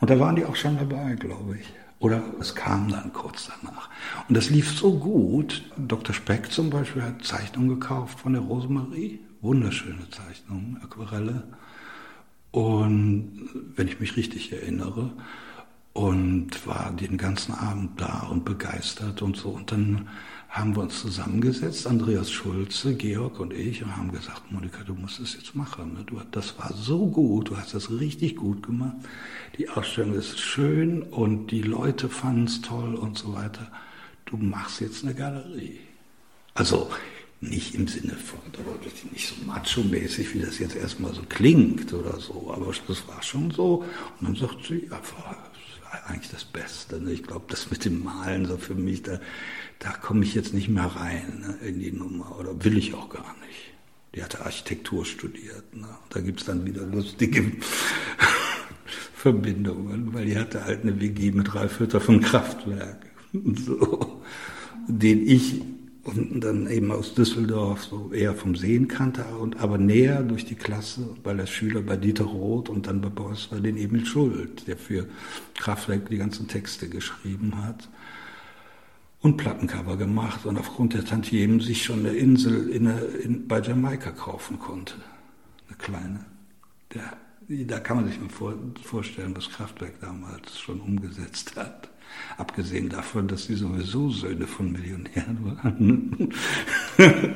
und 0.00 0.10
da 0.10 0.18
waren 0.18 0.36
die 0.36 0.44
auch 0.44 0.56
schon 0.56 0.76
dabei, 0.76 1.14
glaube 1.14 1.58
ich. 1.58 1.72
Oder 2.02 2.20
es 2.40 2.56
kam 2.56 2.90
dann 2.90 3.12
kurz 3.12 3.48
danach. 3.48 3.88
Und 4.28 4.36
das 4.36 4.50
lief 4.50 4.76
so 4.76 4.98
gut. 4.98 5.62
Dr. 5.76 6.12
Speck 6.12 6.50
zum 6.50 6.68
Beispiel 6.68 7.00
hat 7.00 7.24
Zeichnungen 7.24 7.68
gekauft 7.68 8.18
von 8.18 8.32
der 8.32 8.42
Rosemarie. 8.42 9.20
Wunderschöne 9.40 10.10
Zeichnungen, 10.10 10.80
Aquarelle. 10.82 11.44
Und 12.50 13.48
wenn 13.76 13.86
ich 13.86 14.00
mich 14.00 14.16
richtig 14.16 14.52
erinnere, 14.52 15.12
und 15.92 16.66
war 16.66 16.92
den 16.92 17.18
ganzen 17.18 17.52
Abend 17.54 18.00
da 18.00 18.26
und 18.30 18.44
begeistert 18.44 19.22
und 19.22 19.36
so. 19.36 19.50
Und 19.50 19.72
dann 19.72 20.08
haben 20.48 20.76
wir 20.76 20.82
uns 20.82 21.00
zusammengesetzt, 21.00 21.86
Andreas 21.86 22.30
Schulze, 22.30 22.94
Georg 22.94 23.40
und 23.40 23.52
ich, 23.52 23.82
und 23.82 23.96
haben 23.96 24.12
gesagt, 24.12 24.52
Monika, 24.52 24.84
du 24.84 24.94
musst 24.94 25.18
es 25.20 25.34
jetzt 25.34 25.54
machen. 25.54 25.94
Ne? 25.94 26.04
Du, 26.04 26.20
das 26.30 26.58
war 26.58 26.72
so 26.74 27.06
gut, 27.06 27.50
du 27.50 27.56
hast 27.56 27.74
das 27.74 27.90
richtig 27.90 28.36
gut 28.36 28.62
gemacht. 28.62 28.96
Die 29.58 29.68
Ausstellung 29.68 30.14
ist 30.14 30.38
schön 30.38 31.02
und 31.02 31.48
die 31.48 31.62
Leute 31.62 32.08
fanden 32.08 32.44
es 32.44 32.60
toll 32.60 32.94
und 32.94 33.18
so 33.18 33.34
weiter. 33.34 33.70
Du 34.26 34.36
machst 34.36 34.80
jetzt 34.80 35.04
eine 35.04 35.14
Galerie. 35.14 35.80
Also 36.54 36.90
nicht 37.40 37.74
im 37.74 37.88
Sinne 37.88 38.14
von, 38.14 38.38
nicht 39.10 39.28
so 39.28 39.34
macho-mäßig, 39.46 40.34
wie 40.34 40.40
das 40.40 40.58
jetzt 40.58 40.76
erstmal 40.76 41.12
so 41.12 41.22
klingt 41.28 41.92
oder 41.92 42.20
so, 42.20 42.52
aber 42.54 42.72
das 42.86 43.08
war 43.08 43.22
schon 43.22 43.50
so. 43.50 43.84
Und 44.20 44.28
dann 44.28 44.36
sagt 44.36 44.66
sie, 44.66 44.84
ja, 44.84 44.92
war 44.92 45.51
eigentlich 46.06 46.30
das 46.30 46.44
Beste. 46.44 47.00
Ne? 47.00 47.12
Ich 47.12 47.22
glaube, 47.22 47.46
das 47.48 47.70
mit 47.70 47.84
dem 47.84 48.02
Malen 48.02 48.46
so 48.46 48.56
für 48.56 48.74
mich, 48.74 49.02
da, 49.02 49.20
da 49.78 49.90
komme 49.92 50.24
ich 50.24 50.34
jetzt 50.34 50.54
nicht 50.54 50.68
mehr 50.68 50.84
rein 50.84 51.40
ne, 51.40 51.66
in 51.66 51.80
die 51.80 51.92
Nummer 51.92 52.38
oder 52.38 52.64
will 52.64 52.78
ich 52.78 52.94
auch 52.94 53.08
gar 53.08 53.34
nicht. 53.46 53.72
Die 54.14 54.22
hatte 54.22 54.44
Architektur 54.44 55.04
studiert. 55.04 55.74
Ne? 55.74 55.88
Da 56.10 56.20
gibt 56.20 56.40
es 56.40 56.46
dann 56.46 56.66
wieder 56.66 56.82
lustige 56.82 57.52
Verbindungen, 59.14 60.12
weil 60.12 60.26
die 60.26 60.38
hatte 60.38 60.64
halt 60.64 60.82
eine 60.82 61.00
WG 61.00 61.30
mit 61.32 61.54
Ralf 61.54 61.80
Hütter 61.80 62.00
vom 62.00 62.20
Kraftwerk. 62.20 63.06
So, 63.34 64.22
den 64.88 65.26
ich 65.26 65.62
und 66.04 66.40
dann 66.40 66.68
eben 66.68 66.90
aus 66.90 67.14
Düsseldorf 67.14 67.84
so 67.84 68.10
eher 68.12 68.34
vom 68.34 68.56
Sehen 68.56 68.88
kannte 68.88 69.24
und 69.40 69.60
aber 69.60 69.78
näher 69.78 70.22
durch 70.22 70.44
die 70.44 70.56
Klasse, 70.56 71.08
weil 71.22 71.38
er 71.38 71.46
Schüler 71.46 71.80
bei 71.80 71.96
Dieter 71.96 72.24
Roth 72.24 72.68
und 72.68 72.88
dann 72.88 73.00
bei 73.00 73.08
Boris 73.08 73.52
war 73.52 73.60
den 73.60 73.76
Emil 73.76 74.04
Schuld, 74.04 74.66
der 74.66 74.76
für 74.76 75.06
Kraftwerk 75.54 76.08
die 76.08 76.16
ganzen 76.16 76.48
Texte 76.48 76.88
geschrieben 76.88 77.64
hat 77.64 77.88
und 79.20 79.36
Plattencover 79.36 79.96
gemacht 79.96 80.44
und 80.44 80.58
aufgrund 80.58 80.94
der 80.94 81.04
Tantiemen 81.04 81.60
sich 81.60 81.84
schon 81.84 82.00
eine 82.00 82.16
Insel 82.16 82.68
in, 82.68 82.86
in, 83.22 83.46
bei 83.46 83.60
Jamaika 83.60 84.10
kaufen 84.10 84.58
konnte. 84.58 84.94
Eine 85.68 85.76
kleine. 85.78 86.24
Der, 86.92 87.16
da 87.48 87.78
kann 87.78 87.98
man 87.98 88.08
sich 88.08 88.20
mal 88.20 88.28
vor, 88.28 88.54
vorstellen, 88.82 89.36
was 89.36 89.48
Kraftwerk 89.48 90.00
damals 90.00 90.58
schon 90.58 90.80
umgesetzt 90.80 91.54
hat. 91.54 91.91
Abgesehen 92.36 92.88
davon, 92.88 93.28
dass 93.28 93.44
sie 93.44 93.54
sowieso 93.54 94.10
Söhne 94.10 94.46
von 94.46 94.72
Millionären 94.72 95.56
waren. 95.56 96.32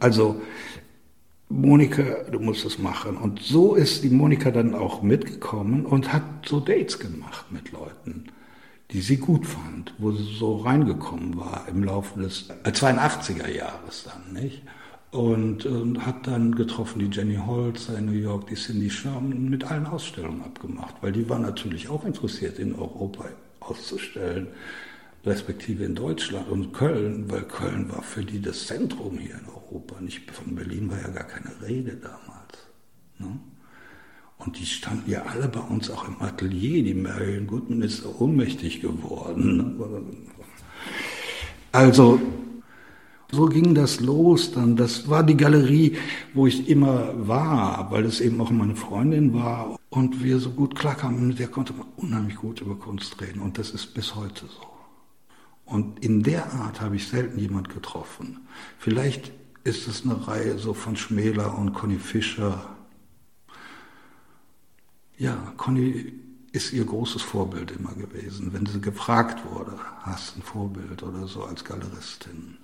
also, 0.00 0.40
Monika, 1.48 2.02
du 2.30 2.40
musst 2.40 2.64
es 2.64 2.78
machen. 2.78 3.16
Und 3.16 3.40
so 3.40 3.74
ist 3.74 4.02
die 4.04 4.10
Monika 4.10 4.50
dann 4.50 4.74
auch 4.74 5.02
mitgekommen 5.02 5.86
und 5.86 6.12
hat 6.12 6.24
so 6.46 6.60
Dates 6.60 6.98
gemacht 6.98 7.46
mit 7.50 7.72
Leuten 7.72 8.26
die 8.90 9.00
sie 9.00 9.16
gut 9.16 9.46
fand, 9.46 9.92
wo 9.98 10.12
sie 10.12 10.36
so 10.38 10.58
reingekommen 10.58 11.36
war 11.36 11.66
im 11.68 11.82
Laufe 11.82 12.20
des 12.20 12.48
82er 12.64 13.48
Jahres 13.48 14.04
dann, 14.04 14.40
nicht? 14.40 14.62
Und, 15.14 15.64
und 15.64 16.04
hat 16.04 16.26
dann 16.26 16.56
getroffen 16.56 16.98
die 16.98 17.16
Jenny 17.16 17.36
Holzer 17.36 17.98
in 17.98 18.06
New 18.06 18.12
York, 18.12 18.48
die 18.48 18.56
Cindy 18.56 18.90
Sherman 18.90 19.48
mit 19.48 19.62
allen 19.62 19.86
Ausstellungen 19.86 20.42
abgemacht, 20.42 20.96
weil 21.02 21.12
die 21.12 21.28
war 21.28 21.38
natürlich 21.38 21.88
auch 21.88 22.04
interessiert, 22.04 22.58
in 22.58 22.74
Europa 22.74 23.26
auszustellen. 23.60 24.48
respektive 25.26 25.84
in 25.84 25.94
Deutschland 25.94 26.48
und 26.50 26.72
Köln, 26.72 27.30
weil 27.30 27.42
Köln 27.42 27.90
war 27.90 28.02
für 28.02 28.24
die 28.24 28.40
das 28.40 28.66
Zentrum 28.66 29.18
hier 29.18 29.36
in 29.36 29.46
Europa. 29.48 30.00
Nicht 30.00 30.30
von 30.30 30.54
Berlin 30.54 30.90
war 30.90 31.00
ja 31.00 31.08
gar 31.08 31.24
keine 31.24 31.50
Rede 31.66 31.96
damals. 31.96 32.66
Ne? 33.18 33.38
Und 34.38 34.58
die 34.58 34.66
standen 34.66 35.10
ja 35.10 35.22
alle 35.22 35.48
bei 35.48 35.60
uns 35.60 35.90
auch 35.90 36.06
im 36.08 36.20
Atelier. 36.20 36.82
Die 36.82 36.94
Marion 36.94 37.46
Goodman 37.46 37.82
ist 37.82 38.04
ohnmächtig 38.04 38.80
geworden. 38.82 39.56
Ne? 39.56 40.02
Also 41.72 42.20
so 43.30 43.46
ging 43.46 43.74
das 43.74 44.00
los 44.00 44.52
dann. 44.52 44.76
Das 44.76 45.08
war 45.08 45.22
die 45.22 45.36
Galerie, 45.36 45.96
wo 46.34 46.46
ich 46.46 46.68
immer 46.68 47.28
war, 47.28 47.90
weil 47.90 48.04
es 48.04 48.20
eben 48.20 48.40
auch 48.40 48.50
meine 48.50 48.76
Freundin 48.76 49.34
war 49.34 49.78
und 49.90 50.22
wir 50.22 50.38
so 50.38 50.50
gut 50.50 50.74
klarkamen. 50.74 51.28
Mit 51.28 51.38
der 51.38 51.48
konnte 51.48 51.72
man 51.72 51.86
unheimlich 51.96 52.36
gut 52.36 52.60
über 52.60 52.76
Kunst 52.76 53.20
reden 53.20 53.40
und 53.40 53.58
das 53.58 53.70
ist 53.70 53.94
bis 53.94 54.14
heute 54.14 54.46
so. 54.46 54.66
Und 55.64 56.04
in 56.04 56.22
der 56.22 56.52
Art 56.52 56.80
habe 56.80 56.96
ich 56.96 57.08
selten 57.08 57.38
jemand 57.38 57.70
getroffen. 57.70 58.46
Vielleicht 58.78 59.32
ist 59.64 59.88
es 59.88 60.04
eine 60.04 60.26
Reihe 60.26 60.58
so 60.58 60.74
von 60.74 60.96
Schmäler 60.96 61.56
und 61.58 61.72
Conny 61.72 61.98
Fischer. 61.98 62.76
Ja, 65.16 65.54
Conny 65.56 66.12
ist 66.52 66.72
ihr 66.72 66.84
großes 66.84 67.22
Vorbild 67.22 67.72
immer 67.72 67.94
gewesen. 67.94 68.52
Wenn 68.52 68.66
sie 68.66 68.80
gefragt 68.80 69.42
wurde, 69.50 69.72
hast 70.02 70.36
du 70.36 70.40
ein 70.40 70.42
Vorbild 70.42 71.02
oder 71.02 71.26
so 71.26 71.44
als 71.44 71.64
Galeristin, 71.64 72.58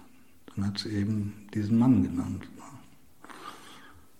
dann 0.54 0.66
hat 0.66 0.78
sie 0.78 0.90
eben 0.90 1.46
diesen 1.54 1.78
Mann 1.78 2.02
genannt. 2.02 2.48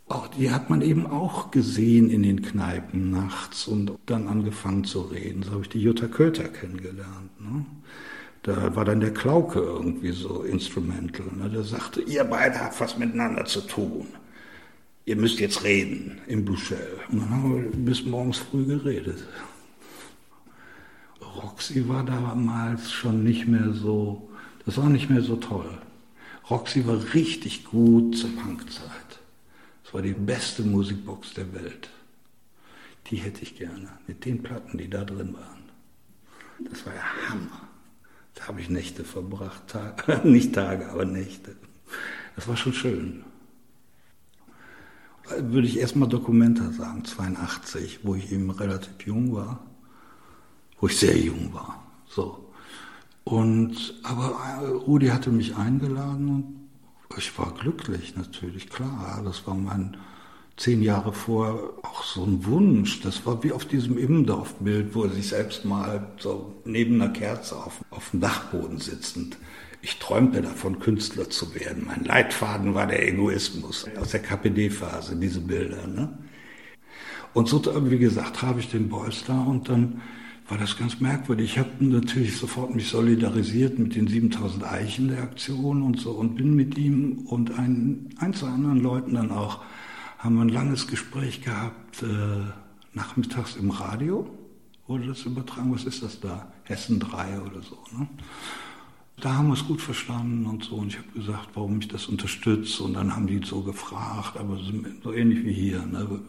Auch 0.08 0.26
die 0.26 0.50
hat 0.50 0.70
man 0.70 0.82
eben 0.82 1.06
auch 1.06 1.52
gesehen 1.52 2.10
in 2.10 2.24
den 2.24 2.42
Kneipen 2.42 3.12
nachts 3.12 3.68
und 3.68 3.92
dann 4.06 4.26
angefangen 4.26 4.82
zu 4.82 5.02
reden. 5.02 5.44
So 5.44 5.52
habe 5.52 5.62
ich 5.62 5.68
die 5.68 5.80
Jutta 5.80 6.08
Köter 6.08 6.48
kennengelernt. 6.48 7.40
Ne? 7.40 7.64
Da 8.42 8.74
war 8.74 8.84
dann 8.84 8.98
der 8.98 9.14
Klauke 9.14 9.60
irgendwie 9.60 10.10
so 10.10 10.42
instrumental. 10.42 11.26
Ne? 11.36 11.48
Der 11.48 11.62
sagte, 11.62 12.00
ihr 12.02 12.24
beide 12.24 12.58
habt 12.60 12.80
was 12.80 12.98
miteinander 12.98 13.44
zu 13.44 13.60
tun. 13.60 14.08
Ihr 15.04 15.14
müsst 15.14 15.38
jetzt 15.38 15.62
reden 15.62 16.20
im 16.26 16.44
Buchel. 16.44 16.98
Und 17.12 17.20
dann 17.20 17.30
haben 17.30 17.54
wir 17.54 17.70
bis 17.70 18.04
morgens 18.04 18.38
früh 18.38 18.64
geredet. 18.64 19.24
Roxy 21.36 21.88
war 21.88 22.04
damals 22.04 22.90
schon 22.90 23.22
nicht 23.22 23.46
mehr 23.46 23.72
so, 23.72 24.28
das 24.66 24.76
war 24.76 24.88
nicht 24.88 25.08
mehr 25.08 25.22
so 25.22 25.36
toll. 25.36 25.70
Roxy 26.50 26.84
war 26.84 27.14
richtig 27.14 27.64
gut 27.64 28.18
zur 28.18 28.34
Punkzeit. 28.34 29.20
Es 29.84 29.94
war 29.94 30.02
die 30.02 30.14
beste 30.14 30.62
Musikbox 30.62 31.34
der 31.34 31.52
Welt. 31.54 31.88
Die 33.06 33.16
hätte 33.16 33.42
ich 33.42 33.56
gerne, 33.56 33.88
mit 34.08 34.24
den 34.24 34.42
Platten, 34.42 34.76
die 34.76 34.90
da 34.90 35.04
drin 35.04 35.34
waren. 35.34 35.70
Das 36.70 36.84
war 36.84 36.94
ja 36.94 37.02
Hammer. 37.28 37.68
Da 38.34 38.48
habe 38.48 38.60
ich 38.60 38.68
Nächte 38.68 39.04
verbracht, 39.04 39.68
Tage, 39.68 40.20
nicht 40.28 40.54
Tage, 40.54 40.90
aber 40.90 41.04
Nächte. 41.04 41.56
Das 42.34 42.48
war 42.48 42.56
schon 42.56 42.72
schön. 42.72 43.24
Würde 45.38 45.68
ich 45.68 45.78
erstmal 45.78 46.08
Dokumenta 46.08 46.72
sagen, 46.72 47.04
82, 47.04 48.00
wo 48.02 48.16
ich 48.16 48.32
eben 48.32 48.50
relativ 48.50 49.06
jung 49.06 49.32
war, 49.32 49.64
wo 50.80 50.88
ich 50.88 50.98
sehr 50.98 51.16
jung 51.16 51.52
war. 51.52 51.86
So. 52.08 52.49
Und, 53.30 53.94
aber 54.02 54.36
äh, 54.60 54.66
Rudi 54.66 55.06
hatte 55.06 55.30
mich 55.30 55.54
eingeladen 55.54 56.28
und 56.28 56.68
ich 57.16 57.38
war 57.38 57.54
glücklich 57.54 58.16
natürlich, 58.16 58.68
klar. 58.68 59.22
Das 59.24 59.46
war 59.46 59.54
mein 59.54 59.96
zehn 60.56 60.82
Jahre 60.82 61.12
vor 61.12 61.74
auch 61.82 62.02
so 62.02 62.24
ein 62.24 62.44
Wunsch. 62.44 63.02
Das 63.02 63.24
war 63.26 63.44
wie 63.44 63.52
auf 63.52 63.64
diesem 63.64 63.98
Immendorf-Bild, 63.98 64.96
wo 64.96 65.04
er 65.04 65.10
sich 65.10 65.28
selbst 65.28 65.64
mal 65.64 66.08
so 66.18 66.56
neben 66.64 67.00
einer 67.00 67.12
Kerze 67.12 67.56
auf, 67.56 67.84
auf 67.90 68.10
dem 68.10 68.20
Dachboden 68.20 68.78
sitzend. 68.78 69.38
Ich 69.80 70.00
träumte 70.00 70.42
davon, 70.42 70.80
Künstler 70.80 71.30
zu 71.30 71.54
werden. 71.54 71.84
Mein 71.86 72.04
Leitfaden 72.04 72.74
war 72.74 72.88
der 72.88 73.06
Egoismus 73.06 73.86
aus 73.96 74.10
der 74.10 74.22
KPD-Phase, 74.22 75.14
diese 75.14 75.40
Bilder. 75.40 75.86
Ne? 75.86 76.18
Und 77.32 77.48
so, 77.48 77.62
wie 77.88 77.98
gesagt, 77.98 78.42
habe 78.42 78.58
ich 78.58 78.70
den 78.70 78.88
Beuys 78.88 79.22
da 79.24 79.40
und 79.40 79.68
dann 79.68 80.02
war 80.50 80.58
das 80.58 80.76
ganz 80.76 81.00
merkwürdig. 81.00 81.52
Ich 81.52 81.58
habe 81.58 81.70
natürlich 81.78 82.36
sofort 82.36 82.74
mich 82.74 82.88
solidarisiert 82.88 83.78
mit 83.78 83.94
den 83.94 84.08
7000 84.08 84.64
Eichen 84.64 85.08
der 85.08 85.22
Aktion 85.22 85.82
und 85.82 86.00
so 86.00 86.10
und 86.10 86.34
bin 86.34 86.54
mit 86.54 86.76
ihm 86.76 87.18
und 87.26 87.56
ein, 87.56 88.08
ein, 88.18 88.34
zwei 88.34 88.48
anderen 88.48 88.80
Leuten 88.80 89.14
dann 89.14 89.30
auch 89.30 89.60
haben 90.18 90.34
wir 90.34 90.42
ein 90.42 90.48
langes 90.50 90.86
Gespräch 90.86 91.40
gehabt, 91.40 92.02
äh, 92.02 92.06
nachmittags 92.92 93.56
im 93.56 93.70
Radio 93.70 94.28
wurde 94.86 95.06
das 95.06 95.22
übertragen. 95.22 95.72
Was 95.72 95.84
ist 95.84 96.02
das 96.02 96.20
da? 96.20 96.52
Hessen 96.64 96.98
3 96.98 97.40
oder 97.40 97.62
so. 97.62 97.78
Ne? 97.96 98.08
Da 99.20 99.36
haben 99.36 99.48
wir 99.48 99.54
es 99.54 99.66
gut 99.66 99.80
verstanden 99.80 100.46
und 100.46 100.64
so. 100.64 100.74
Und 100.74 100.88
ich 100.88 100.98
habe 100.98 101.08
gesagt, 101.14 101.50
warum 101.54 101.78
ich 101.78 101.88
das 101.88 102.06
unterstütze. 102.06 102.82
Und 102.82 102.94
dann 102.94 103.14
haben 103.14 103.28
die 103.28 103.40
so 103.44 103.62
gefragt, 103.62 104.36
aber 104.36 104.58
so 105.02 105.12
ähnlich 105.12 105.44
wie 105.44 105.52
hier. 105.52 105.86
Ne? 105.86 106.20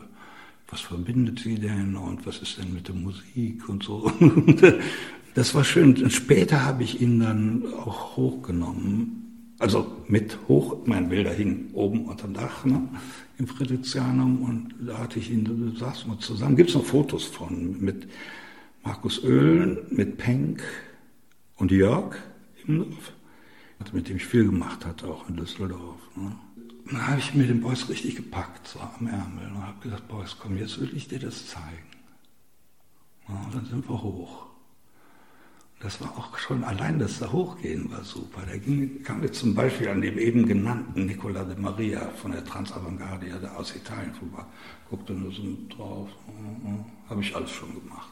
Was 0.71 0.81
verbindet 0.81 1.39
sie 1.39 1.55
denn 1.55 1.95
und 1.95 2.25
was 2.25 2.39
ist 2.39 2.57
denn 2.57 2.73
mit 2.73 2.87
der 2.87 2.95
Musik 2.95 3.67
und 3.69 3.83
so. 3.83 4.11
das 5.35 5.53
war 5.53 5.63
schön. 5.63 6.09
Später 6.09 6.65
habe 6.65 6.83
ich 6.83 7.01
ihn 7.01 7.19
dann 7.19 7.65
auch 7.73 8.15
hochgenommen. 8.15 9.17
Also 9.59 9.95
mit 10.07 10.39
hoch, 10.47 10.77
mein 10.85 11.09
Bilder 11.09 11.31
hing 11.31 11.69
oben 11.73 12.05
unterm 12.05 12.33
Dach. 12.33 12.65
Ne? 12.65 12.87
im 13.41 13.47
Friedrichsjanum 13.47 14.43
und 14.43 14.75
da 14.87 14.99
hatte 14.99 15.17
ich 15.17 15.31
ihn, 15.31 15.43
da 15.43 15.85
saßen 15.85 16.11
wir 16.11 16.19
zusammen. 16.19 16.55
Gibt 16.55 16.69
es 16.69 16.75
noch 16.75 16.85
Fotos 16.85 17.25
von 17.25 17.81
mit 17.81 18.07
Markus 18.83 19.23
Oehlen, 19.23 19.79
mit 19.89 20.17
Penck 20.17 20.61
und 21.55 21.71
Jörg 21.71 22.15
Imdorf, 22.67 23.13
mit 23.93 24.07
dem 24.07 24.17
ich 24.17 24.25
viel 24.25 24.45
gemacht 24.45 24.85
hatte, 24.85 25.07
auch 25.07 25.27
in 25.27 25.37
Düsseldorf. 25.37 25.99
Ne? 26.15 26.35
Dann 26.91 27.07
habe 27.07 27.19
ich 27.19 27.33
mir 27.33 27.47
den 27.47 27.61
Boys 27.61 27.87
richtig 27.87 28.17
gepackt, 28.17 28.67
so 28.67 28.79
am 28.81 29.07
Ärmel, 29.07 29.47
und 29.47 29.65
habe 29.65 29.79
gesagt, 29.79 30.09
Boys, 30.09 30.35
komm, 30.37 30.57
jetzt 30.57 30.79
will 30.81 30.91
ich 30.95 31.07
dir 31.07 31.19
das 31.19 31.47
zeigen. 31.47 31.87
Ja, 33.29 33.35
und 33.35 33.55
dann 33.55 33.65
sind 33.65 33.89
wir 33.89 34.01
hoch. 34.01 34.47
Das 35.79 35.99
war 36.01 36.09
auch 36.17 36.37
schon 36.37 36.63
allein 36.63 36.99
das 36.99 37.17
da 37.17 37.31
hochgehen 37.31 37.89
war 37.89 38.03
super. 38.03 38.41
Da 38.45 38.55
ging, 38.57 39.01
kam 39.03 39.23
jetzt 39.23 39.39
zum 39.39 39.55
Beispiel 39.55 39.89
an 39.89 40.01
dem 40.01 40.19
eben 40.19 40.45
genannten 40.45 41.07
Nicola 41.07 41.43
de 41.43 41.57
Maria 41.57 42.07
von 42.21 42.33
der 42.33 42.45
Transavantgardia 42.45 43.39
da 43.39 43.55
aus 43.55 43.75
Italien 43.75 44.13
vorbei. 44.13 44.45
Guckte 44.89 45.13
nur 45.13 45.31
so 45.31 45.43
drauf. 45.69 46.09
Habe 47.09 47.21
ich 47.21 47.35
alles 47.35 47.49
schon 47.49 47.73
gemacht. 47.73 48.11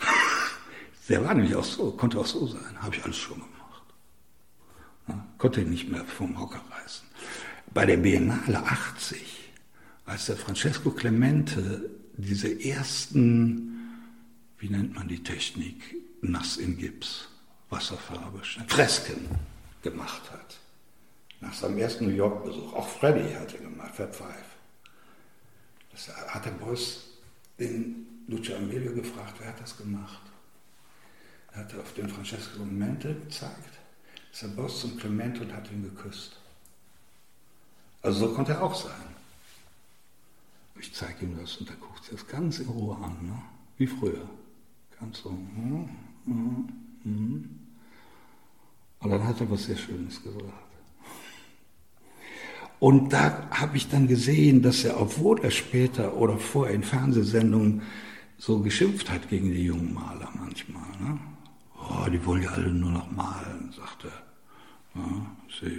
Der 1.08 1.24
war 1.24 1.34
nämlich 1.34 1.54
auch 1.54 1.64
so, 1.64 1.92
konnte 1.92 2.18
auch 2.18 2.26
so 2.26 2.46
sein. 2.48 2.82
Habe 2.82 2.96
ich 2.96 3.04
alles 3.04 3.16
schon 3.16 3.36
gemacht. 3.36 3.84
Ja, 5.06 5.24
konnte 5.38 5.60
ihn 5.60 5.70
nicht 5.70 5.88
mehr 5.88 6.04
vom 6.04 6.36
Hocker 6.40 6.62
reißen. 6.70 7.11
Bei 7.74 7.86
der 7.86 7.96
Biennale 7.96 8.58
80, 8.58 9.18
als 10.04 10.26
der 10.26 10.36
Francesco 10.36 10.90
Clemente 10.90 11.88
diese 12.18 12.62
ersten, 12.62 13.98
wie 14.58 14.68
nennt 14.68 14.94
man 14.94 15.08
die 15.08 15.22
Technik, 15.22 15.96
nass 16.20 16.58
in 16.58 16.76
Gips, 16.76 17.28
Wasserfarbe, 17.70 18.42
Fresken 18.66 19.26
gemacht 19.82 20.30
hat. 20.30 20.58
Nach 21.40 21.54
seinem 21.54 21.78
ersten 21.78 22.06
New 22.06 22.14
York-Besuch. 22.14 22.74
Auch 22.74 22.88
Freddy 22.88 23.32
hatte 23.32 23.56
gemacht, 23.56 23.94
Fab 23.96 24.14
Five. 24.14 24.56
Das 25.92 26.08
hat 26.08 26.44
der 26.44 26.50
Boss 26.52 27.04
den 27.58 28.06
Lucio 28.28 28.56
Amelio 28.56 28.92
gefragt, 28.92 29.36
wer 29.38 29.48
hat 29.48 29.60
das 29.60 29.76
gemacht? 29.76 30.20
Er 31.52 31.60
hat 31.60 31.74
auf 31.74 31.94
den 31.94 32.08
Francesco 32.08 32.64
Mente 32.64 33.14
gezeigt, 33.14 33.78
ist 34.30 34.42
der 34.42 34.48
Boss 34.48 34.82
zum 34.82 34.98
Clement 34.98 35.40
und 35.40 35.52
hat 35.52 35.70
ihn 35.70 35.82
geküsst. 35.82 36.41
Also 38.02 38.26
so 38.26 38.34
konnte 38.34 38.52
er 38.52 38.62
auch 38.62 38.74
sein. 38.74 38.92
Ich 40.80 40.92
zeige 40.92 41.24
ihm 41.24 41.38
das 41.38 41.56
und 41.58 41.70
er 41.70 41.76
guckt 41.76 42.04
sich 42.04 42.14
das 42.14 42.26
ganz 42.26 42.58
in 42.58 42.68
Ruhe 42.68 42.96
an, 42.96 43.16
ne? 43.22 43.40
wie 43.78 43.86
früher. 43.86 44.28
Ganz 44.98 45.20
so. 45.20 45.30
Hm? 45.30 45.88
Mhm. 46.26 46.68
Mhm. 47.04 47.58
Und 48.98 49.10
dann 49.10 49.24
hat 49.24 49.40
er 49.40 49.50
was 49.50 49.64
sehr 49.64 49.76
Schönes 49.76 50.22
gesagt. 50.22 50.44
Und 52.80 53.12
da 53.12 53.48
habe 53.50 53.76
ich 53.76 53.88
dann 53.88 54.08
gesehen, 54.08 54.60
dass 54.60 54.82
er, 54.82 55.00
obwohl 55.00 55.40
er 55.40 55.52
später 55.52 56.16
oder 56.16 56.36
vorher 56.36 56.74
in 56.74 56.82
Fernsehsendungen 56.82 57.82
so 58.38 58.58
geschimpft 58.58 59.08
hat 59.08 59.28
gegen 59.28 59.52
die 59.52 59.66
jungen 59.66 59.94
Maler 59.94 60.28
manchmal, 60.34 60.90
ne? 61.00 61.18
oh, 61.78 62.10
die 62.10 62.24
wollen 62.26 62.42
ja 62.42 62.50
alle 62.50 62.72
nur 62.72 62.90
noch 62.90 63.08
malen, 63.12 63.72
sagt 63.76 64.04
er. 64.04 64.22
Ja, 64.96 65.26
sie, 65.60 65.78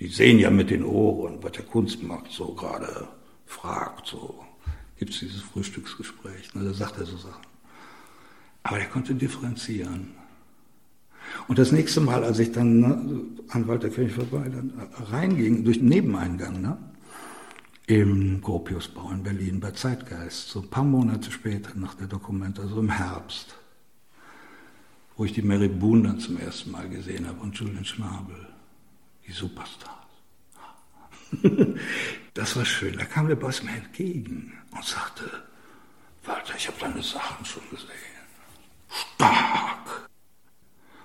die 0.00 0.08
sehen 0.08 0.38
ja 0.38 0.50
mit 0.50 0.70
den 0.70 0.84
Ohren, 0.84 1.42
was 1.42 1.52
der 1.52 1.64
Kunstmarkt 1.64 2.30
so 2.30 2.54
gerade 2.54 3.08
fragt. 3.46 4.06
So 4.06 4.44
gibt 4.98 5.12
es 5.12 5.20
dieses 5.20 5.40
Frühstücksgespräch. 5.40 6.54
Ne? 6.54 6.64
Da 6.64 6.72
sagt 6.72 6.98
er 6.98 7.06
so 7.06 7.16
Sachen. 7.16 7.46
Aber 8.62 8.78
er 8.78 8.86
konnte 8.86 9.14
differenzieren. 9.14 10.10
Und 11.46 11.58
das 11.58 11.72
nächste 11.72 12.00
Mal, 12.00 12.24
als 12.24 12.38
ich 12.38 12.52
dann 12.52 12.80
ne, 12.80 13.22
an 13.48 13.68
Walter 13.68 13.90
König 13.90 14.12
vorbei 14.12 14.48
dann 14.48 14.72
reinging, 15.10 15.64
durch 15.64 15.78
den 15.78 15.88
Nebeneingang, 15.88 16.60
ne, 16.60 16.78
im 17.86 18.42
Gropiusbau 18.42 19.10
in 19.10 19.22
Berlin 19.22 19.60
bei 19.60 19.70
Zeitgeist, 19.70 20.50
so 20.50 20.60
ein 20.60 20.68
paar 20.68 20.84
Monate 20.84 21.30
später 21.30 21.70
nach 21.74 21.94
der 21.94 22.06
Dokumente, 22.06 22.60
also 22.62 22.80
im 22.80 22.90
Herbst, 22.90 23.56
wo 25.16 25.24
ich 25.24 25.32
die 25.32 25.42
Mary 25.42 25.68
Boone 25.68 26.02
dann 26.02 26.20
zum 26.20 26.38
ersten 26.38 26.70
Mal 26.70 26.88
gesehen 26.88 27.26
habe 27.26 27.40
und 27.40 27.56
Julian 27.56 27.84
Schnabel, 27.84 28.47
die 29.28 29.32
Superstars. 29.32 29.94
das 32.34 32.56
war 32.56 32.64
schön. 32.64 32.96
Da 32.96 33.04
kam 33.04 33.28
der 33.28 33.36
Boss 33.36 33.62
mir 33.62 33.72
entgegen 33.72 34.54
und 34.74 34.84
sagte, 34.84 35.24
Walter, 36.24 36.54
ich 36.56 36.66
habe 36.66 36.78
deine 36.80 37.02
Sachen 37.02 37.44
schon 37.44 37.62
gesehen. 37.70 37.88
Stark! 38.88 40.08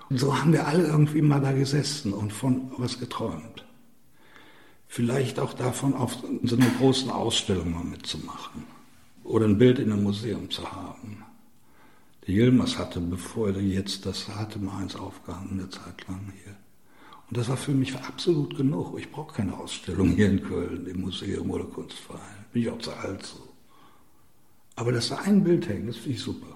Und 0.08 0.18
so 0.18 0.38
haben 0.38 0.52
wir 0.52 0.66
alle 0.66 0.86
irgendwie 0.86 1.22
mal 1.22 1.40
da 1.40 1.52
gesessen 1.52 2.12
und 2.12 2.32
von 2.32 2.70
was 2.78 2.98
geträumt. 2.98 3.64
Vielleicht 4.88 5.38
auch 5.38 5.54
davon, 5.54 5.94
auf 5.94 6.16
so 6.42 6.56
einer 6.56 6.70
großen 6.78 7.10
Ausstellung 7.10 7.72
mal 7.72 7.84
mitzumachen 7.84 8.64
oder 9.24 9.46
ein 9.46 9.58
Bild 9.58 9.78
in 9.78 9.92
einem 9.92 10.04
Museum 10.04 10.50
zu 10.50 10.70
haben. 10.70 11.24
Der 12.26 12.34
Yilmaz 12.34 12.78
hatte, 12.78 13.00
bevor 13.00 13.48
er 13.48 13.60
jetzt 13.60 14.06
das 14.06 14.28
hatte, 14.28 14.58
mal 14.58 14.82
eins 14.82 14.96
aufgehangen, 14.96 15.58
eine 15.58 15.68
Zeit 15.68 16.06
lang 16.06 16.32
hier. 16.42 16.54
Und 17.34 17.38
das 17.40 17.48
war 17.48 17.56
für 17.56 17.72
mich 17.72 17.92
absolut 17.96 18.56
genug. 18.56 18.96
Ich 18.96 19.10
brauche 19.10 19.34
keine 19.34 19.58
Ausstellung 19.58 20.10
hier 20.10 20.30
in 20.30 20.40
Köln, 20.40 20.86
im 20.86 21.00
Museum 21.00 21.50
oder 21.50 21.64
Kunstverein. 21.64 22.44
Bin 22.52 22.62
ich 22.62 22.70
auch 22.70 22.78
zu 22.78 22.92
alt 22.92 23.26
so. 23.26 23.40
Aber 24.76 24.92
dass 24.92 25.08
da 25.08 25.16
ein 25.16 25.42
Bild 25.42 25.68
hängt, 25.68 25.88
das 25.88 25.96
finde 25.96 26.12
ich 26.12 26.22
super. 26.22 26.53